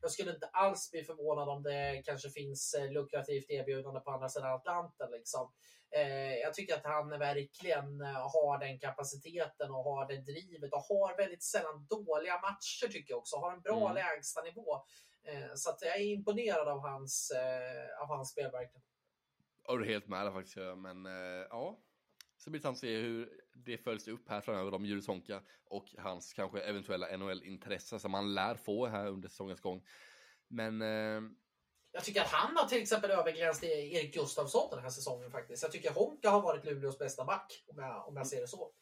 Jag 0.00 0.10
skulle 0.10 0.34
inte 0.34 0.46
alls 0.46 0.90
bli 0.90 1.04
förvånad 1.04 1.48
om 1.48 1.62
det 1.62 2.02
kanske 2.04 2.30
finns 2.30 2.74
eh, 2.74 2.92
lukrativt 2.92 3.50
erbjudande 3.50 4.00
på 4.00 4.10
andra 4.10 4.28
sidan 4.28 4.52
Atlanten. 4.52 5.10
Liksom. 5.10 5.52
Eh, 5.90 6.34
jag 6.34 6.54
tycker 6.54 6.74
att 6.74 6.84
han 6.84 7.08
verkligen 7.08 8.00
eh, 8.00 8.30
har 8.32 8.58
den 8.58 8.78
kapaciteten 8.78 9.70
och 9.70 9.84
har 9.84 10.08
det 10.08 10.16
drivet 10.16 10.72
och 10.72 10.80
har 10.80 11.16
väldigt 11.16 11.42
sällan 11.42 11.86
dåliga 11.86 12.40
matcher 12.40 12.92
tycker 12.92 13.12
jag 13.12 13.18
också. 13.18 13.36
Har 13.36 13.52
en 13.52 13.60
bra 13.60 13.80
mm. 13.80 13.94
lägstanivå. 13.94 14.74
Eh, 15.24 15.54
så 15.54 15.70
att 15.70 15.82
jag 15.82 15.96
är 15.96 16.04
imponerad 16.04 16.68
av 16.68 16.80
hans, 16.80 17.32
av 18.00 18.08
hans 18.08 18.30
spelverk. 18.30 18.72
Jag 19.66 19.80
är 19.80 19.86
helt 19.86 20.08
med 20.08 20.32
faktiskt. 20.32 20.56
Men 20.76 21.04
ja, 21.50 21.78
så 22.48 22.50
blir 22.50 22.60
det 22.60 22.68
intressant 22.68 22.76
att 22.76 22.80
se 22.80 22.96
hur 22.96 23.40
det 23.52 23.78
följs 23.78 24.08
upp 24.08 24.28
här 24.28 24.40
framöver 24.40 24.74
om 24.74 24.84
Julius 24.84 25.06
Honka 25.06 25.42
och 25.64 25.94
hans 25.98 26.32
kanske 26.32 26.60
eventuella 26.60 27.16
NHL-intresse 27.16 27.98
som 27.98 28.14
han 28.14 28.34
lär 28.34 28.54
få 28.54 28.86
här 28.86 29.06
under 29.06 29.28
säsongens 29.28 29.60
gång. 29.60 29.82
Men 30.48 30.80
jag 31.92 32.04
tycker 32.04 32.20
att 32.20 32.30
han 32.30 32.56
har 32.56 32.66
till 32.66 32.82
exempel 32.82 33.10
överglänst 33.10 33.64
Erik 33.64 34.14
Gustafsson 34.14 34.70
den 34.70 34.82
här 34.82 34.90
säsongen 34.90 35.30
faktiskt. 35.30 35.62
Jag 35.62 35.72
tycker 35.72 35.90
Honka 35.90 36.30
har 36.30 36.40
varit 36.40 36.64
Luleås 36.64 36.98
bästa 36.98 37.24
back, 37.24 37.64
om 37.68 37.78
jag, 37.78 38.08
om 38.08 38.16
jag 38.16 38.26
ser 38.26 38.40
det 38.40 38.48
så. 38.48 38.72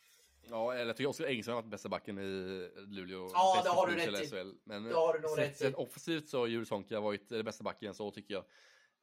Ja, 0.50 0.74
eller 0.74 0.86
jag 0.86 0.96
tycker 0.96 1.08
Oskar 1.08 1.26
Engström 1.26 1.54
har 1.54 1.62
varit 1.62 1.70
bästa 1.70 1.88
backen 1.88 2.18
i 2.18 2.70
Luleå. 2.76 3.30
Ja, 3.32 3.60
det 3.64 3.70
har 3.70 3.86
du 3.86 3.96
rätt 3.96 4.32
i. 4.32 4.54
Men 4.64 4.84
Det 4.84 4.94
har 4.94 5.14
du 5.14 5.20
nog 5.20 5.38
rätt 5.38 5.62
i. 5.62 5.74
offensivt 5.76 6.28
så 6.28 6.38
har 6.38 6.46
Julius 6.46 6.70
Honka 6.70 7.00
varit 7.00 7.28
bästa 7.28 7.64
backen, 7.64 7.94
så 7.94 8.10
tycker 8.10 8.34
jag. 8.34 8.44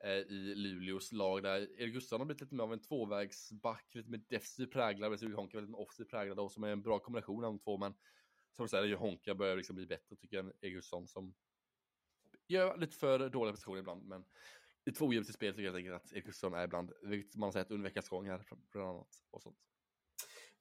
Eh, 0.03 0.11
I 0.11 0.55
Luleås 0.55 1.11
lag 1.11 1.43
där 1.43 1.81
Erik 1.81 1.93
Gustafsson 1.93 2.21
har 2.21 2.25
blivit 2.25 2.41
lite 2.41 2.55
mer 2.55 2.63
av 2.63 2.73
en 2.73 2.81
tvåvägsback, 2.81 3.95
lite 3.95 4.09
mer 4.09 4.21
defensiv 4.29 4.65
präglad, 4.65 5.11
medan 5.11 5.21
Julius 5.21 5.37
Honka 5.37 5.57
är 5.57 5.61
mer 5.61 5.79
offensiv 5.79 6.03
präglad 6.05 6.39
och 6.39 6.51
som 6.51 6.63
är 6.63 6.69
en 6.69 6.81
bra 6.81 6.99
kombination 6.99 7.43
av 7.43 7.53
de 7.53 7.59
två. 7.59 7.77
Men 7.77 7.93
som 8.51 8.65
du 8.65 8.69
säger, 8.69 8.95
Honka 8.95 9.35
börjar 9.35 9.57
liksom 9.57 9.75
bli 9.75 9.85
bättre 9.85 10.15
tycker 10.15 10.37
jag 10.37 10.45
än 10.45 10.53
Erik 10.61 10.73
Gustafsson 10.73 11.07
som 11.07 11.35
gör 12.47 12.77
lite 12.77 12.97
för 12.97 13.29
dåliga 13.29 13.53
prestationer 13.53 13.79
ibland. 13.79 14.07
Men 14.07 14.25
i 14.85 14.91
två 14.91 15.13
i 15.13 15.23
spel 15.23 15.53
tycker 15.53 15.63
jag 15.63 15.73
helt 15.73 15.77
enkelt 15.77 15.95
att 15.95 16.13
Erik 16.13 16.25
Gustafsson 16.25 16.59
är 16.59 16.63
ibland, 16.63 16.91
vilket 17.01 17.35
man 17.35 17.47
har 17.47 17.51
sett 17.51 17.71
under 17.71 17.83
veckans 17.83 18.09
gång 18.09 18.27
här 18.27 18.45
bland 18.71 18.89
annat. 18.89 19.15
Och 19.31 19.41
sånt. 19.41 19.72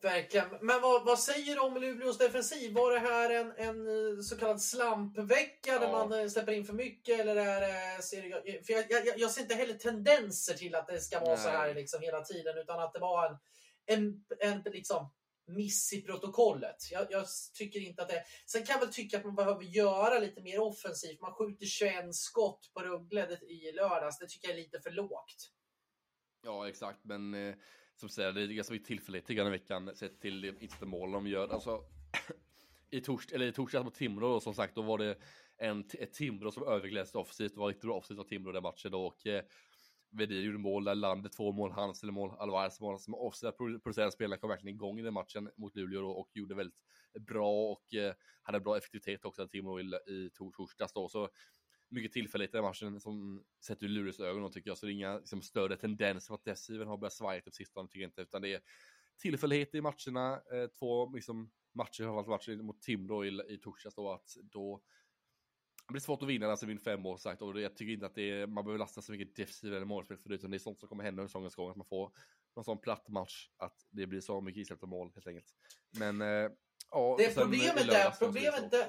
Verkligen. 0.02 0.46
Men 0.60 0.80
vad, 0.80 1.04
vad 1.04 1.18
säger 1.18 1.54
du 1.54 1.60
om 1.60 1.74
Luleås 1.74 2.18
defensiv? 2.18 2.74
Var 2.74 2.92
det 2.92 2.98
här 2.98 3.30
en, 3.30 3.52
en 3.56 3.86
eh, 4.16 4.20
så 4.20 4.36
kallad 4.36 4.62
slampvecka 4.62 5.78
där 5.78 5.86
Ja. 5.86 5.92
man 5.92 6.20
eh, 6.20 6.28
släpper 6.28 6.52
in 6.52 6.64
för 6.64 6.72
mycket? 6.72 7.20
Eller 7.20 7.36
är 7.36 7.60
det, 7.60 8.02
ser 8.02 8.22
jag, 8.22 8.66
för 8.66 8.72
jag, 8.72 9.06
jag, 9.06 9.18
jag 9.18 9.30
ser 9.30 9.42
inte 9.42 9.54
heller 9.54 9.74
tendenser 9.74 10.54
till 10.54 10.74
att 10.74 10.86
det 10.86 11.00
ska 11.00 11.20
vara 11.20 11.36
så 11.36 11.48
här 11.48 11.66
Nej. 11.66 11.74
liksom 11.74 12.02
hela 12.02 12.20
tiden, 12.20 12.58
utan 12.58 12.80
att 12.80 12.92
det 12.92 12.98
var 12.98 13.26
en, 13.26 13.38
en, 13.86 14.24
en 14.40 14.62
liksom 14.72 15.12
miss 15.46 15.92
i 15.92 16.02
protokollet. 16.02 16.76
Jag, 16.90 17.06
jag 17.10 17.26
tycker 17.54 17.80
inte 17.80 18.02
att 18.02 18.08
det... 18.08 18.24
Sen 18.46 18.66
kan 18.66 18.74
jag 18.74 18.80
väl 18.80 18.94
tycka 18.94 19.18
att 19.18 19.24
man 19.24 19.34
behöver 19.34 19.62
göra 19.62 20.18
lite 20.18 20.40
mer 20.42 20.60
offensivt. 20.60 21.20
Man 21.20 21.34
skjuter 21.34 21.66
21 21.66 22.14
skott 22.14 22.70
på 22.74 22.80
Rögle 22.80 23.38
i 23.40 23.72
lördags. 23.72 24.18
Det 24.18 24.26
tycker 24.26 24.48
jag 24.48 24.56
är 24.58 24.62
lite 24.62 24.80
för 24.80 24.90
lågt. 24.90 25.50
Ja, 26.44 26.68
exakt, 26.68 27.04
men 27.04 27.34
eh, 27.34 27.54
som 27.94 28.08
säger, 28.08 28.32
det 28.32 28.42
är 28.42 28.46
ganska 28.46 28.72
mycket 28.72 28.88
tillfällighet 28.88 29.30
i 29.30 29.34
veckan 29.34 29.90
sett 29.94 30.20
till 30.20 30.40
det 30.40 30.62
inte 30.62 30.86
mål 30.86 31.12
de 31.12 31.26
gör. 31.26 31.48
Alltså, 31.48 31.84
i, 32.90 33.00
tors 33.00 33.32
eller 33.32 33.46
i 33.46 33.52
torsdags 33.52 33.84
mot 33.84 33.94
Timrå 33.94 34.28
då, 34.28 34.40
som 34.40 34.54
sagt, 34.54 34.74
då 34.74 34.82
var 34.82 34.98
det 34.98 35.18
en, 35.56 35.84
ett 35.98 36.12
Timrå 36.12 36.50
som 36.50 36.62
överglänste 36.62 37.18
offensivt. 37.18 37.54
Det 37.54 37.60
var 37.60 37.68
riktigt 37.68 37.82
bra 37.82 37.94
offensivt 37.94 38.18
av 38.18 38.24
Timrå 38.24 38.52
den 38.52 38.62
matchen 38.62 38.90
då 38.90 39.06
och 39.06 39.26
eh, 39.26 39.42
Vedin 40.10 40.42
gjorde 40.42 40.58
mål, 40.58 40.84
där 40.84 40.94
landet 40.94 41.32
två 41.32 41.52
mål, 41.52 41.72
hans 41.72 42.02
eller 42.02 42.12
mål, 42.12 42.30
Alvarez 42.38 42.80
mål 42.80 42.98
som 42.98 43.14
offside 43.14 43.56
producerande 43.56 44.12
spelare 44.12 44.38
kom 44.38 44.50
verkligen 44.50 44.74
igång 44.76 44.98
i 44.98 45.02
den 45.02 45.14
matchen 45.14 45.50
mot 45.56 45.76
Luleå 45.76 46.00
då, 46.00 46.10
och 46.10 46.30
gjorde 46.32 46.54
väldigt 46.54 46.76
bra 47.20 47.72
och 47.72 47.94
eh, 47.94 48.14
hade 48.42 48.60
bra 48.60 48.76
effektivitet 48.76 49.24
också, 49.24 49.48
Timrå 49.48 49.80
i, 49.80 49.82
i 49.84 50.30
torsdags 50.34 50.92
då. 50.92 51.08
Så 51.08 51.28
mycket 51.92 52.12
tillfällighet 52.12 52.54
i 52.54 52.56
den 52.56 52.64
matchen 52.64 53.00
som 53.00 53.44
sett 53.66 53.82
ur 53.82 53.88
Luleås 53.88 54.20
ögon 54.20 54.52
tycker 54.52 54.70
jag. 54.70 54.78
Så 54.78 54.86
det 54.86 54.92
är 54.92 54.94
inga 54.94 55.18
liksom, 55.18 55.42
större 55.42 55.76
tendenser 55.76 56.34
att 56.34 56.44
defensiven 56.44 56.88
har 56.88 56.96
börjat 56.96 57.12
svaja 57.12 57.40
på 57.40 57.50
sistone 57.50 57.88
tycker 57.88 58.00
jag 58.00 58.08
inte. 58.08 58.22
Utan 58.22 58.42
det 58.42 58.54
är 58.54 58.60
tillfällighet 59.18 59.74
i 59.74 59.80
matcherna. 59.80 60.34
Eh, 60.34 60.66
två 60.78 61.14
liksom, 61.14 61.50
matcher, 61.74 62.28
matcher 62.28 62.62
mot 62.62 62.82
Timrå 62.82 63.24
i, 63.24 63.28
i 63.48 63.58
torsdags 63.58 63.94
då. 63.94 64.12
Att 64.12 64.36
då 64.42 64.82
det 65.86 65.92
blir 65.92 66.00
svårt 66.00 66.22
att 66.22 66.28
vinna 66.28 66.46
alltså 66.46 66.66
vinner 66.66 66.80
fem 66.80 67.06
år 67.06 67.16
sagt 67.16 67.42
och 67.42 67.60
jag 67.60 67.76
tycker 67.76 67.92
inte 67.92 68.06
att 68.06 68.14
det 68.14 68.30
är, 68.30 68.46
man 68.46 68.64
behöver 68.64 68.78
lasta 68.78 69.02
så 69.02 69.12
mycket 69.12 69.36
defensiv 69.36 69.74
eller 69.74 69.86
målspel 69.86 70.18
för 70.18 70.28
det 70.28 70.34
utan 70.34 70.50
det 70.50 70.56
är 70.56 70.58
sånt 70.58 70.80
som 70.80 70.88
kommer 70.88 71.04
hända 71.04 71.22
under 71.22 71.28
säsongens 71.28 71.54
gång 71.54 71.70
att 71.70 71.76
man 71.76 71.86
får 71.86 72.12
någon 72.56 72.64
sån 72.64 72.78
platt 72.78 73.08
match 73.08 73.48
att 73.56 73.86
det 73.90 74.06
blir 74.06 74.20
så 74.20 74.40
mycket 74.40 74.60
isläppta 74.60 74.86
mål 74.86 75.10
helt 75.14 75.26
enkelt. 75.26 75.54
Men 75.98 76.20
eh, 76.20 76.50
ja, 76.90 77.14
Det 77.18 77.30
i 77.30 77.34
problemet, 77.34 77.76
där, 77.76 77.84
lördags 77.84 78.22
är 78.22 78.26
det 78.26 78.32
problemet, 78.32 78.70
där, 78.70 78.88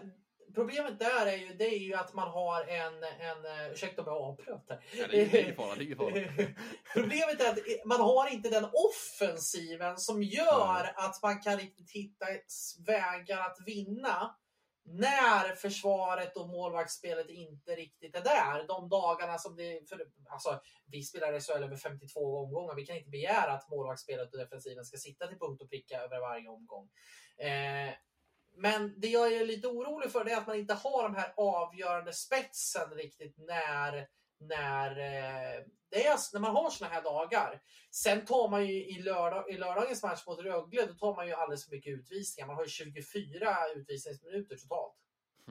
problemet 0.55 0.99
där 0.99 1.25
är 1.25 1.37
ju, 1.37 1.53
det 1.53 1.65
är 1.65 1.79
ju 1.79 1.93
att 1.93 2.13
man 2.13 2.31
har 2.31 2.63
en, 2.63 3.03
en 3.03 3.45
eh, 3.45 3.71
ursäkta 3.71 4.01
om 4.01 4.07
jag 4.07 4.21
avbröt 4.21 4.65
här. 4.69 4.83
Ja, 4.93 5.07
det 5.07 5.21
är 5.21 5.29
det 5.29 5.39
är 5.39 5.43
ingen 5.43 5.55
fara, 5.55 5.75
det 5.75 5.81
är 5.81 5.85
ingen 5.85 5.97
fara. 5.97 6.13
Problemet 6.93 7.41
är 7.41 7.49
att 7.49 7.85
man 7.85 8.01
har 8.01 8.33
inte 8.33 8.49
den 8.49 8.65
offensiven 8.73 9.97
som 9.97 10.23
gör 10.23 10.91
att 10.95 11.21
man 11.21 11.41
kan 11.41 11.57
riktigt 11.57 11.91
hitta 11.91 12.25
vägar 12.85 13.39
att 13.39 13.57
vinna 13.65 14.35
när 14.85 15.55
försvaret 15.55 16.37
och 16.37 16.49
målvaktsspelet 16.49 17.29
inte 17.29 17.75
riktigt 17.75 18.15
är 18.15 18.21
där. 18.21 18.67
De 18.67 18.89
dagarna 18.89 19.37
som 19.37 19.55
det... 19.55 19.89
För, 19.89 20.07
alltså, 20.29 20.61
vi 20.85 21.03
spelar 21.03 21.39
SHL 21.39 21.63
över 21.63 21.77
52 21.77 22.37
omgångar. 22.37 22.75
Vi 22.75 22.85
kan 22.85 22.95
inte 22.95 23.09
begära 23.09 23.51
att 23.51 23.69
målvaktsspelet 23.69 24.33
och 24.33 24.39
defensiven 24.39 24.85
ska 24.85 24.97
sitta 24.97 25.27
till 25.27 25.39
punkt 25.39 25.61
och 25.61 25.69
pricka 25.69 26.01
över 26.01 26.19
varje 26.19 26.47
omgång. 26.49 26.89
Eh, 27.37 27.93
men 28.55 28.99
det 28.99 29.07
jag 29.07 29.33
är 29.33 29.45
lite 29.45 29.67
orolig 29.67 30.11
för 30.11 30.23
det 30.23 30.31
är 30.31 30.37
att 30.37 30.47
man 30.47 30.55
inte 30.55 30.73
har 30.73 31.03
de 31.03 31.15
här 31.15 31.33
avgörande 31.37 32.13
spetsen 32.13 32.89
riktigt 32.95 33.37
när, 33.37 34.07
när, 34.39 34.89
eh, 34.89 35.63
det 35.89 36.05
är, 36.05 36.11
alltså, 36.11 36.39
när 36.39 36.41
man 36.41 36.55
har 36.55 36.69
såna 36.69 36.89
här 36.89 37.01
dagar. 37.01 37.61
Sen 37.91 38.25
tar 38.25 38.49
man 38.49 38.67
ju 38.67 38.73
i, 38.73 39.01
lördag, 39.01 39.49
i 39.49 39.57
lördagens 39.57 40.03
match 40.03 40.27
mot 40.27 40.39
Rögle, 40.39 40.85
då 40.85 40.93
tar 40.93 41.15
man 41.15 41.27
ju 41.27 41.33
alldeles 41.33 41.65
för 41.65 41.75
mycket 41.75 41.99
utvisningar. 41.99 42.47
Man 42.47 42.55
har 42.55 42.63
ju 42.63 42.69
24 42.69 43.55
utvisningsminuter 43.75 44.55
totalt. 44.55 44.95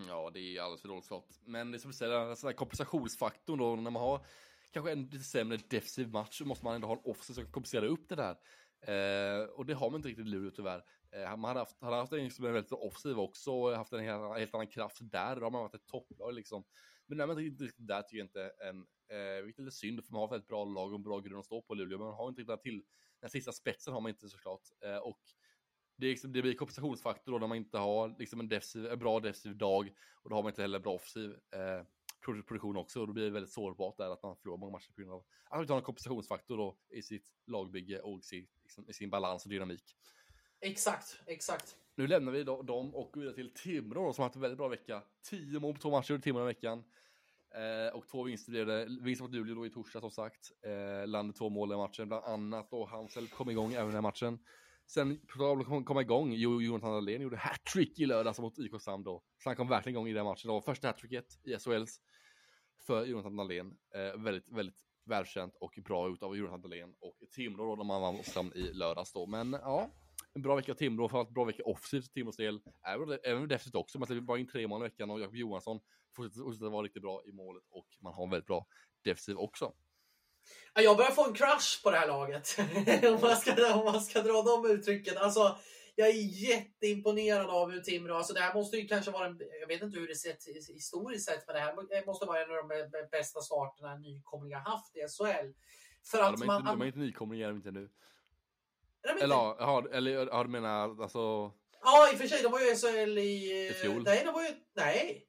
Ja, 0.08 0.30
det 0.34 0.40
är 0.40 0.60
alldeles 0.60 0.80
för 0.80 0.88
dåligt 0.88 1.08
klart. 1.08 1.26
Men 1.46 1.70
det 1.70 1.76
är 1.76 1.78
som 1.78 1.90
du 1.90 1.96
säger, 1.96 2.12
den 2.12 2.36
här 2.42 2.52
kompensationsfaktorn 2.52 3.58
då, 3.58 3.76
när 3.76 3.90
man 3.90 4.02
har 4.02 4.26
kanske 4.72 4.92
en 4.92 5.02
lite 5.02 5.24
sämre 5.24 5.56
defensiv 5.56 6.08
match 6.08 6.38
så 6.38 6.44
måste 6.44 6.64
man 6.64 6.74
ändå 6.74 6.88
ha 6.88 6.94
en 6.94 7.02
offensiv 7.04 7.34
som 7.34 7.44
kan 7.44 7.52
kompensera 7.52 7.86
upp 7.86 8.08
det 8.08 8.14
där. 8.14 8.36
Eh, 8.84 9.44
och 9.44 9.66
det 9.66 9.74
har 9.74 9.90
man 9.90 9.98
inte 9.98 10.08
riktigt 10.08 10.26
i 10.26 10.28
Luleå 10.28 10.50
tyvärr. 10.50 10.84
Eh, 11.12 11.24
han 11.24 11.40
man 11.40 11.48
hade 11.48 11.60
haft, 11.60 11.80
hade 11.80 11.96
haft 11.96 12.12
en 12.12 12.30
som 12.30 12.44
är 12.44 12.52
väldigt 12.52 12.72
offensiv 12.72 13.18
också 13.18 13.52
och 13.52 13.76
haft 13.76 13.92
en 13.92 14.04
helt, 14.04 14.38
helt 14.38 14.54
annan 14.54 14.66
kraft 14.66 14.98
där. 15.00 15.36
Då 15.36 15.42
har 15.42 15.50
man 15.50 15.62
varit 15.62 15.74
ett 15.74 15.86
topplag 15.86 16.34
liksom. 16.34 16.64
Men 17.06 17.18
när 17.18 17.26
man 17.26 17.40
inte 17.40 17.64
riktigt 17.64 17.86
där 17.88 18.02
tycker 18.02 18.18
jag 18.18 18.24
inte 18.24 18.52
en, 18.68 18.76
eh, 19.08 19.42
vilket 19.44 19.58
är 19.58 19.64
lite 19.64 19.76
synd 19.76 20.04
för 20.04 20.12
man 20.12 20.20
har 20.20 20.26
ett 20.26 20.32
väldigt 20.32 20.48
bra 20.48 20.64
lag 20.64 20.88
och 20.92 20.98
en 20.98 21.02
bra 21.02 21.20
grund 21.20 21.38
att 21.38 21.46
stå 21.46 21.62
på 21.62 21.74
i 21.74 21.76
Luleå. 21.76 21.98
Men 21.98 22.06
man 22.06 22.16
har 22.16 22.28
inte 22.28 22.40
riktigt 22.40 22.48
den 22.48 22.62
till, 22.62 22.82
den 23.20 23.30
sista 23.30 23.52
spetsen 23.52 23.94
har 23.94 24.00
man 24.00 24.10
inte 24.10 24.28
såklart. 24.28 24.62
Eh, 24.84 24.96
och 24.96 25.20
det, 25.96 26.06
liksom, 26.06 26.32
det 26.32 26.42
blir 26.42 26.54
kompensationsfaktor 26.54 27.32
då 27.32 27.38
när 27.38 27.46
man 27.46 27.56
inte 27.56 27.78
har 27.78 28.14
liksom 28.18 28.40
en, 28.40 28.48
defensiv, 28.48 28.86
en 28.86 28.98
bra 28.98 29.20
defensiv 29.20 29.56
dag 29.56 29.92
och 30.22 30.30
då 30.30 30.36
har 30.36 30.42
man 30.42 30.50
inte 30.50 30.62
heller 30.62 30.78
bra 30.78 30.94
offensiv 30.94 31.30
eh, 31.30 31.86
produktion 32.24 32.76
också 32.76 33.00
och 33.00 33.06
då 33.06 33.12
blir 33.12 33.24
det 33.24 33.30
väldigt 33.30 33.52
sårbart 33.52 33.96
där 33.96 34.10
att 34.10 34.22
man 34.22 34.36
förlorar 34.36 34.58
många 34.58 34.72
matcher 34.72 34.92
på 34.92 35.00
grund 35.00 35.12
av 35.12 35.18
att 35.44 35.52
man 35.52 35.60
inte 35.60 35.72
har 35.72 35.78
en 35.78 35.84
kompensationsfaktor 35.84 36.56
då 36.56 36.78
i 36.90 37.02
sitt 37.02 37.32
lagbygge 37.46 38.00
och 38.00 38.24
sitt, 38.24 38.50
liksom, 38.62 38.88
i 38.88 38.92
sin 38.92 39.10
balans 39.10 39.44
och 39.44 39.50
dynamik. 39.50 39.96
Exakt, 40.62 41.20
exakt. 41.26 41.76
Nu 41.94 42.06
lämnar 42.06 42.32
vi 42.32 42.44
då, 42.44 42.62
dem 42.62 42.94
och 42.94 43.12
går 43.12 43.20
vidare 43.20 43.34
till 43.36 43.54
Timrå 43.54 44.06
då, 44.06 44.12
som 44.12 44.22
har 44.22 44.28
haft 44.28 44.36
en 44.36 44.42
väldigt 44.42 44.58
bra 44.58 44.68
vecka. 44.68 45.02
10 45.30 45.60
mål 45.60 45.74
på 45.74 45.80
två 45.80 45.90
matcher 45.90 46.14
i 46.14 46.20
Timrå 46.20 46.38
den 46.38 46.46
veckan. 46.46 46.84
Eh, 47.54 47.96
och 47.96 48.08
två 48.08 48.22
vinster 48.22 48.50
blev 48.52 48.66
det. 48.66 48.86
Vinst 49.02 49.22
mot 49.22 49.30
Luleå 49.32 49.54
då 49.54 49.66
i 49.66 49.70
torsdag 49.70 50.00
som 50.00 50.10
sagt. 50.10 50.50
Eh, 50.66 51.06
landet 51.06 51.36
två 51.36 51.48
mål 51.48 51.72
i 51.72 51.76
matchen, 51.76 52.08
bland 52.08 52.24
annat 52.24 52.70
då 52.70 52.84
Hansel 52.84 53.28
kom 53.28 53.50
igång 53.50 53.72
även 53.72 53.84
i 53.84 53.86
den 53.86 53.94
här 53.94 54.00
matchen. 54.02 54.38
Sen 54.86 55.18
på 55.26 55.38
tal 55.38 55.50
om 55.50 55.60
att 55.60 55.66
kom- 55.66 55.84
komma 55.84 56.00
igång, 56.00 56.32
Jo- 56.32 56.62
Jonathan 56.62 56.92
Dahlén 56.92 57.22
gjorde 57.22 57.36
hattrick 57.36 57.98
i 58.00 58.06
lördags 58.06 58.38
mot 58.38 58.58
IK 58.58 58.80
Sam 58.80 59.04
då. 59.04 59.22
Så 59.42 59.48
han 59.48 59.56
kom 59.56 59.68
verkligen 59.68 59.96
igång 59.96 60.08
i 60.08 60.12
den 60.12 60.24
matchen. 60.24 60.48
Det 60.48 60.52
var 60.52 60.60
första 60.60 60.86
hattricket 60.88 61.26
i 61.44 61.58
SHLs 61.58 62.00
för 62.86 63.04
Jonathan 63.04 63.36
Dahlén. 63.36 63.74
Eh, 63.94 64.20
väldigt, 64.22 64.48
väldigt 64.48 64.78
välkänt 65.04 65.56
och 65.60 65.78
bra 65.84 66.08
ut 66.12 66.22
av 66.22 66.36
Jonathan 66.36 66.60
Dahlén 66.62 66.94
och 67.00 67.16
Timrå 67.30 67.66
då, 67.66 67.76
när 67.76 67.84
man 67.84 68.02
vann 68.02 68.14
mot 68.14 68.26
Sam 68.26 68.52
i 68.54 68.72
lördags 68.72 69.12
då. 69.12 69.26
Men 69.26 69.52
ja, 69.52 69.90
en 70.34 70.42
bra 70.42 70.56
vecka 70.56 70.74
Timrå, 70.74 71.08
framförallt 71.08 71.34
bra 71.34 71.44
vecka 71.44 71.62
offensivt 71.64 72.04
för 72.04 72.12
Timrås 72.12 72.36
del. 72.36 72.60
Även, 72.86 73.18
även 73.22 73.48
defensivt 73.48 73.74
också, 73.74 73.98
man 73.98 74.06
släpper 74.06 74.20
bara 74.20 74.38
in 74.38 74.48
tre 74.48 74.66
mål 74.66 74.82
i 74.82 74.84
veckan 74.84 75.10
och 75.10 75.20
Jakob 75.20 75.36
Johansson 75.36 75.80
fortsätter, 76.16 76.70
vara 76.70 76.82
riktigt 76.82 77.02
bra 77.02 77.22
i 77.26 77.32
målet 77.32 77.62
och 77.70 77.86
man 78.00 78.14
har 78.14 78.24
en 78.24 78.30
väldigt 78.30 78.46
bra 78.46 78.66
defensiv 79.04 79.36
också. 79.36 79.72
Ja, 80.74 80.82
Jag 80.82 80.96
börjar 80.96 81.10
få 81.10 81.26
en 81.26 81.34
crush 81.34 81.82
på 81.82 81.90
det 81.90 81.96
här 81.96 82.08
laget. 82.08 82.56
om, 83.14 83.20
man 83.20 83.36
ska, 83.36 83.74
om 83.74 83.84
man 83.84 84.00
ska 84.00 84.22
dra 84.22 84.42
de 84.42 84.70
uttrycken. 84.70 85.18
Alltså, 85.18 85.56
jag 85.94 86.08
är 86.08 86.48
jätteimponerad 86.48 87.50
av 87.50 87.70
hur 87.70 87.80
Timrå, 87.80 88.14
alltså 88.14 88.34
det 88.34 88.40
här 88.40 88.54
måste 88.54 88.76
ju 88.76 88.88
kanske 88.88 89.10
vara 89.10 89.26
en, 89.26 89.40
jag 89.60 89.68
vet 89.68 89.82
inte 89.82 89.98
hur 89.98 90.08
det 90.08 90.14
sett 90.14 90.38
historiskt 90.68 91.24
sett, 91.24 91.44
men 91.46 91.54
det 91.54 91.60
här 91.60 92.06
måste 92.06 92.26
vara 92.26 92.42
en 92.42 92.50
av 92.50 92.68
de 92.68 93.08
bästa 93.10 93.40
starterna 93.40 93.96
nykomlingar 93.96 94.60
haft 94.60 94.96
i 94.96 95.00
SHL. 95.00 95.52
För 96.10 96.18
Ja, 96.18 96.28
att 96.28 96.36
de, 96.36 96.42
är 96.42 96.46
man... 96.46 96.60
inte, 96.60 96.72
de 96.72 96.82
är 96.82 96.86
inte 96.86 96.98
nykomlingar, 96.98 97.50
inte 97.50 97.70
nu. 97.70 97.90
Eller, 99.02 99.50
inte- 99.50 99.64
har, 99.64 99.88
eller 99.88 100.26
har 100.30 100.44
du 100.44 100.50
menat 100.50 101.00
alltså 101.00 101.52
Ja, 101.84 102.10
i 102.12 102.14
och 102.14 102.18
för 102.18 102.26
sig, 102.26 102.42
de 102.42 102.52
var 102.52 102.60
ju 102.60 102.76
SHL 102.76 103.18
i... 103.18 103.68
I 103.70 103.72
fjol. 103.72 104.02
Nej, 104.02 104.22
de 104.24 104.34
var 104.34 104.42
ju... 104.42 104.48
Nej, 104.76 105.26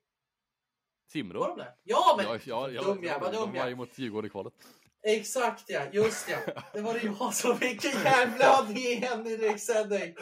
Timrå? 1.12 1.40
var 1.40 1.48
de 1.50 1.58
det? 1.58 1.74
Ja, 1.84 2.16
men... 2.18 2.26
ja, 2.26 2.40
ja, 2.46 2.70
ja, 2.70 2.82
dum 2.82 3.04
ja, 3.04 3.18
vad 3.22 3.32
de 3.32 3.38
dum 3.38 3.54
var 3.54 3.68
ju 3.68 3.76
mot 3.76 3.98
Djurgården 4.00 4.28
i 4.28 4.30
kvalet. 4.30 4.54
Exakt 5.06 5.64
ja, 5.68 5.82
just 5.92 6.30
ja. 6.30 6.38
Det 6.74 6.82
var 6.82 6.94
det 6.94 7.04
jag 7.20 7.34
som 7.34 7.58
fick 7.58 7.86
en 7.86 8.04
hjärnblödning 8.04 9.32
i 9.34 9.38
direktsändning. 9.38 10.16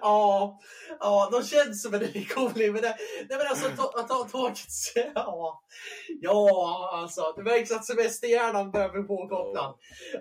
Ja, 0.00 0.58
ja, 1.00 1.28
de 1.32 1.42
känns 1.42 1.82
som 1.82 1.94
en 1.94 2.00
nykomling. 2.00 2.72
Men, 2.72 2.82
det, 2.82 2.96
nej, 3.28 3.38
men 3.38 3.46
alltså 3.46 3.66
att 3.82 4.10
ha 4.10 4.24
tagit 4.24 4.72
sig... 4.72 5.12
Ja, 5.14 5.62
ja, 6.08 6.90
alltså. 6.94 7.32
Det 7.36 7.42
märks 7.42 7.72
att 7.72 7.84
semesterhjärnan 7.84 8.70
börjar 8.70 8.88
bli 8.88 9.02
påkopplad. 9.02 9.74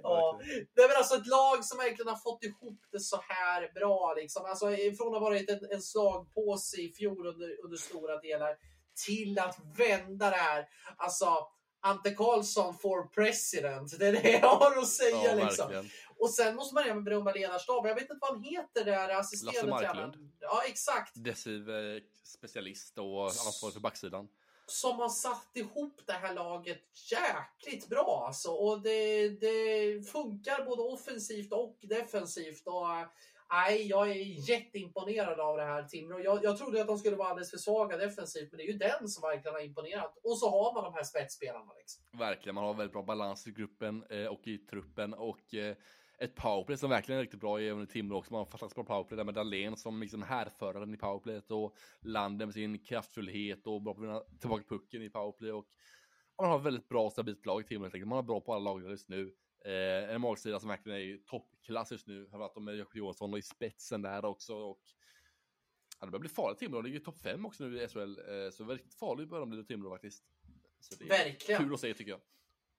Ja. 0.03 0.39
är 0.75 0.87
väl 0.87 0.97
alltså 0.97 1.15
ett 1.15 1.27
lag 1.27 1.65
som 1.65 1.77
verkligen 1.77 2.07
har 2.07 2.31
fått 2.31 2.43
ihop 2.43 2.79
det 2.91 2.99
så 2.99 3.19
här 3.27 3.71
bra. 3.73 4.13
Liksom. 4.17 4.45
Alltså, 4.45 4.65
från 4.97 5.15
att 5.15 5.21
ha 5.21 5.29
varit 5.29 5.49
en, 5.49 5.71
en 5.71 5.81
slagpåse 5.81 6.81
i 6.81 6.93
fjol 6.93 7.27
under, 7.27 7.63
under 7.63 7.77
stora 7.77 8.17
delar 8.17 8.55
till 9.05 9.39
att 9.39 9.57
vända 9.77 10.29
det 10.29 10.35
här. 10.35 10.65
Alltså, 10.97 11.47
Ante 11.85 12.11
Karlsson 12.11 12.77
for 12.77 13.07
president. 13.07 13.99
Det 13.99 14.07
är 14.07 14.11
det 14.11 14.31
jag 14.31 14.55
har 14.55 14.77
att 14.77 14.87
säga. 14.87 15.35
Ja, 15.37 15.45
liksom. 15.45 15.89
Och 16.17 16.29
sen 16.29 16.55
måste 16.55 16.75
man 16.75 16.83
även 16.83 17.03
berömma 17.03 17.31
ledarstaben. 17.31 17.89
Jag 17.89 17.95
vet 17.95 18.09
inte 18.09 18.17
vad 18.21 18.31
han 18.31 18.43
heter 18.43 18.85
där, 18.85 19.09
assisterande 19.09 19.71
Lasse. 19.71 19.87
Marklund. 19.87 20.31
Ja, 20.39 20.63
exakt. 20.67 21.11
Defensiv 21.15 21.69
eh, 21.69 22.01
specialist 22.23 22.97
och 22.97 23.25
ansvarig 23.25 23.73
för 23.73 23.79
backsidan. 23.79 24.27
Som 24.67 24.99
har 24.99 25.09
satt 25.09 25.49
ihop 25.53 26.01
det 26.05 26.13
här 26.13 26.33
laget 26.33 26.81
jäkligt 27.11 27.89
bra 27.89 28.23
alltså. 28.27 28.49
Och 28.49 28.81
det, 28.81 29.29
det 29.29 30.01
funkar 30.11 30.65
både 30.65 30.81
offensivt 30.81 31.53
och 31.53 31.77
defensivt. 31.81 32.67
Och, 32.67 32.87
nej, 33.51 33.87
jag 33.87 34.09
är 34.09 34.49
jätteimponerad 34.49 35.39
av 35.39 35.57
det 35.57 35.63
här 35.63 35.83
Timrå. 35.83 36.19
Jag, 36.19 36.43
jag 36.43 36.57
trodde 36.57 36.81
att 36.81 36.87
de 36.87 36.97
skulle 36.97 37.15
vara 37.15 37.27
alldeles 37.27 37.51
för 37.51 37.57
svaga 37.57 37.97
defensivt, 37.97 38.51
men 38.51 38.57
det 38.57 38.63
är 38.63 38.71
ju 38.71 38.77
den 38.77 39.07
som 39.07 39.21
verkligen 39.21 39.53
har 39.53 39.61
imponerat. 39.61 40.17
Och 40.23 40.37
så 40.37 40.49
har 40.49 40.73
man 40.73 40.83
de 40.83 40.93
här 40.93 41.03
spetsspelarna. 41.03 41.73
Liksom. 41.77 42.03
Verkligen, 42.19 42.55
man 42.55 42.63
har 42.63 42.73
väldigt 42.73 42.93
bra 42.93 43.03
balans 43.03 43.47
i 43.47 43.51
gruppen 43.51 44.03
eh, 44.09 44.25
och 44.25 44.47
i 44.47 44.57
truppen 44.57 45.13
och 45.13 45.53
eh, 45.53 45.75
ett 46.17 46.35
powerplay 46.35 46.77
som 46.77 46.89
verkligen 46.89 47.19
är 47.19 47.23
riktigt 47.23 47.39
bra 47.39 47.59
även 47.61 47.83
i 47.83 47.87
Timrå 47.87 48.17
också. 48.17 48.33
Man 48.33 48.39
har 48.39 48.45
fantastiskt 48.45 48.75
bra 48.75 48.83
powerplay 48.83 49.17
där 49.17 49.23
med 49.23 49.33
Dahlén 49.33 49.77
som 49.77 50.01
liksom 50.01 50.23
härföraren 50.23 50.93
i 50.93 50.97
powerplayet 50.97 51.51
och 51.51 51.75
Landen 51.99 52.47
med 52.47 52.53
sin 52.53 52.79
kraftfullhet 52.79 53.67
och 53.67 53.81
bra 53.81 53.93
på 53.93 53.99
att 53.99 54.03
vinna 54.03 54.19
tillbaka 54.39 54.63
pucken 54.69 55.01
i 55.01 55.09
powerplay 55.09 55.51
och 55.51 55.65
man 56.37 56.49
har 56.49 56.57
ett 56.57 56.65
väldigt 56.65 56.89
bra 56.89 57.09
stabilt 57.09 57.45
lag 57.45 57.61
i 57.61 57.63
Timrå 57.63 57.83
helt 57.83 57.95
enkelt. 57.95 58.09
Man 58.09 58.15
har 58.15 58.23
bra 58.23 58.41
på 58.41 58.53
alla 58.53 58.71
lag 58.71 58.89
just 58.89 59.09
nu. 59.09 59.33
Eh, 59.65 60.15
en 60.15 60.21
magsida 60.21 60.59
som 60.59 60.69
verkligen 60.69 60.99
är 60.99 61.03
i 61.03 61.17
toppklass 61.25 61.91
just 61.91 62.07
nu. 62.07 62.27
Har 62.31 62.39
varit 62.39 62.63
med 62.63 62.75
Jakob 62.75 62.95
Johansson 62.95 63.37
i 63.37 63.41
spetsen 63.41 64.01
där 64.01 64.25
också 64.25 64.55
och 64.55 64.81
ja, 65.99 66.05
det 66.05 66.11
börjar 66.11 66.19
bli 66.19 66.29
farligt 66.29 66.59
Timrå. 66.59 66.81
Det 66.81 66.87
ligger 66.87 66.99
topp 66.99 67.21
fem 67.21 67.45
också 67.45 67.63
nu 67.63 67.83
i 67.83 67.87
SHL. 67.87 67.99
Eh, 67.99 68.51
så 68.51 68.63
väldigt 68.63 68.93
farligt 68.93 69.29
börjar 69.29 69.39
de 69.39 69.49
bli 69.49 69.65
Timrå 69.65 69.89
faktiskt. 69.89 70.23
Så 70.79 70.95
det 70.95 71.05
är 71.05 71.09
Verkligen. 71.09 71.63
kul 71.63 71.73
att 71.73 71.79
se 71.79 71.93
tycker 71.93 72.11
jag. 72.11 72.21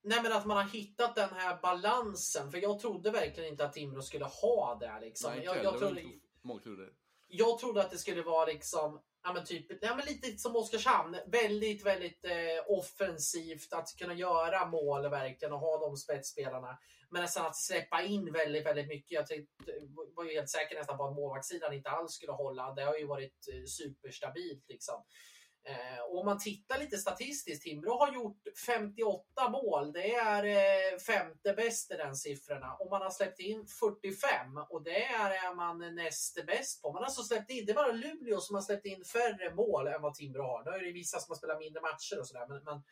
Nej, 0.03 0.23
men 0.23 0.33
att 0.33 0.47
man 0.47 0.57
har 0.57 0.65
hittat 0.65 1.15
den 1.15 1.31
här 1.35 1.59
balansen. 1.63 2.51
För 2.51 2.59
jag 2.59 2.79
trodde 2.81 3.11
verkligen 3.11 3.51
inte 3.51 3.65
att 3.65 3.73
Timrå 3.73 4.03
skulle 4.03 4.25
ha 4.25 4.79
det. 4.81 5.01
Liksom. 5.01 5.33
Nej, 5.33 5.45
jag, 5.45 5.57
jag, 5.57 5.65
jag, 5.65 5.79
trodde, 5.79 6.03
Många 6.43 6.61
trodde 6.61 6.91
jag 7.29 7.59
trodde 7.59 7.81
att 7.81 7.91
det 7.91 7.99
skulle 7.99 8.23
vara 8.23 8.47
liksom, 8.47 9.01
ja, 9.27 9.33
men 9.33 9.45
typ, 9.45 9.67
ja, 9.81 9.97
men 9.97 10.07
lite 10.07 10.39
som 10.39 10.57
Oskarshamn. 10.57 11.17
Väldigt, 11.27 11.87
väldigt 11.87 12.25
eh, 12.25 12.79
offensivt. 12.79 13.73
Att 13.73 13.89
kunna 13.99 14.15
göra 14.15 14.67
mål 14.67 15.11
verkligen 15.11 15.53
och 15.53 15.61
ha 15.61 15.79
de 15.79 15.97
spetsspelarna. 15.97 16.79
Men 17.11 17.29
sen 17.29 17.47
att 17.47 17.57
släppa 17.57 18.03
in 18.03 18.33
väldigt, 18.33 18.67
väldigt 18.67 18.89
mycket. 18.89 19.11
Jag 19.11 19.27
tänkte, 19.27 19.73
var 20.17 20.25
ju 20.25 20.33
helt 20.33 20.51
säker 20.51 20.77
nästan 20.77 20.97
på 20.97 21.05
att 21.05 21.15
målvaktssidan 21.15 21.73
inte 21.73 21.91
alls 21.91 22.13
skulle 22.13 22.33
hålla. 22.33 22.75
Det 22.75 22.83
har 22.83 22.97
ju 22.97 23.07
varit 23.07 23.49
eh, 23.53 23.65
superstabilt 23.65 24.69
liksom. 24.69 25.05
Eh, 25.69 26.01
och 26.11 26.19
om 26.19 26.27
man 26.27 26.39
tittar 26.39 26.79
lite 26.79 26.99
statistiskt, 26.99 27.63
Timrå 27.63 27.99
har 27.99 28.15
gjort 28.15 28.43
58 28.67 29.51
mål. 29.51 29.93
Det 29.93 30.15
är 30.15 30.45
eh, 30.45 30.99
femte 30.99 31.53
bäst 31.53 31.91
i 31.91 31.95
den 31.95 32.17
siffrorna. 32.17 32.75
Och 32.75 32.91
man 32.91 33.03
har 33.03 33.11
släppt 33.11 33.41
in 33.41 33.67
45 33.67 34.57
och 34.71 34.83
det 34.83 35.05
är 35.05 35.55
man 35.55 35.95
näst 35.95 36.47
bäst 36.47 36.83
på. 36.83 36.93
Man 36.93 37.03
har 37.03 37.07
alltså 37.07 37.23
släppt 37.23 37.51
in, 37.51 37.67
det 37.67 37.73
är 37.73 37.75
bara 37.75 37.93
Luleå 37.93 38.41
som 38.41 38.55
har 38.55 38.63
släppt 38.63 38.87
in 38.87 39.05
färre 39.05 39.55
mål 39.55 39.87
än 39.87 40.03
vad 40.03 40.15
Timrå 40.15 40.43
har. 40.43 40.65
Nu 40.65 40.71
är 40.71 40.85
det 40.85 40.93
vissa 40.93 41.19
som 41.19 41.31
har 41.31 41.37
spelat 41.37 41.59
mindre 41.59 41.83
matcher 41.83 42.21
och 42.21 42.29
sådär. 42.29 42.47
Men, 42.49 42.65
men, 42.65 42.83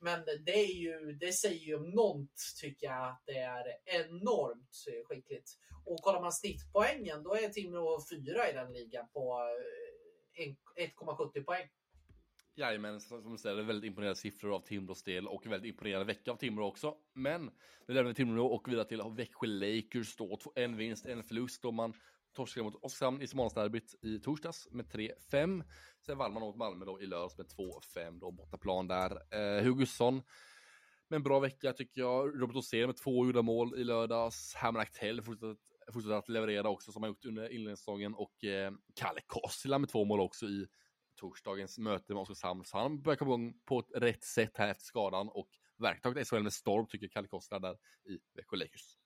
men 0.00 0.44
det, 0.44 0.58
är 0.58 0.74
ju, 0.74 1.12
det 1.12 1.32
säger 1.32 1.66
ju 1.66 1.74
om 1.74 1.90
något, 1.90 2.36
tycker 2.60 2.86
jag, 2.86 3.08
att 3.08 3.22
det 3.26 3.38
är 3.38 3.64
enormt 3.84 4.76
skickligt. 5.08 5.50
Och 5.84 6.02
kollar 6.02 6.20
man 6.20 6.32
snittpoängen, 6.32 7.22
då 7.22 7.34
är 7.34 7.48
Timrå 7.48 8.00
fyra 8.10 8.50
i 8.50 8.52
den 8.52 8.72
ligan 8.72 9.08
på 9.12 9.40
eh, 9.40 9.96
1,70 10.38 11.44
poäng. 11.44 11.68
Jajamän, 12.58 13.00
som 13.00 13.32
du 13.32 13.38
säger, 13.38 13.62
väldigt 13.62 13.88
imponerande 13.88 14.20
siffror 14.20 14.54
av 14.54 14.60
Timrås 14.60 15.02
del 15.02 15.28
och 15.28 15.46
väldigt 15.46 15.68
imponerande 15.68 16.04
vecka 16.04 16.30
av 16.30 16.36
Timrå 16.36 16.66
också. 16.66 16.94
Men 17.14 17.44
nu 17.88 17.94
lämnar 17.94 18.08
vi 18.08 18.14
Timrå 18.14 18.46
och 18.46 18.68
vidare 18.68 18.84
till 18.84 19.02
Växjö 19.16 19.46
Lakers 19.46 20.16
då. 20.16 20.38
En 20.54 20.76
vinst, 20.76 21.06
en 21.06 21.22
förlust 21.22 21.62
då 21.62 21.72
man 21.72 21.94
torskade 22.32 22.64
mot 22.64 22.84
Oskarshamn 22.84 23.22
i 23.22 23.26
Smålandsderbyt 23.26 23.94
i 24.02 24.18
torsdags 24.18 24.68
med 24.70 24.86
3-5. 24.86 25.64
Sen 26.06 26.18
vann 26.18 26.32
man 26.32 26.42
mot 26.42 26.56
Malmö 26.56 26.84
då 26.84 27.00
i 27.00 27.06
lördags 27.06 27.38
med 27.38 27.46
2-5 27.46 28.20
då 28.20 28.30
bortaplan 28.30 28.88
där. 28.88 29.10
Eh, 29.30 29.64
Hugosson 29.64 30.22
med 31.08 31.16
en 31.16 31.22
bra 31.22 31.40
vecka 31.40 31.72
tycker 31.72 32.00
jag. 32.00 32.42
Robert 32.42 32.56
Åsén 32.56 32.86
med 32.86 32.96
två 32.96 33.26
gjorda 33.26 33.42
mål 33.42 33.78
i 33.78 33.84
lördags. 33.84 34.54
Herman 34.54 34.82
Aktell 34.82 35.22
fortsätter, 35.22 35.56
fortsätter 35.92 36.16
att 36.16 36.28
leverera 36.28 36.68
också 36.68 36.92
som 36.92 37.02
han 37.02 37.10
gjort 37.10 37.24
under 37.24 37.52
inledningssäsongen 37.52 38.14
och 38.14 38.44
eh, 38.44 38.72
Kalle 38.94 39.20
Kossila 39.26 39.78
med 39.78 39.88
två 39.88 40.04
mål 40.04 40.20
också 40.20 40.46
i 40.46 40.66
torsdagens 41.16 41.78
möte 41.78 42.12
med 42.12 42.22
Oskarshamn. 42.22 42.64
Så 42.64 42.78
han 42.78 43.02
börjar 43.02 43.16
komma 43.16 43.30
igång 43.30 43.54
på 43.64 43.78
ett 43.78 44.02
rätt 44.02 44.24
sätt 44.24 44.56
här 44.56 44.68
efter 44.68 44.84
skadan 44.84 45.28
och 45.28 45.48
verkligen 45.78 46.24
SHL 46.24 46.42
med 46.42 46.52
storm 46.52 46.86
tycker 46.86 47.08
Kalle 47.08 47.28
Kostra 47.28 47.58
där 47.58 47.76
i 48.08 48.18
Växjö 48.34 48.56
Lakers. 48.56 48.96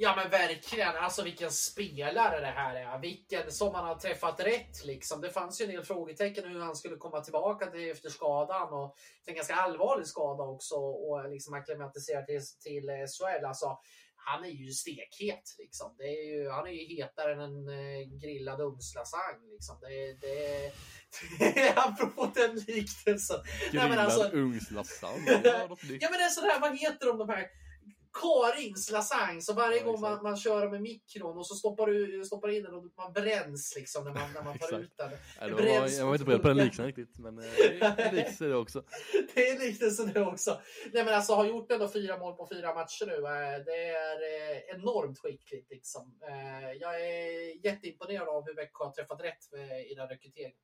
Ja 0.00 0.16
men 0.16 0.30
verkligen, 0.30 0.96
alltså 0.96 1.22
vilken 1.22 1.50
spelare 1.50 2.40
det 2.40 2.46
här 2.46 2.74
är. 2.74 2.98
Vilken 2.98 3.52
som 3.52 3.74
han 3.74 3.84
har 3.84 3.94
träffat 3.94 4.40
rätt 4.40 4.84
liksom. 4.84 5.20
Det 5.20 5.30
fanns 5.30 5.60
ju 5.60 5.64
en 5.64 5.70
del 5.70 5.84
frågetecken 5.84 6.44
hur 6.44 6.60
han 6.60 6.76
skulle 6.76 6.96
komma 6.96 7.20
tillbaka 7.20 7.66
till 7.66 7.90
efter 7.90 8.08
skadan 8.08 8.72
och 8.72 8.96
en 9.26 9.34
ganska 9.34 9.54
allvarlig 9.54 10.06
skada 10.06 10.42
också 10.42 10.74
och 10.74 11.30
liksom 11.30 11.54
acklimatisera 11.54 12.22
till, 12.22 12.40
till 12.60 12.86
SHL. 12.86 13.44
Alltså, 13.44 13.78
han 14.30 14.44
är 14.44 14.54
ju 14.62 14.72
stekhet 14.72 15.46
liksom. 15.58 15.94
Det 15.98 16.08
är 16.18 16.24
ju, 16.32 16.50
han 16.50 16.66
är 16.66 16.72
ju 16.72 16.84
hetare 16.94 17.32
än 17.32 17.40
en 17.40 17.68
eh, 17.68 18.00
grillad 18.22 18.60
ugnslasang 18.60 19.38
liksom. 19.54 19.76
Det, 19.80 20.12
det, 20.22 20.36
det, 21.38 21.72
apropå 21.86 22.32
den 22.34 22.54
liknelsen. 22.56 23.40
Grillad 23.70 23.98
alltså- 23.98 24.30
nytt. 25.88 26.02
Ja 26.02 26.08
men 26.10 26.18
det 26.20 26.24
är 26.24 26.28
sådär, 26.38 26.60
vad 26.60 26.78
heter 26.78 27.06
de 27.06 27.18
de 27.18 27.28
här? 27.28 27.46
Karins 28.20 28.90
lasagne, 28.90 29.40
så 29.42 29.52
varje 29.52 29.78
Ja, 29.78 29.84
gång 29.84 30.00
man, 30.00 30.22
man 30.22 30.36
kör 30.36 30.76
i 30.76 30.78
mikron 30.80 31.38
och 31.38 31.46
så 31.46 31.54
stoppar 31.54 31.86
du 31.86 32.24
stoppar 32.24 32.48
in 32.48 32.62
den 32.62 32.74
och 32.74 32.84
man 32.96 33.12
bränns 33.12 33.74
liksom 33.76 34.04
när 34.04 34.14
man, 34.14 34.32
när 34.34 34.42
man 34.42 34.58
tar 34.58 34.78
ut 34.80 34.92
den. 34.96 35.10
Det 35.40 35.52
var, 35.52 35.88
jag 35.98 36.06
var 36.06 36.12
inte 36.14 36.24
beredd 36.24 36.42
på 36.42 36.48
den 36.48 36.56
liknelsen 36.56 36.86
riktigt, 36.86 37.18
men 37.18 37.38
eh, 37.38 37.44
det 37.96 38.12
likt 38.12 38.38
det 38.38 38.54
också. 38.56 38.82
Det 39.34 39.48
är 39.50 39.90
så 39.90 40.02
det 40.04 40.20
också. 40.20 40.60
Nej 40.92 41.04
men 41.04 41.14
alltså 41.14 41.34
har 41.34 41.44
gjort 41.44 41.72
ändå 41.72 41.88
fyra 41.88 42.18
mål 42.18 42.34
på 42.36 42.48
fyra 42.52 42.74
matcher 42.74 43.06
nu. 43.06 43.14
eh, 43.14 43.64
Det 43.64 43.84
är 43.88 44.16
eh, 44.16 44.76
enormt 44.76 45.18
skickligt 45.18 45.70
liksom. 45.70 46.18
Jag 46.80 47.00
är 47.10 47.64
jätteimponerad 47.66 48.28
av 48.28 48.44
hur 48.46 48.54
Växjö 48.54 48.84
har 48.84 48.92
träffat 48.92 49.20
rätt 49.20 49.52
med- 49.52 49.86
i 49.90 49.94
den 49.94 50.08
rekryteringen. 50.08 50.56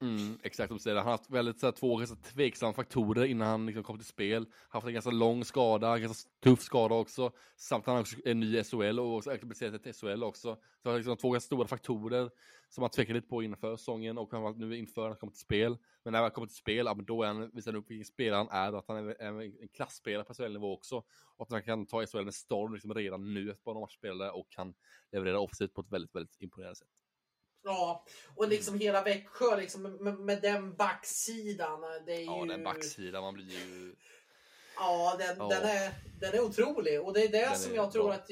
Mm, 0.00 0.38
exakt 0.42 0.68
som 0.68 0.76
du 0.76 0.82
säger, 0.82 0.96
han 0.96 1.06
har 1.06 1.12
haft 1.12 1.30
väldigt 1.30 1.60
så 1.60 1.66
här, 1.66 1.72
två 1.72 1.96
ganska 1.96 2.16
tveksamma 2.16 2.72
faktorer 2.72 3.24
innan 3.24 3.48
han 3.48 3.66
liksom 3.66 3.82
kom 3.82 3.98
till 3.98 4.06
spel. 4.06 4.46
Haft 4.68 4.86
en 4.86 4.92
ganska 4.92 5.10
lång 5.10 5.44
skada, 5.44 5.94
en 5.94 6.02
ganska 6.02 6.30
tuff 6.42 6.60
skada 6.60 6.94
också. 6.94 7.32
Samt 7.56 7.86
han 7.86 7.94
har 7.94 8.00
också 8.00 8.16
en 8.24 8.40
ny 8.40 8.62
SHL 8.64 9.00
och 9.00 9.26
aktualiserat 9.26 9.86
ett 9.86 9.96
SHL 9.96 10.22
också. 10.22 10.54
Så 10.54 10.88
han 10.88 10.92
har 10.92 10.98
liksom 10.98 11.16
två 11.16 11.30
ganska 11.30 11.46
stora 11.46 11.66
faktorer 11.68 12.30
som 12.68 12.82
han 12.82 12.90
tvekade 12.90 13.14
lite 13.14 13.28
på 13.28 13.42
inför 13.42 13.76
säsongen 13.76 14.18
och 14.18 14.32
han 14.32 14.58
nu 14.58 14.76
inför 14.76 15.08
han 15.08 15.16
kommer 15.16 15.30
till 15.30 15.40
spel. 15.40 15.78
Men 16.04 16.12
när 16.12 16.22
han 16.22 16.30
kommer 16.30 16.46
till 16.46 16.56
spel, 16.56 16.86
ja, 16.86 16.94
men 16.94 17.04
då 17.04 17.22
är 17.22 17.26
han, 17.26 17.50
visar 17.54 17.72
han 17.72 17.80
upp 17.80 17.90
vilken 17.90 18.04
spelare 18.04 18.38
han 18.38 18.48
är 18.50 18.78
att 18.78 18.88
han 18.88 18.96
är, 18.96 19.22
en, 19.22 19.40
en 19.40 19.68
klassspelare 19.68 20.24
på 20.24 20.34
SHL-nivå 20.34 20.72
också. 20.72 20.96
Och 21.36 21.46
att 21.46 21.52
han 21.52 21.62
kan 21.62 21.86
ta 21.86 22.06
SHL 22.06 22.24
med 22.24 22.34
storm 22.34 22.72
liksom 22.72 22.94
redan 22.94 23.34
nu 23.34 23.50
efter 23.50 23.64
bara 23.64 23.74
några 23.74 23.84
matchspelare 23.84 24.30
och 24.30 24.50
kan 24.50 24.74
leverera 25.12 25.40
offensivt 25.40 25.74
på 25.74 25.80
ett 25.80 25.92
väldigt, 25.92 26.14
väldigt 26.14 26.36
imponerande 26.40 26.76
sätt. 26.76 26.88
Ja, 27.62 28.04
och 28.36 28.48
liksom 28.48 28.78
hela 28.78 29.02
Växjö 29.02 29.56
liksom, 29.56 29.82
med, 29.82 30.18
med 30.18 30.42
den 30.42 30.74
backsidan. 30.74 31.80
Det 32.06 32.12
är 32.12 32.18
ju... 32.18 32.24
Ja, 32.24 32.44
den 32.48 32.64
backsidan, 32.64 33.22
man 33.22 33.34
blir 33.34 33.44
ju... 33.44 33.94
Ja, 34.78 35.16
den, 35.18 35.36
Ja. 35.38 35.48
Den, 35.48 35.64
är, 35.64 35.90
den 36.20 36.34
är 36.34 36.40
otrolig. 36.40 37.00
Och 37.02 37.12
det 37.12 37.22
är 37.22 37.28
det 37.28 37.38
Den 37.38 37.56
som 37.58 37.72
är 37.72 37.76
jag 37.76 37.92
tror 37.92 38.04
bra. 38.04 38.12
att... 38.14 38.30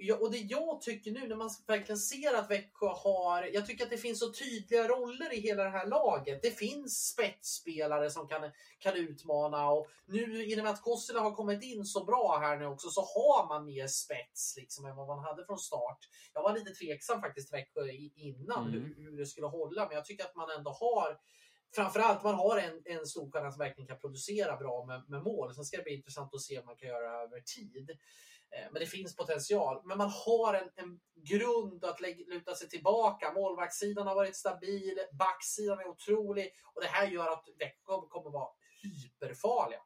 Ja, 0.00 0.16
och 0.16 0.30
det 0.30 0.38
jag 0.38 0.80
tycker 0.80 1.10
nu 1.10 1.28
när 1.28 1.36
man 1.36 1.50
verkligen 1.66 1.98
ser 1.98 2.34
att 2.34 2.50
Växjö 2.50 2.86
har... 2.88 3.42
Jag 3.42 3.66
tycker 3.66 3.84
att 3.84 3.90
det 3.90 3.96
finns 3.98 4.18
så 4.18 4.32
tydliga 4.32 4.88
roller 4.88 5.32
i 5.34 5.40
hela 5.40 5.64
det 5.64 5.70
här 5.70 5.86
laget. 5.86 6.42
Det 6.42 6.50
finns 6.50 7.08
spetsspelare 7.08 8.10
som 8.10 8.28
kan, 8.28 8.50
kan 8.78 8.94
utmana. 8.96 9.70
Och 9.70 9.86
nu 10.06 10.44
i 10.44 10.54
och 10.60 10.64
med 10.64 10.72
att 10.72 10.82
Kossila 10.82 11.20
har 11.20 11.34
kommit 11.34 11.62
in 11.62 11.84
så 11.84 12.04
bra 12.04 12.38
här 12.42 12.56
nu 12.56 12.66
också 12.66 12.88
så 12.90 13.00
har 13.00 13.48
man 13.48 13.64
mer 13.64 13.86
spets 13.86 14.54
liksom, 14.56 14.84
än 14.86 14.96
vad 14.96 15.06
man 15.06 15.18
hade 15.18 15.44
från 15.44 15.58
start. 15.58 15.98
Jag 16.34 16.42
var 16.42 16.54
lite 16.54 16.70
tveksam 16.70 17.20
faktiskt 17.20 17.48
till 17.48 17.56
Växjö 17.58 17.90
innan 18.16 18.68
Mm. 18.68 18.72
hur, 18.72 19.04
hur 19.10 19.16
det 19.18 19.26
skulle 19.26 19.46
hålla. 19.46 19.86
Men 19.86 19.94
jag 19.94 20.04
tycker 20.04 20.24
att 20.24 20.36
man 20.36 20.50
ändå 20.58 20.70
har 20.70 21.18
framförallt 21.74 22.22
man 22.24 22.34
har 22.34 22.58
en, 22.58 22.82
en 22.84 23.06
storstjärna 23.06 23.50
som 23.50 23.58
verkligen 23.58 23.88
kan 23.88 23.98
producera 23.98 24.56
bra 24.56 24.84
med, 24.86 25.04
med 25.08 25.22
mål. 25.22 25.54
Sen 25.54 25.64
ska 25.64 25.76
det 25.76 25.82
bli 25.82 25.94
intressant 25.94 26.34
att 26.34 26.40
se 26.40 26.58
om 26.58 26.66
man 26.66 26.76
kan 26.76 26.88
göra 26.88 27.10
det 27.10 27.24
över 27.24 27.40
tid. 27.40 27.90
Eh, 28.50 28.72
Men 28.72 28.80
det 28.80 28.86
finns 28.86 29.16
potential. 29.16 29.82
Men 29.84 29.98
man 29.98 30.10
har 30.10 30.54
en, 30.54 30.68
en 30.74 31.00
grund 31.14 31.84
att 31.84 32.00
lägga, 32.00 32.34
luta 32.34 32.54
sig 32.54 32.68
tillbaka. 32.68 33.32
Målvaktssidan 33.32 34.06
har 34.06 34.14
varit 34.14 34.36
stabil, 34.36 34.98
backsidan 35.18 35.78
är 35.78 35.88
otrolig 35.88 36.50
och 36.74 36.82
det 36.82 36.88
här 36.88 37.06
gör 37.06 37.32
att 37.32 37.44
Växjö 37.58 37.96
kommer 38.08 38.30
vara 38.30 38.48
hyperfarliga. 38.82 39.80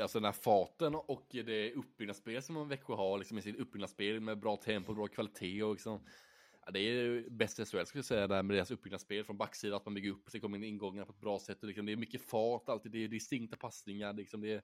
Alltså 0.00 0.18
den 0.18 0.24
här 0.24 0.32
farten 0.32 0.94
och 0.94 1.26
det 1.30 1.72
uppbyggnadsspel 1.72 2.42
som 2.42 2.68
Växjö 2.68 2.94
har 2.94 3.18
liksom 3.18 3.38
i 3.38 3.42
sitt 3.42 3.60
uppbyggnadsspel 3.60 4.20
med 4.20 4.40
bra 4.40 4.56
tempo, 4.56 4.94
bra 4.94 5.06
kvalitet 5.06 5.62
och 5.62 5.72
liksom 5.72 6.06
det 6.70 6.80
är 6.80 7.30
bäst 7.30 7.58
i 7.58 7.64
SHL 7.64 7.84
skulle 7.84 7.98
jag 7.98 8.04
säga, 8.04 8.26
där 8.26 8.42
med 8.42 8.56
deras 8.56 8.70
uppbyggnadsspel 8.70 9.24
från 9.24 9.38
backsidan, 9.38 9.76
att 9.76 9.84
man 9.84 9.94
bygger 9.94 10.10
upp 10.10 10.30
sig, 10.30 10.40
kommer 10.40 10.58
in 10.58 10.64
ingångarna 10.64 11.06
på 11.06 11.12
ett 11.12 11.20
bra 11.20 11.38
sätt. 11.38 11.62
Och 11.62 11.68
liksom, 11.68 11.86
det 11.86 11.92
är 11.92 11.96
mycket 11.96 12.22
fart 12.22 12.68
alltid, 12.68 12.92
det 12.92 13.04
är 13.04 13.08
distinkta 13.08 13.56
passningar, 13.56 14.12
liksom, 14.12 14.40
det 14.40 14.52
är 14.52 14.62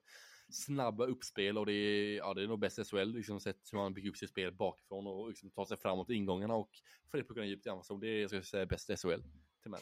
snabba 0.48 1.06
uppspel 1.06 1.58
och 1.58 1.66
det 1.66 1.72
är, 1.72 2.16
ja, 2.16 2.34
det 2.34 2.42
är 2.42 2.46
nog 2.46 2.58
bäst 2.58 2.78
i 2.78 2.84
SHL, 2.84 3.12
liksom, 3.12 3.40
sett 3.40 3.72
hur 3.72 3.78
man 3.78 3.94
bygger 3.94 4.10
upp 4.10 4.16
sitt 4.16 4.30
spel 4.30 4.52
bakifrån 4.52 5.06
och 5.06 5.28
liksom, 5.28 5.50
tar 5.50 5.64
sig 5.64 5.76
framåt 5.76 6.10
i 6.10 6.14
ingångarna 6.14 6.54
och 6.54 6.70
får 7.10 7.18
det 7.18 7.24
puckarna 7.24 7.46
djupt 7.46 7.66
i 7.66 7.68
Amazon. 7.68 8.00
Det 8.00 8.08
är, 8.08 8.28
ska 8.28 8.36
jag 8.36 8.44
säga, 8.44 8.66
bäst 8.66 8.90
i 8.90 8.96
SHL. 8.96 9.22
Till 9.62 9.70
mig. 9.70 9.80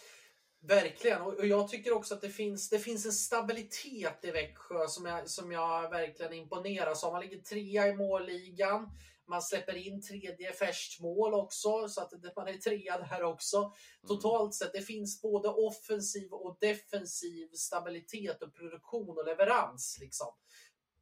Verkligen, 0.67 1.23
och 1.23 1.47
jag 1.47 1.69
tycker 1.69 1.93
också 1.93 2.15
att 2.15 2.21
det 2.21 2.31
finns, 2.31 2.71
det 2.71 2.79
finns 2.79 3.07
en 3.07 3.13
stabilitet 3.13 4.25
i 4.25 4.31
Växjö 4.31 4.89
som 4.89 5.07
jag, 5.07 5.29
som 5.29 5.53
jag 5.53 5.91
verkligen 5.91 6.33
imponeras 6.33 7.05
av. 7.05 7.13
Man 7.13 7.23
ligger 7.23 7.39
trea 7.39 7.89
i 7.89 7.95
målligan. 7.95 8.91
Man 9.27 9.43
släpper 9.43 9.75
in 9.77 10.03
tredje 10.03 10.53
färskt 10.53 11.01
mål 11.01 11.35
också, 11.35 11.89
så 11.89 12.01
att 12.01 12.13
man 12.37 12.49
är 12.49 12.59
trea 12.59 12.99
där 12.99 13.23
också. 13.23 13.59
Mm. 13.59 13.73
Totalt 14.09 14.55
sett, 14.55 14.73
det 14.73 14.83
finns 14.83 15.23
både 15.23 15.49
offensiv 15.49 16.33
och 16.33 16.57
defensiv 16.61 17.49
stabilitet 17.53 18.43
och 18.43 18.55
produktion 18.55 19.19
och 19.19 19.27
leverans. 19.27 19.99
Liksom. 20.01 20.35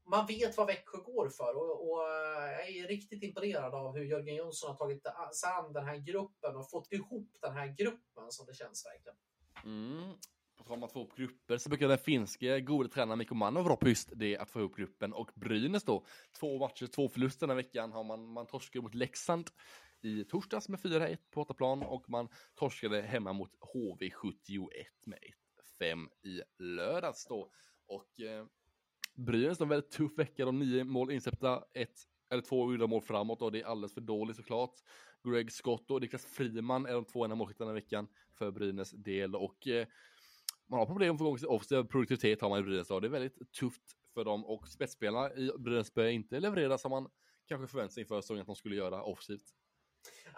Man 0.04 0.26
vet 0.26 0.56
vad 0.56 0.66
Växjö 0.66 0.98
går 0.98 1.28
för 1.28 1.56
och, 1.56 1.90
och 1.90 2.00
jag 2.62 2.68
är 2.68 2.88
riktigt 2.88 3.22
imponerad 3.22 3.74
av 3.74 3.96
hur 3.96 4.04
Jörgen 4.04 4.36
Jönsson 4.36 4.70
har 4.70 4.76
tagit 4.76 5.02
sig 5.34 5.50
an 5.50 5.72
den 5.72 5.84
här 5.84 5.96
gruppen 5.96 6.56
och 6.56 6.70
fått 6.70 6.92
ihop 6.92 7.36
den 7.40 7.52
här 7.52 7.66
gruppen 7.66 8.30
som 8.32 8.46
det 8.46 8.54
känns 8.54 8.86
verkligen. 8.86 9.16
Mm. 9.64 10.14
På 10.62 10.68
tal 10.68 10.76
om 10.76 10.82
att 10.82 10.93
få 10.93 10.98
ihop 10.98 11.16
grupper 11.16 11.59
så 11.59 11.68
brukar 11.68 11.89
den 11.89 11.98
finske 11.98 12.60
gode 12.60 12.89
tränaren 12.89 13.18
Mikko 13.18 13.34
Manov 13.34 13.64
vara 13.64 13.76
på 13.76 13.89
just 13.89 14.10
det 14.14 14.39
att 14.39 14.51
få 14.51 14.59
ihop 14.59 14.76
gruppen. 14.76 15.12
Och 15.12 15.30
Brynäs 15.34 15.84
då, 15.84 16.05
två 16.40 16.59
matcher, 16.59 16.86
två 16.86 17.09
förluster 17.09 17.47
den 17.47 17.56
här 17.56 17.62
veckan 17.62 17.93
har 17.93 18.05
man, 18.05 18.32
man 18.32 18.47
torskade 18.47 18.82
mot 18.82 18.94
Leksand 18.94 19.51
i 20.02 20.24
torsdags 20.24 20.68
med 20.68 20.80
4-1 20.80 21.16
på 21.30 21.40
bortaplan 21.40 21.82
och 21.82 22.10
man 22.10 22.28
torskade 22.55 23.02
hemma 23.02 23.32
mot 23.32 23.51
HV71 23.74 24.68
med 25.05 25.18
1-5 25.80 26.09
i 26.22 26.43
lördags 26.59 27.26
då. 27.26 27.51
Och 27.86 28.20
eh, 28.20 28.47
Brynäs 29.14 29.59
de 29.59 29.68
väldigt 29.68 29.90
tuff 29.90 30.18
vecka, 30.18 30.44
de 30.44 30.59
nio 30.59 30.84
mål 30.84 31.10
insläppta, 31.10 31.64
ett 31.74 32.01
eller 32.30 32.43
två 32.43 32.72
gjorda 32.72 32.86
mål 32.86 33.02
framåt 33.02 33.43
och 33.43 33.52
det 33.52 33.60
är 33.60 33.66
alldeles 33.66 33.94
för 33.94 34.01
dåligt 34.01 34.36
såklart. 34.36 34.74
Greg 35.24 35.52
Scott 35.52 35.90
och 35.90 36.01
Niklas 36.01 36.26
Friman 36.26 36.86
är 36.86 36.93
de 36.93 37.05
två 37.05 37.24
enda 37.24 37.36
målskyttarna 37.36 37.70
i 37.70 37.74
veckan 37.74 38.09
för 38.32 38.51
Brynäs 38.51 38.90
del 38.90 39.34
och 39.34 39.68
eh, 39.68 39.86
man 40.72 40.78
har 40.78 40.86
problem 40.86 41.18
för 41.18 41.24
gång 41.24 41.38
offensiv 41.48 41.82
produktivitet 41.82 42.40
har 42.40 42.48
man 42.48 42.60
i 42.60 42.62
Brynäs 42.62 42.88
det 42.88 42.94
är 42.94 43.08
väldigt 43.08 43.52
tufft 43.52 43.82
för 44.14 44.24
dem 44.24 44.46
och 44.46 44.68
spetsspelarna 44.68 45.34
i 45.34 45.50
Brynäs 45.58 45.94
börjar 45.94 46.10
inte 46.10 46.40
leverera 46.40 46.78
som 46.78 46.90
man 46.90 47.08
kanske 47.48 47.66
förväntade 47.66 47.94
sig 47.94 48.00
inför 48.00 48.20
säsongen 48.20 48.40
att 48.40 48.46
de 48.46 48.56
skulle 48.56 48.76
göra 48.76 49.02
offensivt. 49.02 49.54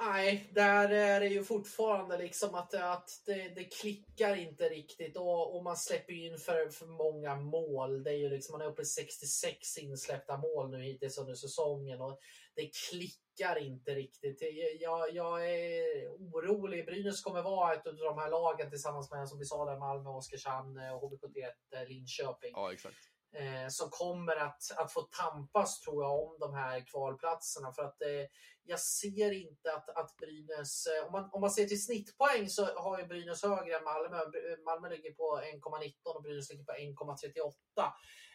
Nej, 0.01 0.51
där 0.55 0.91
är 0.91 1.21
det 1.21 1.27
ju 1.27 1.45
fortfarande 1.45 2.19
liksom 2.19 2.55
att, 2.55 2.75
att 2.75 3.23
det, 3.27 3.49
det 3.55 3.65
klickar 3.65 4.37
inte 4.37 4.69
riktigt 4.69 5.17
och, 5.17 5.57
och 5.57 5.65
man 5.65 5.77
släpper 5.77 6.13
in 6.13 6.39
för, 6.39 6.69
för 6.69 6.87
många 6.87 7.37
mål. 7.37 8.03
Det 8.03 8.11
är 8.11 8.17
ju 8.17 8.29
liksom, 8.31 8.53
man 8.53 8.67
är 8.67 8.71
uppe 8.71 8.83
i 8.83 8.85
66 8.85 9.79
insläppta 9.79 10.37
mål 10.37 10.71
nu 10.71 10.83
hittills 10.83 11.19
under 11.19 11.35
säsongen 11.35 12.01
och 12.01 12.21
det 12.55 12.71
klickar 12.89 13.59
inte 13.59 13.95
riktigt. 13.95 14.43
Jag, 14.81 15.15
jag 15.15 15.51
är 15.51 16.19
orolig. 16.49 16.87
Brynäs 16.87 17.23
kommer 17.23 17.43
vara 17.43 17.75
ett 17.75 17.87
av 17.87 17.97
de 17.97 18.19
här 18.19 18.31
lagen 18.31 18.71
tillsammans 18.71 19.11
med, 19.11 19.29
som 19.29 19.39
vi 19.39 19.45
sa, 19.45 19.65
där 19.65 19.79
Malmö, 19.79 20.11
Oskarshamn, 20.11 20.79
HV71, 20.79 21.87
Linköping. 21.89 22.53
Ja, 22.55 22.73
exakt 22.73 23.11
eh, 23.35 23.69
som 23.69 23.91
kommer 23.91 24.37
att, 24.37 24.63
att 24.77 24.93
få 24.93 25.03
tampas 25.03 25.81
tror 25.81 26.03
jag 26.05 26.23
om 26.23 26.37
de 26.41 26.55
här 26.55 26.81
kvalplatserna. 26.81 27.73
För 27.73 27.83
att 27.83 28.03
eh, 28.03 28.27
jag 28.65 28.81
ser 28.81 29.33
inte 29.33 29.73
att, 29.73 29.89
att 29.89 30.17
Brynäs, 30.17 30.87
eh, 30.87 31.07
om, 31.07 31.13
man, 31.13 31.29
om 31.33 31.41
man 31.41 31.51
ser 31.51 31.67
till 31.67 31.85
snittpoäng 31.85 32.49
så 32.49 32.65
har 32.65 32.99
ju 32.99 33.07
Brynäs 33.07 33.43
högre 33.43 33.77
än 33.77 33.85
Malmö. 33.85 34.19
Malmö 34.65 34.89
ligger 34.89 35.13
på 35.13 35.41
1,19 35.45 35.93
och 36.05 36.23
Brynäs 36.23 36.51
ligger 36.51 36.65
på 36.65 36.73
1,38 36.73 37.91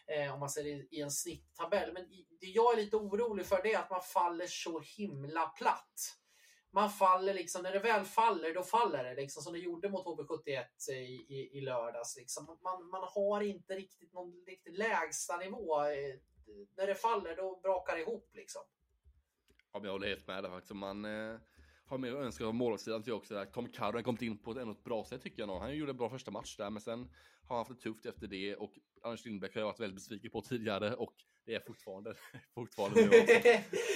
eh, 0.06 0.34
om 0.34 0.40
man 0.40 0.50
ser 0.50 0.66
i, 0.66 0.88
i 0.90 1.00
en 1.00 1.10
snitttabell. 1.10 1.92
Men 1.92 2.06
det 2.40 2.46
jag 2.46 2.72
är 2.72 2.76
lite 2.76 2.96
orolig 2.96 3.46
för 3.46 3.62
det 3.62 3.72
är 3.72 3.78
att 3.78 3.90
man 3.90 4.02
faller 4.02 4.46
så 4.46 4.80
himla 4.80 5.46
platt 5.46 6.16
man 6.72 6.90
faller 6.90 7.34
liksom, 7.34 7.62
när 7.62 7.72
det 7.72 7.78
väl 7.78 8.04
faller, 8.04 8.54
då 8.54 8.62
faller 8.62 9.04
det 9.04 9.14
liksom 9.14 9.42
som 9.42 9.52
det 9.52 9.58
gjorde 9.58 9.88
mot 9.88 10.06
HV71 10.06 10.90
i, 10.90 11.26
i, 11.28 11.58
i 11.58 11.60
lördags. 11.60 12.16
Liksom. 12.16 12.58
Man, 12.62 12.88
man 12.88 13.08
har 13.14 13.40
inte 13.40 13.74
riktigt 13.74 14.12
någon 14.12 14.44
riktigt 14.46 14.78
lägsta 14.78 15.36
nivå. 15.36 15.80
Eh, 15.80 16.14
när 16.76 16.86
det 16.86 16.94
faller, 16.94 17.36
då 17.36 17.60
brakar 17.62 17.96
det 17.96 18.02
ihop 18.02 18.30
liksom. 18.32 18.62
Ja, 19.72 19.80
jag 19.82 19.90
håller 19.90 20.08
helt 20.08 20.26
med 20.26 20.44
där 20.44 20.50
faktiskt. 20.50 20.74
Man 20.74 21.04
eh, 21.04 21.40
har 21.90 21.98
mer 21.98 22.14
att 22.14 22.24
önska 22.24 22.46
av 22.46 22.54
målvaktssidan 22.54 23.02
till 23.02 23.12
också. 23.12 23.34
Där. 23.34 23.46
Tom 23.46 23.68
har 23.78 24.02
kommit 24.02 24.22
in 24.22 24.38
på 24.38 24.50
ett, 24.50 24.68
ett 24.68 24.84
bra 24.84 25.04
sätt 25.04 25.22
tycker 25.22 25.42
jag 25.42 25.46
nog. 25.46 25.58
Han 25.58 25.76
gjorde 25.76 25.92
en 25.92 25.96
bra 25.96 26.10
första 26.10 26.30
match 26.30 26.56
där, 26.56 26.70
men 26.70 26.80
sen 26.80 26.98
har 27.46 27.56
han 27.56 27.58
haft 27.58 27.70
det 27.70 27.90
tufft 27.90 28.06
efter 28.06 28.26
det 28.26 28.56
och 28.56 28.72
Anders 29.02 29.24
Lindbäck 29.24 29.54
har 29.54 29.60
jag 29.60 29.66
varit 29.66 29.80
väldigt 29.80 29.94
besviken 29.94 30.30
på 30.30 30.42
tidigare 30.42 30.94
och 30.94 31.14
det 31.46 31.54
är 31.54 31.60
fortfarande, 31.60 32.14
fortfarande 32.54 33.00
nu 33.00 33.26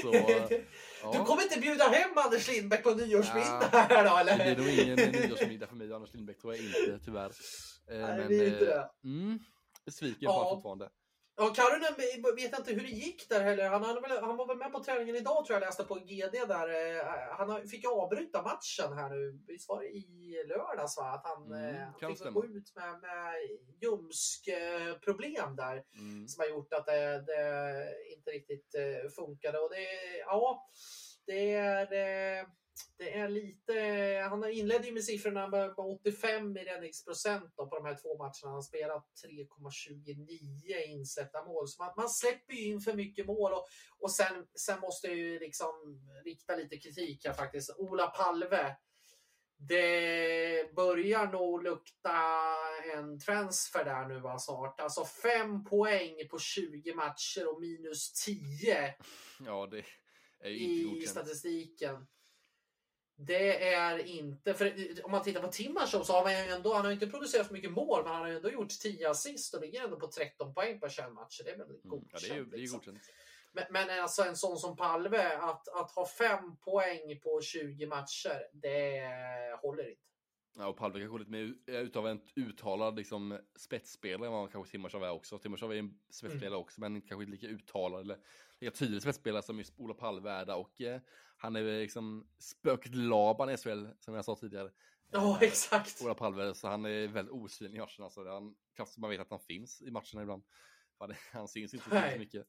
Så, 0.02 0.14
ja. 1.02 1.12
Du 1.12 1.24
kommer 1.24 1.42
inte 1.42 1.60
bjuda 1.60 1.84
hem 1.84 2.10
Anders 2.16 2.48
Lindbäck 2.48 2.82
på 2.82 2.90
nyårsmiddag 2.90 3.68
ja, 3.72 3.78
här 3.78 4.10
då 4.10 4.16
eller? 4.16 4.38
Det 4.38 4.54
blir 4.54 4.64
nog 4.64 4.98
ingen 4.98 5.12
nyårsmiddag 5.12 5.66
för 5.66 5.76
mig 5.76 5.90
och 5.90 5.96
Anders 5.96 6.14
Lindbäck 6.14 6.38
tror 6.38 6.54
jag 6.54 6.64
inte 6.64 7.04
tyvärr. 7.04 7.30
Eh, 7.90 7.98
Nej, 7.98 8.18
men, 8.18 8.28
det 8.28 8.34
är 8.34 8.46
inte 8.46 8.64
det. 8.64 8.90
Mm, 9.04 9.38
besviken 9.84 10.18
ja. 10.20 10.50
fortfarande. 10.54 10.90
Ja, 11.36 11.54
Karonen 11.54 11.94
vet 12.36 12.58
inte 12.58 12.72
hur 12.72 12.80
det 12.80 12.88
gick 12.88 13.28
där 13.28 13.40
heller. 13.40 13.68
Han, 13.68 13.84
han, 13.84 13.96
han 14.22 14.36
var 14.36 14.46
väl 14.46 14.56
med 14.56 14.72
på 14.72 14.84
träningen 14.84 15.16
idag 15.16 15.44
tror 15.44 15.54
jag 15.54 15.66
läste 15.66 15.84
på 15.84 15.94
GD 15.94 16.32
där. 16.48 16.68
Eh, 16.68 17.04
han 17.30 17.68
fick 17.68 17.84
avbryta 17.88 18.42
matchen 18.42 18.98
här 18.98 19.08
nu. 19.08 19.40
Visst 19.46 19.68
var 19.68 19.82
det 19.82 19.88
i 19.88 20.44
lördags 20.48 20.96
va? 20.96 21.04
Att 21.04 21.26
han, 21.26 21.46
mm, 21.46 21.74
eh, 21.74 21.88
han 22.00 22.16
fick 22.16 22.32
gå 22.32 22.44
ut 22.44 22.74
med, 22.74 23.00
med 23.00 23.34
ljumskproblem 23.80 25.56
där. 25.56 25.84
Mm. 25.98 26.28
Som 26.28 26.40
har 26.40 26.48
gjort 26.48 26.72
att 26.72 26.86
det, 26.86 27.24
det 27.26 27.94
inte 28.16 28.30
riktigt 28.30 28.74
eh, 28.74 29.10
funkade. 29.10 29.58
Och 29.58 29.70
det, 29.70 29.86
ja, 30.18 30.70
det 31.26 31.52
är 31.52 32.46
det 32.96 33.18
är 33.18 33.28
lite, 33.28 33.74
han 34.30 34.50
inledde 34.50 34.86
ju 34.86 34.92
med 34.92 35.04
siffrorna 35.04 35.68
på 35.68 35.82
85 35.82 36.56
i 36.56 36.64
räddningsprocent 36.64 37.56
på 37.56 37.64
de 37.64 37.84
här 37.84 37.98
två 38.02 38.18
matcherna. 38.18 38.32
Han 38.42 38.54
har 38.54 38.62
spelat 38.62 39.06
3,29 39.26 40.86
insläppta 40.86 41.44
mål. 41.44 41.68
Så 41.68 41.82
man, 41.82 41.92
man, 41.96 42.08
släpper 42.08 42.54
ju 42.54 42.64
in 42.64 42.80
för 42.80 42.94
mycket 42.94 43.26
mål 43.26 43.52
och, 43.52 43.66
och 43.98 44.10
sen, 44.10 44.46
sen 44.54 44.80
måste 44.80 45.06
jag 45.06 45.16
ju 45.16 45.38
liksom 45.38 46.00
rikta 46.24 46.56
lite 46.56 46.76
kritik 46.76 47.26
här 47.26 47.32
faktiskt. 47.32 47.74
Ola 47.78 48.06
Palve. 48.06 48.76
Det 49.56 50.74
börjar 50.76 51.26
nog 51.32 51.62
lukta 51.62 52.18
en 52.94 53.20
transfer 53.20 53.84
där 53.84 54.08
nu 54.08 54.20
va, 54.20 54.38
snart. 54.38 54.80
Alltså 54.80 55.04
fem 55.04 55.64
poäng 55.64 56.28
på 56.30 56.38
20 56.38 56.94
matcher 56.94 57.48
och 57.48 57.60
minus 57.60 58.12
10. 58.12 58.94
Ja, 59.40 59.66
det 59.66 59.84
är 60.40 60.50
ju 60.50 60.58
inte 60.58 60.84
godkänt. 60.84 61.04
I 61.04 61.06
statistiken. 61.06 62.06
Det 63.16 63.72
är 63.74 63.98
inte, 63.98 64.54
för 64.54 64.74
om 65.04 65.10
man 65.10 65.22
tittar 65.22 65.42
på 65.42 65.48
Timashov 65.48 66.02
så 66.02 66.12
har 66.12 66.22
han 66.22 66.46
ju 66.46 66.52
ändå, 66.52 66.74
han 66.74 66.84
har 66.84 66.92
inte 66.92 67.06
producerat 67.06 67.46
för 67.46 67.54
mycket 67.54 67.72
mål, 67.72 68.04
men 68.04 68.12
han 68.12 68.22
har 68.22 68.28
ändå 68.28 68.50
gjort 68.50 68.68
10 68.68 69.10
assist 69.10 69.54
och 69.54 69.60
ligger 69.60 69.84
ändå 69.84 69.96
på 69.96 70.06
13 70.06 70.54
poäng 70.54 70.80
per 70.80 70.88
21 70.88 71.12
matcher. 71.12 71.42
Det 71.44 71.50
är 71.50 71.56
väl 71.56 71.66
godkänt. 71.82 72.24
Mm, 72.24 72.28
ja, 72.28 72.34
det 72.34 72.40
är, 72.40 72.44
det 72.44 72.56
är 72.56 72.60
liksom. 72.60 72.78
godkänt. 72.78 73.02
Men, 73.52 73.64
men 73.70 74.02
alltså 74.02 74.22
en 74.22 74.36
sån 74.36 74.56
som 74.56 74.76
Palve, 74.76 75.36
att, 75.36 75.68
att 75.68 75.90
ha 75.90 76.06
5 76.06 76.56
poäng 76.56 77.20
på 77.22 77.40
20 77.40 77.86
matcher, 77.86 78.48
det 78.52 79.58
håller 79.62 79.88
inte. 79.90 80.02
Ja, 80.56 80.66
och 80.66 80.76
Palve 80.76 81.00
kanske 81.00 81.18
lite 81.18 81.30
mer 81.30 81.54
utav 81.66 82.08
en 82.08 82.20
uttalad 82.36 82.96
liksom, 82.96 83.38
spetsspelare 83.56 84.26
än 84.26 84.32
vad 84.32 84.52
kanske 84.52 84.70
Timashov 84.70 85.04
är 85.04 85.10
också. 85.10 85.38
Timashov 85.38 85.72
är 85.72 85.76
en 85.76 85.98
spetsspelare 86.10 86.46
mm. 86.46 86.60
också, 86.60 86.80
men 86.80 87.00
kanske 87.00 87.24
inte 87.24 87.30
lika 87.30 87.46
uttalad 87.46 88.00
eller 88.00 88.18
lika 88.60 88.70
tydlig 88.70 89.02
spetsspelare 89.02 89.42
som 89.42 89.58
just 89.58 89.74
Ola 89.78 89.94
Palve 89.94 90.30
är 90.30 90.46
där. 90.46 90.56
Och 90.56 90.80
eh, 90.80 91.00
han 91.36 91.56
är 91.56 91.62
liksom 91.62 92.28
spöket 92.38 92.94
Laban 92.94 93.50
i 93.50 93.56
SHL, 93.56 93.86
som 93.98 94.14
jag 94.14 94.24
sa 94.24 94.36
tidigare. 94.36 94.70
Ja, 95.10 95.20
oh, 95.20 95.42
exakt. 95.42 96.02
Ola 96.02 96.14
Palve, 96.14 96.54
så 96.54 96.68
han 96.68 96.84
är 96.84 97.08
väldigt 97.08 97.34
osynlig 97.34 97.76
i 97.76 97.80
matcherna. 97.80 98.10
Så 98.10 98.30
han, 98.30 98.54
kanske 98.76 99.00
man 99.00 99.10
vet 99.10 99.20
att 99.20 99.30
han 99.30 99.40
finns 99.40 99.82
i 99.82 99.90
matcherna 99.90 100.22
ibland. 100.22 100.42
Han 101.32 101.48
syns 101.48 101.74
inte 101.74 102.12
så 102.12 102.18
mycket. 102.18 102.46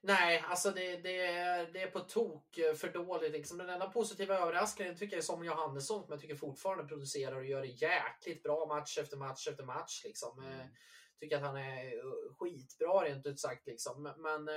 Nej, 0.00 0.44
alltså 0.46 0.70
det, 0.70 0.96
det, 0.96 1.26
är, 1.26 1.72
det 1.72 1.82
är 1.82 1.90
på 1.90 2.00
tok 2.00 2.58
för 2.76 2.92
dåligt. 2.92 3.32
Liksom. 3.32 3.58
Den 3.58 3.68
enda 3.68 3.90
positiva 3.90 4.38
överraskningen 4.38 4.96
tycker 4.96 5.16
jag 5.16 5.18
är 5.18 5.26
som 5.26 5.44
Johannesson, 5.44 6.02
som 6.02 6.12
jag 6.12 6.20
tycker 6.20 6.34
fortfarande 6.34 6.84
producerar 6.84 7.36
och 7.36 7.46
gör 7.46 7.60
det 7.60 7.66
jäkligt 7.66 8.42
bra 8.42 8.66
match 8.66 8.98
efter 8.98 9.16
match 9.16 9.48
efter 9.48 9.64
match. 9.64 10.02
Liksom. 10.04 10.38
Mm. 10.38 10.66
Tycker 11.20 11.36
att 11.36 11.42
han 11.42 11.56
är 11.56 12.02
skitbra 12.38 13.04
rent 13.04 13.26
ut 13.26 13.40
sagt. 13.40 13.66
Liksom. 13.66 14.02
Men 14.02 14.48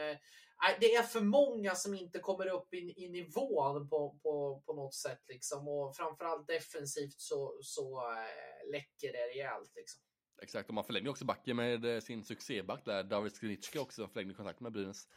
det 0.80 0.96
är 0.96 1.04
för 1.04 1.22
många 1.22 1.76
som 1.76 1.94
inte 1.94 2.20
kommer 2.20 2.48
upp 2.48 2.74
i, 2.74 2.94
i 3.04 3.10
nivån 3.10 3.90
på, 3.90 4.20
på, 4.24 4.64
på 4.66 4.74
något 4.74 4.96
sätt. 4.96 5.22
Liksom. 5.28 5.68
Och 5.68 5.96
framförallt 5.96 6.48
defensivt 6.48 7.20
så, 7.20 7.60
så 7.62 8.12
äh, 8.12 8.72
läcker 8.72 9.12
det 9.14 9.28
rejält. 9.28 9.72
Liksom. 9.76 10.02
Exakt, 10.42 10.70
och 10.70 10.76
man 10.76 10.84
förlängde 10.84 11.10
också 11.10 11.26
backen 11.26 11.56
med 11.56 12.04
sin 12.04 12.24
succéback 12.24 12.86
där, 12.86 13.04
David 13.04 13.34
Skrinitska 13.34 13.82
också 13.82 14.08
förlängde 14.08 14.34
kontakt 14.34 14.60
med 14.60 14.72
Brynäs. 14.72 15.08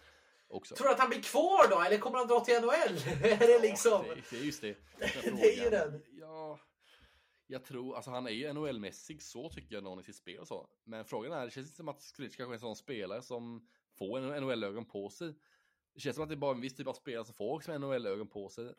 också. 0.49 0.75
Tror 0.75 0.87
du 0.87 0.93
att 0.93 1.01
han 1.01 1.09
blir 1.09 1.23
kvar 1.23 1.71
då, 1.71 1.81
eller 1.81 1.99
kommer 1.99 2.19
han 2.19 2.27
dra 2.29 2.41
till 2.41 2.55
NHL? 2.55 2.71
är 3.25 3.39
det 3.39 3.59
liksom... 3.59 4.05
Ja, 4.09 4.15
det, 4.31 4.37
är 4.37 4.41
just 4.41 4.61
det. 4.61 4.77
det 5.23 5.59
är 5.59 5.65
ju 5.65 5.71
den. 5.71 6.03
Ja, 6.21 6.59
jag 7.47 7.65
tror, 7.65 7.97
alltså 7.97 8.11
han 8.11 8.27
är 8.27 8.31
ju 8.31 8.53
NHL-mässig 8.53 9.23
så 9.23 9.51
tycker 9.51 9.75
jag 9.75 9.85
någon 9.85 10.01
i 10.01 10.03
sitt 10.03 10.17
spel 10.17 10.39
och 10.39 10.49
så. 10.49 10.69
Men 10.85 11.05
frågan 11.05 11.33
är, 11.33 11.45
det 11.45 11.51
känns 11.51 11.67
inte 11.67 11.77
som 11.77 11.89
att 11.89 12.03
Skric 12.03 12.37
kanske 12.37 12.53
är 12.53 12.55
en 12.55 12.61
sån 12.61 12.77
spelare 12.77 13.23
som 13.23 13.69
en 14.01 14.43
NHL-ögon 14.43 14.85
på 14.85 15.11
sig. 15.11 15.35
Det 15.95 16.01
känns 16.01 16.17
som 16.17 16.23
att 16.23 16.29
det 16.29 16.35
är 16.35 16.37
bara 16.37 16.55
en 16.55 16.61
viss 16.61 16.75
typ 16.75 16.87
av 16.87 16.95
spelare 16.95 17.25
som 17.25 17.35
får 17.35 17.55
också 17.55 17.79
NHL-ögon 17.79 18.29
på 18.29 18.49
sig. 18.49 18.75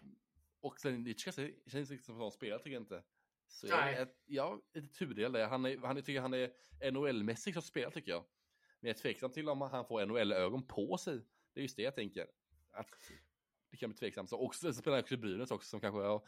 Och 0.62 0.80
sen 0.80 1.04
det 1.04 1.20
känns, 1.20 1.40
inte 1.40 1.98
som 2.04 2.16
en 2.16 2.20
sån 2.20 2.32
spelare 2.32 2.60
tycker 2.60 2.74
jag 2.74 2.82
inte. 2.82 3.04
Så 3.48 3.68
jag, 3.68 3.78
Nej. 3.78 3.96
är, 3.96 4.08
jag 4.26 4.62
är 4.74 4.82
lite 4.82 4.94
tudelad 4.94 5.34
där. 5.34 5.48
Han, 5.48 5.66
är, 5.66 5.78
han 5.78 5.98
är, 5.98 6.02
tycker 6.02 6.22
han 6.22 6.34
är 6.34 6.54
NHL-mässig 6.92 7.54
som 7.54 7.62
spelare 7.62 7.92
tycker 7.92 8.12
jag. 8.12 8.26
Men 8.80 8.88
jag 8.90 8.98
är 8.98 9.02
tveksam 9.02 9.32
till 9.32 9.50
om 9.50 9.62
han 9.62 9.86
får 9.86 10.06
NHL-ögon 10.06 10.68
på 10.68 10.98
sig. 10.98 11.22
Det 11.54 11.60
är 11.60 11.62
just 11.62 11.76
det 11.78 11.84
jag 11.84 11.96
tänker. 11.96 12.28
Att 12.72 12.90
det 13.72 13.78
kan 13.78 13.90
bli 13.90 13.98
tveksamt. 13.98 14.30
Så 14.30 14.40
också, 14.40 14.74
så 14.74 14.82
spelar 14.82 14.98
han 14.98 15.04
också 15.04 15.14
i 15.14 15.18
Brynäs 15.18 15.52
också 15.52 15.70
som 15.70 15.80
kanske 15.80 16.02
är 16.02 16.22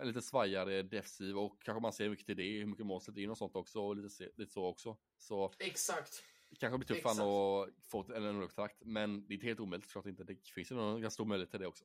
en 0.00 0.08
lite 0.08 0.22
svajigare 0.22 0.82
defensiv 0.82 1.38
och 1.38 1.62
kanske 1.62 1.82
man 1.82 1.92
ser 1.92 2.08
mycket 2.08 2.26
till 2.26 2.36
det, 2.36 2.58
hur 2.58 2.66
mycket 2.66 2.86
mål 2.86 3.00
in 3.16 3.30
och 3.30 3.38
sånt 3.38 3.56
också 3.56 3.80
och 3.80 3.96
lite, 3.96 4.30
lite 4.36 4.52
så 4.52 4.64
också. 4.64 4.96
Så 5.18 5.52
Exakt. 5.58 6.22
Det 6.50 6.56
kanske 6.56 6.78
blir 6.94 7.02
han 7.04 7.20
att 7.20 7.68
få 7.90 8.00
ett 8.00 8.22
NHL-kontrakt, 8.22 8.76
men 8.84 9.26
det 9.28 9.34
är 9.34 9.42
helt 9.42 9.60
omöjligt 9.60 9.86
såklart 9.90 10.06
inte. 10.06 10.24
Det 10.24 10.36
finns 10.54 10.70
ju 10.70 10.74
någon 10.74 11.00
ganska 11.00 11.14
stor 11.14 11.24
möjlighet 11.24 11.50
till 11.50 11.60
det 11.60 11.66
också. 11.66 11.84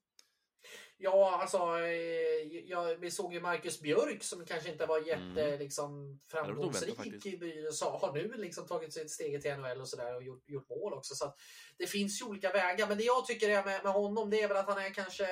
Ja, 0.97 1.39
alltså, 1.41 1.57
eh, 1.57 2.59
ja, 2.65 2.95
vi 2.99 3.11
såg 3.11 3.33
ju 3.33 3.41
Marcus 3.41 3.81
Björk 3.81 4.23
som 4.23 4.45
kanske 4.45 4.71
inte 4.71 4.85
var 4.85 4.99
jätte 4.99 5.43
Mm. 5.45 5.59
liksom, 5.59 5.91
oväntat 5.93 6.27
framgångsrik 6.31 6.95
faktiskt. 6.95 7.25
i 7.25 7.37
Brynäs. 7.37 7.81
Har 7.81 8.13
nu 8.13 8.33
liksom 8.37 8.67
tagit 8.67 8.93
sig 8.93 9.03
ett 9.03 9.09
steg 9.11 9.41
till 9.41 9.51
NHL 9.51 9.81
och 9.81 9.87
sådär 9.89 10.15
och 10.15 10.23
gjort, 10.23 10.49
gjort 10.49 10.69
mål 10.69 10.93
också. 10.93 11.15
Så 11.15 11.33
det 11.77 11.87
finns 11.87 12.21
ju 12.21 12.25
olika 12.25 12.51
vägar. 12.51 12.87
Men 12.87 12.97
det 12.97 13.03
jag 13.03 13.25
tycker 13.25 13.49
är 13.49 13.65
med, 13.65 13.83
med 13.83 13.93
honom, 13.93 14.29
det 14.29 14.41
är 14.41 14.47
väl 14.47 14.57
att 14.57 14.67
han 14.67 14.77
är 14.77 14.93
kanske 14.93 15.27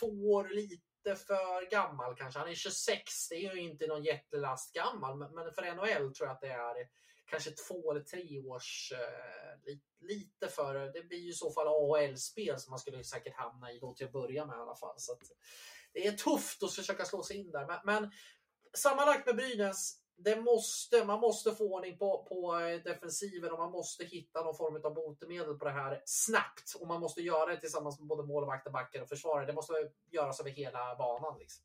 två 0.00 0.06
år 0.06 0.48
lite 0.48 1.16
för 1.26 1.70
gammal 1.70 2.14
kanske. 2.16 2.38
Han 2.40 2.48
är 2.48 2.54
26, 2.54 3.28
det 3.28 3.34
är 3.34 3.54
ju 3.54 3.60
inte 3.60 3.86
någon 3.86 4.04
jättelast 4.04 4.74
gammal. 4.74 5.18
Men, 5.18 5.34
men 5.34 5.52
för 5.52 5.74
NHL 5.74 6.14
tror 6.14 6.28
jag 6.28 6.34
att 6.34 6.40
det 6.40 6.48
är 6.52 6.74
kanske 7.30 7.50
två 7.50 7.90
eller 7.90 8.02
tre 8.02 8.38
års 8.38 8.92
eh, 8.92 9.74
lite 10.00 10.48
för. 10.48 10.74
Det 10.74 11.02
blir 11.02 11.18
ju 11.18 11.30
i 11.30 11.32
så 11.32 11.50
fall 11.50 11.68
AHL-spel 11.68 12.58
som 12.58 12.70
man 12.70 12.78
skulle 12.78 13.04
säkert 13.04 13.36
hamna 13.36 13.72
i 13.72 13.78
då 13.78 13.94
till 13.94 14.06
att 14.06 14.12
börja 14.12 14.46
med 14.46 14.56
i 14.56 14.60
alla 14.60 14.76
fall. 14.76 14.94
Så 14.96 15.12
att 15.12 15.22
det 15.92 16.06
är 16.06 16.12
tufft 16.12 16.62
att 16.62 16.74
försöka 16.74 17.04
slå 17.04 17.22
sig 17.22 17.36
in 17.36 17.50
där. 17.50 17.66
Men, 17.66 17.78
men 17.84 18.10
sammanlagt 18.72 19.26
med 19.26 19.36
Brynäs, 19.36 20.00
det 20.16 20.36
måste, 20.36 21.04
man 21.04 21.20
måste 21.20 21.52
få 21.52 21.74
ordning 21.74 21.98
på, 21.98 22.26
på 22.28 22.58
eh, 22.58 22.82
defensiven 22.82 23.52
och 23.52 23.58
man 23.58 23.70
måste 23.70 24.04
hitta 24.04 24.44
någon 24.44 24.56
form 24.56 24.84
av 24.84 24.94
botemedel 24.94 25.58
på 25.58 25.64
det 25.64 25.70
här 25.70 26.02
snabbt. 26.04 26.74
Och 26.80 26.86
man 26.86 27.00
måste 27.00 27.20
göra 27.20 27.50
det 27.50 27.60
tillsammans 27.60 27.98
med 27.98 28.08
både 28.08 28.22
målvakter, 28.22 28.70
backar 28.70 29.02
och 29.02 29.08
försvarare. 29.08 29.46
Det 29.46 29.52
måste 29.52 29.72
göras 30.10 30.40
över 30.40 30.50
hela 30.50 30.96
banan. 30.96 31.38
Liksom. 31.38 31.64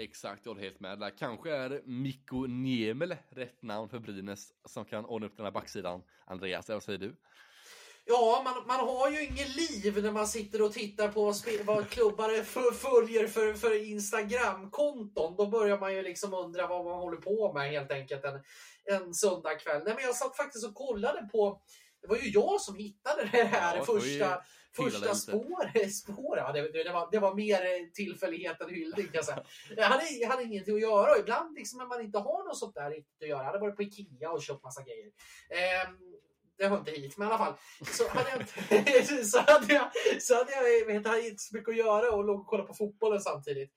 Exakt, 0.00 0.40
jag 0.44 0.50
håller 0.50 0.62
helt 0.62 0.80
med 0.80 0.98
där. 0.98 1.18
Kanske 1.18 1.50
är 1.50 1.82
Mikko 1.84 2.46
Niemel 2.46 3.16
rätt 3.30 3.62
namn 3.62 3.88
för 3.88 3.98
Brynäs 3.98 4.52
som 4.64 4.84
kan 4.84 5.04
ordna 5.04 5.26
upp 5.26 5.36
den 5.36 5.44
här 5.44 5.52
backsidan. 5.52 6.02
Andreas, 6.26 6.68
vad 6.68 6.82
säger 6.82 6.98
du? 6.98 7.16
Ja, 8.04 8.42
man, 8.44 8.66
man 8.66 8.88
har 8.88 9.10
ju 9.10 9.24
ingen 9.24 9.48
liv 9.48 10.02
när 10.02 10.12
man 10.12 10.26
sitter 10.26 10.62
och 10.62 10.72
tittar 10.72 11.08
på 11.08 11.24
vad 11.64 11.88
klubbar 11.88 12.42
följer 12.72 13.26
för, 13.26 13.54
för 13.54 13.90
Instagram-konton. 13.90 15.36
Då 15.36 15.46
börjar 15.46 15.78
man 15.78 15.94
ju 15.94 16.02
liksom 16.02 16.34
undra 16.34 16.66
vad 16.66 16.84
man 16.84 16.98
håller 16.98 17.16
på 17.16 17.52
med 17.52 17.70
helt 17.70 17.90
enkelt 17.90 18.24
en, 18.24 18.40
en 18.84 19.14
söndagkväll. 19.14 19.82
Nej, 19.84 19.94
men 19.94 20.04
jag 20.04 20.14
satt 20.14 20.36
faktiskt 20.36 20.66
och 20.66 20.74
kollade 20.74 21.28
på 21.32 21.62
det 22.00 22.08
var 22.08 22.16
ju 22.16 22.30
jag 22.30 22.60
som 22.60 22.76
hittade 22.76 23.28
det 23.32 23.44
här 23.44 23.76
Ja, 23.76 23.84
första, 23.84 24.42
första 24.76 25.00
lite. 25.00 25.14
spår, 25.14 25.88
spår. 25.88 26.38
Ja, 26.38 26.52
det, 26.52 26.84
det, 26.84 26.92
var, 26.92 27.08
det 27.12 27.18
var 27.18 27.34
mer 27.34 27.64
eh, 27.64 27.88
tillfällighet 27.94 28.60
än 28.60 28.68
hyllning 28.68 29.08
kan 29.12 29.22
jag. 29.26 29.44
Jag 29.76 29.84
hade, 29.84 30.08
jag 30.10 30.28
hade 30.28 30.42
ingenting 30.42 30.74
att 30.74 30.80
göra 30.80 31.12
och 31.12 31.18
ibland 31.18 31.54
liksom 31.54 31.78
när 31.78 31.86
man 31.86 32.00
inte 32.00 32.18
har 32.18 32.44
något 32.44 32.58
sånt 32.58 32.74
där 32.74 32.90
riktigt 32.90 33.22
att 33.22 33.28
göra. 33.28 33.38
Jag 33.38 33.46
hade 33.46 33.58
varit 33.58 33.76
på 33.76 33.82
Ikea 33.82 34.30
och 34.30 34.42
köpt 34.42 34.64
massa 34.64 34.82
grejer. 34.82 35.06
Ehm, 35.50 35.96
det 36.58 36.68
hör 36.68 36.78
inte 36.78 36.90
hit, 36.90 37.16
men 37.16 37.28
i 37.28 37.30
alla 37.30 37.38
fall. 37.38 37.54
Så 37.92 38.08
hade 38.08 38.30
jag, 38.30 39.26
så 39.26 39.38
hade 39.38 39.74
jag, 39.74 39.90
så 40.22 40.34
hade 40.34 40.52
jag 40.52 40.86
vet, 40.86 41.06
hade 41.06 41.28
inte 41.28 41.42
så 41.42 41.56
mycket 41.56 41.68
att 41.68 41.76
göra 41.76 42.12
och 42.12 42.24
låg 42.24 42.40
och 42.40 42.46
kollade 42.46 42.68
på 42.68 42.74
fotbollen 42.74 43.20
samtidigt. 43.20 43.70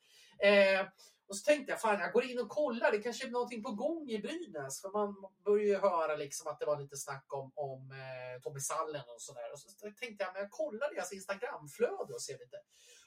Eh, 0.44 0.86
och 1.32 1.38
så 1.38 1.44
tänkte 1.44 1.72
jag, 1.72 1.82
fan 1.82 2.00
jag 2.00 2.14
går 2.14 2.24
in 2.26 2.40
och 2.40 2.50
kollar, 2.50 2.92
det 2.92 3.02
kanske 3.02 3.28
är 3.28 3.32
någonting 3.32 3.64
på 3.64 3.72
gång 3.72 4.10
i 4.10 4.20
Brynäs. 4.20 4.82
För 4.82 4.90
man 4.90 5.16
börjar 5.46 5.66
ju 5.66 5.78
höra 5.78 6.16
liksom 6.16 6.52
att 6.52 6.60
det 6.60 6.66
var 6.66 6.80
lite 6.80 6.98
snack 6.98 7.26
om, 7.34 7.52
om 7.56 7.92
eh, 7.92 8.42
Tommy 8.42 8.60
Sallen 8.60 9.06
och 9.16 9.22
sådär. 9.22 9.52
Och 9.54 9.60
så 9.60 9.68
tänkte 10.00 10.24
jag, 10.24 10.34
men 10.34 10.42
jag 10.42 10.52
kollar 10.52 10.94
deras 10.94 11.14
Instagramflöde 11.14 12.14
och 12.14 12.22
ser 12.22 12.34
lite. 12.34 12.58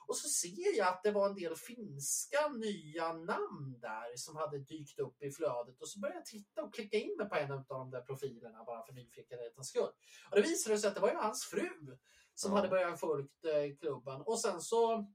Och 0.07 0.17
så 0.17 0.29
ser 0.29 0.79
jag 0.79 0.89
att 0.89 1.03
det 1.03 1.11
var 1.11 1.29
en 1.29 1.35
del 1.35 1.57
finska 1.57 2.49
nya 2.49 3.13
namn 3.13 3.81
där 3.81 4.17
som 4.17 4.37
hade 4.37 4.59
dykt 4.59 4.99
upp 4.99 5.23
i 5.23 5.31
flödet. 5.31 5.81
Och 5.81 5.89
så 5.89 6.01
började 6.01 6.19
jag 6.19 6.27
titta 6.27 6.63
och 6.63 6.75
klicka 6.75 6.97
in 6.97 7.17
mig 7.19 7.29
på 7.29 7.35
en 7.37 7.53
av 7.53 7.65
de 7.69 7.91
där 7.91 8.01
profilerna 8.01 8.65
bara 8.65 8.83
för 8.87 8.93
nyfikenhetens 8.93 9.69
skull. 9.69 9.93
Och 10.31 10.37
det 10.37 10.43
visade 10.43 10.79
sig 10.79 10.89
att 10.89 10.95
det 10.95 11.01
var 11.01 11.11
ju 11.11 11.17
hans 11.17 11.45
fru 11.45 11.69
som 12.35 12.51
Ja. 12.51 12.57
hade 12.57 12.69
börjat 12.69 13.01
följt 13.01 13.45
eh, 13.45 13.77
klubben. 13.81 14.21
Och 14.21 14.41
sen 14.41 14.61
så, 14.61 15.07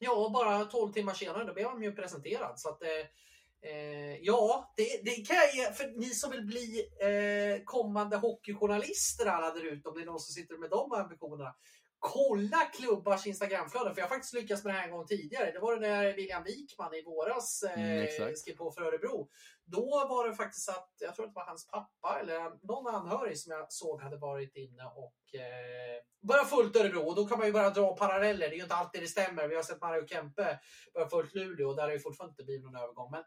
ja, 0.00 0.30
bara 0.32 0.64
12 0.64 0.92
timmar 0.92 1.14
senare, 1.14 1.44
då 1.44 1.54
blev 1.54 1.68
han 1.68 1.82
ju 1.82 1.92
presenterad. 1.92 2.60
Så 2.60 2.68
att, 2.68 2.82
eh, 2.82 3.70
eh, 3.70 4.16
ja, 4.20 4.72
det, 4.76 5.00
det 5.04 5.26
kan 5.26 5.36
jag 5.36 5.54
ge, 5.54 5.72
för 5.72 6.00
ni 6.00 6.06
som 6.06 6.30
vill 6.30 6.44
bli 6.46 6.88
eh, 7.00 7.64
kommande 7.64 8.16
hockeyjournalister 8.16 9.26
alla 9.26 9.54
där 9.54 9.72
ute, 9.72 9.88
om 9.88 9.94
det 9.94 10.02
är 10.02 10.06
någon 10.06 10.20
som 10.20 10.32
sitter 10.32 10.58
med 10.58 10.70
de 10.70 10.92
ambitionerna. 10.92 11.54
Kolla 11.98 12.56
klubbars 12.56 13.26
Instagramflöden, 13.26 13.94
för 13.94 14.00
jag 14.00 14.08
har 14.08 14.14
faktiskt 14.14 14.34
lyckats 14.34 14.64
med 14.64 14.74
det 14.74 14.78
här 14.78 14.88
en 14.88 14.94
gång 14.94 15.06
tidigare. 15.06 15.52
Det 15.52 15.58
var 15.58 15.76
det 15.76 15.88
när 15.88 16.12
William 16.12 16.44
Wikman 16.44 16.94
i 16.94 17.02
våras 17.02 17.62
eh, 17.62 17.80
Mm, 18.20 18.36
skrev 18.36 18.56
på 18.56 18.70
för 18.70 18.82
Örebro. 18.82 19.28
Då 19.72 20.06
var 20.08 20.28
det 20.28 20.34
faktiskt 20.34 20.68
att, 20.68 20.92
jag 21.00 21.14
tror 21.14 21.26
att 21.26 21.34
det 21.34 21.40
var 21.40 21.46
hans 21.46 21.66
pappa 21.66 22.20
eller 22.20 22.66
någon 22.66 22.94
anhörig 22.94 23.38
som 23.38 23.52
jag 23.52 23.72
såg 23.72 24.02
hade 24.02 24.16
varit 24.16 24.56
inne 24.56 24.84
och 24.84 25.40
eh, 25.40 26.02
börjat 26.22 26.50
följt 26.50 26.76
Örebro. 26.76 27.00
Och 27.00 27.14
då 27.14 27.26
kan 27.26 27.38
man 27.38 27.46
ju 27.46 27.52
bara 27.52 27.70
dra 27.70 27.96
paralleller. 27.96 28.48
Det 28.48 28.54
är 28.54 28.56
ju 28.56 28.62
inte 28.62 28.74
alltid 28.74 29.02
det 29.02 29.08
stämmer. 29.08 29.48
Vi 29.48 29.56
har 29.56 29.62
sett 29.62 29.80
Mario 29.80 30.06
Kempe 30.06 30.58
börja 30.94 31.08
följt 31.08 31.34
Luleå 31.34 31.68
och 31.68 31.76
där 31.76 31.82
har 31.82 31.92
ju 31.92 32.00
fortfarande 32.00 32.32
inte 32.32 32.44
blivit 32.44 32.64
någon 32.64 32.76
övergång. 32.76 33.10
Men, 33.10 33.24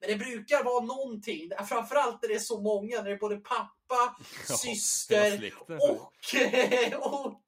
men 0.00 0.08
det 0.08 0.16
brukar 0.16 0.64
vara 0.64 0.84
någonting. 0.84 1.50
Framförallt 1.68 2.22
när 2.22 2.28
det 2.28 2.34
är 2.34 2.38
så 2.38 2.60
många. 2.60 2.96
När 2.96 3.04
det 3.04 3.16
är 3.16 3.18
både 3.18 3.36
pappa, 3.36 4.16
hela 4.46 4.58
syster 4.58 5.52
och, 5.58 5.70
och, 7.16 7.42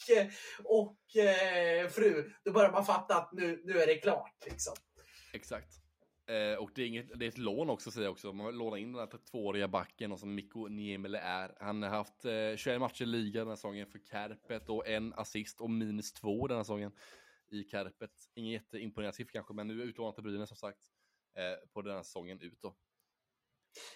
och 0.65 1.17
eh, 1.17 1.89
fru. 1.89 2.33
Då 2.45 2.53
börjar 2.53 2.73
man 2.73 2.85
fatta 2.85 3.17
att 3.17 3.33
nu, 3.33 3.63
nu 3.65 3.83
är 3.83 3.87
det 3.87 3.95
klart. 3.95 4.37
Liksom. 4.47 4.75
Exakt. 5.33 5.82
Eh, 6.27 6.59
och 6.59 6.71
det 6.75 6.83
är, 6.83 6.87
inget, 6.87 7.19
det 7.19 7.27
är 7.27 7.29
ett 7.29 7.39
lån 7.39 7.71
också 7.71 7.91
säger 7.91 8.07
jag 8.07 8.13
också. 8.13 8.33
Man 8.33 8.59
lånar 8.59 8.77
in 8.77 8.93
den 8.93 9.01
här 9.01 9.19
tvååriga 9.31 9.69
backen 9.69 10.13
och 10.13 10.19
som 10.19 10.35
Mikko 10.35 10.69
Niemele 10.69 11.19
är. 11.19 11.57
Han 11.61 11.83
har 11.83 11.91
haft 11.91 12.25
eh, 12.25 12.57
21 12.57 12.81
matcher 12.81 13.03
i 13.03 13.07
ligan 13.07 13.41
den 13.41 13.49
här 13.49 13.57
säsongen 13.57 13.87
för 13.87 13.99
Kärpet 13.99 14.69
och 14.69 14.89
en 14.89 15.13
assist 15.13 15.61
och 15.61 15.71
minus 15.71 16.13
två 16.13 16.47
den 16.47 16.57
här 16.57 16.65
säsongen 16.65 16.93
i 17.51 17.65
Kärpet. 17.65 18.13
Ingen 18.35 18.53
jätteimponerande 18.53 19.17
siffra 19.17 19.33
kanske, 19.33 19.55
men 19.55 19.67
nu 19.67 19.83
är 19.83 19.87
utlånat 19.87 20.15
till 20.15 20.25
Brynäs 20.25 20.49
som 20.49 20.57
sagt 20.57 20.83
eh, 21.37 21.69
på 21.73 21.83
den 21.83 21.97
här 21.97 22.03
säsongen 22.03 22.41
ut 22.41 22.63
då. 22.63 22.77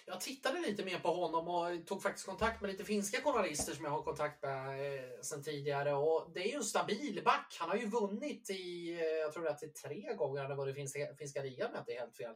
Jag 0.05 0.21
tittade 0.21 0.59
lite 0.59 0.85
mer 0.85 0.99
på 0.99 1.13
honom 1.13 1.47
och 1.47 1.87
tog 1.87 2.03
faktiskt 2.03 2.25
kontakt 2.25 2.61
med 2.61 2.71
lite 2.71 2.83
finska 2.83 3.21
journalister 3.21 3.73
som 3.73 3.85
jag 3.85 3.91
har 3.91 4.03
kontakt 4.03 4.43
med 4.43 4.95
eh, 4.95 5.21
sedan 5.21 5.43
tidigare. 5.43 5.93
Och 5.93 6.31
det 6.33 6.39
är 6.39 6.47
ju 6.47 6.55
en 6.55 6.63
stabil 6.63 7.21
back. 7.25 7.57
Han 7.59 7.69
har 7.69 7.77
ju 7.77 7.85
vunnit 7.85 8.49
i, 8.49 8.91
eh, 8.91 9.05
jag 9.05 9.33
tror 9.33 9.47
att 9.47 9.59
det 9.59 9.65
är 9.65 9.87
tre 9.87 10.13
gånger 10.13 10.41
han 10.41 10.51
har 10.51 10.57
varit 10.57 10.75
i 10.75 10.79
finska, 10.79 11.15
finska 11.17 11.43
ligan 11.43 11.67
om 11.67 11.73
jag 11.73 11.81
inte 11.81 11.93
är 11.93 11.99
helt 11.99 12.17
fel. 12.17 12.33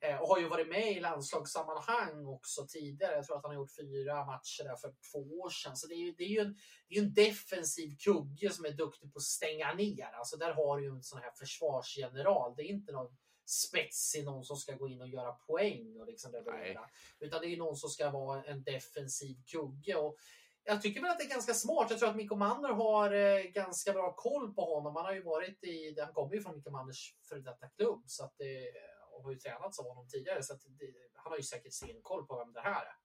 Eh, 0.00 0.22
och 0.22 0.28
har 0.28 0.38
ju 0.38 0.48
varit 0.48 0.68
med 0.68 0.92
i 0.92 1.00
landslagssammanhang 1.00 2.26
också 2.26 2.66
tidigare. 2.66 3.14
Jag 3.14 3.26
tror 3.26 3.36
att 3.36 3.42
han 3.42 3.50
har 3.50 3.60
gjort 3.60 3.76
fyra 3.76 4.24
matcher 4.24 4.64
där 4.64 4.76
för 4.76 4.94
två 5.12 5.40
år 5.40 5.50
sedan. 5.50 5.76
Så 5.76 5.86
det 5.86 5.94
är 5.94 6.14
det 6.18 6.24
är 6.24 6.28
ju, 6.28 6.40
en, 6.40 6.56
det 6.88 6.94
är 6.96 7.02
en 7.02 7.14
defensiv 7.14 7.96
kugge 7.96 8.50
som 8.50 8.64
är 8.64 8.70
duktig 8.70 9.12
på 9.12 9.16
att 9.16 9.22
stänga 9.22 9.74
ner. 9.74 10.10
Alltså 10.14 10.36
där 10.36 10.52
har 10.52 10.76
du 10.76 10.84
ju 10.84 10.90
en 10.90 11.02
sån 11.02 11.18
här 11.18 11.30
försvarsgeneral. 11.38 12.54
Det 12.56 12.62
är 12.62 12.66
inte 12.66 12.92
någon 12.92 13.16
spetsig 13.44 14.24
någon 14.24 14.44
som 14.44 14.56
ska 14.56 14.74
gå 14.74 14.88
in 14.88 15.00
och 15.00 15.08
göra 15.08 15.32
poäng 15.32 16.00
och 16.00 16.06
liksom 16.06 16.32
leverera. 16.32 16.80
Utan 17.20 17.40
det 17.40 17.46
är 17.46 17.56
någon 17.56 17.76
som 17.76 17.90
ska 17.90 18.10
vara 18.10 18.44
en 18.44 18.62
defensiv 18.62 19.36
kugge. 19.46 19.94
Och 19.96 20.16
jag 20.64 20.82
tycker 20.82 21.00
väl 21.00 21.10
att 21.10 21.18
det 21.18 21.24
är 21.24 21.28
ganska 21.28 21.54
smart. 21.54 21.86
Jag 21.90 21.98
tror 21.98 22.08
att 22.08 22.16
Mikko 22.16 22.36
Manner 22.36 22.68
har 22.68 23.12
eh, 23.12 23.42
ganska 23.42 23.92
bra 23.92 24.12
koll 24.12 24.54
på 24.54 24.74
honom. 24.74 24.96
Han 24.96 25.04
har 25.04 25.14
ju 25.14 25.22
varit 25.22 25.64
i, 25.64 26.00
han 26.00 26.12
kommer 26.12 26.34
ju 26.34 26.42
från 26.42 26.56
Mikko 26.56 26.70
Manners 26.70 27.14
före 27.28 27.40
detta 27.40 27.68
klubb 27.68 28.02
så 28.06 28.24
att 28.24 28.34
det, 28.38 28.72
och 29.12 29.22
har 29.22 29.30
ju 29.30 29.38
tränats 29.38 29.78
av 29.78 29.88
honom 29.88 30.08
tidigare. 30.08 30.42
Så 30.42 30.54
det, 30.54 30.94
han 31.14 31.32
har 31.32 31.36
ju 31.36 31.42
säkert 31.42 31.72
sin 31.72 32.02
koll 32.02 32.26
på 32.26 32.38
vem 32.38 32.52
det 32.52 32.60
här 32.60 32.84
är. 32.84 32.96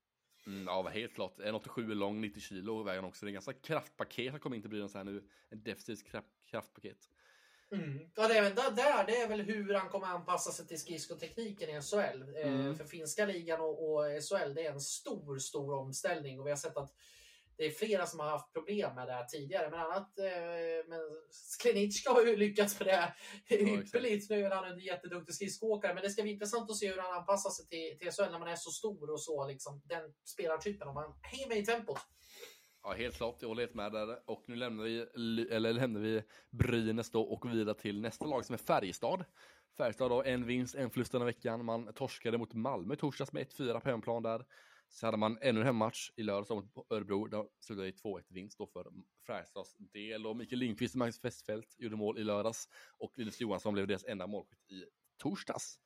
Mm, 0.47 0.65
ja, 0.67 0.87
helt 0.87 1.13
klart. 1.13 1.39
1,87 1.39 1.91
är 1.91 1.95
lång, 1.95 2.21
90 2.21 2.41
kilo 2.41 2.83
väger 2.83 3.01
han 3.01 3.09
också. 3.09 3.25
Det 3.25 3.27
är 3.27 3.29
en 3.29 3.33
ganska 3.33 3.53
kraftpaket 3.53 4.31
som 4.31 4.39
kommer 4.39 4.55
in 4.55 4.61
till 4.61 4.71
Brynäs 4.71 4.93
här 4.93 5.03
nu. 5.03 5.29
En 5.49 5.63
defensivt 5.63 6.07
kraft, 6.07 6.27
kraftpaket. 6.45 7.09
Mm. 7.71 7.99
Ja, 8.15 8.27
det 8.27 8.37
är 8.37 8.41
väl 8.41 8.55
där, 8.55 9.05
det 9.07 9.21
är 9.21 9.27
väl 9.27 9.41
hur 9.41 9.73
han 9.73 9.89
kommer 9.89 10.07
anpassa 10.07 10.51
sig 10.51 10.67
till 10.67 10.79
skridskotekniken 10.79 11.69
i 11.69 11.81
SHL. 11.81 12.21
Eh, 12.35 12.53
Mm. 12.53 12.75
för 12.75 12.85
finska 12.85 13.25
ligan 13.25 13.59
och, 13.61 13.91
och 13.91 14.03
SHL, 14.03 14.53
det 14.53 14.65
är 14.65 14.71
en 14.71 14.81
stor, 14.81 15.37
stor 15.37 15.73
omställning 15.73 16.39
och 16.39 16.45
vi 16.45 16.49
har 16.51 16.57
sett 16.57 16.77
att 16.77 16.93
det 17.57 17.65
är 17.65 17.71
flera 17.71 18.05
som 18.05 18.19
har 18.19 18.29
haft 18.29 18.53
problem 18.53 18.95
med 18.95 19.07
det 19.07 19.13
här 19.13 19.25
tidigare. 19.25 19.69
Men 19.69 19.79
annat, 19.79 20.19
eh, 20.19 20.87
men 20.87 20.99
Sklenicka 21.31 22.11
har 22.11 22.25
ju 22.25 22.35
lyckats 22.35 22.79
med 22.79 22.87
det 22.87 23.55
ypperligt. 23.55 24.29
Nu 24.29 24.45
är 24.45 24.49
han 24.51 24.71
en 24.71 24.79
jätteduktig 24.79 25.35
skridskoåkare, 25.35 25.93
men 25.93 26.03
det 26.03 26.09
ska 26.09 26.21
bli 26.21 26.31
intressant 26.31 26.71
att 26.71 26.77
se 26.77 26.87
hur 26.91 26.97
han 26.97 27.13
anpassar 27.17 27.49
sig 27.49 27.67
till, 27.67 27.99
till 27.99 28.11
SHL 28.11 28.31
när 28.31 28.39
man 28.39 28.47
är 28.47 28.55
så 28.55 28.71
stor 28.71 29.11
och 29.11 29.21
så, 29.21 29.47
liksom, 29.47 29.81
den 29.85 30.13
spelartypen, 30.25 30.87
om 30.87 30.93
man 30.93 31.13
hänger 31.21 31.47
med 31.47 31.57
i 31.57 31.65
tempot. 31.65 31.99
Ja, 32.89 32.95
helt 32.95 33.15
klart. 33.15 33.37
Jag 33.39 33.47
håller 33.49 33.61
helt 33.61 33.73
med 33.73 33.91
där. 33.91 34.19
Och 34.25 34.43
nu 34.47 34.55
lämnar 34.55 34.83
vi, 34.83 34.99
eller 35.49 35.73
lämnar 35.73 35.99
vi 35.99 36.23
Brynäs 36.49 37.11
då 37.11 37.21
och 37.21 37.53
vidare 37.53 37.75
till 37.75 38.01
nästa 38.01 38.25
lag 38.25 38.45
som 38.45 38.53
är 38.53 38.57
Färjestad. 38.57 39.25
Färjestad 39.77 40.11
har 40.11 40.23
en 40.23 40.45
vinst, 40.45 40.75
en 40.75 40.89
förlust 40.89 41.11
den 41.11 41.25
veckan. 41.25 41.65
Man 41.65 41.93
torskade 41.93 42.37
mot 42.37 42.53
Malmö 42.53 42.95
torsdags 42.95 43.33
med 43.33 43.47
1-4 43.47 43.79
på 43.79 43.89
hemplan 43.89 44.23
där. 44.23 44.45
Så 44.87 45.05
hade 45.05 45.17
man 45.17 45.37
ännu 45.41 45.59
en 45.59 45.65
hemmatch 45.65 46.11
i 46.15 46.23
lördags 46.23 46.49
mot 46.49 46.91
Örebro. 46.91 47.27
Där 47.27 47.45
slutade 47.59 47.87
i 47.87 47.91
2-1 47.91 48.23
vinst 48.29 48.57
då 48.57 48.67
för 48.67 48.87
Färjestads 49.27 49.75
del. 49.77 50.27
Och 50.27 50.37
Mikael 50.37 50.59
Lindqvist 50.59 50.95
och 50.95 50.99
Magnus 50.99 51.23
Westfeldt 51.23 51.79
gjorde 51.79 51.95
mål 51.95 52.17
i 52.17 52.23
lördags. 52.23 52.67
Och 52.97 53.13
Linus 53.15 53.41
Johansson 53.41 53.73
blev 53.73 53.87
deras 53.87 54.05
enda 54.05 54.27
målskytt 54.27 54.71
i 54.71 54.85
torsdags. 55.17 55.79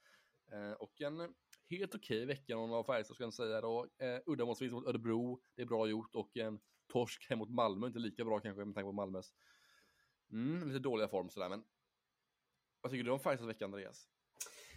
Eh, 0.51 0.71
och 0.71 1.01
en 1.01 1.19
helt 1.69 1.95
okej 1.95 2.23
okay 2.23 2.25
vecka 2.25 2.55
av 2.55 2.84
Färjestad 2.84 3.15
ska 3.15 3.23
jag 3.23 3.34
säga 3.34 3.61
då. 3.61 3.88
Eh, 4.01 4.19
Uddamålsvinst 4.25 4.73
mot 4.73 4.88
Örebro, 4.88 5.41
det 5.55 5.61
är 5.61 5.65
bra 5.65 5.88
gjort. 5.88 6.15
Och 6.15 6.38
en 6.38 6.59
torsk 6.93 7.29
hem 7.29 7.39
mot 7.39 7.49
Malmö, 7.49 7.87
inte 7.87 7.99
lika 7.99 8.25
bra 8.25 8.39
kanske 8.39 8.65
med 8.65 8.75
tanke 8.75 8.85
på 8.85 8.91
Malmös 8.91 9.33
mm, 10.31 10.67
lite 10.67 10.79
dåliga 10.79 11.07
form 11.07 11.29
sådär. 11.29 11.49
Men 11.49 11.63
vad 12.81 12.91
tycker 12.91 13.03
du 13.03 13.11
om 13.11 13.19
Färjestads 13.19 13.49
vecka 13.49 13.65
Andreas? 13.65 14.07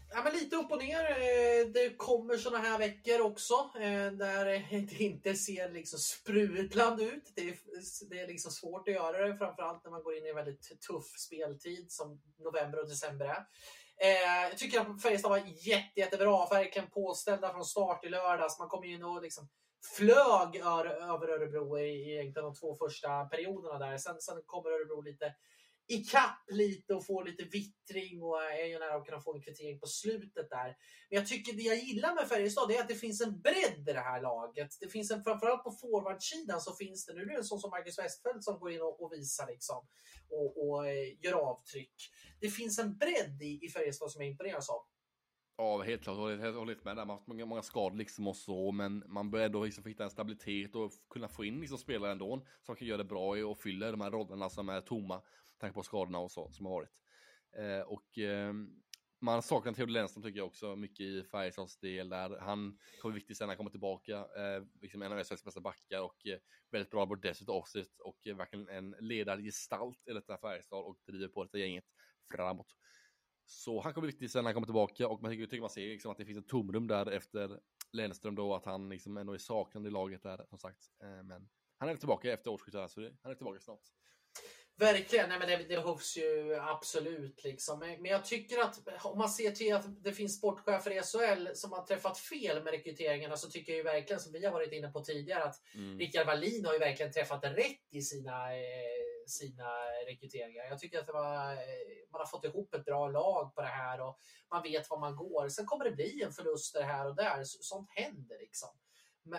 Ja, 0.08 0.22
men 0.24 0.32
lite 0.32 0.56
upp 0.56 0.72
och 0.72 0.78
ner. 0.78 1.10
Eh, 1.10 1.66
det 1.74 1.96
kommer 1.96 2.36
såna 2.36 2.58
här 2.58 2.78
veckor 2.78 3.20
också 3.20 3.54
eh, 3.80 4.12
där 4.12 4.44
det 4.44 5.00
inte 5.02 5.34
ser 5.34 5.72
liksom 5.72 5.98
sprudlande 5.98 7.04
ut. 7.04 7.32
Det 7.34 7.48
är, 7.48 7.56
det 8.10 8.20
är 8.20 8.26
liksom 8.26 8.52
svårt 8.52 8.88
att 8.88 8.94
göra 8.94 9.28
det, 9.28 9.38
framförallt 9.38 9.84
när 9.84 9.90
man 9.90 10.02
går 10.02 10.16
in 10.16 10.26
i 10.26 10.28
en 10.28 10.36
väldigt 10.36 10.80
tuff 10.88 11.06
speltid 11.18 11.86
som 11.92 12.22
november 12.38 12.80
och 12.80 12.88
december 12.88 13.26
är. 13.26 13.46
Eh, 14.00 14.48
jag 14.48 14.58
tycker 14.58 14.80
att 14.80 15.02
Färjestad 15.02 15.30
var 15.30 15.42
jätte, 15.46 16.00
jättebra, 16.00 16.46
verkligen 16.50 16.90
påställda 16.90 17.52
från 17.52 17.64
start 17.64 18.04
i 18.04 18.08
lördags. 18.08 18.58
Man 18.58 18.68
kommer 18.68 18.86
in 18.86 19.04
och 19.04 19.22
liksom 19.22 19.48
flög 19.94 20.56
över 20.56 21.28
Örebro 21.28 21.78
i 21.78 22.12
egentligen 22.12 22.44
de 22.44 22.54
två 22.54 22.76
första 22.76 23.24
perioderna 23.24 23.78
där. 23.78 23.98
Sen, 23.98 24.20
sen 24.20 24.42
kommer 24.46 24.70
Örebro 24.70 25.02
lite 25.02 25.34
ikapp 25.88 26.38
lite 26.48 26.94
och 26.94 27.06
får 27.06 27.24
lite 27.24 27.44
vittring 27.44 28.22
och 28.22 28.42
är 28.42 28.66
ju 28.66 28.78
nära 28.78 28.94
att 28.94 29.06
kunna 29.06 29.20
få 29.20 29.34
en 29.34 29.42
kvittering 29.42 29.80
på 29.80 29.86
slutet 29.86 30.50
där. 30.50 30.76
Men 31.10 31.18
jag 31.18 31.26
tycker 31.26 31.52
det 31.52 31.62
jag 31.62 31.76
gillar 31.76 32.14
med 32.14 32.28
Färjestad 32.28 32.70
är 32.70 32.80
att 32.80 32.88
det 32.88 32.94
finns 32.94 33.20
en 33.20 33.40
bredd 33.40 33.88
i 33.88 33.92
det 33.92 34.00
här 34.00 34.22
laget. 34.22 34.68
Det 34.80 34.88
finns 34.88 35.10
en, 35.10 35.24
framförallt 35.24 35.64
på 35.64 35.70
forwardsidan 35.70 36.60
så 36.60 36.74
finns 36.74 37.06
det, 37.06 37.14
nu 37.14 37.22
är 37.22 37.26
det 37.26 37.36
en 37.36 37.44
sån 37.44 37.60
som 37.60 37.70
Marcus 37.70 37.98
Westfeldt 37.98 38.44
som 38.44 38.58
går 38.58 38.72
in 38.72 38.82
och, 38.82 39.02
och 39.02 39.12
visar 39.12 39.46
liksom 39.46 39.86
och, 40.28 40.68
och 40.68 40.88
eh, 40.88 41.24
gör 41.24 41.32
avtryck. 41.32 41.94
Det 42.40 42.48
finns 42.48 42.78
en 42.78 42.96
bredd 42.96 43.42
i, 43.42 43.58
i 43.62 43.68
Färjestad 43.68 44.10
som 44.10 44.22
jag 44.22 44.30
imponeras 44.30 44.70
av. 44.70 44.80
Ja, 45.58 45.82
helt 45.82 46.02
klart. 46.02 46.16
Jag 46.16 46.22
håller 46.22 46.52
hållit 46.52 46.84
med 46.84 46.96
där. 46.96 47.04
Man 47.04 47.08
har 47.08 47.16
haft 47.16 47.26
många, 47.26 47.46
många 47.46 47.62
skador 47.62 47.96
liksom 47.96 48.28
och 48.28 48.36
så, 48.36 48.72
men 48.72 49.04
man 49.06 49.30
börjar 49.30 49.46
ändå 49.46 49.64
liksom 49.64 49.84
hitta 49.84 50.04
en 50.04 50.10
stabilitet 50.10 50.74
och 50.74 50.92
kunna 51.10 51.28
få 51.28 51.44
in 51.44 51.60
liksom 51.60 51.78
spelare 51.78 52.12
ändå 52.12 52.46
som 52.62 52.76
kan 52.76 52.88
göra 52.88 52.98
det 52.98 53.04
bra 53.04 53.36
och 53.46 53.58
fylla 53.58 53.90
de 53.90 54.00
här 54.00 54.10
rollerna 54.10 54.50
som 54.50 54.68
är 54.68 54.80
tomma 54.80 55.22
tanke 55.58 55.74
på 55.74 55.82
skadorna 55.82 56.18
och 56.18 56.30
så 56.30 56.50
som 56.50 56.66
har 56.66 56.72
varit. 56.72 57.02
Eh, 57.58 57.80
och 57.80 58.18
eh, 58.18 58.52
man 59.20 59.42
saknar 59.42 59.72
Theodor 59.72 59.92
Lennström 59.92 60.22
tycker 60.22 60.38
jag 60.38 60.46
också 60.46 60.76
mycket 60.76 61.00
i 61.00 61.22
Färjestads 61.24 61.78
del 61.78 62.08
där. 62.08 62.38
Han 62.40 62.78
kommer 63.02 63.14
viktigt 63.14 63.36
sen 63.36 63.46
när 63.46 63.50
han 63.50 63.56
kommer 63.56 63.70
tillbaka. 63.70 64.16
Eh, 64.16 64.64
liksom 64.80 65.02
en 65.02 65.12
av 65.12 65.22
Sveriges 65.24 65.44
bästa 65.44 65.60
backar 65.60 66.02
och 66.02 66.26
eh, 66.26 66.38
väldigt 66.70 66.90
bra 66.90 67.06
både 67.06 67.28
dessutom 67.28 67.54
offset 67.54 67.98
och 67.98 68.26
eh, 68.26 68.36
verkligen 68.36 68.68
en 68.68 68.94
ledargestalt 69.00 70.08
i 70.08 70.12
detta 70.12 70.38
Färjestad 70.38 70.84
och 70.84 70.98
driver 71.06 71.28
på 71.28 71.44
detta 71.44 71.58
gänget 71.58 71.84
framåt. 72.30 72.76
Så 73.46 73.80
han 73.80 73.94
kommer 73.94 74.06
viktigt 74.06 74.32
sen 74.32 74.44
när 74.44 74.48
han 74.48 74.54
kommer 74.54 74.66
tillbaka 74.66 75.08
och 75.08 75.22
man 75.22 75.30
tycker, 75.30 75.46
tycker 75.46 75.60
man 75.60 75.70
ser 75.70 75.86
liksom 75.86 76.10
att 76.10 76.18
det 76.18 76.24
finns 76.24 76.38
ett 76.38 76.48
tomrum 76.48 76.86
där 76.86 77.10
efter 77.10 77.60
Lennström 77.92 78.34
då, 78.34 78.54
att 78.54 78.64
han 78.64 78.88
liksom 78.88 79.16
ändå 79.16 79.32
är 79.32 79.38
saknad 79.38 79.86
i 79.86 79.90
laget 79.90 80.22
där 80.22 80.44
som 80.48 80.58
sagt. 80.58 80.80
Eh, 81.02 81.22
men 81.22 81.48
han 81.78 81.88
är 81.88 81.96
tillbaka 81.96 82.32
efter 82.32 82.50
årsskiftet, 82.50 82.90
så 82.90 83.00
han 83.22 83.32
är 83.32 83.34
tillbaka 83.34 83.60
snart. 83.60 83.82
Verkligen, 84.78 85.28
nej 85.28 85.38
men 85.38 85.48
det, 85.48 85.56
det 85.56 85.76
behövs 85.76 86.16
ju 86.16 86.54
absolut. 86.60 87.44
Liksom. 87.44 87.78
Men 87.78 88.04
jag 88.04 88.24
tycker 88.24 88.58
att 88.58 89.04
om 89.04 89.18
man 89.18 89.28
ser 89.28 89.50
till 89.50 89.74
att 89.74 90.04
det 90.04 90.12
finns 90.12 90.38
sportchefer 90.38 90.90
i 90.90 91.02
SHL 91.02 91.54
som 91.54 91.72
har 91.72 91.86
träffat 91.86 92.18
fel 92.18 92.62
med 92.62 92.70
rekryteringarna 92.72 93.36
så 93.36 93.50
tycker 93.50 93.72
jag 93.72 93.76
ju 93.76 93.82
verkligen, 93.82 94.20
som 94.20 94.32
vi 94.32 94.44
har 94.44 94.52
varit 94.52 94.72
inne 94.72 94.88
på 94.88 95.00
tidigare, 95.00 95.44
att 95.44 95.62
mm. 95.74 95.98
Rickard 95.98 96.26
Wallin 96.26 96.64
har 96.64 96.72
ju 96.72 96.78
verkligen 96.78 97.12
träffat 97.12 97.44
rätt 97.44 97.86
i 97.90 98.02
sina, 98.02 98.54
eh, 98.56 99.05
sina 99.30 99.68
rekryteringar. 100.06 100.64
Jag 100.64 100.78
tycker 100.78 100.98
att 100.98 101.08
var, 101.08 101.52
eh, 101.52 101.58
man 102.12 102.20
har 102.20 102.26
fått 102.26 102.44
ihop 102.44 102.74
ett 102.74 102.84
bra 102.84 103.08
lag 103.08 103.54
på 103.54 103.60
det 103.60 103.66
här 103.66 104.00
och 104.00 104.18
man 104.50 104.62
vet 104.62 104.90
var 104.90 104.98
man 104.98 105.16
går. 105.16 105.48
Sen 105.48 105.66
kommer 105.66 105.84
det 105.84 105.90
bli 105.90 106.22
en 106.22 106.32
förlust 106.32 106.76
här 106.76 107.06
och 107.06 107.16
där. 107.16 107.42
Sånt 107.44 107.90
händer 107.90 108.38
liksom. 108.38 108.68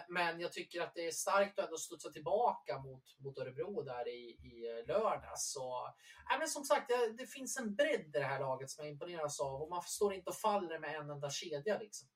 Men 0.10 0.40
jag 0.40 0.52
tycker 0.52 0.82
att 0.82 0.96
det 0.96 1.08
är 1.08 1.12
starkt 1.12 1.60
att 1.60 1.66
ändå 1.66 1.78
studsa 1.78 2.10
tillbaka 2.10 2.80
mot, 2.80 3.04
mot 3.20 3.38
Örebro 3.38 3.82
där 3.82 4.08
i, 4.08 4.38
i 4.42 4.70
eh, 4.70 4.88
lördags. 4.88 5.52
Så, 5.54 5.86
äh, 6.34 6.40
men 6.40 6.48
som 6.48 6.64
sagt, 6.64 6.88
det, 6.88 7.14
det, 7.18 7.28
finns 7.28 7.58
en 7.58 7.76
bredd 7.76 8.06
i 8.06 8.10
det 8.12 8.24
här 8.24 8.40
laget 8.40 8.70
som 8.70 8.86
jag 8.86 8.92
imponeras 8.92 9.40
av 9.40 9.62
och 9.62 9.70
man 9.70 9.82
står 9.82 10.14
inte 10.14 10.30
och 10.30 10.36
faller 10.36 10.80
med 10.80 10.96
en 10.96 11.10
enda 11.10 11.30
kedja. 11.30 11.78
Liksom. 11.78 12.08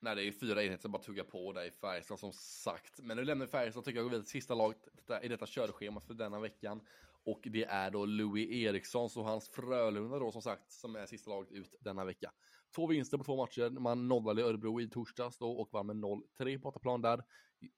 Nej, 0.00 0.16
det 0.16 0.24
är 0.24 0.32
fyra 0.32 0.62
enheter 0.64 0.82
som 0.82 0.92
bara 0.92 1.02
tuggar 1.02 1.24
på 1.24 1.52
där 1.52 1.64
i 1.64 1.70
Färjestad 1.70 2.18
som 2.18 2.32
sagt. 2.32 3.00
Men 3.02 3.16
nu 3.16 3.24
lämnar 3.24 3.46
vi 3.46 3.50
Färjestad 3.50 3.84
tycker 3.84 3.98
jag 3.98 4.04
går 4.04 4.10
vidare 4.10 4.24
till 4.24 4.30
sista 4.30 4.54
laget 4.54 4.88
i 5.22 5.28
detta 5.28 5.46
körschema 5.46 6.00
för 6.00 6.14
denna 6.14 6.40
veckan. 6.40 6.80
Och 7.24 7.40
det 7.42 7.64
är 7.64 7.90
då 7.90 8.06
Louis 8.06 8.50
Eriksson 8.50 9.08
och 9.16 9.24
hans 9.24 9.48
Frölunda 9.48 10.18
då 10.18 10.32
som 10.32 10.42
sagt 10.42 10.72
som 10.72 10.96
är 10.96 11.06
sista 11.06 11.30
laget 11.30 11.52
ut 11.52 11.74
denna 11.80 12.04
vecka. 12.04 12.32
Två 12.74 12.86
vinster 12.86 13.18
på 13.18 13.24
två 13.24 13.36
matcher. 13.36 13.70
Man 13.70 14.08
nollade 14.08 14.42
Örebro 14.42 14.80
i 14.80 14.88
torsdags 14.88 15.38
då 15.38 15.50
och 15.50 15.68
vann 15.72 15.86
med 15.86 15.96
0-3 15.96 16.56
på 16.56 16.62
bortaplan 16.62 17.02
där. 17.02 17.24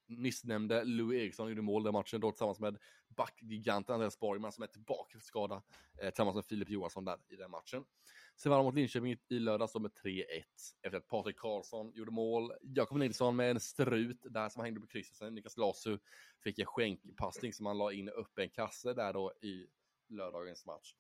Nyss 0.07 0.45
nämnde 0.45 0.85
Louis 0.85 1.23
Eriksson 1.23 1.49
gjorde 1.49 1.63
mål 1.63 1.83
den 1.83 1.93
matchen 1.93 2.21
då 2.21 2.31
tillsammans 2.31 2.61
med 2.61 2.79
backgiganten 3.09 3.95
Andreas 3.95 4.19
Borgman 4.19 4.53
som 4.53 4.63
är 4.63 4.67
tillbaka 4.67 5.19
för 5.19 5.25
skada 5.25 5.63
eh, 5.99 6.09
tillsammans 6.09 6.35
med 6.35 6.45
Filip 6.45 6.71
Johansson 6.71 7.05
där 7.05 7.19
i 7.29 7.37
den 7.37 7.51
matchen. 7.51 7.85
Sen 8.43 8.51
vann 8.51 8.59
de 8.59 8.65
mot 8.65 8.75
Linköping 8.75 9.17
i 9.29 9.39
lördags 9.39 9.75
med 9.75 9.91
3-1 10.05 10.25
efter 10.83 10.99
att 10.99 11.09
Patrik 11.09 11.37
Karlsson 11.37 11.93
gjorde 11.95 12.11
mål. 12.11 12.53
Jakob 12.63 12.99
Nilsson 12.99 13.37
med 13.37 13.51
en 13.51 13.61
strut 13.61 14.27
där 14.31 14.49
som 14.49 14.63
hängde 14.63 14.81
på 14.81 14.87
krysset. 14.87 15.17
Sen 15.17 15.35
Niklas 15.35 15.57
Lasu 15.57 15.99
fick 16.45 16.59
en 16.59 16.67
skänkpassning 16.67 17.53
som 17.53 17.67
han 17.67 17.79
la 17.79 17.93
in 17.93 18.09
upp 18.09 18.39
en 18.39 18.51
kasse 18.51 18.95
där 18.95 19.13
då 19.13 19.33
i 19.43 19.67
lördagens 20.09 20.67
match. 20.67 20.95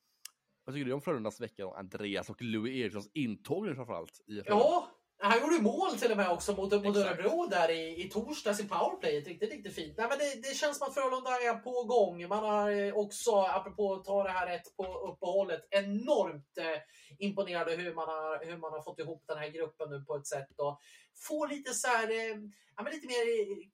Vad 0.65 0.75
tycker 0.75 0.87
du 0.87 0.93
om 0.93 1.01
Frölundas 1.01 1.41
vecka 1.41 1.63
då? 1.63 1.75
Andreas 1.75 2.31
och 2.31 2.43
Louis 2.43 2.77
Erikssons 2.77 3.11
intåg 3.15 3.75
framförallt? 3.75 4.21
I 4.27 4.43
ja, 4.47 4.89
han 5.23 5.41
gjorde 5.41 5.63
mål 5.63 5.99
till 5.99 6.11
och 6.11 6.17
med 6.17 6.31
också 6.31 6.53
mot, 6.53 6.73
mot 6.73 6.97
Örebro 6.97 7.47
där 7.47 7.71
i, 7.71 8.05
i 8.05 8.11
torsdags 8.11 8.61
i 8.61 8.69
powerplayet. 8.69 9.27
Riktigt, 9.27 9.51
riktigt 9.51 9.75
fint. 9.75 9.95
Nej, 9.99 10.07
men 10.09 10.19
det, 10.19 10.49
det 10.49 10.55
känns 10.55 10.79
som 10.79 10.89
att 10.89 10.95
Frölunda 10.95 11.31
är 11.31 11.55
på 11.55 11.85
gång. 11.85 12.29
Man 12.29 12.45
har 12.45 12.71
eh, 12.71 12.95
också, 12.95 13.37
apropå 13.37 13.95
att 13.95 14.05
ta 14.05 14.23
det 14.23 14.31
här 14.31 14.47
rätt 14.47 14.77
på 14.77 14.85
uppehållet, 15.13 15.69
enormt 15.71 16.59
eh, 16.59 16.81
imponerade 17.19 17.73
hur 17.77 17.95
man, 17.95 18.09
har, 18.09 18.45
hur 18.45 18.57
man 18.57 18.73
har 18.73 18.83
fått 18.83 18.99
ihop 18.99 19.23
den 19.27 19.39
här 19.39 19.49
gruppen 19.49 19.91
nu 19.91 20.05
på 20.05 20.17
ett 20.17 20.27
sätt. 20.27 20.59
Och 20.59 20.81
få 21.29 21.47
lite 21.47 21.75
så 21.75 21.89
här, 21.89 22.11
eh, 22.11 22.37
ja, 22.77 22.89
lite 22.93 23.07
mer 23.07 23.25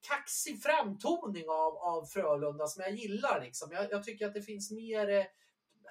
kaxig 0.08 0.62
framtoning 0.62 1.48
av, 1.48 1.76
av 1.76 2.04
Frölunda 2.04 2.66
som 2.66 2.82
jag 2.82 2.92
gillar. 2.94 3.40
Liksom. 3.40 3.72
Jag, 3.72 3.90
jag 3.90 4.04
tycker 4.04 4.26
att 4.26 4.34
det 4.34 4.42
finns 4.42 4.70
mer 4.70 5.10
eh, 5.10 5.24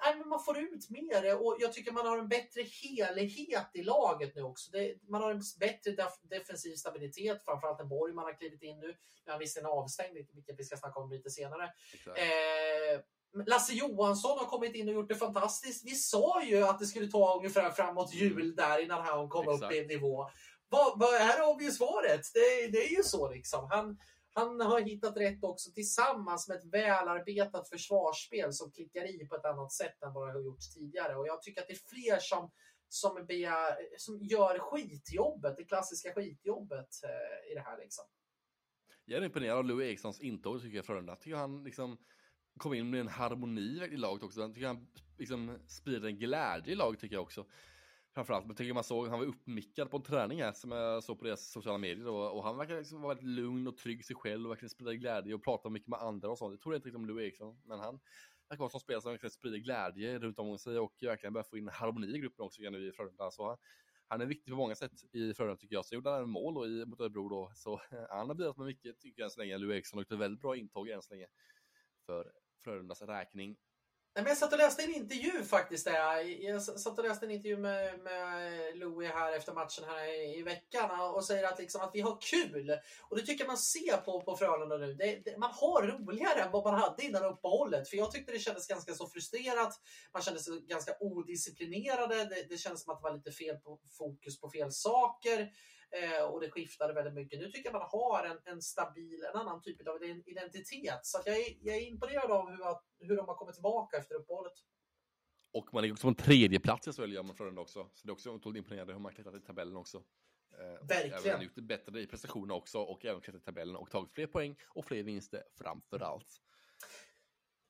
nej, 0.04 0.16
men 0.18 0.28
man 0.28 0.44
får 0.44 0.58
ut 0.58 0.90
mer 0.90 1.36
och 1.42 1.56
jag 1.58 1.72
tycker 1.72 1.92
man 1.92 2.06
har 2.06 2.18
en 2.18 2.28
bättre 2.28 2.62
helhet 2.62 3.70
i 3.74 3.82
laget 3.82 4.34
nu 4.34 4.42
också. 4.42 4.70
Det, 4.70 4.94
man 5.08 5.22
har 5.22 5.30
en 5.30 5.42
bättre 5.60 5.90
def 5.90 6.12
defensiv 6.22 6.74
stabilitet, 6.74 7.44
framförallt 7.44 7.80
en 7.80 7.88
Borg 7.88 8.12
man 8.12 8.24
har 8.24 8.38
klivit 8.38 8.62
in 8.62 8.80
nu. 8.80 8.96
Nu 9.26 9.32
har 9.32 9.38
visserligen 9.38 9.70
avstängd, 9.70 10.16
vilket 10.32 10.58
vi 10.58 10.64
ska 10.64 10.76
snacka 10.76 11.00
om 11.00 11.10
lite 11.10 11.30
senare. 11.30 11.64
Eh, 12.06 13.00
Lasse 13.46 13.72
Johansson 13.72 14.38
har 14.38 14.46
kommit 14.46 14.74
in 14.74 14.88
och 14.88 14.94
gjort 14.94 15.08
det 15.08 15.14
fantastiskt. 15.14 15.84
Vi 15.84 15.94
sa 15.94 16.42
ju 16.42 16.62
att 16.62 16.78
det 16.78 16.86
skulle 16.86 17.10
ta 17.10 17.36
ungefär 17.36 17.70
framåt 17.70 18.14
jul 18.14 18.56
där 18.56 18.78
innan 18.78 19.02
han 19.02 19.28
kom 19.28 19.48
Exakt. 19.48 19.64
upp 19.64 19.72
i 19.72 19.86
nivå. 19.86 20.30
Vad, 20.68 20.98
vad 20.98 21.14
är 21.14 21.64
det 21.64 21.72
svaret? 21.72 22.20
Det, 22.34 22.68
det 22.72 22.86
är 22.86 22.96
ju 22.96 23.02
så 23.02 23.30
liksom. 23.30 23.68
Han, 23.70 23.98
han 24.36 24.60
har 24.60 24.80
hittat 24.80 25.16
rätt 25.16 25.44
också 25.44 25.70
tillsammans 25.72 26.48
med 26.48 26.56
ett 26.56 26.72
välarbetat 26.72 27.68
försvarsspel 27.68 28.52
som 28.52 28.72
klickar 28.72 29.14
i 29.14 29.26
på 29.26 29.36
ett 29.36 29.44
annat 29.44 29.72
sätt 29.72 30.02
än 30.02 30.12
vad 30.12 30.28
det 30.28 30.32
har 30.32 30.40
gjort 30.40 30.60
tidigare. 30.74 31.16
Och 31.16 31.26
jag 31.26 31.42
tycker 31.42 31.60
att 31.60 31.68
det 31.68 31.74
är 31.74 31.88
fler 31.88 32.18
som, 32.20 32.50
som, 32.88 33.26
begär, 33.26 33.76
som 33.98 34.22
gör 34.22 34.58
skitjobbet, 34.58 35.56
det 35.56 35.64
klassiska 35.64 36.14
skitjobbet 36.14 36.88
eh, 37.04 37.52
i 37.52 37.54
det 37.54 37.60
här. 37.60 37.78
Liksom. 37.78 38.04
Jag 39.04 39.20
är 39.20 39.24
imponerad 39.24 39.58
av 39.58 39.64
Louis 39.64 39.88
Erikssons 39.88 40.20
intåg 40.20 40.62
tycker 40.62 40.76
jag 40.76 40.84
Frölunda. 40.84 41.12
Jag 41.12 41.20
tycker 41.20 41.36
han 41.36 41.64
liksom 41.64 41.98
kom 42.58 42.74
in 42.74 42.90
med 42.90 43.00
en 43.00 43.08
harmoni 43.08 43.88
i 43.92 43.96
laget 43.96 44.22
också. 44.22 44.40
Jag 44.40 44.54
tycker 44.54 44.66
han 44.66 44.86
liksom 45.18 45.58
sprider 45.66 46.08
en 46.08 46.18
glädje 46.18 46.72
i 46.72 46.76
laget 46.76 47.00
tycker 47.00 47.16
jag 47.16 47.22
också. 47.22 47.46
Framförallt, 48.16 48.46
jag 48.48 48.56
tycker 48.56 48.74
man 48.74 48.84
såg, 48.84 49.08
han 49.08 49.18
var 49.18 49.26
uppmickad 49.26 49.90
på 49.90 49.96
en 49.96 50.02
träning 50.02 50.42
här 50.42 50.52
som 50.52 50.70
jag 50.70 51.04
såg 51.04 51.18
på 51.18 51.24
deras 51.24 51.50
sociala 51.50 51.78
medier 51.78 52.08
och, 52.08 52.36
och 52.36 52.44
han 52.44 52.56
verkar 52.56 52.76
liksom 52.76 53.00
vara 53.00 53.14
väldigt 53.14 53.36
lugn 53.36 53.66
och 53.66 53.76
trygg 53.76 54.04
sig 54.04 54.16
själv 54.16 54.44
och 54.44 54.50
verkligen 54.50 54.70
sprida 54.70 54.94
glädje 54.94 55.34
och 55.34 55.44
prata 55.44 55.70
mycket 55.70 55.88
med 55.88 55.98
andra 55.98 56.30
och 56.30 56.38
sånt. 56.38 56.52
Det 56.52 56.62
tror 56.62 56.74
jag 56.74 56.78
inte 56.78 56.88
riktigt 56.88 56.98
om 56.98 57.06
Louis 57.06 57.22
Eriksson, 57.22 57.60
men 57.64 57.78
han 57.78 58.00
verkar 58.48 58.60
vara 58.60 58.70
som 58.70 58.80
spelare 58.80 59.02
som 59.02 59.10
verkligen 59.10 59.30
sprider 59.30 59.58
glädje 59.58 60.18
runt 60.18 60.38
om 60.38 60.58
sig 60.58 60.78
och 60.78 60.94
verkligen 61.00 61.32
börjar 61.32 61.44
få 61.44 61.58
in 61.58 61.68
harmoni 61.68 62.16
i 62.16 62.18
gruppen 62.18 62.44
också 62.44 62.62
nu 62.62 62.88
i 62.88 62.92
Frölunda. 62.92 63.30
Så 63.30 63.48
han, 63.48 63.56
han 64.08 64.20
är 64.20 64.26
viktig 64.26 64.52
på 64.52 64.56
många 64.56 64.74
sätt 64.74 64.92
i 65.12 65.34
Frölunda 65.34 65.56
tycker 65.56 65.74
jag. 65.74 65.84
Så 65.84 65.94
gjorde 65.94 66.10
han 66.10 66.30
mål 66.30 66.56
och 66.56 66.66
i, 66.66 66.84
mot 66.86 67.00
Örebro 67.00 67.28
då, 67.28 67.52
så 67.54 67.80
han 68.10 68.28
har 68.28 68.34
bidragit 68.34 68.56
med 68.56 68.66
mycket 68.66 69.00
tycker 69.00 69.22
jag 69.22 69.26
än 69.26 69.30
så 69.30 69.40
länge. 69.40 69.58
Louis 69.58 69.74
Eriksson 69.74 69.98
och 69.98 70.12
ett 70.12 70.18
väldigt 70.18 70.40
bra 70.40 70.56
intåg 70.56 70.88
än 70.88 71.02
så 71.02 71.14
länge 71.14 71.26
för 72.06 72.32
Frölundas 72.64 73.02
räkning. 73.02 73.56
Nej, 74.16 74.22
men 74.22 74.30
jag 74.30 74.38
satt 74.38 74.52
och 74.52 74.58
läste 74.58 74.82
en 74.82 74.94
intervju 74.94 75.44
faktiskt. 75.44 75.84
Där. 75.84 76.20
Jag 76.44 76.62
satt 76.62 76.98
och 76.98 77.04
läste 77.04 77.26
en 77.26 77.30
intervju 77.30 77.56
med, 77.56 78.00
med 78.00 78.78
Louis 78.78 79.10
här 79.10 79.36
efter 79.36 79.52
matchen 79.52 79.84
här 79.88 80.04
i, 80.04 80.38
i 80.38 80.42
veckan 80.42 81.00
och 81.00 81.24
säger 81.24 81.44
att, 81.44 81.58
liksom, 81.58 81.80
att 81.80 81.90
vi 81.94 82.00
har 82.00 82.18
kul. 82.20 82.78
Och 83.02 83.16
det 83.16 83.22
tycker 83.22 83.44
jag 83.44 83.48
man 83.48 83.58
ser 83.58 83.96
på, 83.96 84.20
på 84.20 84.36
Frölunda 84.36 84.76
nu. 84.76 84.94
Det, 84.94 85.20
det, 85.24 85.38
man 85.38 85.50
har 85.52 85.82
roligare 85.82 86.40
än 86.40 86.52
vad 86.52 86.64
man 86.64 86.74
hade 86.74 87.04
innan 87.04 87.24
uppehållet. 87.24 87.88
För 87.88 87.96
jag 87.96 88.10
tyckte 88.12 88.32
det 88.32 88.38
kändes 88.38 88.66
ganska 88.66 88.94
så 88.94 89.08
frustrerat. 89.08 89.80
Man 90.12 90.22
kände 90.22 90.40
sig 90.40 90.60
ganska 90.60 90.92
odisciplinerade. 91.00 92.24
Det, 92.24 92.46
det 92.48 92.58
kändes 92.58 92.84
som 92.84 92.92
att 92.92 92.98
det 93.00 93.08
var 93.08 93.14
lite 93.14 93.32
fel 93.32 93.56
på, 93.56 93.78
fokus 93.98 94.40
på 94.40 94.50
fel 94.50 94.72
saker. 94.72 95.50
Eh, 95.90 96.24
och 96.24 96.40
det 96.40 96.50
skiftade 96.50 96.92
väldigt 96.92 97.14
mycket. 97.14 97.38
Nu 97.40 97.50
tycker 97.50 97.70
jag 97.70 97.72
man 97.72 97.88
har 97.90 98.24
en, 98.24 98.38
en 98.44 98.62
stabil, 98.62 99.24
en 99.34 99.40
annan 99.40 99.62
typ 99.62 99.88
av 99.88 100.04
identitet. 100.04 101.00
Så 101.02 101.22
jag, 101.24 101.36
är, 101.36 101.44
jag 101.60 101.76
är 101.76 101.86
imponerad 101.86 102.30
av 102.30 102.50
hur, 102.50 102.58
hur 103.08 103.16
de 103.16 103.28
har 103.28 103.34
kommit 103.34 103.54
tillbaka 103.54 103.96
efter 103.96 104.14
uppehållet. 104.14 104.52
Och 105.52 105.74
man 105.74 105.82
ligger 105.82 105.94
också 105.94 106.04
på 106.04 106.08
en 106.08 106.14
tredje 106.14 106.60
plats 106.60 106.88
i 106.88 106.92
SHL 106.92 107.12
gör 107.12 107.22
man 107.22 107.36
Frölunda 107.36 107.60
också. 107.60 107.90
Så 107.92 108.06
det 108.06 108.10
är 108.10 108.12
också 108.12 108.30
otroligt 108.30 108.58
imponerande 108.58 108.92
hur 108.92 109.00
man 109.00 109.14
klättrat 109.14 109.34
i 109.34 109.40
tabellen 109.40 109.76
också. 109.76 109.96
Eh, 110.58 110.86
Verkligen. 110.86 111.34
Även 111.34 111.42
gjort 111.42 111.54
det 111.54 111.62
bättre 111.62 112.00
i 112.00 112.06
prestationerna 112.06 112.54
också 112.54 112.78
och 112.78 113.04
även 113.04 113.20
klättrat 113.20 113.42
i 113.42 113.44
tabellen 113.44 113.76
och 113.76 113.90
tagit 113.90 114.12
fler 114.12 114.26
poäng 114.26 114.56
och 114.68 114.84
fler 114.84 115.02
vinster 115.02 115.42
framför 115.58 116.00
allt. 116.00 116.40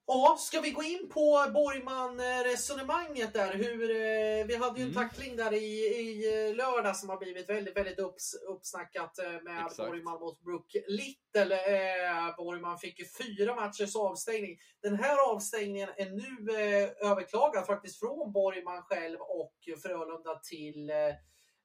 Ja, 0.09 0.37
ska 0.41 0.61
vi 0.61 0.71
gå 0.71 0.83
in 0.83 1.09
på 1.09 1.51
Borgman-resonemanget 1.55 3.33
där? 3.33 3.53
Hur, 3.55 3.91
eh, 3.91 4.47
vi 4.47 4.57
hade 4.57 4.81
ju 4.81 4.87
en 4.87 4.93
mm. 4.93 5.09
tackling 5.09 5.37
där 5.37 5.53
i, 5.53 5.57
i 5.57 6.49
eh, 6.49 6.57
lördag 6.57 6.97
som 6.97 7.09
har 7.09 7.17
blivit 7.17 7.49
väldigt, 7.49 7.77
väldigt 7.77 7.99
upps, 7.99 8.35
uppsnackat 8.35 9.19
eh, 9.19 9.43
med 9.43 9.67
Exakt. 9.67 9.77
Borgman 9.77 10.21
mot 10.21 10.41
Brook 10.41 10.77
Little. 10.87 11.55
Eh, 11.55 12.37
Borgman 12.37 12.79
fick 12.79 12.99
ju 12.99 13.05
fyra 13.05 13.55
matchers 13.55 13.97
avstängning. 13.97 14.59
Den 14.83 14.95
här 14.95 15.33
avstängningen 15.33 15.89
är 15.97 16.11
nu 16.11 16.53
eh, 16.53 17.11
överklagad 17.11 17.67
faktiskt 17.67 17.99
från 17.99 18.33
Borgman 18.33 18.83
själv 18.83 19.19
och 19.21 19.55
Frölunda 19.83 20.41
till 20.51 20.91
eh, 20.91 20.97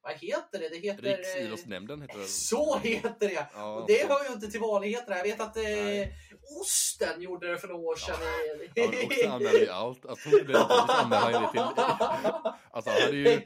vad 0.02 0.12
heter 0.12 0.58
det? 0.58 0.68
Det 0.68 0.78
heter... 0.78 1.02
Riksidrottsnämnden 1.02 2.02
heter 2.02 2.18
det. 2.18 2.26
Så 2.26 2.78
heter 2.78 3.28
det! 3.28 3.46
Ja, 3.54 3.76
och 3.76 3.86
det 3.86 4.08
hör 4.08 4.24
ju 4.28 4.32
inte 4.32 4.50
till 4.50 4.60
vanligheterna. 4.60 5.16
Jag 5.16 5.24
vet 5.24 5.40
att 5.40 5.56
eh, 5.56 5.62
Osten 6.60 7.22
gjorde 7.22 7.50
det 7.50 7.58
för 7.58 7.68
några 7.68 7.80
år 7.80 7.96
sedan. 7.96 8.16
Ja, 8.74 8.84
Osten 9.08 9.30
anmäler 9.30 9.60
ju 9.60 9.68
allt. 9.68 10.04
Han 10.08 10.16
till... 10.16 10.56
Alltså, 12.74 12.90
han 12.90 13.02
hade 13.02 13.16
ju, 13.16 13.40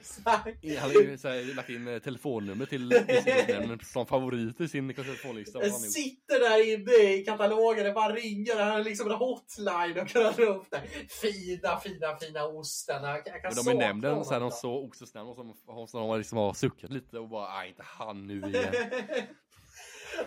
han 0.79 0.79
hade 0.79 0.95
ju 0.95 1.19
så 1.19 1.29
här, 1.29 1.55
lagt 1.55 1.69
in 1.69 1.89
eh, 1.89 1.99
telefonnummer 1.99 2.67
till 2.67 2.93
Riksidrottsnämnden 2.93 3.81
som 3.83 4.07
favorit 4.07 4.61
i 4.61 4.69
sin 4.69 4.95
telefonlista. 4.95 5.63
Jag 5.63 5.73
sitter 5.73 6.41
där 6.41 6.73
inne 6.73 7.15
i 7.15 7.25
katalogen, 7.25 7.85
det 7.85 7.93
bara 7.93 8.13
ringer. 8.15 8.57
Han 8.57 8.71
har 8.71 8.85
liksom 8.85 9.11
en 9.11 9.17
hotline 9.17 10.01
och 10.01 10.09
kan 10.09 10.23
dra 10.23 10.45
upp 10.45 10.71
det. 10.71 10.83
Fina, 11.09 11.81
fina, 11.81 12.17
fina 12.21 12.45
Osten. 12.45 13.05
Jag 13.05 13.25
kan 13.25 13.41
Men 13.43 13.65
de 13.65 13.71
i 13.71 13.75
nämnden, 13.75 14.25
så 14.25 14.33
här, 14.33 14.41
de 14.41 14.51
såg 14.51 14.85
Ostens 14.85 15.15
namn 15.15 15.31
och 15.67 15.91
som 15.91 16.01
de 16.01 16.19
liksom 16.19 16.46
har 16.47 16.55
suckat 16.55 16.91
lite 16.91 17.19
och 17.19 17.29
bara, 17.29 17.59
nej 17.59 17.69
inte 17.69 17.83
han 17.83 18.27
nu 18.27 18.41
igen. 18.49 18.75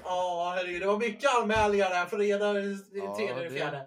Ja, 0.04 0.54
herregud. 0.56 0.82
Det 0.82 0.88
var 0.88 1.00
mycket 1.00 1.36
anmälningar 1.36 1.90
där 1.90 2.06
för 2.06 2.18
redan 2.18 2.56
ja, 2.92 3.16
tredje 3.16 3.36
eller 3.36 3.50
fjärde. 3.50 3.78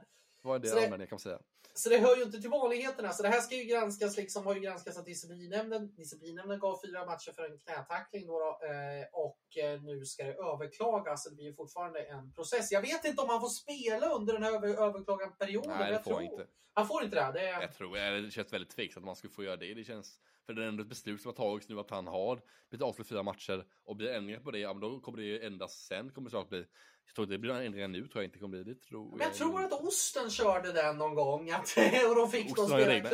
Det 0.43 0.49
var 0.49 0.57
en 0.57 0.63
del 0.63 0.73
anmälningar 0.73 1.07
kan 1.07 1.15
man 1.15 1.21
säga. 1.21 1.39
Så 1.75 1.89
det 1.89 1.99
hör 1.99 2.17
ju 2.17 2.23
inte 2.23 2.41
till 2.41 2.51
vanligheterna. 2.51 3.13
Så 3.13 3.23
det 3.23 3.29
här 3.29 3.41
ska 3.41 3.55
ju 3.55 3.65
granskas, 3.65 4.17
liksom, 4.17 4.47
har 4.47 4.55
ju 4.55 4.61
granskats 4.61 4.99
av 4.99 5.05
disciplinnämnden. 5.05 5.95
Disciplinnämnden 5.95 6.59
gav 6.59 6.81
fyra 6.87 7.07
matcher 7.07 7.33
för 7.33 7.43
en 7.43 7.59
knätackling 7.59 8.27
då, 8.27 8.39
då 8.39 8.67
eh, 8.67 9.07
och 9.13 9.65
eh, 9.65 9.83
nu 9.83 10.05
ska 10.05 10.25
det 10.25 10.33
överklagas. 10.33 11.25
Så 11.25 11.31
det 11.31 11.37
blir 11.37 11.45
ju 11.45 11.55
fortfarande 11.55 12.03
en 12.03 12.33
process. 12.33 12.73
Jag 12.73 12.83
vet 12.83 13.05
inte 13.05 13.23
om 13.23 13.29
han 13.29 13.41
får 13.41 13.49
spela 13.49 14.09
under 14.09 14.33
den 14.33 14.43
här 14.43 14.53
över 14.53 14.69
överklaganperioden. 14.69 15.79
Nej, 15.79 15.93
det 15.93 16.03
får 16.03 16.15
han 16.15 16.25
inte. 16.25 16.47
Han 16.75 16.87
får 16.89 17.05
inte 17.05 17.17
det? 17.17 17.33
det 17.33 17.49
är... 17.49 17.61
Jag 17.61 17.75
tror 17.75 18.23
det 18.23 18.31
känns 18.31 18.53
väldigt 18.53 18.71
tveksamt 18.71 19.03
att 19.03 19.07
man 19.07 19.17
skulle 19.17 19.33
få 19.33 19.45
göra 19.45 19.57
det. 19.57 19.75
Det 19.75 19.85
känns 19.85 20.21
för 20.47 20.53
det 20.55 20.65
är 20.65 20.69
ändå 20.69 20.83
ett 20.83 20.89
beslut 20.89 21.23
som 21.23 21.29
har 21.29 21.37
tagits 21.37 21.69
nu 21.69 21.81
att 21.81 21.91
han 21.91 22.07
har 22.07 22.41
blivit 22.71 22.85
avslut 22.85 23.09
fyra 23.09 23.23
matcher 23.23 23.67
och 23.85 23.97
blir 23.97 24.09
ändringar 24.09 24.41
på 24.41 24.51
det, 24.51 24.59
ja 24.59 24.73
men 24.73 24.81
då 24.81 25.01
kommer 25.01 25.19
det 25.19 25.25
ju 25.25 25.43
endast 25.43 25.87
sen 25.87 26.11
kommer 26.11 26.27
det 26.27 26.31
snart 26.31 26.49
bli. 26.49 26.65
Jag 27.07 27.15
tror 27.15 27.27
det 27.27 27.39
blir 27.39 27.51
ändringar 27.51 27.89
nu 27.89 28.09
tror 28.09 28.23
jag 28.23 28.25
inte 28.25 28.39
kommer 28.39 28.63
bli 28.63 28.75
det. 28.75 28.81
Tror 28.81 29.11
men 29.11 29.19
jag, 29.19 29.29
jag 29.29 29.35
tror 29.35 29.65
att 29.65 29.73
Osten 29.73 30.31
körde 30.31 30.73
den 30.73 30.99
någon 30.99 31.15
gång 31.15 31.51
att, 31.51 31.77
och 32.09 32.15
de 32.15 32.31
fick 32.31 32.59
Osten 32.59 32.69
dem 32.69 32.81
spela 32.81 33.09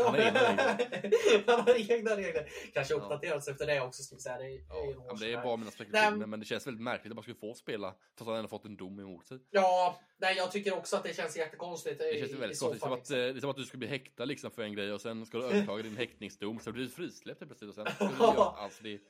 Han 1.47 1.61
har 1.61 1.93
egna 1.93 2.17
regler. 2.17 2.49
Kanske 2.75 2.95
uppdaterats 2.95 3.47
ja. 3.47 3.53
efter 3.53 3.67
det 3.67 3.81
också 3.81 4.03
ska 4.03 4.17
vi 4.17 4.21
säga. 4.21 4.39
Det 4.39 4.45
är, 4.45 4.65
ja. 4.69 5.05
ja 5.09 5.17
det 5.21 5.33
är 5.33 5.43
bara 5.43 5.57
mina 5.57 5.71
spekulationer 5.71 6.17
men, 6.17 6.31
men 6.31 6.41
det 6.41 6.47
känns 6.47 6.67
väldigt 6.67 6.83
märkligt 6.83 7.11
att 7.11 7.17
man 7.17 7.23
skulle 7.23 7.39
få 7.39 7.55
spela 7.55 7.91
trots 7.91 8.21
att 8.21 8.27
han 8.27 8.37
ändå 8.37 8.49
fått 8.49 8.65
en 8.65 8.77
dom 8.77 9.01
emot 9.01 9.27
sig. 9.27 9.39
Ja, 9.51 10.01
nej 10.19 10.37
jag 10.37 10.53
tycker 10.53 10.77
också 10.77 10.97
att 10.97 11.03
det 11.03 11.17
känns 11.17 11.37
jättekonstigt. 11.37 11.99
Det 11.99 12.19
känns 12.19 12.33
väldigt 12.33 12.61
konstigt. 12.61 12.83
Som 12.83 12.93
att, 12.93 13.11
eh, 13.11 13.17
det 13.17 13.25
är 13.25 13.41
som 13.41 13.51
att 13.51 13.57
du 13.57 13.65
skulle 13.65 13.79
bli 13.79 13.89
häktad 13.89 14.25
liksom 14.25 14.51
för 14.51 14.63
en 14.63 14.75
grej 14.75 14.93
och 14.93 15.01
sen 15.01 15.27
ska 15.27 15.39
du 15.39 15.45
överklaga 15.45 15.83
din 15.83 15.97
häktningsdom 15.97 16.59
så 16.59 16.73
blir 16.73 16.85
du 16.85 16.91
frisläppt 16.91 17.39
plötsligt 17.39 17.69
och 17.69 17.75
sen 17.75 17.87
alltså 18.29 18.83
det, 18.83 19.01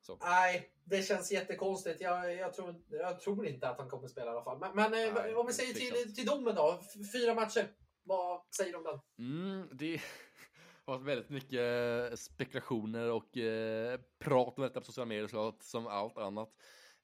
så. 0.00 0.18
Nej, 0.20 0.70
det 0.84 1.02
känns 1.02 1.32
jättekonstigt. 1.32 2.00
Jag, 2.00 2.34
jag, 2.34 2.54
tror, 2.54 2.74
jag 2.90 3.20
tror 3.20 3.46
inte 3.46 3.68
att 3.68 3.78
han 3.78 3.88
kommer 3.88 4.08
spela 4.08 4.26
i 4.26 4.30
alla 4.30 4.44
fall. 4.44 4.58
Men, 4.58 4.76
men 4.76 4.84
eh, 4.84 5.14
Nej, 5.14 5.34
om 5.34 5.46
vi 5.46 5.52
säger 5.52 5.74
till, 5.74 6.14
till 6.14 6.26
domen 6.26 6.54
då. 6.54 6.80
Fyra 7.12 7.34
matcher. 7.34 7.68
Vad 8.02 8.40
säger 8.56 8.72
du 8.72 8.78
om 8.78 8.84
den? 8.84 9.00
Mm, 9.18 9.68
det 9.72 10.00
har 10.84 10.94
varit 10.94 11.06
väldigt 11.06 11.30
mycket 11.30 12.18
spekulationer 12.18 13.10
och 13.10 13.36
eh, 13.36 14.00
prat 14.18 14.58
om 14.58 14.62
detta 14.62 14.80
på 14.80 14.86
sociala 14.86 15.08
medier 15.08 15.62
som 15.62 15.86
allt 15.86 16.18
annat. 16.18 16.48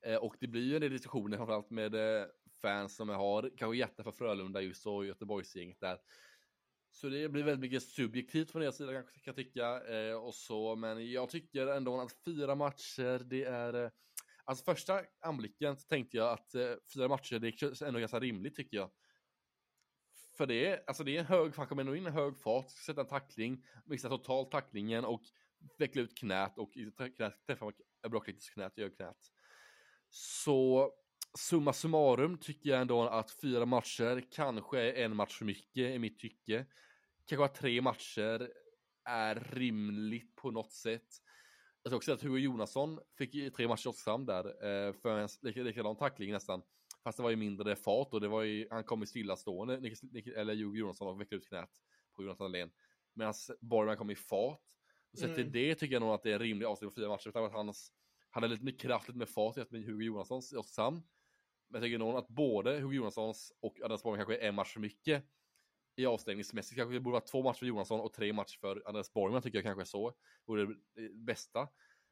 Eh, 0.06 0.16
och 0.16 0.36
det 0.40 0.46
blir 0.46 0.62
ju 0.62 0.74
en 0.74 0.80
del 0.80 0.92
diskussioner 0.92 1.36
framförallt 1.36 1.70
med 1.70 1.94
eh, 1.94 2.26
fans 2.62 2.96
som 2.96 3.08
har 3.08 3.50
kanske 3.56 3.76
hjärta 3.76 4.02
för 4.02 4.12
Frölunda 4.12 4.60
just 4.60 4.86
och 4.86 5.06
Göteborgsgänget 5.06 5.80
där. 5.80 5.98
Så 6.94 7.08
det 7.08 7.28
blir 7.28 7.42
väldigt 7.42 7.60
mycket 7.60 7.82
subjektivt 7.82 8.50
från 8.50 8.62
deras 8.62 8.76
sida 8.76 8.92
kanske 8.92 9.12
kan 9.12 9.22
jag 9.24 9.36
tycka. 9.36 9.84
Eh, 9.84 10.14
och 10.14 10.34
så, 10.34 10.76
men 10.76 11.10
jag 11.10 11.30
tycker 11.30 11.66
ändå 11.66 12.00
att 12.00 12.12
fyra 12.24 12.54
matcher, 12.54 13.18
det 13.18 13.44
är... 13.44 13.84
Eh, 13.84 13.90
alltså 14.44 14.64
första 14.64 15.00
anblicken 15.20 15.76
så 15.76 15.88
tänkte 15.88 16.16
jag 16.16 16.32
att 16.32 16.54
eh, 16.54 16.72
fyra 16.94 17.08
matcher, 17.08 17.38
det 17.38 17.62
är 17.62 17.84
ändå 17.84 18.00
ganska 18.00 18.20
rimligt 18.20 18.56
tycker 18.56 18.76
jag. 18.76 18.90
För 20.36 20.46
det 20.46 20.66
är, 20.66 20.84
alltså 20.86 21.04
det 21.04 21.16
är 21.16 21.20
en 21.20 21.26
hög, 21.26 21.52
han 21.56 21.66
kommer 21.66 21.82
ändå 21.82 21.96
in 21.96 22.06
i 22.06 22.10
hög 22.10 22.38
fart, 22.38 22.70
sätta 22.70 23.00
en 23.00 23.06
tackling, 23.06 23.66
missa 23.84 24.08
totalt 24.08 24.50
tacklingen 24.50 25.04
och 25.04 25.22
veckla 25.78 26.02
ut 26.02 26.18
knät 26.18 26.58
och 26.58 26.72
träffa 27.46 27.72
Brocklitis 28.08 28.50
knät, 28.50 28.78
gör 28.78 28.88
knät. 28.88 29.32
Så 30.10 30.90
summa 31.38 31.72
summarum 31.72 32.38
tycker 32.38 32.70
jag 32.70 32.80
ändå 32.80 33.02
att 33.02 33.30
fyra 33.30 33.66
matcher 33.66 34.24
kanske 34.30 34.80
är 34.80 35.04
en 35.04 35.16
match 35.16 35.38
för 35.38 35.44
mycket 35.44 35.94
i 35.94 35.98
mitt 35.98 36.18
tycke. 36.18 36.66
Kanske 37.26 37.44
att 37.44 37.54
tre 37.54 37.80
matcher 37.80 38.50
är 39.04 39.34
rimligt 39.34 40.36
på 40.36 40.50
något 40.50 40.72
sätt. 40.72 41.08
Jag 41.82 41.90
tror 41.90 41.96
också 41.96 42.12
att 42.12 42.22
Hugo 42.22 42.38
Jonasson 42.38 43.00
fick 43.18 43.54
tre 43.54 43.68
matcher 43.68 43.88
också 43.88 44.18
där 44.18 44.46
eh, 44.46 44.92
för 44.92 45.18
en 45.18 45.28
likadan 45.64 45.96
tackling 45.96 46.32
nästan. 46.32 46.62
Fast 47.04 47.16
det 47.16 47.22
var 47.22 47.30
ju 47.30 47.36
mindre 47.36 47.76
fart 47.76 48.08
och 48.12 48.20
det 48.20 48.28
var 48.28 48.42
ju, 48.42 48.68
han 48.70 48.84
kom 48.84 49.02
i 49.02 49.06
stillastående, 49.06 49.74
eller 50.36 50.54
Hugo 50.54 50.76
Jonasson 50.76 51.08
och 51.08 51.20
vecklade 51.20 51.42
ut 51.42 51.48
knät 51.48 51.70
på 52.16 52.22
Jonathan 52.22 52.52
Dahlén. 52.52 52.70
Medan 53.14 53.34
Borgman 53.60 53.96
kom 53.96 54.10
i 54.10 54.16
fart. 54.16 54.60
Och 55.12 55.18
sett 55.18 55.34
till 55.34 55.42
mm. 55.42 55.52
det 55.52 55.74
tycker 55.74 55.92
jag 55.92 56.00
nog 56.00 56.10
att 56.10 56.22
det 56.22 56.30
är 56.30 56.34
en 56.34 56.40
rimlig 56.40 56.66
avslutning 56.66 56.90
på 56.90 57.00
fyra 57.00 57.08
matcher. 57.08 57.30
För 57.30 57.46
att 57.46 57.52
hans, 57.52 57.92
han 58.30 58.42
hade 58.42 58.54
lite 58.54 58.64
mer 58.64 58.78
kraft, 58.78 59.08
lite 59.08 59.18
mer 59.18 59.26
fart 59.26 59.70
med 59.70 59.84
Hugo 59.84 60.04
Jonassons 60.04 60.52
och 60.52 60.66
Sam. 60.66 61.02
Men 61.74 61.82
jag 61.82 61.86
tycker 61.86 61.98
nog 61.98 62.16
att 62.16 62.28
både 62.28 62.80
Hugo 62.80 62.92
Jonassons 62.92 63.52
och 63.60 63.80
Andreas 63.80 64.02
Borg 64.02 64.18
kanske 64.18 64.36
är 64.36 64.48
en 64.48 64.54
match 64.54 64.72
för 64.72 64.80
mycket. 64.80 65.24
I 65.96 66.06
avstängningsmässigt 66.06 66.76
kanske 66.76 66.94
det 66.94 67.00
borde 67.00 67.12
vara 67.12 67.24
två 67.24 67.42
matcher 67.42 67.58
för 67.58 67.66
Jonasson 67.66 68.00
och 68.00 68.12
tre 68.12 68.32
matcher 68.32 68.58
för 68.60 68.82
Andreas 68.86 69.12
Borgman 69.12 69.42
tycker 69.42 69.58
jag 69.58 69.64
kanske 69.64 69.82
är 69.82 69.84
så. 69.84 70.12
Vore 70.46 70.66
det 70.94 71.08
bästa. 71.14 71.68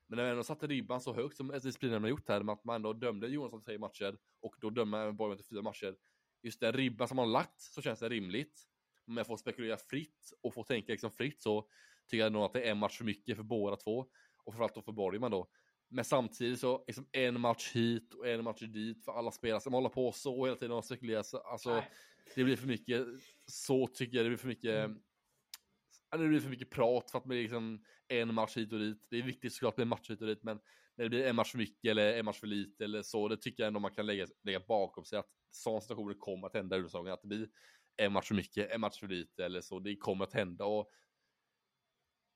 Men 0.06 0.16
när 0.16 0.24
man 0.24 0.30
ändå 0.30 0.44
satte 0.44 0.66
ribban 0.66 1.00
så 1.00 1.14
högt 1.14 1.36
som 1.36 1.48
disciplinen 1.48 2.02
har 2.02 2.10
gjort 2.10 2.28
här 2.28 2.42
med 2.42 2.52
att 2.52 2.64
man 2.64 2.76
ändå 2.76 2.92
dömde 2.92 3.28
Jonasson 3.28 3.60
till 3.60 3.64
tre 3.64 3.78
matcher 3.78 4.18
och 4.40 4.56
då 4.60 4.70
dömer 4.70 5.12
Borgman 5.12 5.36
till 5.36 5.46
fyra 5.46 5.62
matcher. 5.62 5.96
Just 6.42 6.60
den 6.60 6.72
ribban 6.72 7.08
som 7.08 7.16
man 7.16 7.26
har 7.26 7.32
lagt 7.32 7.60
så 7.60 7.82
känns 7.82 8.00
det 8.00 8.08
rimligt. 8.08 8.62
Men 9.06 9.16
jag 9.16 9.26
får 9.26 9.36
spekulera 9.36 9.76
fritt 9.76 10.32
och 10.42 10.54
får 10.54 10.64
tänka 10.64 10.92
liksom 10.92 11.10
fritt 11.10 11.42
så 11.42 11.68
tycker 12.06 12.22
jag 12.22 12.32
nog 12.32 12.42
att 12.42 12.52
det 12.52 12.62
är 12.62 12.70
en 12.70 12.78
match 12.78 12.98
för 12.98 13.04
mycket 13.04 13.36
för 13.36 13.44
båda 13.44 13.76
två. 13.76 14.06
Och 14.44 14.52
framförallt 14.52 14.74
då 14.74 14.82
för 14.82 14.92
Borgman 14.92 15.30
då. 15.30 15.48
Men 15.92 16.04
samtidigt 16.04 16.60
så, 16.60 16.84
liksom 16.86 17.08
en 17.12 17.40
match 17.40 17.74
hit 17.74 18.14
och 18.14 18.28
en 18.28 18.44
match 18.44 18.60
dit 18.60 19.04
för 19.04 19.12
alla 19.12 19.30
spelare 19.30 19.60
som 19.60 19.72
håller 19.72 19.88
på 19.88 20.12
så 20.12 20.44
hela 20.44 20.56
tiden 20.56 20.76
och 20.76 20.84
spekulerar. 20.84 21.24
Alltså, 21.44 21.84
det 22.34 22.44
blir 22.44 22.56
för 22.56 22.66
mycket, 22.66 23.06
så 23.46 23.86
tycker 23.86 24.16
jag, 24.16 24.24
det 24.26 24.30
blir 24.30 24.38
för 24.38 24.48
mycket 24.48 24.84
mm. 24.84 25.02
det 26.10 26.28
blir 26.28 26.40
för 26.40 26.50
mycket 26.50 26.70
prat 26.70 27.10
för 27.10 27.18
att 27.18 27.24
det 27.24 27.28
blir 27.28 27.42
liksom 27.42 27.84
en 28.08 28.34
match 28.34 28.56
hit 28.56 28.72
och 28.72 28.78
dit. 28.78 29.06
Det 29.10 29.16
är 29.16 29.22
viktigt 29.22 29.52
såklart 29.52 29.76
med 29.76 29.82
en 29.82 29.88
match 29.88 30.10
hit 30.10 30.20
och 30.20 30.26
dit, 30.26 30.42
men 30.42 30.60
när 30.96 31.04
det 31.04 31.08
blir 31.08 31.26
en 31.26 31.36
match 31.36 31.50
för 31.50 31.58
mycket 31.58 31.90
eller 31.90 32.18
en 32.18 32.24
match 32.24 32.40
för 32.40 32.46
lite 32.46 32.84
eller 32.84 33.02
så, 33.02 33.28
det 33.28 33.36
tycker 33.36 33.62
jag 33.62 33.68
ändå 33.68 33.80
man 33.80 33.94
kan 33.94 34.06
lägga, 34.06 34.26
lägga 34.42 34.60
bakom 34.60 35.04
sig 35.04 35.18
att 35.18 35.30
sådana 35.50 35.80
situationer 35.80 36.14
kommer 36.14 36.46
att 36.46 36.54
hända 36.54 36.78
i 36.78 36.82
säsongen, 36.82 37.12
att 37.12 37.22
det 37.22 37.28
blir 37.28 37.48
en 37.96 38.12
match 38.12 38.28
för 38.28 38.34
mycket, 38.34 38.70
en 38.70 38.80
match 38.80 39.00
för 39.00 39.08
lite 39.08 39.44
eller 39.44 39.60
så. 39.60 39.78
Det 39.78 39.96
kommer 39.96 40.24
att 40.24 40.32
hända 40.32 40.64
och 40.64 40.90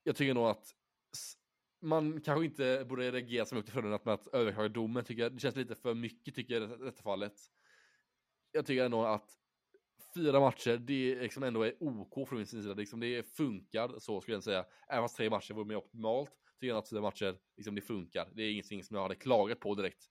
jag 0.03 0.17
tycker 0.17 0.35
nog 0.35 0.47
att 0.47 0.67
man 1.81 2.21
kanske 2.21 2.45
inte 2.45 2.87
borde 2.89 3.11
reagera 3.11 3.45
så 3.45 3.55
mycket 3.55 3.73
för 3.73 3.83
den 3.83 3.91
med 3.91 4.15
att 4.15 4.27
överklaga 4.27 4.69
domen, 4.69 5.05
tycker 5.05 5.23
jag. 5.23 5.33
Det 5.33 5.41
känns 5.41 5.57
lite 5.57 5.75
för 5.75 5.95
mycket, 5.95 6.35
tycker 6.35 6.55
jag, 6.55 6.63
i 6.63 6.85
detta 6.85 7.03
fallet. 7.03 7.35
Jag 8.53 8.67
tycker 8.67 8.85
ändå 8.85 9.05
att 9.05 9.31
fyra 10.15 10.41
matcher, 10.41 10.77
det 10.77 11.15
liksom 11.15 11.43
ändå 11.43 11.63
är 11.63 11.75
OK 11.81 12.29
från 12.29 12.39
min 12.39 12.47
sida. 12.47 12.75
Liksom 12.75 13.01
det 13.01 13.23
funkar, 13.23 13.99
så 13.99 14.21
skulle 14.21 14.37
jag 14.37 14.45
säga. 14.45 14.65
Även 14.89 15.05
fast 15.05 15.17
tre 15.17 15.31
matcher 15.31 15.55
vore 15.55 15.67
mer 15.67 15.77
optimalt, 15.77 16.31
tycker 16.61 16.69
jag 16.69 16.79
att 16.79 16.89
fyra 16.89 17.01
matcher, 17.01 17.39
liksom 17.57 17.75
det 17.75 17.81
funkar. 17.81 18.29
Det 18.35 18.43
är 18.43 18.51
ingenting 18.51 18.85
som 18.85 18.97
jag 18.97 19.03
hade 19.03 19.15
klagat 19.15 19.61
på 19.61 19.75
direkt. 19.75 20.11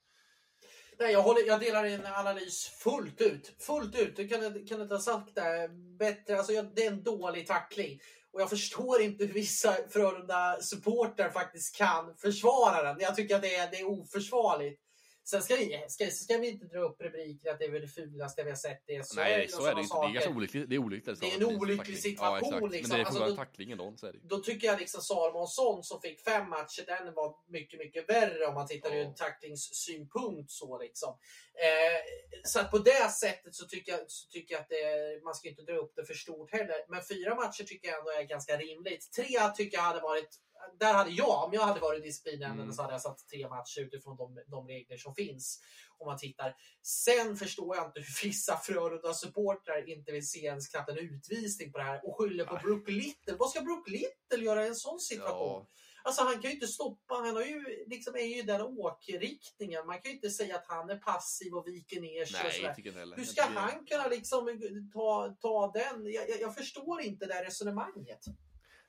Nej, 0.99 1.11
jag, 1.11 1.21
håller, 1.21 1.47
jag 1.47 1.59
delar 1.59 1.83
din 1.83 2.05
analys 2.05 2.67
fullt 2.67 3.21
ut. 3.21 3.55
Fullt 3.59 3.95
ut. 3.95 4.15
Du 4.15 4.27
kan, 4.27 4.67
kan 4.67 4.81
inte 4.81 4.95
ha 4.95 5.01
sagt 5.01 5.35
det 5.35 5.69
bättre. 5.99 6.37
Alltså, 6.37 6.61
det 6.75 6.85
är 6.85 6.91
en 6.91 7.03
dålig 7.03 7.47
tackling. 7.47 7.99
Och 8.35 8.41
jag 8.41 8.49
förstår 8.49 9.01
inte 9.01 9.25
hur 9.25 9.33
vissa 9.33 9.75
Frölunda 9.89 10.57
supportrar 10.61 11.29
faktiskt 11.29 11.75
kan 11.75 12.15
försvara 12.17 12.83
den. 12.83 12.95
Jag 12.99 13.15
tycker 13.15 13.35
att 13.35 13.41
det 13.41 13.55
är, 13.55 13.71
det 13.71 13.79
är 13.79 13.89
oförsvarligt. 13.89 14.81
Sen 15.29 15.41
ska 15.41 15.55
vi, 15.55 15.85
ska, 15.87 16.09
ska 16.09 16.37
vi 16.37 16.49
inte 16.49 16.65
dra 16.65 16.79
upp 16.79 17.01
rubriker 17.01 17.51
att 17.51 17.59
det 17.59 17.65
är 17.65 17.71
väl 17.71 17.81
det 17.81 17.87
fulaste 17.87 18.43
vi 18.43 18.49
har 18.49 18.57
sett 18.57 18.89
i 18.89 18.93
SHL. 18.93 19.15
Nej, 19.15 19.47
så 19.47 19.65
är 19.65 19.75
det 19.75 19.81
inte. 19.81 19.95
Det 19.95 20.05
är 20.05 20.13
ganska 20.13 20.31
olyckligt. 20.31 20.69
Det 20.69 20.75
är, 20.75 20.79
olyckligt, 20.79 21.19
det 21.21 21.31
är 21.31 21.35
en 21.35 21.57
olycklig 21.57 21.99
situation. 21.99 22.59
Ja, 22.61 22.67
liksom. 22.67 22.89
Men 22.89 22.97
det 22.97 23.03
är 23.03 23.05
alltså, 23.05 23.25
då, 23.25 23.35
tacklingen 23.35 23.77
då, 23.77 23.93
så 23.97 24.07
är 24.07 24.11
det. 24.11 24.19
då 24.23 24.37
tycker 24.37 24.67
jag 24.67 24.79
liksom 24.79 25.01
Salomonsson 25.01 25.83
som 25.83 26.01
fick 26.01 26.21
fem 26.21 26.49
matcher, 26.49 26.83
den 26.87 27.13
var 27.13 27.35
mycket, 27.47 27.79
mycket 27.79 28.09
värre 28.09 28.45
om 28.45 28.53
man 28.53 28.67
tittar 28.67 28.89
ja. 28.89 28.95
ur 28.95 29.05
en 29.05 29.15
tacklingssynpunkt. 29.15 30.51
Så, 30.51 30.79
liksom. 30.79 31.17
Eh, 31.65 31.99
så 32.43 32.63
på 32.63 32.77
det 32.77 33.11
sättet 33.11 33.55
så 33.55 33.65
tycker 33.65 33.91
jag, 33.91 34.01
så 34.07 34.27
tycker 34.29 34.55
jag 34.55 34.61
att 34.61 34.69
det, 34.69 35.23
man 35.23 35.35
ska 35.35 35.49
inte 35.49 35.61
dra 35.61 35.77
upp 35.77 35.93
det 35.95 36.05
för 36.05 36.13
stort 36.13 36.51
heller. 36.51 36.85
Men 36.89 37.01
fyra 37.03 37.35
matcher 37.35 37.63
tycker 37.63 37.87
jag 37.87 37.99
ändå 37.99 38.11
är 38.11 38.23
ganska 38.23 38.57
rimligt. 38.57 39.11
Tre 39.11 39.39
tycker 39.55 39.77
jag 39.77 39.83
hade 39.83 40.01
varit 40.01 40.39
där 40.79 40.93
hade 40.93 41.09
jag, 41.11 41.43
om 41.43 41.53
jag 41.53 41.61
hade 41.61 41.79
varit 41.79 42.03
disciplinnämnden 42.03 42.63
mm. 42.63 42.73
så 42.73 42.81
hade 42.81 42.93
jag 42.93 43.01
satt 43.01 43.27
tre 43.27 43.49
matcher 43.49 43.81
utifrån 43.81 44.17
de, 44.17 44.43
de 44.47 44.67
regler 44.67 44.97
som 44.97 45.15
finns. 45.15 45.61
Om 45.97 46.07
man 46.07 46.17
tittar. 46.17 46.55
Sen 46.83 47.37
förstår 47.37 47.75
jag 47.75 47.85
inte 47.85 47.99
hur 47.99 48.27
vissa 48.27 48.57
Frölunda-supportrar 48.57 49.89
inte 49.89 50.11
vill 50.11 50.27
se 50.27 50.45
ens 50.45 50.67
knappt 50.67 50.89
en 50.89 50.97
utvisning 50.97 51.71
på 51.71 51.77
det 51.77 51.83
här 51.83 52.01
och 52.07 52.17
skyller 52.17 52.45
på 52.45 52.59
Brook 52.63 52.89
Little. 52.89 53.35
Vad 53.39 53.49
ska 53.49 53.61
Brook 53.61 53.89
Little 53.89 54.45
göra 54.45 54.65
i 54.65 54.67
en 54.67 54.75
sån 54.75 54.99
situation? 54.99 55.65
Ja. 55.65 55.67
Alltså 56.05 56.23
han 56.23 56.33
kan 56.33 56.51
ju 56.51 56.51
inte 56.51 56.67
stoppa, 56.67 57.15
han 57.15 57.35
har 57.35 57.43
ju, 57.43 57.85
liksom, 57.87 58.15
är 58.15 58.35
ju 58.35 58.41
den 58.41 58.61
åkriktningen. 58.61 59.87
Man 59.87 60.01
kan 60.01 60.11
ju 60.11 60.15
inte 60.15 60.29
säga 60.29 60.55
att 60.55 60.65
han 60.67 60.89
är 60.89 60.97
passiv 60.97 61.53
och 61.53 61.67
viker 61.67 62.01
ner 62.01 62.25
sig. 62.25 62.39
Nej, 62.63 63.13
Hur 63.15 63.23
ska 63.23 63.43
han 63.43 63.85
kunna 63.85 64.07
liksom 64.07 64.59
ta, 64.93 65.35
ta 65.41 65.71
den? 65.71 66.11
Jag, 66.11 66.29
jag, 66.29 66.41
jag 66.41 66.55
förstår 66.55 67.01
inte 67.01 67.25
det 67.25 67.43
resonemanget. 67.43 68.19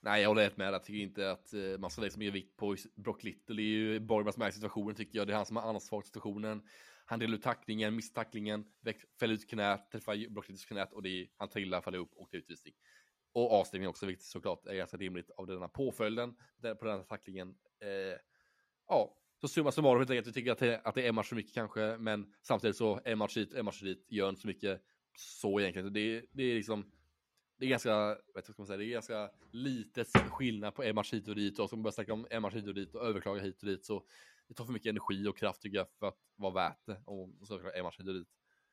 Nej, 0.06 0.22
jag 0.22 0.28
håller 0.28 0.42
helt 0.42 0.56
med. 0.56 0.74
Jag 0.74 0.84
tycker 0.84 1.00
inte 1.00 1.30
att 1.30 1.52
eh, 1.52 1.78
man 1.78 1.90
ska 1.90 2.00
lägga 2.00 2.10
så 2.10 2.18
mycket 2.18 2.34
vikt 2.34 2.56
på 2.56 2.76
Brock 2.94 3.24
Little. 3.24 3.56
Det 3.56 3.62
är 3.62 3.64
ju 3.64 4.00
Borgman 4.00 4.32
som 4.32 4.42
är 4.42 4.48
i 4.48 4.52
situationen 4.52 4.94
tycker 4.94 5.18
jag. 5.18 5.26
Det 5.26 5.32
är 5.32 5.36
han 5.36 5.46
som 5.46 5.56
har 5.56 5.68
ansvar 5.68 6.00
för 6.00 6.06
situationen. 6.06 6.62
Han 7.04 7.18
delar 7.18 7.34
ut 7.34 7.42
tacklingen, 7.42 7.96
missar 7.96 8.14
tacklingen, 8.14 8.64
fäller 9.20 9.34
ut 9.34 9.50
knät, 9.50 9.90
träffar 9.90 10.28
Brock 10.30 10.48
Littles 10.48 10.64
knät 10.64 10.92
och 10.92 11.02
det 11.02 11.08
är, 11.08 11.26
han 11.36 11.48
trillar, 11.48 11.80
faller 11.80 11.98
upp 11.98 12.12
och 12.16 12.28
det 12.30 12.36
är 12.36 12.38
utvisning. 12.38 12.74
Och 13.32 13.52
avstängning 13.52 13.88
också 13.88 14.06
vilket 14.06 14.24
såklart. 14.24 14.66
Är 14.66 14.74
ganska 14.74 14.96
rimligt 14.96 15.30
av 15.30 15.46
denna 15.46 15.68
påföljden 15.68 16.34
på 16.62 16.84
den 16.84 16.96
här 16.96 17.04
tacklingen. 17.04 17.48
Eh, 17.82 18.18
ja, 18.88 19.16
så 19.40 19.48
summa 19.48 19.72
summarum 19.72 19.98
helt 19.98 20.10
enkelt. 20.10 20.26
Vi 20.26 20.32
tycker 20.32 20.52
att 20.52 20.58
det, 20.58 20.80
att 20.84 20.94
det 20.94 21.02
är 21.02 21.08
en 21.08 21.14
match 21.14 21.28
för 21.28 21.36
mycket 21.36 21.54
kanske, 21.54 21.96
men 21.98 22.34
samtidigt 22.42 22.76
så 22.76 23.00
en 23.04 23.18
match 23.18 23.36
hit, 23.36 23.54
en 23.54 23.64
match 23.64 23.80
dit 23.80 24.06
gör 24.08 24.28
inte 24.28 24.40
så 24.40 24.46
mycket 24.46 24.82
så 25.18 25.60
egentligen. 25.60 25.92
Det, 25.92 26.24
det 26.32 26.42
är 26.42 26.54
liksom 26.54 26.92
det 27.58 27.66
är 27.66 27.68
ganska, 27.68 28.18
vet 28.34 28.44
ska 28.44 28.54
man 28.56 28.66
säga, 28.66 28.76
det 28.76 28.84
är 28.84 28.92
ganska 28.92 29.30
litet 29.50 30.08
skillnad 30.30 30.74
på 30.74 30.82
en 30.82 30.94
match 30.94 31.12
hit 31.12 31.28
och 31.28 31.36
dit 31.36 31.58
och 31.58 31.68
ska 31.68 31.76
man 31.76 31.82
börja 31.82 31.92
snacka 31.92 32.12
om 32.12 32.26
en 32.30 32.42
match 32.42 32.54
hit 32.54 32.66
och 32.66 32.74
dit 32.74 32.94
och 32.94 33.06
överklaga 33.06 33.42
hit 33.42 33.62
och 33.62 33.68
dit 33.68 33.84
så 33.84 34.02
det 34.48 34.54
tar 34.54 34.64
för 34.64 34.72
mycket 34.72 34.90
energi 34.90 35.26
och 35.26 35.38
kraft 35.38 35.62
tycker 35.62 35.76
jag 35.76 35.86
för 35.98 36.08
att 36.08 36.18
vara 36.36 36.52
värt 36.52 36.86
det 36.86 37.02
om 37.04 37.38
så 37.42 37.60
en 37.74 37.82
match 37.82 37.98
hit 37.98 38.08
och 38.08 38.14
dit. 38.14 38.28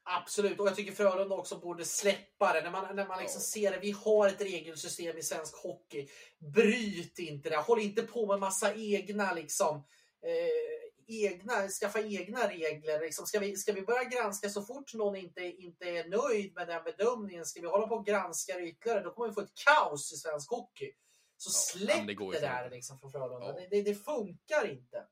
Absolut, 0.06 0.60
och 0.60 0.68
jag 0.68 0.76
tycker 0.76 0.92
Frölunda 0.92 1.36
också 1.36 1.58
borde 1.58 1.86
släppa 1.86 2.54
det. 2.54 2.62
När 2.62 2.72
man, 2.72 2.96
när 2.96 3.08
man 3.08 3.20
liksom 3.20 3.42
ser 3.42 3.72
det, 3.72 3.80
vi 3.80 3.92
har 3.92 4.28
ett 4.28 4.42
regelsystem 4.42 5.18
i 5.18 5.22
svensk 5.22 5.56
hockey. 5.56 6.08
Bryt 6.40 7.20
inte 7.20 7.50
det, 7.50 7.58
håll 7.58 7.80
inte 7.80 8.02
på 8.02 8.28
med 8.28 8.40
massa 8.40 8.76
egna 8.76 9.34
liksom 9.34 9.76
eh, 10.24 10.83
egna, 11.08 11.68
skaffa 11.68 12.02
egna 12.02 12.48
regler. 12.48 13.00
Liksom, 13.00 13.26
ska, 13.26 13.40
vi, 13.40 13.56
ska 13.56 13.74
vi 13.74 13.82
börja 13.82 14.04
granska 14.04 14.50
så 14.50 14.62
fort 14.62 14.94
någon 14.94 15.16
inte, 15.16 15.42
inte 15.42 15.86
är 15.86 16.10
nöjd 16.10 16.54
med 16.56 16.68
den 16.68 16.84
bedömningen? 16.84 17.46
Ska 17.46 17.62
vi 17.62 17.68
hålla 17.68 17.88
på 17.88 17.96
och 17.96 18.06
granska 18.06 18.54
det 18.54 18.68
ytterligare? 18.68 19.04
Då 19.04 19.14
kommer 19.14 19.30
vi 19.30 19.34
få 19.34 19.42
ett 19.42 19.54
kaos 19.66 20.14
i 20.14 20.16
svensk 20.16 20.50
hockey. 20.50 20.92
Så 21.38 21.50
släpp 21.50 22.08
det, 22.08 22.14
det, 22.14 22.40
där 22.40 22.70
liksom 22.70 23.00
från 23.00 23.12
Frölunda. 23.12 23.48
Ja. 23.48 23.54
Det, 23.54 23.68
det, 23.70 23.82
det, 23.82 23.96
funkar 23.96 24.72
inte. 24.72 25.08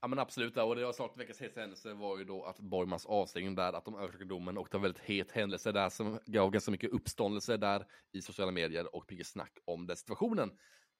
Ja 0.00 0.08
men 0.08 0.18
absolut, 0.18 0.56
och 0.56 0.76
det 0.76 0.84
var 0.84 0.92
snart 0.92 1.16
veckans 1.16 1.40
hetaste 1.40 1.60
händelse 1.60 1.94
var 1.94 2.18
ju 2.18 2.24
då 2.24 2.44
att 2.44 2.60
Borgmans 2.60 3.06
avstängning 3.06 3.54
där, 3.54 3.72
att 3.72 3.84
de 3.84 3.94
överklagade 3.94 4.28
domen 4.28 4.58
och 4.58 4.68
det 4.70 4.76
var 4.76 4.82
väldigt 4.82 5.02
het 5.02 5.30
händelse 5.30 5.72
där 5.72 5.88
som 5.88 6.20
gav 6.26 6.50
ganska 6.50 6.70
mycket 6.70 6.92
uppståndelse 6.92 7.56
där 7.56 7.86
i 8.12 8.22
sociala 8.22 8.52
medier 8.52 8.96
och 8.96 9.04
mycket 9.08 9.26
snack 9.26 9.58
om 9.64 9.86
den 9.86 9.96
situationen 9.96 10.50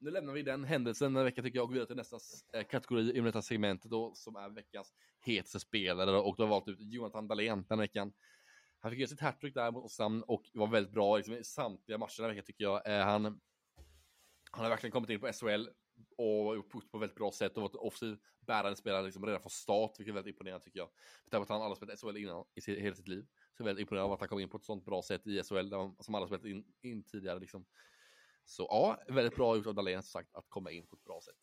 nu 0.04 0.10
lämnar 0.10 0.32
vi 0.32 0.42
den 0.42 0.64
händelsen 0.64 1.12
den 1.12 1.16
här 1.16 1.24
veckan 1.24 1.44
tycker 1.44 1.58
jag 1.58 1.62
och 1.62 1.68
går 1.68 1.74
vidare 1.74 1.86
till 1.86 1.96
nästa 1.96 2.18
eh, 2.52 2.64
kategori 2.64 3.16
i 3.16 3.20
detta 3.20 3.42
segmentet 3.42 3.90
då, 3.90 4.14
som 4.14 4.36
är 4.36 4.48
veckans 4.48 4.94
hetaste 5.20 5.60
spelare 5.60 6.18
och 6.18 6.36
då 6.36 6.42
har 6.42 6.50
valt 6.50 6.68
ut 6.68 6.78
Jonathan 6.80 7.28
Dahlén 7.28 7.64
den 7.68 7.78
veckan. 7.78 8.12
Han 8.78 8.90
fick 8.90 9.00
göra 9.00 9.08
sitt 9.08 9.20
hattrick 9.20 9.54
där 9.54 9.72
mot 9.72 9.84
Oskarshamn 9.84 10.22
och 10.22 10.50
var 10.54 10.66
väldigt 10.66 10.92
bra 10.92 11.16
liksom, 11.16 11.34
i 11.34 11.44
samtliga 11.44 11.98
matcher 11.98 12.16
den 12.16 12.24
här 12.24 12.30
veckan 12.30 12.44
tycker 12.44 12.64
jag. 12.64 12.86
Eh, 12.86 13.04
han, 13.04 13.24
han 14.50 14.62
har 14.64 14.68
verkligen 14.68 14.92
kommit 14.92 15.10
in 15.10 15.20
på 15.20 15.32
SHL 15.32 15.68
och 16.16 16.56
gjort 16.56 16.90
på 16.90 16.98
väldigt 16.98 17.16
bra 17.16 17.32
sätt 17.32 17.56
och 17.56 17.62
varit 17.62 17.74
offensiv 17.74 18.18
bärande 18.40 18.76
spelare 18.76 19.02
liksom 19.02 19.26
redan 19.26 19.40
från 19.40 19.50
start, 19.50 19.94
vilket 19.98 20.12
är 20.12 20.14
väldigt 20.14 20.32
imponerande 20.32 20.64
tycker 20.64 20.78
jag. 20.78 20.88
För 21.30 21.40
att 21.40 21.48
han 21.48 21.62
aldrig 21.62 21.76
spelat 21.76 22.00
SHL 22.00 22.16
innan 22.16 22.44
i 22.54 22.80
hela 22.80 22.96
sitt 22.96 23.08
liv. 23.08 23.22
Så 23.22 23.62
jag 23.62 23.64
är 23.64 23.64
väldigt 23.64 23.82
imponerad 23.82 24.04
av 24.04 24.12
att 24.12 24.20
han 24.20 24.28
kom 24.28 24.40
in 24.40 24.48
på 24.48 24.56
ett 24.56 24.64
sånt 24.64 24.84
bra 24.84 25.02
sätt 25.02 25.26
i 25.26 25.42
SHL, 25.42 25.70
som 26.00 26.14
alla 26.14 26.26
spelat 26.26 26.44
in, 26.44 26.64
in 26.82 27.04
tidigare 27.04 27.38
liksom. 27.38 27.66
Så 28.44 28.66
ja, 28.70 29.04
väldigt 29.08 29.36
bra 29.36 29.56
gjort 29.56 29.66
av 29.66 29.74
Dahlén 29.74 30.02
som 30.02 30.10
sagt 30.10 30.34
att 30.34 30.46
komma 30.48 30.70
in 30.70 30.86
på 30.86 30.96
ett 30.96 31.04
bra 31.04 31.20
sätt. 31.24 31.34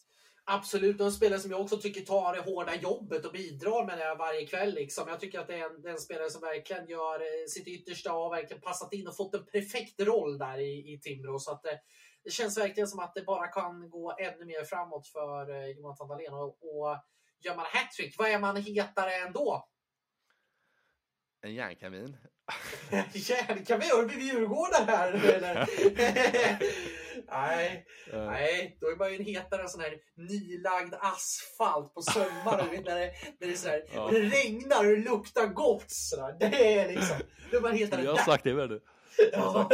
Absolut, 0.43 0.99
och 0.99 1.05
en 1.05 1.11
spelare 1.11 1.39
som 1.39 1.51
jag 1.51 1.61
också 1.61 1.77
tycker 1.77 2.01
tar 2.01 2.33
det 2.35 2.41
hårda 2.41 2.75
jobbet 2.75 3.25
och 3.25 3.31
bidrar 3.31 3.85
med 3.85 3.97
det 3.97 4.15
varje 4.15 4.47
kväll. 4.47 4.73
Liksom. 4.73 5.07
Jag 5.07 5.19
tycker 5.19 5.39
att 5.39 5.47
det 5.47 5.55
är 5.55 5.65
en, 5.69 5.81
det 5.81 5.89
är 5.89 5.93
en 5.93 5.99
spelare 5.99 6.29
som 6.29 6.41
verkligen 6.41 6.87
gör 6.87 7.19
eh, 7.19 7.47
sitt 7.47 7.67
yttersta 7.67 8.13
och 8.13 8.33
verkligen 8.33 8.61
passat 8.61 8.93
in 8.93 9.07
och 9.07 9.15
fått 9.15 9.35
en 9.35 9.45
perfekt 9.45 10.01
roll 10.01 10.37
där 10.37 10.57
i, 10.57 10.93
i 10.93 10.99
Timrå. 10.99 11.39
Så 11.39 11.51
att 11.51 11.63
det, 11.63 11.71
eh, 11.71 11.77
det 12.23 12.29
känns 12.29 12.57
verkligen 12.57 12.87
som 12.87 12.99
att 12.99 13.15
det 13.15 13.21
bara 13.21 13.47
kan 13.47 13.89
gå 13.89 14.15
ännu 14.19 14.45
mer 14.45 14.63
framåt 14.63 15.07
för 15.07 15.49
eh, 15.49 15.67
Jonathan 15.67 16.07
Dahlén. 16.07 16.33
Och, 16.33 16.47
och 16.47 16.97
gör 17.39 17.55
man 17.55 17.65
hattrick, 17.69 18.15
vad 18.17 18.29
är 18.29 18.39
man 18.39 18.55
hetare 18.55 19.13
än 19.13 19.33
då? 19.33 19.67
En 21.41 21.53
järnkamin. 21.53 22.17
järnkamin? 23.13 23.89
Har 23.91 24.01
du 24.01 24.07
blivit 24.07 24.33
djurgårdare 24.33 24.85
här 24.87 25.13
eller? 25.13 25.69
nej, 27.31 27.85
uh. 28.13 28.25
nej, 28.25 28.77
då 28.79 28.87
är 28.87 28.95
man 28.95 29.11
ju 29.11 29.15
en 29.15 29.25
hetare 29.25 29.69
sån 29.69 29.81
här 29.81 29.93
nylagd 30.15 30.93
asfalt 30.99 31.93
på 31.93 32.01
sommaren. 32.01 32.67
när, 32.71 32.99
det, 32.99 33.13
när 33.39 33.47
det, 33.47 33.53
är 33.53 33.55
sådär, 33.55 33.83
ja. 33.93 34.09
det 34.11 34.19
regnar 34.19 34.79
och 34.79 34.97
det 34.97 35.09
luktar 35.09 35.47
gott. 35.47 35.91
Sådär. 35.91 36.35
Det 36.39 36.79
är 36.79 36.87
liksom, 36.87 37.17
då 37.51 37.57
är 37.57 37.61
man 37.61 37.77
hetare 37.77 38.03
Jag 38.03 38.15
har 38.15 38.25
sagt 38.25 38.43
det 38.43 38.67
du. 38.67 38.81
Ja. 39.31 39.69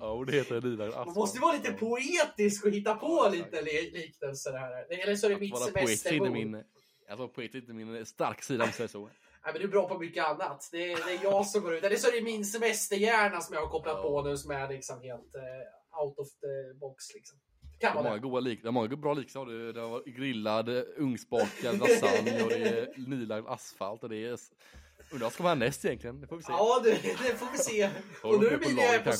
ja, 0.00 0.24
det 0.26 0.32
heter 0.32 0.60
nylagd 0.60 0.90
asfalt. 0.90 1.06
Man 1.06 1.14
måste 1.14 1.40
vara 1.40 1.52
lite 1.52 1.72
poetisk 1.72 2.64
och 2.64 2.70
hitta 2.70 2.94
på 2.94 3.06
ja, 3.06 3.28
lite 3.28 3.62
liknelser 3.62 4.52
här. 4.52 5.02
Eller 5.02 5.16
så 5.16 5.26
är 5.26 5.30
det 5.30 5.40
mitt 5.40 5.58
semesterbo. 5.58 6.62
Alltså 7.08 7.28
poet 7.28 7.54
är 7.54 7.58
inte 7.58 7.72
min 7.72 8.06
stark 8.06 8.42
sida 8.42 8.64
om 8.64 8.70
jag 8.78 8.90
så. 8.90 9.10
Nej, 9.46 9.52
men 9.52 9.62
du 9.62 9.68
är 9.68 9.72
bra 9.72 9.88
på 9.88 9.98
mycket 9.98 10.24
annat. 10.24 10.68
Det 10.72 10.92
är, 10.92 10.96
det 11.06 11.12
är 11.12 11.24
jag 11.24 11.46
som 11.46 11.62
går 11.62 11.74
ut. 11.74 11.84
Eller 11.84 11.96
så 11.96 12.08
är 12.08 12.12
det 12.12 12.22
min 12.22 12.44
semesterhjärna 12.44 13.40
som 13.40 13.54
jag 13.54 13.60
har 13.60 13.68
kopplat 13.68 13.96
ja. 13.96 14.02
på 14.02 14.22
nu 14.22 14.36
som 14.36 14.50
är 14.50 14.68
liksom 14.68 15.00
helt 15.02 15.34
uh, 15.34 16.02
out 16.02 16.18
of 16.18 16.28
the 16.28 16.78
box. 16.80 17.14
Liksom. 17.14 17.38
Kan 17.78 17.92
det, 17.94 18.00
är 18.00 18.02
många 18.02 18.18
goda 18.18 18.40
lik, 18.40 18.62
det 18.62 18.68
är 18.68 18.72
många 18.72 18.96
bra 18.96 19.14
liksaker. 19.14 19.52
Det, 19.52 19.72
det 19.72 19.80
har 19.80 20.02
grillad, 20.06 20.68
ugnsbakad 20.96 21.78
lasagne 21.78 22.42
och 22.42 22.48
det 22.48 22.68
är 22.68 22.94
nylagd 23.08 23.46
asfalt. 23.48 24.02
Och 24.02 24.08
det 24.08 24.24
är... 24.24 24.38
Undrar 25.10 25.26
vad 25.26 25.32
ska 25.32 25.42
man 25.42 25.60
härnäst 25.60 25.84
egentligen? 25.84 26.20
Det 26.20 26.26
får 26.26 26.36
vi 26.36 26.42
se. 26.42 26.52
Ja, 26.52 26.80
det, 26.84 26.90
det 26.90 27.38
får 27.38 27.52
vi 27.52 27.58
se. 27.58 27.90
och 28.22 28.40
nu 28.40 28.56
blir 28.56 28.76
det 28.76 28.98
på, 29.04 29.10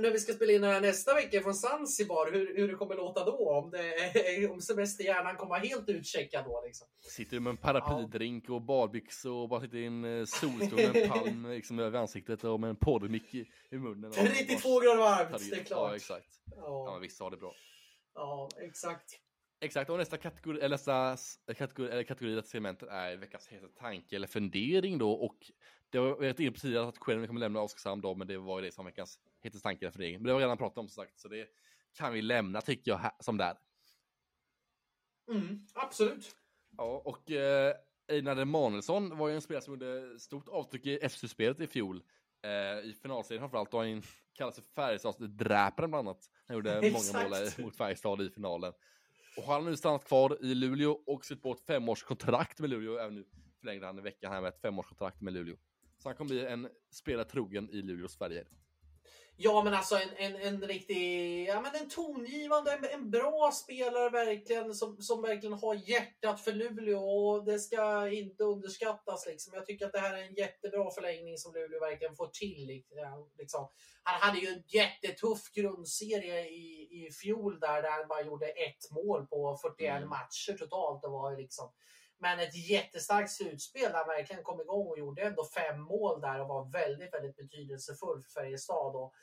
när 0.00 0.10
vi 0.10 0.18
ska 0.18 0.32
spela 0.32 0.52
in 0.52 0.64
här 0.64 0.80
nästa 0.80 1.14
vecka 1.14 1.40
från 1.40 1.54
Zanzibar, 1.54 2.32
hur, 2.32 2.56
hur 2.56 2.68
det 2.68 2.74
kommer 2.74 2.94
låta 2.94 3.24
då? 3.24 3.50
Om, 3.50 3.70
det, 3.70 4.48
om 4.48 4.60
semesterhjärnan 4.60 5.36
kommer 5.36 5.56
helt 5.56 5.88
utcheckad 5.88 6.44
då 6.44 6.62
liksom. 6.66 6.88
Sitter 7.00 7.36
du 7.36 7.40
med 7.40 7.50
en 7.50 7.56
paraplydrink 7.56 8.50
och 8.50 8.62
badbyxor 8.62 9.32
och 9.32 9.48
bara 9.48 9.60
sitter 9.60 9.76
i 9.76 9.86
en 9.86 10.18
eh, 10.18 10.24
solstol 10.24 10.76
med 10.76 10.96
en 10.96 11.08
palm 11.10 11.50
liksom 11.50 11.78
över 11.78 11.98
ansiktet 11.98 12.44
och 12.44 12.60
med 12.60 12.70
en 12.70 12.76
poddmick 12.76 13.34
i, 13.34 13.46
i 13.70 13.78
munnen. 13.78 14.12
32 14.12 14.80
grader 14.80 14.96
varmt, 14.96 15.50
det 15.50 15.56
är 15.56 15.64
klart. 15.64 15.90
Ja, 15.90 15.96
exakt. 15.96 16.40
Ja, 16.56 16.84
ja 16.86 16.92
men 16.92 17.02
visst 17.02 17.20
har 17.20 17.30
det 17.30 17.36
bra. 17.36 17.54
Ja, 18.14 18.48
exakt. 18.60 19.18
Exakt, 19.60 19.90
och 19.90 19.98
nästa 19.98 20.16
kategori, 20.16 20.60
eller 20.60 20.68
nästa 20.68 21.54
kategori, 21.54 21.90
eller 21.90 22.02
kategori 22.02 22.38
i 22.38 22.42
segmentet 22.42 22.88
är 22.88 23.16
veckans 23.16 23.48
hetaste 23.48 23.78
tanke 23.78 24.16
eller 24.16 24.26
fundering 24.26 24.98
då 24.98 25.12
och 25.12 25.36
det 25.90 25.98
vi 26.00 26.06
varit 26.10 26.40
inne 26.40 26.50
på 26.50 26.58
tidigare 26.58 26.88
att 26.88 26.98
själv 26.98 27.26
kommer 27.26 27.40
lämna 27.40 27.60
Oskarshamn 27.60 28.00
då, 28.00 28.14
men 28.14 28.26
det 28.26 28.38
var 28.38 28.60
ju 28.60 28.66
det 28.66 28.72
som 28.72 28.86
veckans 28.86 29.18
hetaste 29.42 29.62
tanke 29.62 29.84
eller 29.84 29.92
fundering. 29.92 30.14
Men 30.14 30.22
det 30.24 30.30
har 30.30 30.38
vi 30.38 30.44
redan 30.44 30.58
pratat 30.58 30.78
om 30.78 30.88
som 30.88 31.04
sagt, 31.04 31.20
så 31.20 31.28
det 31.28 31.48
kan 31.94 32.12
vi 32.12 32.22
lämna 32.22 32.60
tycker 32.60 32.90
jag 32.90 33.12
som 33.20 33.36
där. 33.36 33.56
Mm, 35.30 35.66
absolut. 35.74 36.36
Ja, 36.76 37.02
och 37.04 37.30
eh, 37.30 37.74
Einar 38.08 38.36
Emanuelsson 38.36 39.18
var 39.18 39.28
ju 39.28 39.34
en 39.34 39.42
spelare 39.42 39.62
som 39.62 39.74
gjorde 39.74 40.18
stort 40.18 40.48
avtryck 40.48 40.86
i 40.86 41.08
FC-spelet 41.08 41.60
i 41.60 41.66
fjol. 41.66 42.02
Eh, 42.42 42.50
I 42.88 42.94
finalserien 43.02 43.42
framförallt, 43.42 43.74
och 43.74 43.80
han 43.80 44.02
kallas 44.32 44.54
för 44.54 44.62
Färjestadsdräparen 44.62 45.90
bland 45.90 46.08
annat. 46.08 46.30
Han 46.46 46.56
gjorde 46.56 46.74
många 46.74 47.28
mål 47.28 47.64
mot 47.64 47.76
Färjestad 47.76 48.22
i 48.22 48.30
finalen. 48.30 48.72
Och 49.36 49.42
han 49.42 49.62
har 49.62 49.70
nu 49.70 49.76
stannat 49.76 50.04
kvar 50.04 50.38
i 50.40 50.54
Luleå 50.54 50.90
och 51.06 51.24
sitt 51.24 51.42
på 51.42 51.52
ett 51.52 51.60
femårskontrakt 51.60 52.60
med 52.60 52.70
Luleå. 52.70 52.98
Även 52.98 53.14
nu 53.14 53.24
förlängde 53.60 53.86
han 53.86 53.98
i 53.98 54.02
veckan 54.02 54.32
här 54.32 54.40
med 54.40 54.48
ett 54.48 54.60
femårskontrakt 54.60 55.20
med 55.20 55.32
Luleå. 55.32 55.56
Så 55.98 56.08
han 56.08 56.16
kommer 56.16 56.28
bli 56.28 56.46
en 56.46 56.68
spelare 56.90 57.24
trogen 57.24 57.70
i 57.70 57.82
Luleås 57.82 58.16
färger. 58.16 58.48
Ja, 59.44 59.62
men 59.64 59.74
alltså 59.74 59.96
en, 59.96 60.16
en, 60.16 60.36
en 60.36 60.62
riktig, 60.62 61.46
ja 61.48 61.60
men 61.60 61.74
en 61.74 61.88
tongivande, 61.88 62.72
en, 62.72 62.84
en 62.84 63.10
bra 63.10 63.50
spelare 63.52 64.10
verkligen 64.10 64.74
som, 64.74 65.02
som 65.02 65.22
verkligen 65.22 65.52
har 65.52 65.74
hjärtat 65.74 66.40
för 66.40 66.52
Luleå 66.52 66.98
och 66.98 67.44
det 67.44 67.58
ska 67.58 68.08
inte 68.08 68.44
underskattas 68.44 69.26
liksom. 69.26 69.54
Jag 69.54 69.66
tycker 69.66 69.86
att 69.86 69.92
det 69.92 69.98
här 69.98 70.16
är 70.18 70.22
en 70.22 70.34
jättebra 70.34 70.90
förlängning 70.90 71.38
som 71.38 71.54
Luleå 71.54 71.80
verkligen 71.80 72.16
får 72.16 72.26
till. 72.26 72.82
Liksom. 73.38 73.68
Han 74.02 74.20
hade 74.20 74.38
ju 74.38 74.48
en 74.48 74.62
jättetuff 74.66 75.52
grundserie 75.52 76.48
i, 76.48 76.88
i 76.90 77.12
fjol 77.12 77.60
där, 77.60 77.82
där 77.82 77.90
han 77.90 78.08
bara 78.08 78.22
gjorde 78.22 78.46
ett 78.46 78.90
mål 78.90 79.26
på 79.26 79.56
41 79.62 79.96
mm. 79.96 80.08
matcher 80.08 80.58
totalt. 80.58 81.02
Det 81.02 81.08
var 81.08 81.36
liksom 81.36 81.72
men 82.22 82.40
ett 82.40 82.68
jättestarkt 82.70 83.30
slutspel 83.30 83.92
där 83.92 83.98
han 83.98 84.06
verkligen 84.06 84.42
kom 84.42 84.60
igång 84.60 84.86
och 84.86 84.98
gjorde 84.98 85.22
ändå 85.22 85.44
fem 85.44 85.80
mål 85.80 86.20
där 86.20 86.40
och 86.40 86.48
var 86.48 86.70
väldigt, 86.72 87.14
väldigt 87.14 87.36
betydelsefull 87.36 88.22
för 88.22 88.40
Färjestad. 88.40 88.96
Och, 88.96 89.14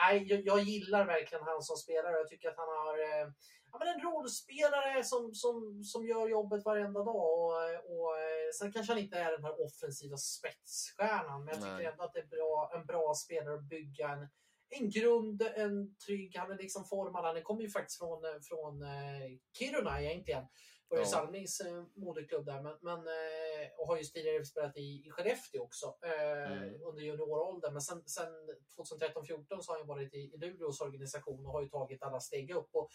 nej, 0.00 0.26
jag, 0.28 0.46
jag 0.46 0.60
gillar 0.60 1.06
verkligen 1.06 1.44
han 1.44 1.62
som 1.62 1.76
spelare. 1.76 2.16
Jag 2.16 2.28
tycker 2.28 2.48
att 2.48 2.56
han 2.56 2.68
har 2.68 2.98
eh, 2.98 3.28
ja, 3.72 3.78
men 3.78 3.88
en 3.88 4.00
rollspelare 4.00 5.04
som, 5.04 5.34
som, 5.34 5.82
som 5.84 6.06
gör 6.06 6.28
jobbet 6.28 6.64
varenda 6.64 7.04
dag. 7.04 7.38
Och, 7.38 7.52
och, 7.92 8.18
eh, 8.18 8.50
sen 8.58 8.72
kanske 8.72 8.92
han 8.92 9.02
inte 9.02 9.18
är 9.18 9.32
den 9.32 9.44
här 9.44 9.64
offensiva 9.66 10.16
spetsstjärnan, 10.16 11.44
men 11.44 11.54
jag 11.54 11.62
tycker 11.62 11.74
nej. 11.74 11.86
ändå 11.86 12.04
att 12.04 12.12
det 12.12 12.20
är 12.20 12.26
bra, 12.26 12.72
en 12.74 12.86
bra 12.86 13.14
spelare 13.14 13.54
att 13.54 13.68
bygga 13.68 14.08
en, 14.08 14.28
en 14.68 14.90
grund, 14.90 15.42
en 15.42 15.96
trygg, 15.96 16.36
han 16.36 16.50
är 16.50 16.58
liksom 16.58 16.84
formad. 16.84 17.24
Han 17.24 17.42
kommer 17.42 17.62
ju 17.62 17.70
faktiskt 17.70 17.98
från, 17.98 18.20
från 18.48 18.82
eh, 18.82 19.30
Kiruna 19.58 20.02
egentligen 20.02 20.44
ju 20.96 21.02
ja. 21.02 21.06
Salmings 21.06 21.60
eh, 21.60 21.84
moderklubb 21.94 22.46
där, 22.46 22.62
men, 22.62 22.76
men 22.80 22.98
eh, 22.98 23.70
och 23.78 23.86
har 23.86 23.96
ju 23.96 24.02
tidigare 24.02 24.44
spelat 24.44 24.76
i, 24.76 25.06
i 25.06 25.10
Skellefteå 25.10 25.62
också 25.62 25.96
eh, 26.02 26.52
mm. 26.52 26.82
under 26.82 27.02
junioråldern. 27.02 27.72
Men 27.72 27.82
sen, 27.82 28.02
sen 28.06 28.32
2013-14 28.76 29.60
så 29.60 29.72
har 29.72 29.78
han 29.78 29.86
varit 29.86 30.14
i, 30.14 30.18
i 30.18 30.36
Luleås 30.36 30.80
organisation 30.80 31.46
och 31.46 31.52
har 31.52 31.62
ju 31.62 31.68
tagit 31.68 32.02
alla 32.02 32.20
steg 32.20 32.50
upp. 32.50 32.68
Och, 32.72 32.88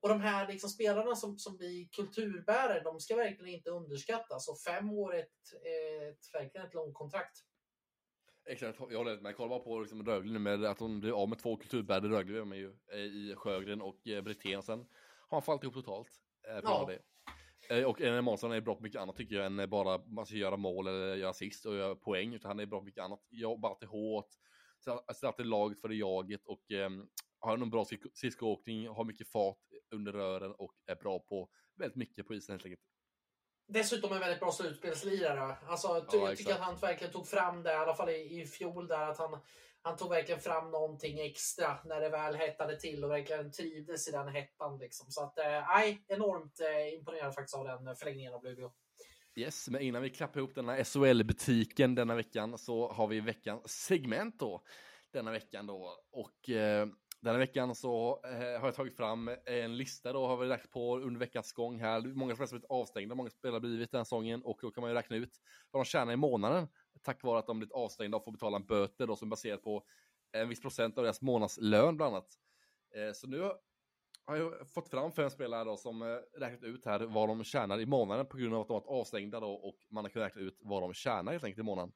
och 0.00 0.08
de 0.08 0.20
här 0.20 0.48
liksom 0.48 0.70
spelarna 0.70 1.16
som, 1.16 1.38
som 1.38 1.56
blir 1.56 1.88
kulturbärare, 1.88 2.82
de 2.82 3.00
ska 3.00 3.16
verkligen 3.16 3.54
inte 3.54 3.70
underskattas. 3.70 4.48
Och 4.48 4.60
fem 4.60 4.90
år 4.90 5.14
är 5.14 5.18
ett, 5.18 5.28
ett, 6.12 6.34
verkligen 6.34 6.66
ett 6.66 6.74
långt 6.74 6.94
kontrakt. 6.94 7.38
Exakt, 8.46 8.78
jag 8.90 8.98
håller 8.98 9.20
med. 9.20 9.36
Kolla 9.36 9.48
bara 9.48 9.58
på 9.58 9.80
liksom 9.80 10.06
Rögle 10.06 10.32
nu 10.32 10.38
med 10.38 10.64
att 10.64 10.80
hon 10.80 11.00
blir 11.00 11.22
av 11.22 11.28
med 11.28 11.38
två 11.38 11.56
kulturbärare 11.56 12.08
Rögle 12.08 12.44
med 12.44 12.58
ju, 12.58 12.72
i 12.92 13.34
Sjögren 13.36 13.82
och 13.82 14.00
Brithén. 14.04 14.62
Sen 14.62 14.78
har 15.28 15.36
han 15.36 15.42
fallit 15.42 15.62
ihop 15.62 15.74
totalt. 15.74 16.22
Ja. 16.62 16.84
Det. 16.88 16.98
Eh, 17.70 17.84
och 17.84 18.00
en 18.00 18.24
Månsson 18.24 18.52
är 18.52 18.60
bra 18.60 18.74
på 18.74 18.82
mycket 18.82 19.00
annat 19.00 19.16
tycker 19.16 19.36
jag 19.36 19.46
än 19.46 19.70
bara 19.70 19.98
man 19.98 20.26
ska 20.26 20.36
göra 20.36 20.56
mål 20.56 20.86
eller 20.86 21.16
göra 21.16 21.30
assist 21.30 21.66
och 21.66 21.74
göra 21.74 21.94
poäng. 21.94 22.34
Utan 22.34 22.48
han 22.48 22.60
är 22.60 22.66
bra 22.66 22.78
på 22.78 22.84
mycket 22.84 23.04
annat. 23.04 23.20
Jobbar 23.30 23.70
alltid 23.70 23.88
hårt, 23.88 24.28
sätter 25.14 25.26
alltid 25.26 25.46
laget 25.46 25.80
för 25.80 25.88
det 25.88 25.94
jaget 25.94 26.46
och 26.46 26.72
eh, 26.72 26.90
har 27.38 27.54
en 27.54 27.70
bra 27.70 27.84
skridskoåkning, 28.14 28.88
har 28.88 29.04
mycket 29.04 29.28
fart 29.28 29.58
under 29.90 30.12
rören 30.12 30.52
och 30.52 30.72
är 30.86 30.96
bra 30.96 31.18
på 31.18 31.48
väldigt 31.76 31.96
mycket 31.96 32.26
på 32.26 32.34
isen 32.34 32.52
helt 32.52 32.64
enkelt. 32.64 32.82
Dessutom 33.68 34.12
en 34.12 34.20
väldigt 34.20 34.40
bra 34.40 34.52
slutspelslirare. 34.52 35.56
Alltså, 35.66 35.88
ja, 35.88 36.18
jag 36.28 36.36
tycker 36.36 36.52
att 36.52 36.60
han 36.60 36.76
verkligen 36.76 37.12
tog 37.12 37.26
fram 37.26 37.62
det, 37.62 37.72
i 37.72 37.76
alla 37.76 37.94
fall 37.94 38.08
i, 38.08 38.40
i 38.40 38.46
fjol, 38.46 38.86
där 38.86 39.08
att 39.08 39.18
han 39.18 39.40
han 39.82 39.96
tog 39.96 40.10
verkligen 40.10 40.40
fram 40.40 40.70
någonting 40.70 41.20
extra 41.20 41.78
när 41.84 42.00
det 42.00 42.08
väl 42.08 42.34
hettade 42.34 42.80
till 42.80 43.04
och 43.04 43.10
verkligen 43.10 43.52
trivdes 43.52 44.08
i 44.08 44.10
den 44.10 44.28
hettan. 44.28 44.78
Liksom. 44.78 45.10
Så 45.10 45.22
att, 45.22 45.38
eh, 45.38 45.44
nej, 45.68 46.04
eh, 46.08 46.16
enormt 46.16 46.60
eh, 46.60 46.94
imponerad 46.94 47.34
faktiskt 47.34 47.54
av 47.54 47.64
den 47.64 47.88
eh, 47.88 47.94
förlängningen 47.94 48.34
av 48.34 48.44
Luleå. 48.44 48.72
Yes, 49.34 49.68
men 49.68 49.82
innan 49.82 50.02
vi 50.02 50.10
klappar 50.10 50.40
ihop 50.40 50.54
denna 50.54 50.84
SHL-butiken 50.84 51.94
denna 51.94 52.14
veckan 52.14 52.58
så 52.58 52.92
har 52.92 53.06
vi 53.06 53.20
veckans 53.20 53.84
segment 53.84 54.38
då. 54.38 54.62
Denna 55.12 55.30
veckan 55.30 55.66
då. 55.66 55.98
Och 56.10 56.50
eh, 56.50 56.86
denna 57.20 57.38
veckan 57.38 57.74
så 57.74 58.20
eh, 58.24 58.60
har 58.60 58.66
jag 58.66 58.74
tagit 58.74 58.96
fram 58.96 59.30
en 59.44 59.76
lista 59.76 60.12
då 60.12 60.26
har 60.26 60.36
vi 60.36 60.46
lagt 60.46 60.70
på 60.70 60.98
under 60.98 61.20
veckans 61.20 61.52
gång 61.52 61.80
här. 61.80 62.00
Många 62.00 62.34
spelare 62.34 62.50
blivit 62.50 62.70
avstängda, 62.70 63.14
många 63.14 63.30
spelare 63.30 63.60
blivit 63.60 63.90
den 63.90 63.98
här 63.98 64.04
säsongen 64.04 64.42
och 64.42 64.58
då 64.62 64.70
kan 64.70 64.80
man 64.80 64.90
ju 64.90 64.96
räkna 64.96 65.16
ut 65.16 65.40
vad 65.70 65.80
de 65.80 65.84
tjänar 65.84 66.12
i 66.12 66.16
månaden 66.16 66.68
tack 67.02 67.22
vare 67.22 67.38
att 67.38 67.46
de 67.46 67.58
blivit 67.58 67.72
avstängda 67.72 68.16
och 68.16 68.24
får 68.24 68.32
betala 68.32 68.56
en 68.56 68.66
böter 68.66 69.06
då 69.06 69.16
som 69.16 69.28
baserat 69.28 69.62
på 69.62 69.84
en 70.32 70.48
viss 70.48 70.60
procent 70.60 70.98
av 70.98 71.04
deras 71.04 71.22
månadslön 71.22 71.96
bland 71.96 72.14
annat. 72.14 72.28
Eh, 72.94 73.12
så 73.12 73.26
nu 73.26 73.50
har 74.24 74.36
jag 74.36 74.70
fått 74.70 74.88
fram 74.88 75.12
fem 75.12 75.30
spelare 75.30 75.64
då 75.64 75.76
som 75.76 76.02
eh, 76.02 76.40
räknat 76.40 76.62
ut 76.62 76.84
här 76.84 77.00
vad 77.00 77.28
de 77.28 77.44
tjänar 77.44 77.80
i 77.80 77.86
månaden 77.86 78.26
på 78.26 78.36
grund 78.36 78.54
av 78.54 78.60
att 78.60 78.68
de 78.68 78.74
varit 78.74 78.86
avstängda 78.86 79.40
då 79.40 79.52
och 79.52 79.76
man 79.90 80.04
har 80.04 80.10
kunnat 80.10 80.26
räkna 80.26 80.40
ut 80.40 80.58
vad 80.60 80.82
de 80.82 80.94
tjänar 80.94 81.32
helt 81.32 81.44
enkelt 81.44 81.60
i 81.60 81.62
månaden. 81.62 81.92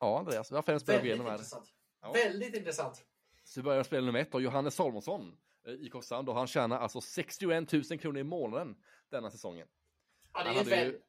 Ja, 0.00 0.18
Andreas, 0.18 0.52
vi 0.52 0.56
har 0.56 0.62
fem 0.62 0.80
spelare 0.80 1.06
igenom 1.06 1.26
här. 1.26 1.32
Intressant. 1.32 1.66
Ja. 2.00 2.12
Väldigt 2.12 2.56
intressant. 2.56 3.04
Så 3.46 3.60
vi 3.60 3.64
börjar 3.64 3.78
med 3.78 3.86
spel 3.86 4.04
nummer 4.04 4.20
ett 4.20 4.32
då, 4.32 4.40
Johannes 4.40 4.74
Salmonsson 4.74 5.36
eh, 5.66 5.74
i 5.74 5.90
Korsand. 5.90 6.28
Han 6.28 6.46
tjänar 6.46 6.78
alltså 6.78 7.00
61 7.00 7.72
000 7.72 7.82
kronor 7.82 8.18
i 8.18 8.24
månaden 8.24 8.76
denna 9.10 9.30
säsongen. 9.30 9.68
Ja, 10.32 10.44
det 10.44 10.50
är 10.50 10.64
ju 10.64 10.70
väl... 10.70 11.00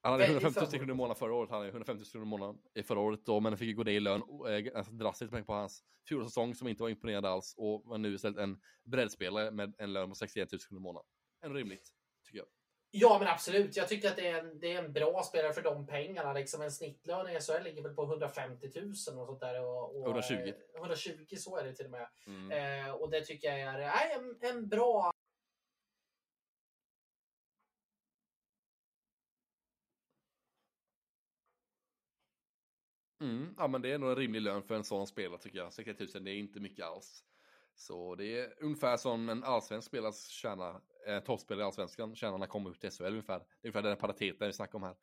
Han 0.00 0.12
hade 0.12 0.24
150 0.24 0.60
000 0.60 0.70
kronor 0.70 0.90
i 0.90 0.94
månaden 0.94 1.16
förra 1.16 1.34
året, 1.34 1.50
han 1.50 1.58
hade 1.58 1.70
150 1.70 1.98
000 2.00 2.06
kronor 2.06 2.26
i 2.26 2.28
månaden 2.28 2.58
i 2.74 2.82
förra 2.82 3.00
året 3.00 3.20
då, 3.24 3.40
men 3.40 3.56
fick 3.56 3.76
gå 3.76 3.82
det 3.82 3.92
i 3.92 4.00
lön 4.00 4.22
alltså 4.74 4.92
drastiskt 4.92 5.32
mycket 5.32 5.46
på 5.46 5.52
hans 5.52 5.84
fjolårssäsong 6.08 6.54
som 6.54 6.68
inte 6.68 6.82
var 6.82 6.90
imponerande 6.90 7.28
alls 7.28 7.54
och 7.56 7.82
var 7.84 7.98
nu 7.98 8.14
istället 8.14 8.38
en 8.38 8.60
breddspelare 8.84 9.50
med 9.50 9.74
en 9.78 9.92
lön 9.92 10.08
på 10.08 10.14
61 10.14 10.52
000 10.52 10.60
kronor 10.60 10.80
i 10.80 10.82
månaden. 10.82 11.06
En 11.40 11.54
rimligt. 11.54 11.94
Ja, 12.94 13.18
men 13.18 13.28
absolut. 13.28 13.76
Jag 13.76 13.88
tycker 13.88 14.08
att 14.08 14.16
det 14.16 14.28
är 14.28 14.38
en, 14.38 14.58
det 14.58 14.72
är 14.72 14.84
en 14.84 14.92
bra 14.92 15.22
spelare 15.22 15.52
för 15.52 15.62
de 15.62 15.86
pengarna. 15.86 16.32
Liksom 16.32 16.62
en 16.62 16.72
snittlön 16.72 17.28
i 17.28 17.40
SHL 17.40 17.64
ligger 17.64 17.82
väl 17.82 17.94
på 17.94 18.04
150 18.04 18.70
000 18.74 18.88
och 18.90 18.96
sånt 18.96 19.40
där. 19.40 19.62
Och, 19.64 19.96
och 19.96 20.06
120. 20.06 20.52
120, 20.76 21.36
så 21.36 21.56
är 21.56 21.64
det 21.64 21.72
till 21.72 21.84
och 21.84 21.90
med. 21.90 22.08
Mm. 22.26 22.50
Eh, 22.86 22.94
och 22.94 23.10
det 23.10 23.20
tycker 23.20 23.48
jag 23.48 23.60
är, 23.60 23.78
är 23.78 24.18
en, 24.18 24.36
en 24.40 24.68
bra 24.68 25.12
Mm, 33.20 33.54
ja, 33.58 33.68
men 33.68 33.82
det 33.82 33.92
är 33.92 33.98
nog 33.98 34.10
en 34.10 34.16
rimlig 34.16 34.42
lön 34.42 34.62
för 34.62 34.74
en 34.74 34.84
sån 34.84 35.06
spelare 35.06 35.38
tycker 35.38 35.58
jag. 35.58 35.72
60 35.72 36.06
000, 36.14 36.24
det 36.24 36.30
är 36.30 36.34
inte 36.34 36.60
mycket 36.60 36.84
alls. 36.84 37.24
Så 37.74 38.14
det 38.14 38.38
är 38.40 38.62
ungefär 38.62 38.96
som 38.96 39.28
en 39.28 39.44
allsvensk 39.44 39.88
spelare 39.88 40.12
tjänar, 40.12 40.80
eh, 41.06 41.20
toppspelare 41.20 41.64
i 41.64 41.66
allsvenskan 41.66 42.14
tjänar 42.14 42.32
när 42.32 42.38
han 42.38 42.48
kommer 42.48 42.70
upp 42.70 42.80
till 42.80 42.90
SHL 42.90 43.04
ungefär. 43.04 43.38
Det 43.38 43.44
är 43.44 43.68
ungefär 43.68 43.82
den 43.82 43.96
pariteten 43.96 44.46
vi 44.46 44.52
snackar 44.52 44.76
om 44.78 44.82
här. 44.82 44.96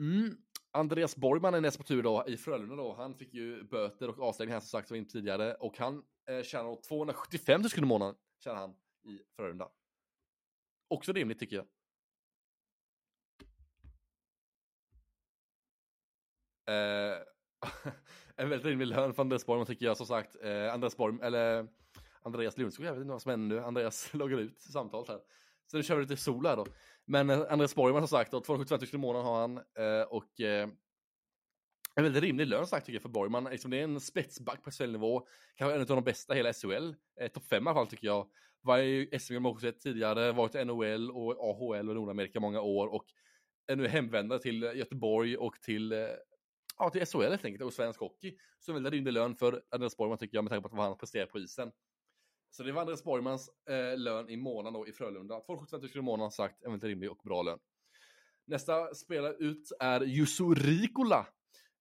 Mm. 0.00 0.36
Andreas 0.70 1.16
Borgman 1.16 1.54
är 1.54 1.60
näst 1.60 1.78
på 1.78 1.84
tur 1.84 2.02
då 2.02 2.24
i 2.26 2.36
Frölunda 2.36 2.76
då. 2.76 2.94
Han 2.94 3.14
fick 3.14 3.34
ju 3.34 3.64
böter 3.64 4.08
och 4.08 4.28
avstängning 4.28 4.52
här 4.52 4.60
som 4.60 4.68
sagt 4.68 4.90
var 4.90 4.96
inte 4.96 5.12
tidigare 5.12 5.54
och 5.54 5.78
han 5.78 6.04
eh, 6.28 6.42
tjänar 6.42 6.82
275 6.82 7.60
000 7.60 7.70
kronor 7.70 7.86
i 7.86 7.88
månaden 7.88 8.14
tjänar 8.38 8.56
han 8.56 8.76
i 9.04 9.22
Frölunda. 9.36 9.68
Också 10.88 11.12
rimligt 11.12 11.38
tycker 11.38 11.56
jag. 11.56 11.66
Eh, 16.68 17.18
en 18.36 18.48
väldigt 18.48 18.66
rimlig 18.66 18.86
lön 18.86 19.14
för 19.14 19.22
Andreas 19.22 19.46
Borgman 19.46 19.66
tycker 19.66 19.86
jag 19.86 19.96
som 19.96 20.06
sagt. 20.06 20.36
Eh, 20.42 20.72
Andreas 20.74 20.96
Borg, 20.96 21.18
eller 21.22 21.66
Andreas 22.22 22.58
Lundskog, 22.58 22.86
jag 22.86 22.92
vet 22.92 23.00
inte 23.00 23.12
vad 23.12 23.22
som 23.22 23.30
händer 23.30 23.56
nu. 23.56 23.62
Andreas 23.62 24.10
loggar 24.14 24.38
ut 24.38 24.60
samtalet 24.60 25.08
här. 25.08 25.20
Så 25.70 25.76
nu 25.76 25.82
kör 25.82 25.96
vi 25.96 26.02
lite 26.02 26.16
sol 26.16 26.46
här 26.46 26.56
då. 26.56 26.66
Men 27.04 27.30
eh, 27.30 27.40
Andreas 27.50 27.74
Borgman 27.74 28.02
som 28.02 28.18
sagt, 28.18 28.30
då, 28.30 28.40
275 28.40 28.78
000 28.80 28.88
i 28.92 29.06
månaden 29.06 29.26
har 29.26 29.40
han. 29.40 29.56
Eh, 29.56 30.06
och 30.08 30.40
eh, 30.40 30.68
en 31.94 32.04
väldigt 32.04 32.22
rimlig 32.22 32.46
lön 32.46 32.66
sagt 32.66 32.86
tycker 32.86 32.96
jag 32.96 33.02
för 33.02 33.08
Borgman. 33.08 33.44
Liksom 33.44 33.70
det 33.70 33.78
är 33.78 33.84
en 33.84 34.00
spetsback 34.00 34.62
på 34.62 34.70
SHL-nivå. 34.70 35.26
Kanske 35.56 35.74
en 35.74 35.80
av 35.80 35.86
de 35.86 36.04
bästa 36.04 36.34
i 36.34 36.36
hela 36.36 36.52
SHL. 36.52 36.94
Eh, 37.20 37.28
Topp 37.28 37.44
fem 37.44 37.64
i 37.64 37.68
alla 37.68 37.74
fall 37.74 37.86
tycker 37.86 38.06
jag. 38.06 38.26
Var 38.60 38.78
i 38.78 39.18
SM 39.18 39.46
också 39.46 39.60
sett 39.60 39.80
tidigare, 39.80 40.32
varit 40.32 40.54
i 40.54 40.64
NHL 40.64 41.10
och 41.10 41.30
AHL 41.50 41.88
och 41.88 41.94
Nordamerika 41.94 42.40
många 42.40 42.60
år 42.60 42.86
och 42.86 43.04
är 43.66 43.76
nu 43.76 43.88
hemvändare 43.88 44.38
till 44.38 44.62
Göteborg 44.62 45.36
och 45.36 45.60
till, 45.62 45.92
eh, 45.92 45.98
ja, 46.78 46.90
till 46.90 47.06
SHL 47.06 47.22
helt 47.22 47.44
enkelt 47.44 47.64
och 47.64 47.72
svensk 47.72 48.00
hockey. 48.00 48.36
Så 48.58 48.72
en 48.72 48.74
väldigt 48.74 48.92
rimlig 48.92 49.12
lön 49.12 49.36
för 49.36 49.62
Andreas 49.70 49.96
Borgman 49.96 50.18
tycker 50.18 50.36
jag 50.36 50.44
med 50.44 50.50
tanke 50.50 50.68
på 50.68 50.76
vad 50.76 50.86
han 50.86 50.98
presterar 50.98 51.26
på 51.26 51.38
isen. 51.38 51.72
Så 52.50 52.62
det 52.62 52.72
var 52.72 52.80
Andreas 52.80 53.04
Borgmans 53.04 53.50
eh, 53.68 53.98
lön 53.98 54.30
i 54.30 54.36
månaden 54.36 54.72
då 54.72 54.88
i 54.88 54.92
Frölunda. 54.92 55.40
275 55.40 55.80
000 55.80 55.90
i 55.94 56.00
månaden 56.00 56.30
sagt, 56.30 56.62
en 56.62 56.70
väldigt 56.70 56.88
rimlig 56.88 57.10
och 57.10 57.20
bra 57.24 57.42
lön. 57.42 57.58
Nästa 58.46 58.94
spelare 58.94 59.32
ut 59.32 59.72
är 59.80 60.00
Jusso 60.00 60.54
Rikola. 60.54 61.26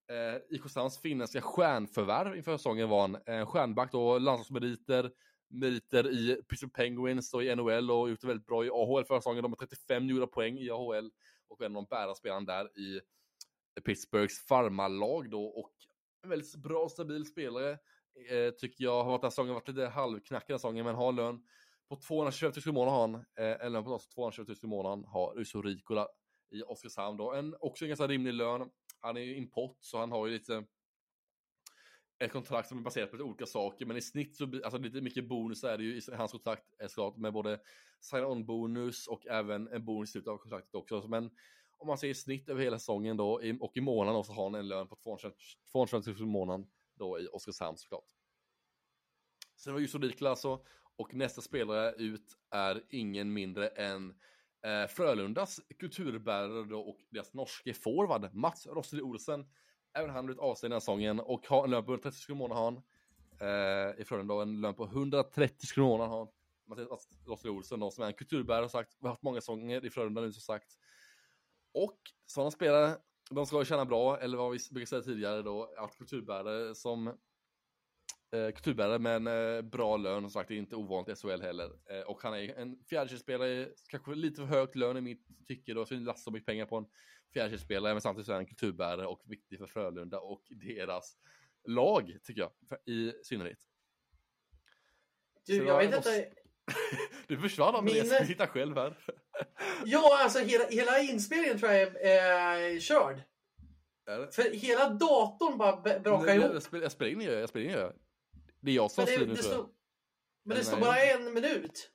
Eh, 0.09 0.55
IK 0.55 0.69
Sams 0.69 1.01
finländska 1.01 1.41
stjärnförvärv 1.41 2.38
inför 2.38 2.57
säsongen 2.57 2.89
var 2.89 3.01
han. 3.01 3.17
Eh, 3.26 3.45
stjärnback 3.45 3.91
då, 3.91 4.19
landslagsmeriter, 4.19 5.11
meriter 5.49 6.11
i 6.11 6.35
Pittsburgh 6.49 6.73
Penguins 6.73 7.34
och 7.34 7.43
i 7.43 7.55
NHL 7.55 7.91
och 7.91 8.09
gjort 8.09 8.22
det 8.22 8.27
väldigt 8.27 8.47
bra 8.47 8.65
i 8.65 8.69
AHL 8.69 9.05
förra 9.05 9.22
säsongen. 9.22 9.43
De 9.43 9.51
har 9.51 9.57
35 9.57 10.07
gjorda 10.07 10.27
poäng 10.27 10.57
i 10.57 10.69
AHL 10.69 11.11
och 11.47 11.61
en 11.61 11.76
av 11.76 11.84
de 11.84 11.88
bärande 11.89 12.15
spelarna 12.15 12.45
där 12.45 12.80
i 12.80 13.01
Pittsburghs 13.81 14.47
farmarlag 14.47 15.30
då 15.30 15.45
och 15.45 15.73
en 16.23 16.30
väldigt 16.30 16.56
bra 16.56 16.84
och 16.84 16.91
stabil 16.91 17.26
spelare 17.26 17.72
eh, 18.30 18.52
tycker 18.57 18.84
jag 18.84 19.03
har 19.03 19.11
varit 19.11 19.22
den 19.22 19.31
säsongen, 19.31 19.53
varit 19.53 19.68
lite 19.68 19.88
halvknackig 19.88 20.47
den 20.47 20.60
säsongen 20.60 20.85
men 20.85 20.95
har 20.95 21.11
lön 21.11 21.43
på 21.89 21.95
225 21.95 22.52
000 22.65 22.69
i 22.69 22.72
månaden 22.72 22.93
har 22.93 23.02
han, 23.02 23.15
eh, 23.15 23.65
eller 23.65 23.81
på 23.81 23.99
225 24.15 24.45
000 24.47 24.57
i 24.64 24.68
månaden 24.68 25.06
har 25.06 25.39
Uso 25.39 25.61
Ricola 25.61 26.07
i 26.52 26.61
Oskarshamn 26.61 27.18
då. 27.18 27.34
En, 27.34 27.56
också 27.60 27.85
en 27.85 27.89
ganska 27.89 28.07
rimlig 28.07 28.34
lön. 28.34 28.69
Han 28.99 29.18
är 29.18 29.22
ju 29.22 29.35
import 29.35 29.77
så 29.80 29.97
han 29.97 30.11
har 30.11 30.27
ju 30.27 30.34
lite 30.34 30.65
ett 32.19 32.31
kontrakt 32.31 32.69
som 32.69 32.77
är 32.77 32.81
baserat 32.81 33.10
på 33.10 33.15
lite 33.15 33.23
olika 33.23 33.45
saker, 33.45 33.85
men 33.85 33.97
i 33.97 34.02
snitt 34.02 34.35
så 34.35 34.43
alltså 34.43 34.77
lite 34.77 35.02
mycket 35.02 35.27
bonus 35.27 35.64
är 35.64 35.77
det 35.77 35.84
ju 35.84 35.97
i 35.97 36.02
hans 36.14 36.31
kontrakt 36.31 36.64
såklart 36.88 37.18
med 37.18 37.34
både 37.34 37.60
sign-on 38.02 38.45
bonus 38.45 39.07
och 39.07 39.27
även 39.27 39.68
en 39.68 39.85
bonus 39.85 40.10
i 40.10 40.11
slutet 40.11 40.27
av 40.27 40.38
kontraktet 40.38 40.76
också. 40.76 41.07
Men 41.07 41.31
om 41.85 41.87
man 41.87 41.97
ser 41.97 42.07
i 42.07 42.13
snitt 42.13 42.49
över 42.49 42.63
hela 42.63 42.79
säsongen 42.79 43.17
då 43.17 43.41
och 43.59 43.77
i 43.77 43.81
månaden 43.81 44.23
så 44.23 44.33
har 44.33 44.43
han 44.43 44.55
en 44.55 44.67
lön 44.67 44.87
på 44.87 44.95
200 44.95 45.31
000 46.07 46.17
i 46.19 46.25
månaden 46.25 46.67
då 46.95 47.19
i 47.19 47.27
Oskarshamn 47.27 47.77
såklart. 47.77 48.03
Sen 49.55 49.73
var 49.73 49.85
så 49.87 49.97
Rikla 49.97 50.29
alltså 50.29 50.65
och 50.95 51.13
nästa 51.13 51.41
spelare 51.41 51.91
ut 51.91 52.37
är 52.49 52.83
ingen 52.89 53.33
mindre 53.33 53.67
än 53.67 54.13
eh, 54.65 54.87
Frölundas 54.87 55.61
kulturbärare 55.79 56.63
då 56.63 56.79
och 56.79 56.97
deras 57.09 57.33
norske 57.33 57.73
forward 57.73 58.33
Mats 58.33 58.67
Rossi 58.67 59.01
Olsen. 59.01 59.45
Även 59.93 60.09
han 60.09 60.25
blivit 60.25 60.41
avstängd 60.41 60.71
den 60.71 60.75
här 60.75 60.79
säsongen 60.79 61.19
och 61.19 61.47
har 61.47 61.63
en 61.63 61.71
lön 61.71 61.85
på 61.85 61.91
130 61.91 62.25
kronor 62.25 62.37
i 62.37 62.39
månaden 62.39 62.63
har 62.63 62.71
han. 62.71 62.81
Eh, 63.95 64.01
I 64.01 64.05
Frölunda 64.05 64.41
en 64.41 64.61
lön 64.61 64.75
på 64.75 64.85
130 64.85 65.67
kronor 65.73 65.87
i 65.87 65.91
månaden 65.91 66.11
har 66.11 66.19
han. 66.19 66.27
Mats 66.67 67.09
Rossi 67.25 67.49
Olsen 67.49 67.79
då 67.79 67.91
som 67.91 68.03
är 68.03 68.07
en 68.07 68.13
kulturbärare 68.13 68.63
har 68.63 68.69
sagt. 68.69 68.97
Vi 68.99 69.07
har 69.07 69.09
haft 69.09 69.23
många 69.23 69.41
säsonger 69.41 69.85
i 69.85 69.89
Frölunda 69.89 70.21
nu 70.21 70.31
som 70.31 70.41
sagt. 70.41 70.77
Och 71.76 71.99
sådana 72.26 72.52
spelare, 72.52 72.97
de 73.30 73.45
ska 73.45 73.65
tjäna 73.65 73.85
bra, 73.85 74.19
eller 74.19 74.38
vad 74.38 74.52
vi 74.52 74.60
brukar 74.72 74.85
säga 74.85 75.02
tidigare 75.02 75.41
då, 75.41 75.73
att 75.77 75.97
kulturbärare 75.97 76.76
som 76.76 77.07
eh, 78.31 78.52
kulturbärare 78.53 78.99
med 78.99 79.15
en 79.15 79.27
eh, 79.27 79.61
bra 79.61 79.97
lön, 79.97 80.22
som 80.22 80.31
sagt 80.31 80.47
det 80.47 80.56
är 80.56 80.57
inte 80.57 80.76
ovanligt 80.76 81.18
i 81.18 81.22
SHL 81.22 81.41
heller. 81.41 81.72
Eh, 81.89 82.02
och 82.02 82.23
han 82.23 82.34
är 82.34 82.56
en 82.56 82.84
fjärdekedjespelare, 82.89 83.69
kanske 83.89 84.15
lite 84.15 84.35
för 84.35 84.45
högt 84.45 84.76
lön 84.76 84.97
i 84.97 85.02
mitt 85.02 85.47
tycke 85.47 85.73
då, 85.73 85.85
så 85.85 85.93
lasta 85.93 86.23
så 86.23 86.31
mycket 86.31 86.47
pengar 86.47 86.65
på 86.65 86.77
en 86.77 86.85
fjärdekedjespelare, 87.34 87.93
men 87.93 88.02
samtidigt 88.02 88.26
så 88.26 88.31
är 88.31 88.35
han 88.35 88.45
kulturbärare 88.45 89.07
och 89.07 89.22
viktig 89.26 89.60
för 89.60 89.68
Frölunda 89.68 90.19
och 90.19 90.43
deras 90.49 91.18
lag, 91.68 92.18
tycker 92.23 92.41
jag, 92.41 92.52
i 92.85 93.14
synnerhet. 93.23 93.60
Du, 95.45 95.65
jag 95.65 95.77
vet 95.77 95.95
inte. 95.95 96.44
Du 97.27 97.37
försvann 97.37 97.75
av 97.75 97.83
Min... 97.83 98.11
hitta 98.27 98.47
själv 98.47 98.77
här. 98.77 98.97
ja, 99.85 100.19
alltså 100.23 100.39
hela, 100.39 100.65
hela 100.65 100.99
inspelningen 100.99 101.59
tror 101.59 101.71
jag 101.71 101.81
är 101.81 102.73
eh, 102.73 102.79
körd. 102.79 103.21
För 104.31 104.55
hela 104.55 104.89
datorn 104.89 105.57
bara 105.57 105.99
brakar 105.99 106.35
ihop. 106.35 106.53
Jag, 106.53 106.63
spelar, 106.63 106.83
jag 106.83 106.91
spelar 106.91 107.11
in 107.11 107.21
jag 107.21 107.49
spelar 107.49 107.65
in 107.65 107.71
jag. 107.71 107.93
Det 108.59 108.71
är 108.71 108.75
jag 108.75 108.91
som 108.91 109.05
styr 109.05 109.27
nu 109.27 109.35
tror 109.35 109.53
jag. 109.53 109.69
Men 110.43 110.57
det 110.57 110.63
står 110.63 110.77
bara 110.77 111.01
en 111.01 111.33
minut. 111.33 111.91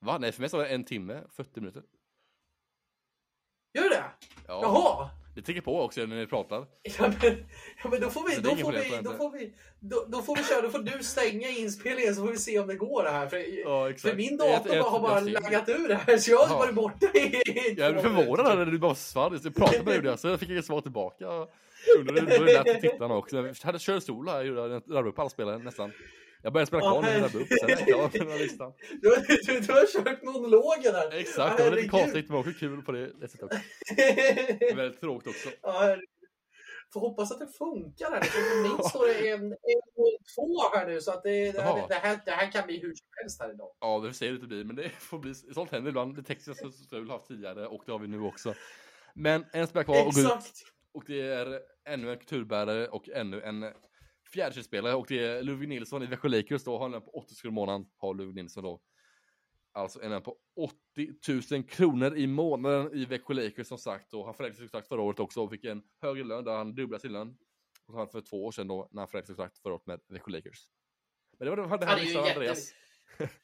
Va? 0.00 0.18
Nej, 0.18 0.32
för 0.32 0.40
mig 0.40 0.48
står 0.48 0.58
det 0.58 0.68
en 0.68 0.84
timme, 0.84 1.22
40 1.30 1.60
minuter. 1.60 1.82
Gör 3.74 3.90
det? 3.90 4.04
Ja. 4.46 4.60
Jaha! 4.62 5.21
Det 5.34 5.42
trycker 5.42 5.60
på 5.60 5.80
också 5.80 6.00
när 6.00 6.16
ni 6.16 6.26
pratar. 6.26 6.58
Ja 6.98 7.12
men, 7.22 7.44
ja, 7.82 7.90
men 7.90 8.00
då 8.00 8.10
får 8.10 8.28
vi, 8.28 8.36
då 8.36 8.56
får 8.56 8.72
vi, 8.72 9.00
då 9.02 9.12
får 9.12 9.30
vi, 9.30 9.52
då, 9.80 10.04
då, 10.08 10.22
får 10.22 10.36
vi 10.36 10.42
köra, 10.44 10.62
då 10.62 10.70
får 10.70 10.78
du 10.78 11.04
stänga 11.04 11.48
inspelningen 11.48 12.14
så 12.14 12.20
får 12.20 12.32
vi 12.32 12.38
se 12.38 12.58
om 12.58 12.66
det 12.66 12.74
går 12.74 13.04
det 13.04 13.10
här. 13.10 13.26
För, 13.26 13.36
ja, 13.64 13.92
för 13.98 14.16
min 14.16 14.36
dator 14.36 14.74
jag, 14.74 14.84
har 14.84 15.00
bara 15.00 15.20
laggat 15.20 15.68
ur 15.68 15.88
det 15.88 15.94
här 15.94 16.18
så 16.18 16.30
jag 16.30 16.46
har 16.46 16.58
varit 16.58 16.74
borta 16.74 17.06
i 17.14 17.74
Jag 17.76 17.96
är 17.96 18.02
förvånad 18.02 18.58
när 18.58 18.66
du 18.66 18.78
bara 18.78 18.94
försvann. 18.94 19.40
Jag 19.44 19.54
pratade 19.54 19.84
med 19.84 20.02
dig 20.04 20.18
så 20.18 20.28
jag 20.28 20.40
fick 20.40 20.50
inget 20.50 20.64
svar 20.64 20.80
tillbaka. 20.80 21.26
Undrar 21.98 22.38
hur 22.38 22.46
det 22.46 22.52
lät 22.52 22.64
till 22.64 22.90
tittarna 22.90 23.14
också. 23.14 23.36
Jag 23.36 23.56
hade 23.62 23.78
kört 23.78 24.02
solo 24.02 24.30
här, 24.30 24.44
jag 24.44 24.82
laddade 24.86 25.08
upp 25.08 25.18
alla 25.18 25.30
spelare 25.30 25.58
nästan. 25.58 25.92
Jag 26.42 26.52
började 26.52 26.66
spela 26.66 26.80
kvar 26.80 27.02
när 27.02 27.18
jag 27.18 27.34
upp, 27.34 27.48
sen 27.60 27.70
är 27.70 27.88
jag 27.88 28.12
klar 28.12 28.24
med 28.24 28.38
listan. 28.38 28.72
Du, 29.02 29.16
du, 29.46 29.60
du 29.60 29.72
har 29.72 30.04
kört 30.04 30.22
monologen 30.22 30.94
här. 30.94 31.12
Exakt, 31.12 31.56
det 31.56 31.64
var 31.64 31.76
lite 31.76 31.88
konstigt 31.88 32.28
men 32.28 32.38
också 32.38 32.52
kul 32.52 32.82
på 32.82 32.92
det 32.92 33.28
sättet 33.28 33.42
också. 33.42 33.58
Väldigt 34.76 35.00
tråkigt 35.00 35.28
också. 35.28 35.48
Ja, 35.62 35.96
får 36.92 37.00
hoppas 37.00 37.32
att 37.32 37.38
det 37.38 37.46
funkar 37.46 38.10
här. 38.10 38.22
För 38.22 38.62
min 38.62 38.84
står 38.88 39.06
det 39.06 39.30
en, 39.30 39.42
en 39.52 39.56
två 40.34 40.76
här 40.76 40.86
nu 40.86 41.00
så 41.00 41.10
att 41.10 41.22
det, 41.22 41.52
det, 41.52 41.62
här, 41.62 41.88
det, 41.88 41.94
här, 41.94 42.20
det 42.24 42.30
här 42.30 42.52
kan 42.52 42.66
bli 42.66 42.80
hur 42.80 42.94
som 42.94 43.06
helst 43.22 43.40
här 43.40 43.54
idag. 43.54 43.70
Ja, 43.80 43.98
det 43.98 44.14
ser 44.14 44.28
det 44.28 44.34
inte 44.34 44.46
bli, 44.46 44.64
men 44.64 44.76
det 44.76 44.88
får 44.88 45.18
bli. 45.18 45.34
Sånt 45.34 45.70
händer 45.70 45.88
ibland. 45.88 46.16
Det 46.16 46.22
tekniska 46.22 46.70
strul 46.70 47.10
haft 47.10 47.28
tidigare 47.28 47.66
och 47.66 47.82
det 47.86 47.92
har 47.92 47.98
vi 47.98 48.08
nu 48.08 48.20
också. 48.20 48.54
Men 49.14 49.44
en 49.52 49.66
spelar 49.66 49.84
kvar 49.84 50.06
och 50.06 50.18
ut. 50.18 50.64
Och 50.94 51.04
det 51.06 51.20
är 51.20 51.60
ännu 51.88 52.10
en 52.10 52.18
kulturbärare 52.18 52.88
och 52.88 53.08
ännu 53.08 53.40
en 53.42 53.72
fjärdekedjespelare 54.32 54.94
och 54.94 55.06
det 55.08 55.26
är 55.26 55.42
Ludvig 55.42 55.68
Nilsson 55.68 56.02
i 56.02 56.06
Växjö 56.06 56.28
Lakers 56.28 56.64
då 56.64 56.78
har 56.78 56.88
han 56.88 57.02
på 57.02 57.10
80 57.10 57.34
kronor 57.34 57.52
i 57.52 57.54
månaden 57.54 57.86
har 57.96 58.14
Ludvig 58.14 58.34
Nilsson 58.34 58.64
då. 58.64 58.80
Alltså 59.72 60.02
en 60.02 60.10
lön 60.10 60.22
på 60.22 60.36
80 60.56 61.54
000 61.54 61.62
kronor 61.64 62.16
i 62.16 62.26
månaden 62.26 62.94
i 62.94 63.04
Växjö 63.04 63.34
Lakers 63.34 63.66
som 63.66 63.78
sagt 63.78 64.14
och 64.14 64.24
han 64.24 64.34
förlängde 64.34 64.58
kontrakt 64.58 64.88
förra 64.88 65.02
året 65.02 65.20
också 65.20 65.42
och 65.42 65.50
fick 65.50 65.64
en 65.64 65.82
högre 66.00 66.24
lön 66.24 66.44
där 66.44 66.56
han 66.56 66.74
dubblade 66.74 67.00
sin 67.00 67.12
lön. 67.12 67.36
Och 67.86 67.98
han 67.98 68.08
för 68.08 68.20
två 68.20 68.44
år 68.44 68.52
sedan 68.52 68.68
då 68.68 68.88
när 68.90 69.02
han 69.02 69.08
förlängde 69.08 69.26
kontrakt 69.26 69.58
förra 69.58 69.74
året 69.74 69.86
med 69.86 70.00
Växjö 70.08 70.32
Lakers. 70.32 70.68
Men 71.38 71.46
det 71.46 71.50
var 71.50 71.56
det 71.56 71.62
han 71.68 71.88
hade 71.88 72.02
listan 72.02 72.24
Andreas. 72.24 72.74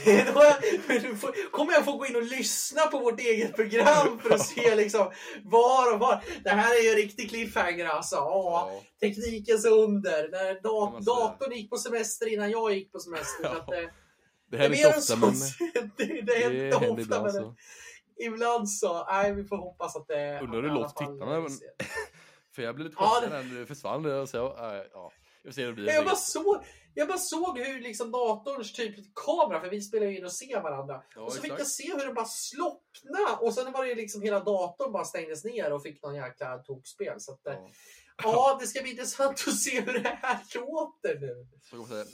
kommer 1.50 1.72
jag 1.72 1.84
få 1.84 1.96
gå 1.96 2.06
in 2.06 2.16
och 2.16 2.22
lyssna 2.22 2.86
på 2.86 2.98
vårt 2.98 3.20
eget 3.20 3.56
program 3.56 4.18
för 4.18 4.34
att 4.34 4.46
se 4.46 4.74
liksom 4.74 5.10
var 5.44 5.94
och 5.94 6.00
var. 6.00 6.24
Det 6.44 6.50
här 6.50 6.78
är 6.78 6.82
ju 6.82 6.88
en 6.90 6.96
riktig 6.96 7.30
cliffhanger 7.30 7.86
alltså. 7.86 8.16
Ja, 8.16 8.82
Teknikens 9.00 9.64
under. 9.64 10.28
När 10.30 10.62
dat 10.62 11.04
datorn 11.04 11.52
gick 11.52 11.70
på 11.70 11.76
semester 11.76 12.32
innan 12.32 12.50
jag 12.50 12.74
gick 12.74 12.92
på 12.92 12.98
semester. 12.98 13.44
Ja. 13.44 13.50
Att, 13.50 13.66
det, 13.66 13.90
det 14.50 14.56
händer 14.56 14.78
inte 14.78 14.98
ofta 14.98 15.16
men... 15.16 15.32
det, 15.96 16.22
det 16.22 16.38
händer 16.38 16.64
inte 16.64 16.76
ofta 16.76 17.02
ibland, 17.02 17.22
men 17.22 17.32
så. 17.32 17.54
ibland 18.20 18.70
så. 18.70 19.06
Nej, 19.10 19.34
vi 19.34 19.44
får 19.44 19.56
hoppas 19.56 19.96
att 19.96 20.08
det... 20.08 20.40
Undrar 20.42 20.62
hur 20.62 20.68
det 20.68 20.74
låter 20.74 21.06
tittarna. 21.06 21.40
Men... 21.40 21.50
för 22.54 22.62
jag 22.62 22.74
blev 22.74 22.86
lite 22.86 22.96
chockad 22.96 23.30
när 23.30 23.58
du 23.58 23.66
försvann. 23.66 24.26
Så, 24.26 24.36
ja. 24.36 25.12
Jag, 25.42 25.76
det 25.76 25.94
jag, 25.94 26.04
bara 26.04 26.16
såg, 26.16 26.64
jag 26.94 27.08
bara 27.08 27.18
såg 27.18 27.58
hur 27.58 27.80
liksom 27.80 28.10
datorns 28.10 28.72
typ 28.72 28.94
kamera, 29.14 29.60
för 29.60 29.70
vi 29.70 29.80
spelar 29.80 30.06
ju 30.06 30.18
in 30.18 30.24
och 30.24 30.32
ser 30.32 30.60
varandra. 30.60 31.02
Ja, 31.14 31.22
och 31.22 31.32
så 31.32 31.42
fick 31.42 31.52
jag 31.52 31.66
se 31.66 31.92
hur 31.96 32.06
det 32.06 32.12
bara 32.12 32.24
slocknade 32.24 33.36
och 33.40 33.54
sen 33.54 33.72
var 33.72 33.84
det 33.84 33.94
liksom 33.94 34.22
hela 34.22 34.40
datorn 34.40 34.92
bara 34.92 35.04
stängdes 35.04 35.44
ner 35.44 35.72
och 35.72 35.82
fick 35.82 36.02
någon 36.02 36.14
jäkla 36.14 36.58
tokspel. 36.58 37.20
Så 37.20 37.32
att, 37.32 37.40
ja. 37.44 37.70
ja, 38.22 38.56
det 38.60 38.66
ska 38.66 38.82
bli 38.82 38.90
intressant 38.90 39.44
att 39.48 39.58
se 39.58 39.80
hur 39.80 39.92
det 39.92 40.18
här 40.22 40.40
låter 40.54 41.20
nu. 41.20 41.46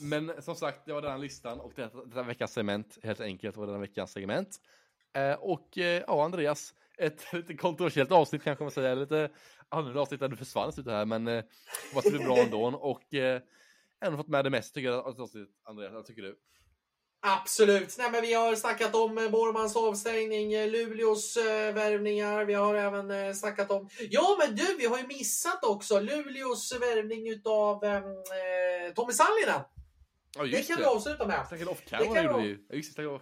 Men 0.01 0.43
som 0.43 0.55
sagt, 0.55 0.87
det 0.87 0.93
var 0.93 1.03
den 1.03 1.11
här 1.11 1.19
listan 1.19 1.61
och 1.61 1.73
det 1.77 1.91
var 1.93 2.23
veckans 2.23 2.53
segment. 2.53 2.99
Helt 3.03 3.21
enkelt 3.21 3.57
var 3.57 3.67
den 3.67 3.81
veckans 3.81 4.13
segment. 4.13 4.49
Eh, 5.17 5.35
och 5.35 5.79
eh, 5.79 6.03
ja, 6.07 6.25
Andreas, 6.25 6.75
ett 6.99 7.25
lite 7.33 7.55
kontroversiellt 7.55 8.13
avsnitt 8.13 8.45
kanske 8.45 8.65
man 8.65 8.71
säger. 8.71 8.97
Lite 8.97 9.31
annorlunda 9.69 10.01
avsnitt 10.01 10.21
där 10.21 10.29
du 10.29 10.37
försvann 10.37 10.73
lite 10.77 10.91
här, 10.91 11.05
men 11.05 11.29
eh, 11.29 11.45
blir 12.03 12.25
bra 12.25 12.37
ändå. 12.37 12.67
Och 12.67 13.15
eh, 13.15 13.41
ändå 14.05 14.17
fått 14.17 14.29
med 14.29 14.45
det 14.45 14.51
mest 14.51 14.75
tycker 14.75 14.89
jag, 14.89 15.29
Andreas. 15.65 15.93
Vad 15.93 16.07
tycker 16.07 16.23
du? 16.23 16.39
Absolut. 17.21 17.99
Nej, 17.99 18.11
men 18.11 18.23
vi 18.23 18.35
har 18.35 18.55
snackat 18.55 18.95
om 18.95 19.19
eh, 19.19 19.31
Bormans 19.31 19.77
avstängning, 19.77 20.53
eh, 20.53 20.71
Luleås 20.71 21.37
eh, 21.37 21.75
värvningar. 21.75 22.45
Vi 22.45 22.55
har 22.55 22.75
även 22.75 23.11
eh, 23.11 23.33
snackat 23.33 23.71
om... 23.71 23.89
Ja, 24.11 24.37
men 24.39 24.57
du, 24.57 24.77
vi 24.79 24.87
har 24.87 24.99
ju 24.99 25.07
missat 25.07 25.65
också 25.65 26.01
Luleås 26.01 26.73
värvning 26.81 27.29
utav 27.29 27.85
eh, 27.85 28.95
Tommy 28.95 29.13
Sallinen. 29.13 29.61
Ja, 30.37 30.43
det 30.43 30.63
kan 30.63 30.79
vi 30.79 30.85
avsluta 30.85 31.27
med. 31.27 31.47
Snackade 31.49 31.71
off-cam 31.71 31.99
det 32.01 32.23
kan 32.23 32.43
vi... 32.43 32.59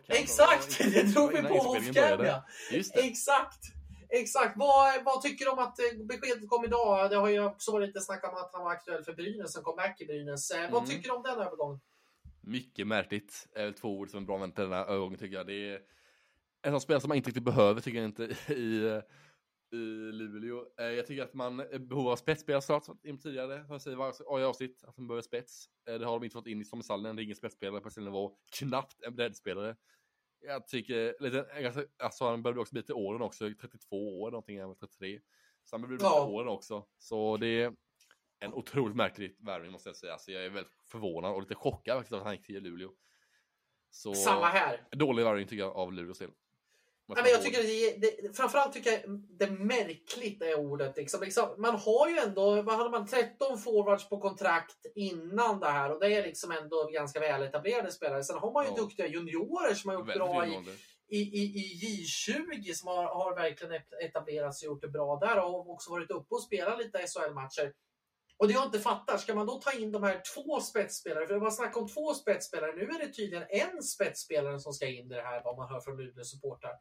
Exakt, 0.09 0.79
det 0.95 1.03
drog 1.03 1.33
vi 1.33 1.43
på 1.43 1.55
off-cam 1.55 2.25
ja. 2.25 2.45
Exakt! 2.95 3.61
Exakt. 4.09 4.57
Vad, 4.57 5.05
vad 5.05 5.23
tycker 5.23 5.45
du 5.45 5.51
om 5.51 5.59
att 5.59 5.79
eh, 5.79 6.07
beskedet 6.07 6.49
kom 6.49 6.65
idag? 6.65 7.11
Det 7.11 7.17
har 7.17 7.29
ju 7.29 7.45
också 7.45 7.73
varit 7.73 7.87
lite 7.87 8.01
snack 8.01 8.25
om 8.25 8.35
att 8.35 8.51
han 8.55 8.65
var 8.65 8.71
aktuell 8.73 9.05
för 9.05 9.13
Brynäs, 9.13 9.57
en 9.57 9.63
comeback 9.63 10.01
i 10.01 10.07
Brynäs. 10.07 10.51
Eh, 10.51 10.71
Vad 10.71 10.83
Mm. 10.83 10.91
tycker 10.91 11.09
du 11.09 11.15
om 11.17 11.23
den 11.23 11.39
övergången? 11.39 11.81
Mycket 12.41 12.87
märkligt. 12.87 13.49
Är 13.55 13.65
väl 13.65 13.75
två 13.75 13.99
ord 13.99 14.11
som 14.11 14.23
är 14.23 14.27
bra 14.27 14.35
använt 14.35 14.57
den 14.57 14.73
här 14.73 14.85
övergången 14.87 15.19
tycker 15.19 15.37
jag. 15.37 15.47
Det 15.47 15.71
är 15.73 15.81
en 16.63 16.73
sån 16.73 16.81
spelare 16.81 17.01
som 17.01 17.09
man 17.09 17.17
inte 17.17 17.29
riktigt 17.29 17.45
behöver 17.45 17.81
tycker 17.81 17.99
jag 17.99 18.05
inte 18.09 18.23
i, 18.53 19.01
i 19.73 19.77
Luleå. 20.13 20.67
Eh, 20.81 20.87
Jag 20.87 21.07
tycker 21.07 21.23
att 21.23 21.35
man 21.35 21.57
behov 21.79 22.09
av 22.09 22.17
spetsspelare 22.17 22.63
snart, 22.63 22.85
som 22.85 22.99
in 23.03 23.19
tidigare. 23.19 23.65
Som 23.65 23.73
jag 23.73 23.83
säger 23.83 23.97
varje 23.97 24.47
avsnitt, 24.47 24.85
att 24.85 24.97
man 24.99 25.09
behöver 25.09 25.23
spets. 25.23 25.67
Eh, 25.89 25.95
Det 25.95 26.07
har 26.07 26.13
de 26.21 26.25
inte 26.25 26.35
fått 26.35 26.47
in 26.47 26.61
i 26.61 26.65
Tommy 26.65 26.83
Sallinen, 26.83 27.17
det 27.17 27.23
är 27.23 27.25
ingen 27.25 27.37
spetsspelare 27.37 27.81
på 27.81 27.91
sin 27.91 28.05
nivå. 28.05 28.37
Knappt 28.59 29.03
en 29.03 29.15
breddspelare. 29.15 29.77
Jag 30.47 30.67
tycker, 30.67 31.17
lite, 31.21 31.47
alltså 31.99 32.25
han 32.25 32.43
börjar 32.43 32.59
också 32.59 32.73
bli 32.75 32.83
till 32.83 32.95
åren 32.95 33.23
också, 33.23 33.51
32 33.61 34.21
år 34.23 34.31
någonting, 34.31 34.67
var 34.67 34.75
33. 34.75 35.21
Så 35.65 35.77
han 35.77 35.83
börjar 35.83 35.97
bli 35.97 36.05
Ja. 36.07 36.25
till 36.25 36.35
åren 36.35 36.49
också. 36.49 36.87
Så 36.99 37.37
det 37.37 37.47
är 37.63 37.73
en 38.41 38.55
otroligt 38.55 38.97
märklig 38.97 39.37
värvning 39.41 39.73
måste 39.73 39.89
jag 39.89 39.97
säga. 39.97 40.13
Alltså 40.13 40.33
jag 40.33 40.45
är 40.45 40.51
väldigt 40.51 40.73
förvånad 40.91 41.33
och 41.35 41.43
lite 41.43 41.55
chockad 41.55 41.97
faktiskt 41.97 42.13
att 42.13 42.23
han 42.23 42.37
gick 42.37 42.47
till 42.47 42.63
Luleå. 42.63 42.91
Så 43.91 44.15
Samma 44.15 44.47
här. 44.47 44.81
dålig 44.91 45.25
värvning 45.25 45.47
tycker 45.47 45.63
jag 45.63 45.77
av 45.77 45.93
Luleås 45.93 46.19
del. 46.19 46.31
Nej, 47.07 47.23
men 47.23 47.33
jag 47.33 47.43
tycker 47.43 47.63
det, 47.63 47.97
det, 47.97 48.37
framförallt 48.37 48.73
tycker 48.73 48.91
jag 48.91 49.01
det 49.39 49.51
märkligt 49.51 50.43
är 50.43 50.59
ordet. 50.59 50.97
Liksom. 50.97 51.21
Liksom, 51.21 51.55
man 51.59 51.75
har 51.75 52.09
ju 52.09 52.19
ändå, 52.19 52.63
vad 52.63 52.77
hade 52.77 52.91
man, 52.91 53.07
13 53.07 53.59
forwards 53.59 54.09
på 54.09 54.21
kontrakt 54.21 54.87
innan 54.95 55.61
det 55.61 55.67
här 55.67 55.93
och 55.93 56.01
det 56.01 56.15
är 56.15 56.23
liksom 56.23 56.51
ändå 56.51 56.85
ganska 56.93 57.21
väletablerade 57.21 57.93
spelare. 57.93 58.25
Sen 58.25 58.39
har 58.39 58.53
man 58.53 58.65
ju 58.65 58.71
Ja. 58.71 58.77
duktiga 58.77 59.07
juniorer 59.07 59.75
som 59.75 59.89
har 59.89 59.95
gjort 59.95 60.09
Väldigt 60.09 60.27
bra 60.27 60.47
i, 60.47 61.17
i, 61.17 61.19
i, 61.19 61.43
i 61.43 62.05
J20 62.05 62.73
som 62.73 62.89
har, 62.89 63.05
har 63.05 63.35
verkligen 63.35 63.81
etablerats 64.05 64.63
och 64.63 64.67
gjort 64.67 64.83
det 64.83 64.89
bra 64.89 65.17
där 65.17 65.45
och 65.45 65.71
också 65.71 65.91
varit 65.91 66.11
uppe 66.11 66.35
och 66.35 66.43
spelat 66.43 66.79
lite 66.79 66.99
SHL-matcher. 66.99 67.73
Och 68.37 68.49
det 68.49 68.55
jag 68.55 68.65
inte 68.65 68.79
fattar, 68.81 69.17
ska 69.19 69.35
man 69.35 69.47
då 69.47 69.61
ta 69.61 69.73
in 69.73 69.93
de 69.93 70.03
här 70.03 70.23
två 70.35 70.61
spetsspelare? 70.61 71.27
För 71.27 71.35
det 71.35 71.41
var 71.41 71.51
snack 71.51 71.77
om 71.77 71.89
två 71.89 72.15
spetsspelare. 72.15 72.73
Nu 72.77 72.83
är 72.83 72.99
det 72.99 73.13
tydligen 73.13 73.47
en 73.51 73.83
spetsspelare 73.83 74.61
som 74.61 74.73
ska 74.73 74.87
in 74.87 75.07
i 75.13 75.15
det 75.15 75.23
här, 75.23 75.43
vad 75.45 75.57
man 75.57 75.69
hör 75.69 75.81
från 75.81 75.97
Luleå 75.97 76.25
supportrar. 76.25 76.73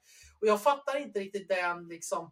Och 0.41 0.47
jag 0.47 0.63
fattar 0.63 0.97
inte 0.97 1.19
riktigt 1.19 1.47
den 1.47 1.87
liksom. 1.87 2.31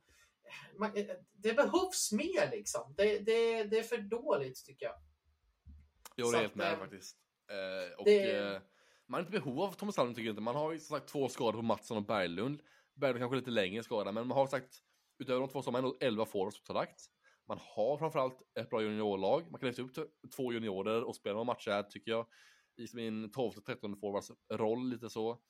Man, 0.79 0.91
det 1.31 1.53
behövs 1.53 2.11
mer 2.11 2.51
liksom. 2.51 2.93
Det, 2.97 3.19
det, 3.19 3.63
det 3.63 3.79
är 3.79 3.83
för 3.83 3.97
dåligt 3.97 4.65
tycker 4.65 4.85
jag. 4.85 4.95
Jo, 6.15 6.25
Så 6.25 6.31
det 6.31 6.37
är 6.37 6.41
helt 6.41 6.55
med 6.55 6.73
eh, 6.73 6.79
faktiskt. 6.79 7.17
Eh, 7.51 7.99
och 7.99 8.05
det- 8.05 8.37
eh, 8.55 8.61
man 9.07 9.13
har 9.13 9.19
inte 9.19 9.31
behov 9.39 9.61
av 9.61 9.71
Thomas 9.73 9.95
Sallin 9.95 10.15
tycker 10.15 10.25
jag 10.25 10.31
inte. 10.31 10.41
Man 10.41 10.55
har 10.55 10.71
ju 10.71 10.79
som 10.79 10.97
sagt 10.97 11.09
två 11.09 11.29
skador 11.29 11.53
på 11.59 11.61
Mattsson 11.61 11.97
och 11.97 12.03
Berglund. 12.05 12.61
Berglund 12.93 13.21
kanske 13.21 13.35
lite 13.35 13.51
längre 13.51 13.83
skada, 13.83 14.11
men 14.11 14.27
man 14.27 14.37
har 14.37 14.47
sagt 14.47 14.75
utöver 15.19 15.39
de 15.39 15.49
två 15.49 15.61
så 15.61 15.67
har 15.67 15.71
man 15.71 15.83
ändå 15.83 15.97
11 15.99 16.25
forwards 16.25 16.59
på 16.59 16.65
kontrakt. 16.65 17.01
Man 17.51 17.59
har 17.75 17.97
framförallt 17.97 18.41
ett 18.59 18.69
bra 18.69 18.81
juniorlag. 18.81 19.51
Man 19.51 19.59
kan 19.59 19.67
lyfta 19.67 20.01
upp 20.01 20.15
två 20.35 20.53
juniorer 20.53 21.03
och 21.03 21.15
spela 21.15 21.33
några 21.33 21.43
matcher 21.43 21.71
här 21.71 21.83
tycker 21.83 22.11
jag. 22.11 22.27
I 22.77 22.87
sin 22.87 23.31
12-13 23.31 23.99
forwards 23.99 24.31
roll 24.53 24.89
lite 24.89 25.09
så. 25.09 25.41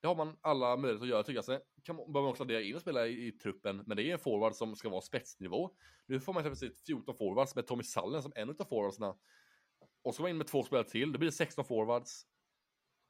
Det 0.00 0.08
har 0.08 0.14
man 0.14 0.36
alla 0.40 0.76
möjligheter 0.76 1.04
att 1.04 1.10
göra 1.10 1.22
tycker 1.22 1.36
jag. 1.36 1.44
Sen 1.44 1.60
kan 1.82 1.96
man, 1.96 2.12
behöver 2.12 2.24
man 2.24 2.30
också 2.30 2.42
addera 2.42 2.62
in 2.62 2.74
och 2.74 2.80
spela 2.80 3.06
i, 3.06 3.26
i 3.26 3.32
truppen, 3.32 3.82
men 3.86 3.96
det 3.96 4.02
är 4.02 4.12
en 4.12 4.18
forward 4.18 4.54
som 4.54 4.76
ska 4.76 4.88
vara 4.88 5.00
spetsnivå. 5.00 5.70
Nu 6.06 6.20
får 6.20 6.32
man 6.32 6.42
plötsligt 6.42 6.86
14 6.86 7.16
forwards 7.16 7.54
med 7.54 7.66
Tommy 7.66 7.82
Sallen 7.82 8.22
som 8.22 8.32
en 8.36 8.50
av 8.50 8.64
forwardsna. 8.64 9.16
Och 10.02 10.14
så 10.14 10.22
var 10.22 10.30
in 10.30 10.36
med 10.36 10.46
två 10.46 10.62
spelare 10.62 10.88
till, 10.88 11.12
då 11.12 11.18
blir 11.18 11.28
det 11.28 11.36
16 11.36 11.64
forwards. 11.64 12.26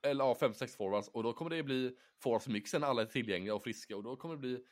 Eller 0.03 0.25
ja, 0.25 0.37
5-6 0.41 0.77
forwards. 0.77 1.09
Och 1.09 1.23
då 1.23 1.33
kommer 1.33 1.51
det 1.51 1.63
bli 1.63 1.97
forwardsmixen, 2.23 2.85
alla 2.85 3.03
är 3.03 3.07
tillgängliga 3.07 3.55
och 3.55 3.63
friska. 3.63 3.97
Och 3.97 4.03
då 4.03 4.17
kommer 4.17 4.35
det 4.35 4.41
bli 4.41 4.65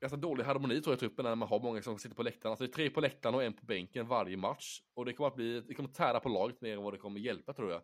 ganska 0.00 0.16
dålig 0.16 0.44
harmoni 0.44 0.80
tror 0.82 0.92
jag 0.92 0.96
i 0.96 1.00
truppen 1.00 1.24
när 1.24 1.34
man 1.34 1.48
har 1.48 1.60
många 1.60 1.82
som 1.82 1.98
sitter 1.98 2.16
på 2.16 2.22
läktaren. 2.22 2.50
Alltså 2.50 2.64
det 2.64 2.70
är 2.70 2.72
tre 2.74 2.90
på 2.90 3.00
läktaren 3.00 3.34
och 3.34 3.42
en 3.44 3.52
på 3.52 3.66
bänken 3.66 4.06
varje 4.08 4.36
match. 4.36 4.82
Och 4.94 5.04
det 5.04 5.12
kommer 5.12 5.28
att 5.28 5.36
bli, 5.36 5.60
det 5.60 5.74
kommer 5.74 5.88
tära 5.88 6.20
på 6.20 6.28
laget 6.28 6.60
mer 6.60 6.72
än 6.76 6.82
vad 6.82 6.92
det 6.94 6.98
kommer 6.98 7.20
hjälpa 7.20 7.52
tror 7.52 7.70
jag. 7.70 7.82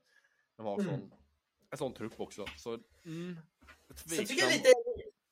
När 0.59 0.65
man 0.65 0.73
har 0.75 0.81
Mm. 0.81 1.01
sån, 1.01 1.11
en 1.71 1.79
sån 1.79 1.95
trupp 1.95 2.21
också. 2.21 2.47
Så, 2.59 2.79
mm, 3.05 3.37
jag 3.89 4.27
tycker 4.29 4.47
lite, 4.47 4.69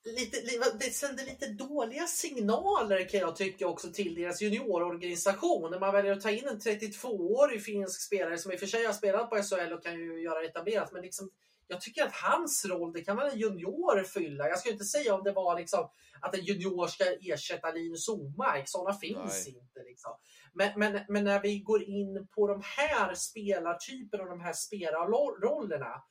lite, 0.05 0.41
li- 0.41 0.59
det 0.79 0.85
sänder 0.93 1.25
lite 1.25 1.47
dåliga 1.47 2.07
signaler 2.07 3.09
kan 3.09 3.19
jag 3.19 3.35
tycka 3.35 3.67
också 3.67 3.91
till 3.91 4.15
deras 4.15 4.41
juniororganisation. 4.41 5.71
När 5.71 5.79
man 5.79 5.93
väljer 5.93 6.11
att 6.11 6.21
ta 6.21 6.31
in 6.31 6.47
en 6.47 6.59
32-årig 6.59 7.63
finsk 7.63 8.01
spelare 8.01 8.37
som 8.37 8.51
i 8.51 8.55
och 8.55 8.59
för 8.59 8.67
sig 8.67 8.85
har 8.85 8.93
spelat 8.93 9.29
på 9.29 9.35
SHL 9.43 9.73
och 9.73 9.83
kan 9.83 9.99
ju 9.99 10.21
göra 10.21 10.43
etablerat. 10.45 10.91
Men 10.91 11.01
liksom, 11.01 11.29
jag 11.67 11.81
tycker 11.81 12.03
att 12.03 12.13
hans 12.13 12.65
roll, 12.65 12.93
det 12.93 13.01
kan 13.01 13.17
väl 13.17 13.31
en 13.31 13.39
junior 13.39 14.03
fylla. 14.03 14.49
Jag 14.49 14.59
ska 14.59 14.71
inte 14.71 14.83
säga 14.83 15.15
om 15.15 15.23
det 15.23 15.31
var 15.31 15.59
liksom 15.59 15.89
att 16.21 16.35
en 16.35 16.43
junior 16.43 16.87
ska 16.87 17.03
ersätta 17.21 17.71
Linus 17.71 18.09
Omark. 18.09 18.63
Sådana 18.65 18.93
finns 18.97 19.45
Nej. 19.47 19.57
inte. 19.57 19.79
Liksom. 19.85 20.11
Men, 20.53 20.79
men, 20.79 21.01
men 21.09 21.23
när 21.23 21.41
vi 21.41 21.59
går 21.59 21.83
in 21.83 22.27
på 22.35 22.47
de 22.47 22.61
här 22.77 23.15
spelartyperna 23.15 24.23
och 24.23 24.29
de 24.29 24.41
här 24.41 24.53
spelarrollerna. 24.53 26.03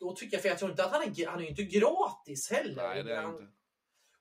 Då 0.00 0.14
tycker 0.14 0.36
jag, 0.36 0.42
för 0.42 0.48
jag 0.48 0.58
tror 0.58 0.70
inte 0.70 0.84
att 0.84 0.92
han 0.92 1.02
är, 1.02 1.26
han 1.26 1.40
är 1.40 1.48
inte 1.48 1.62
gratis 1.62 2.50
heller. 2.50 2.88
Nej, 2.88 3.02
det 3.02 3.14
är 3.16 3.22
Han- 3.22 3.30
inte. 3.34 3.52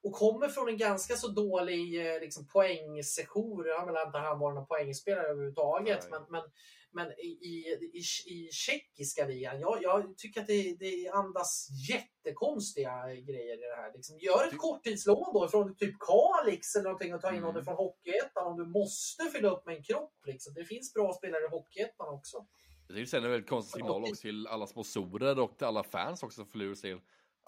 Och 0.04 0.14
kommer 0.14 0.48
från 0.48 0.70
en 0.70 0.78
ganska 0.78 1.16
så 1.16 1.28
dålig 1.28 2.14
eh, 2.14 2.20
liksom, 2.20 2.48
poängsession. 2.48 3.66
Har 3.80 3.86
väl 3.86 4.06
inte 4.08 4.18
han 4.18 4.40
varit 4.40 4.56
någon 4.56 4.68
poängspelare 4.68 5.28
överhuvudtaget. 5.28 6.08
Nej. 6.12 6.20
Men, 6.20 6.32
men, 6.32 6.44
men 6.92 7.12
i, 7.12 7.28
i, 7.28 8.02
i, 8.26 8.50
tjeckiska 8.52 9.26
ligan, 9.26 9.60
jag, 9.60 9.78
jag 9.82 10.18
tycker 10.18 10.42
att 10.42 10.48
det, 10.48 10.76
det 10.80 11.10
andas 11.10 11.68
jättekonstiga 11.90 13.06
grejer 13.08 13.58
i 13.58 13.68
det 13.70 13.82
här. 13.82 13.94
Liksom, 13.94 14.20
gör 14.20 14.48
ett 14.48 14.58
korttidslån 14.58 15.34
då 15.34 15.48
från 15.48 15.76
typ 15.76 15.96
Kalix 16.00 16.76
eller 16.76 16.84
någonting 16.84 17.14
och 17.14 17.22
ta 17.22 17.30
in 17.30 17.40
Mm. 17.40 17.54
någon 17.54 17.66
från 17.66 17.76
Hockeyettan 17.76 18.48
om 18.48 18.58
du 18.58 18.66
måste 18.66 19.24
fylla 19.26 19.50
upp 19.50 19.66
med 19.66 19.76
en 19.76 19.84
kropp. 19.84 20.14
Liksom. 20.26 20.54
Det 20.54 20.66
finns 20.66 20.94
bra 20.94 21.14
spelare 21.14 21.44
i 21.44 21.48
Hockeyettan 21.48 22.10
också. 22.10 22.46
Jag 22.88 22.98
det 22.98 23.06
sänder 23.06 23.28
en 23.28 23.32
väldigt 23.32 23.50
konstig 23.50 23.82
signal 23.82 24.04
också 24.04 24.16
till 24.16 24.48
alla 24.48 24.68
sponsorer 24.68 25.40
och 25.40 25.58
till 25.58 25.68
alla 25.68 25.84
fans 25.84 26.24
också 26.24 26.46
för 26.46 26.58
Luleås 26.58 26.82
del. 26.82 27.00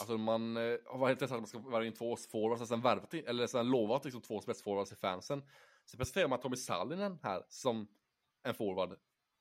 Alltså 0.02 0.18
man 0.18 0.58
eh, 0.58 0.78
har 0.86 0.98
varit 0.98 1.16
intressant 1.16 1.38
att 1.38 1.54
man 1.54 1.62
ska 1.62 1.70
värva 1.72 1.86
in 1.86 1.94
två 1.94 2.16
forwards, 2.16 2.68
sen 2.70 2.82
värvat, 2.82 3.14
eller 3.14 3.48
sen 3.48 3.70
lovat 3.70 4.06
liksom 4.06 4.22
två 4.22 4.42
spetsforwards 4.42 4.90
till 4.90 4.98
fansen. 4.98 5.44
Så 5.86 5.98
presenterar 5.98 6.28
man 6.28 6.40
Tommy 6.40 6.56
Sallinen 6.56 7.20
här 7.24 7.44
som 7.50 7.88
en 8.44 8.54
forward. 8.54 8.98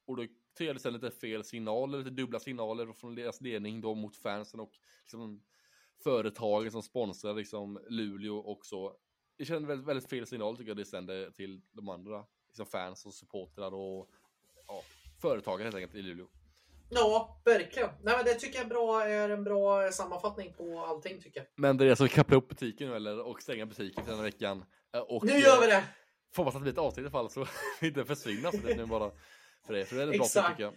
Och 0.06 0.16
då 0.16 0.22
tycker 0.54 0.64
jag 0.64 0.76
det 0.82 0.90
lite 0.90 1.10
fel 1.10 1.44
signaler, 1.44 1.98
lite 1.98 2.10
dubbla 2.10 2.38
signaler 2.38 2.92
från 2.92 3.14
deras 3.14 3.40
ledning 3.40 3.80
då 3.80 3.94
mot 3.94 4.16
fansen 4.16 4.60
och 4.60 4.72
liksom 5.00 5.42
företagen 6.02 6.70
som 6.70 6.82
sponsrar 6.82 7.34
liksom 7.34 7.80
Luleå 7.88 8.36
och 8.36 8.66
så. 8.66 8.96
Det 9.36 9.44
känns 9.44 9.68
väldigt, 9.68 9.86
väldigt 9.86 10.10
fel 10.10 10.26
signal 10.26 10.56
tycker 10.56 10.70
jag 10.70 10.76
det 10.76 10.84
sänder 10.84 11.30
till 11.30 11.60
de 11.72 11.88
andra 11.88 12.26
liksom 12.46 12.66
fans 12.66 13.06
och 13.06 13.14
supportrar 13.14 13.74
och 13.74 14.10
ja, 14.66 14.82
företagare 15.20 15.64
helt 15.64 15.76
enkelt 15.76 15.94
i 15.94 16.02
Luleå. 16.02 16.28
Ja, 16.92 17.40
verkligen. 17.44 17.88
Nej, 18.02 18.16
men 18.16 18.24
det 18.24 18.34
tycker 18.34 18.58
jag 18.58 18.64
är, 18.64 18.68
bra, 18.68 19.04
är 19.04 19.28
en 19.30 19.44
bra 19.44 19.92
sammanfattning 19.92 20.52
på 20.52 20.84
allting. 20.84 21.22
tycker 21.22 21.40
jag. 21.40 21.46
Men 21.56 21.76
det 21.76 21.86
är 21.90 21.94
så 21.94 22.02
vi 22.04 22.08
kappla 22.08 22.36
upp 22.36 22.48
butiken 22.48 22.88
nu 22.88 22.96
eller 22.96 23.26
och 23.26 23.42
stänga 23.42 23.66
butiken 23.66 24.04
för 24.04 24.10
den 24.10 24.18
här 24.20 24.24
veckan. 24.26 24.64
Eh, 24.94 25.00
Och, 25.00 25.24
Nu 25.24 25.38
gör 25.38 25.60
vi 25.60 25.66
det! 25.66 25.84
Får 26.34 26.42
hoppas 26.44 26.54
att 26.54 26.60
det 26.60 26.62
blir 26.62 26.72
ett 26.72 26.78
avsnitt 26.78 27.02
i 27.02 27.06
alla 27.06 27.10
fall 27.10 27.30
så 27.30 27.46
inte 27.86 28.04
försvinner 28.04 28.50
så 28.50 28.56
det 28.56 28.72
är 28.72 28.76
nu 28.76 28.86
bara 28.86 29.10
för 29.66 29.74
det. 29.74 29.84
För 29.84 29.96
det 29.96 30.02
är 30.02 30.06
bra 30.06 30.14
Exakt. 30.14 30.48
tycker 30.48 30.62
jag. 30.62 30.74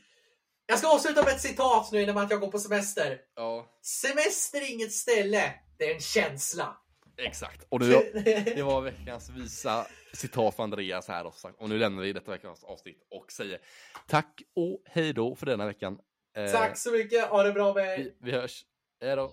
Jag 0.65 0.79
ska 0.79 0.87
avsluta 0.95 1.23
med 1.23 1.33
ett 1.33 1.41
citat 1.41 1.91
nu 1.91 2.01
innan 2.01 2.17
att 2.17 2.31
jag 2.31 2.39
går 2.39 2.51
på 2.51 2.59
semester. 2.59 3.19
Ja, 3.35 3.65
Semester 3.81 4.61
är 4.61 4.71
inget 4.71 4.91
ställe, 4.93 5.53
det 5.77 5.89
är 5.89 5.93
en 5.93 5.99
känsla. 6.01 6.77
exakt. 7.17 7.65
Och 7.69 7.79
det, 7.79 8.13
det 8.55 8.63
var 8.63 8.81
veckans 8.81 9.29
visa 9.29 9.87
citat 10.13 10.55
från 10.55 10.63
Andreas 10.63 11.07
här 11.07 11.25
också. 11.25 11.51
Och 11.57 11.69
nu 11.69 11.77
lämnar 11.77 12.03
vi 12.03 12.13
detta 12.13 12.31
veckans 12.31 12.63
avsnitt 12.63 13.07
och 13.09 13.31
säger 13.31 13.59
tack 14.07 14.41
och 14.55 14.81
hej 14.85 15.13
då 15.13 15.35
för 15.35 15.45
denna 15.45 15.65
veckan. 15.65 15.99
Eh, 16.37 16.51
Tack 16.51 16.77
så 16.77 16.91
mycket, 16.91 17.25
ha 17.25 17.43
det 17.43 17.51
bra 17.51 17.73
med 17.73 17.85
er. 17.85 17.97
Vi, 17.97 18.15
vi 18.19 18.31
hörs. 18.31 18.65
Hej 19.01 19.15
då. 19.15 19.31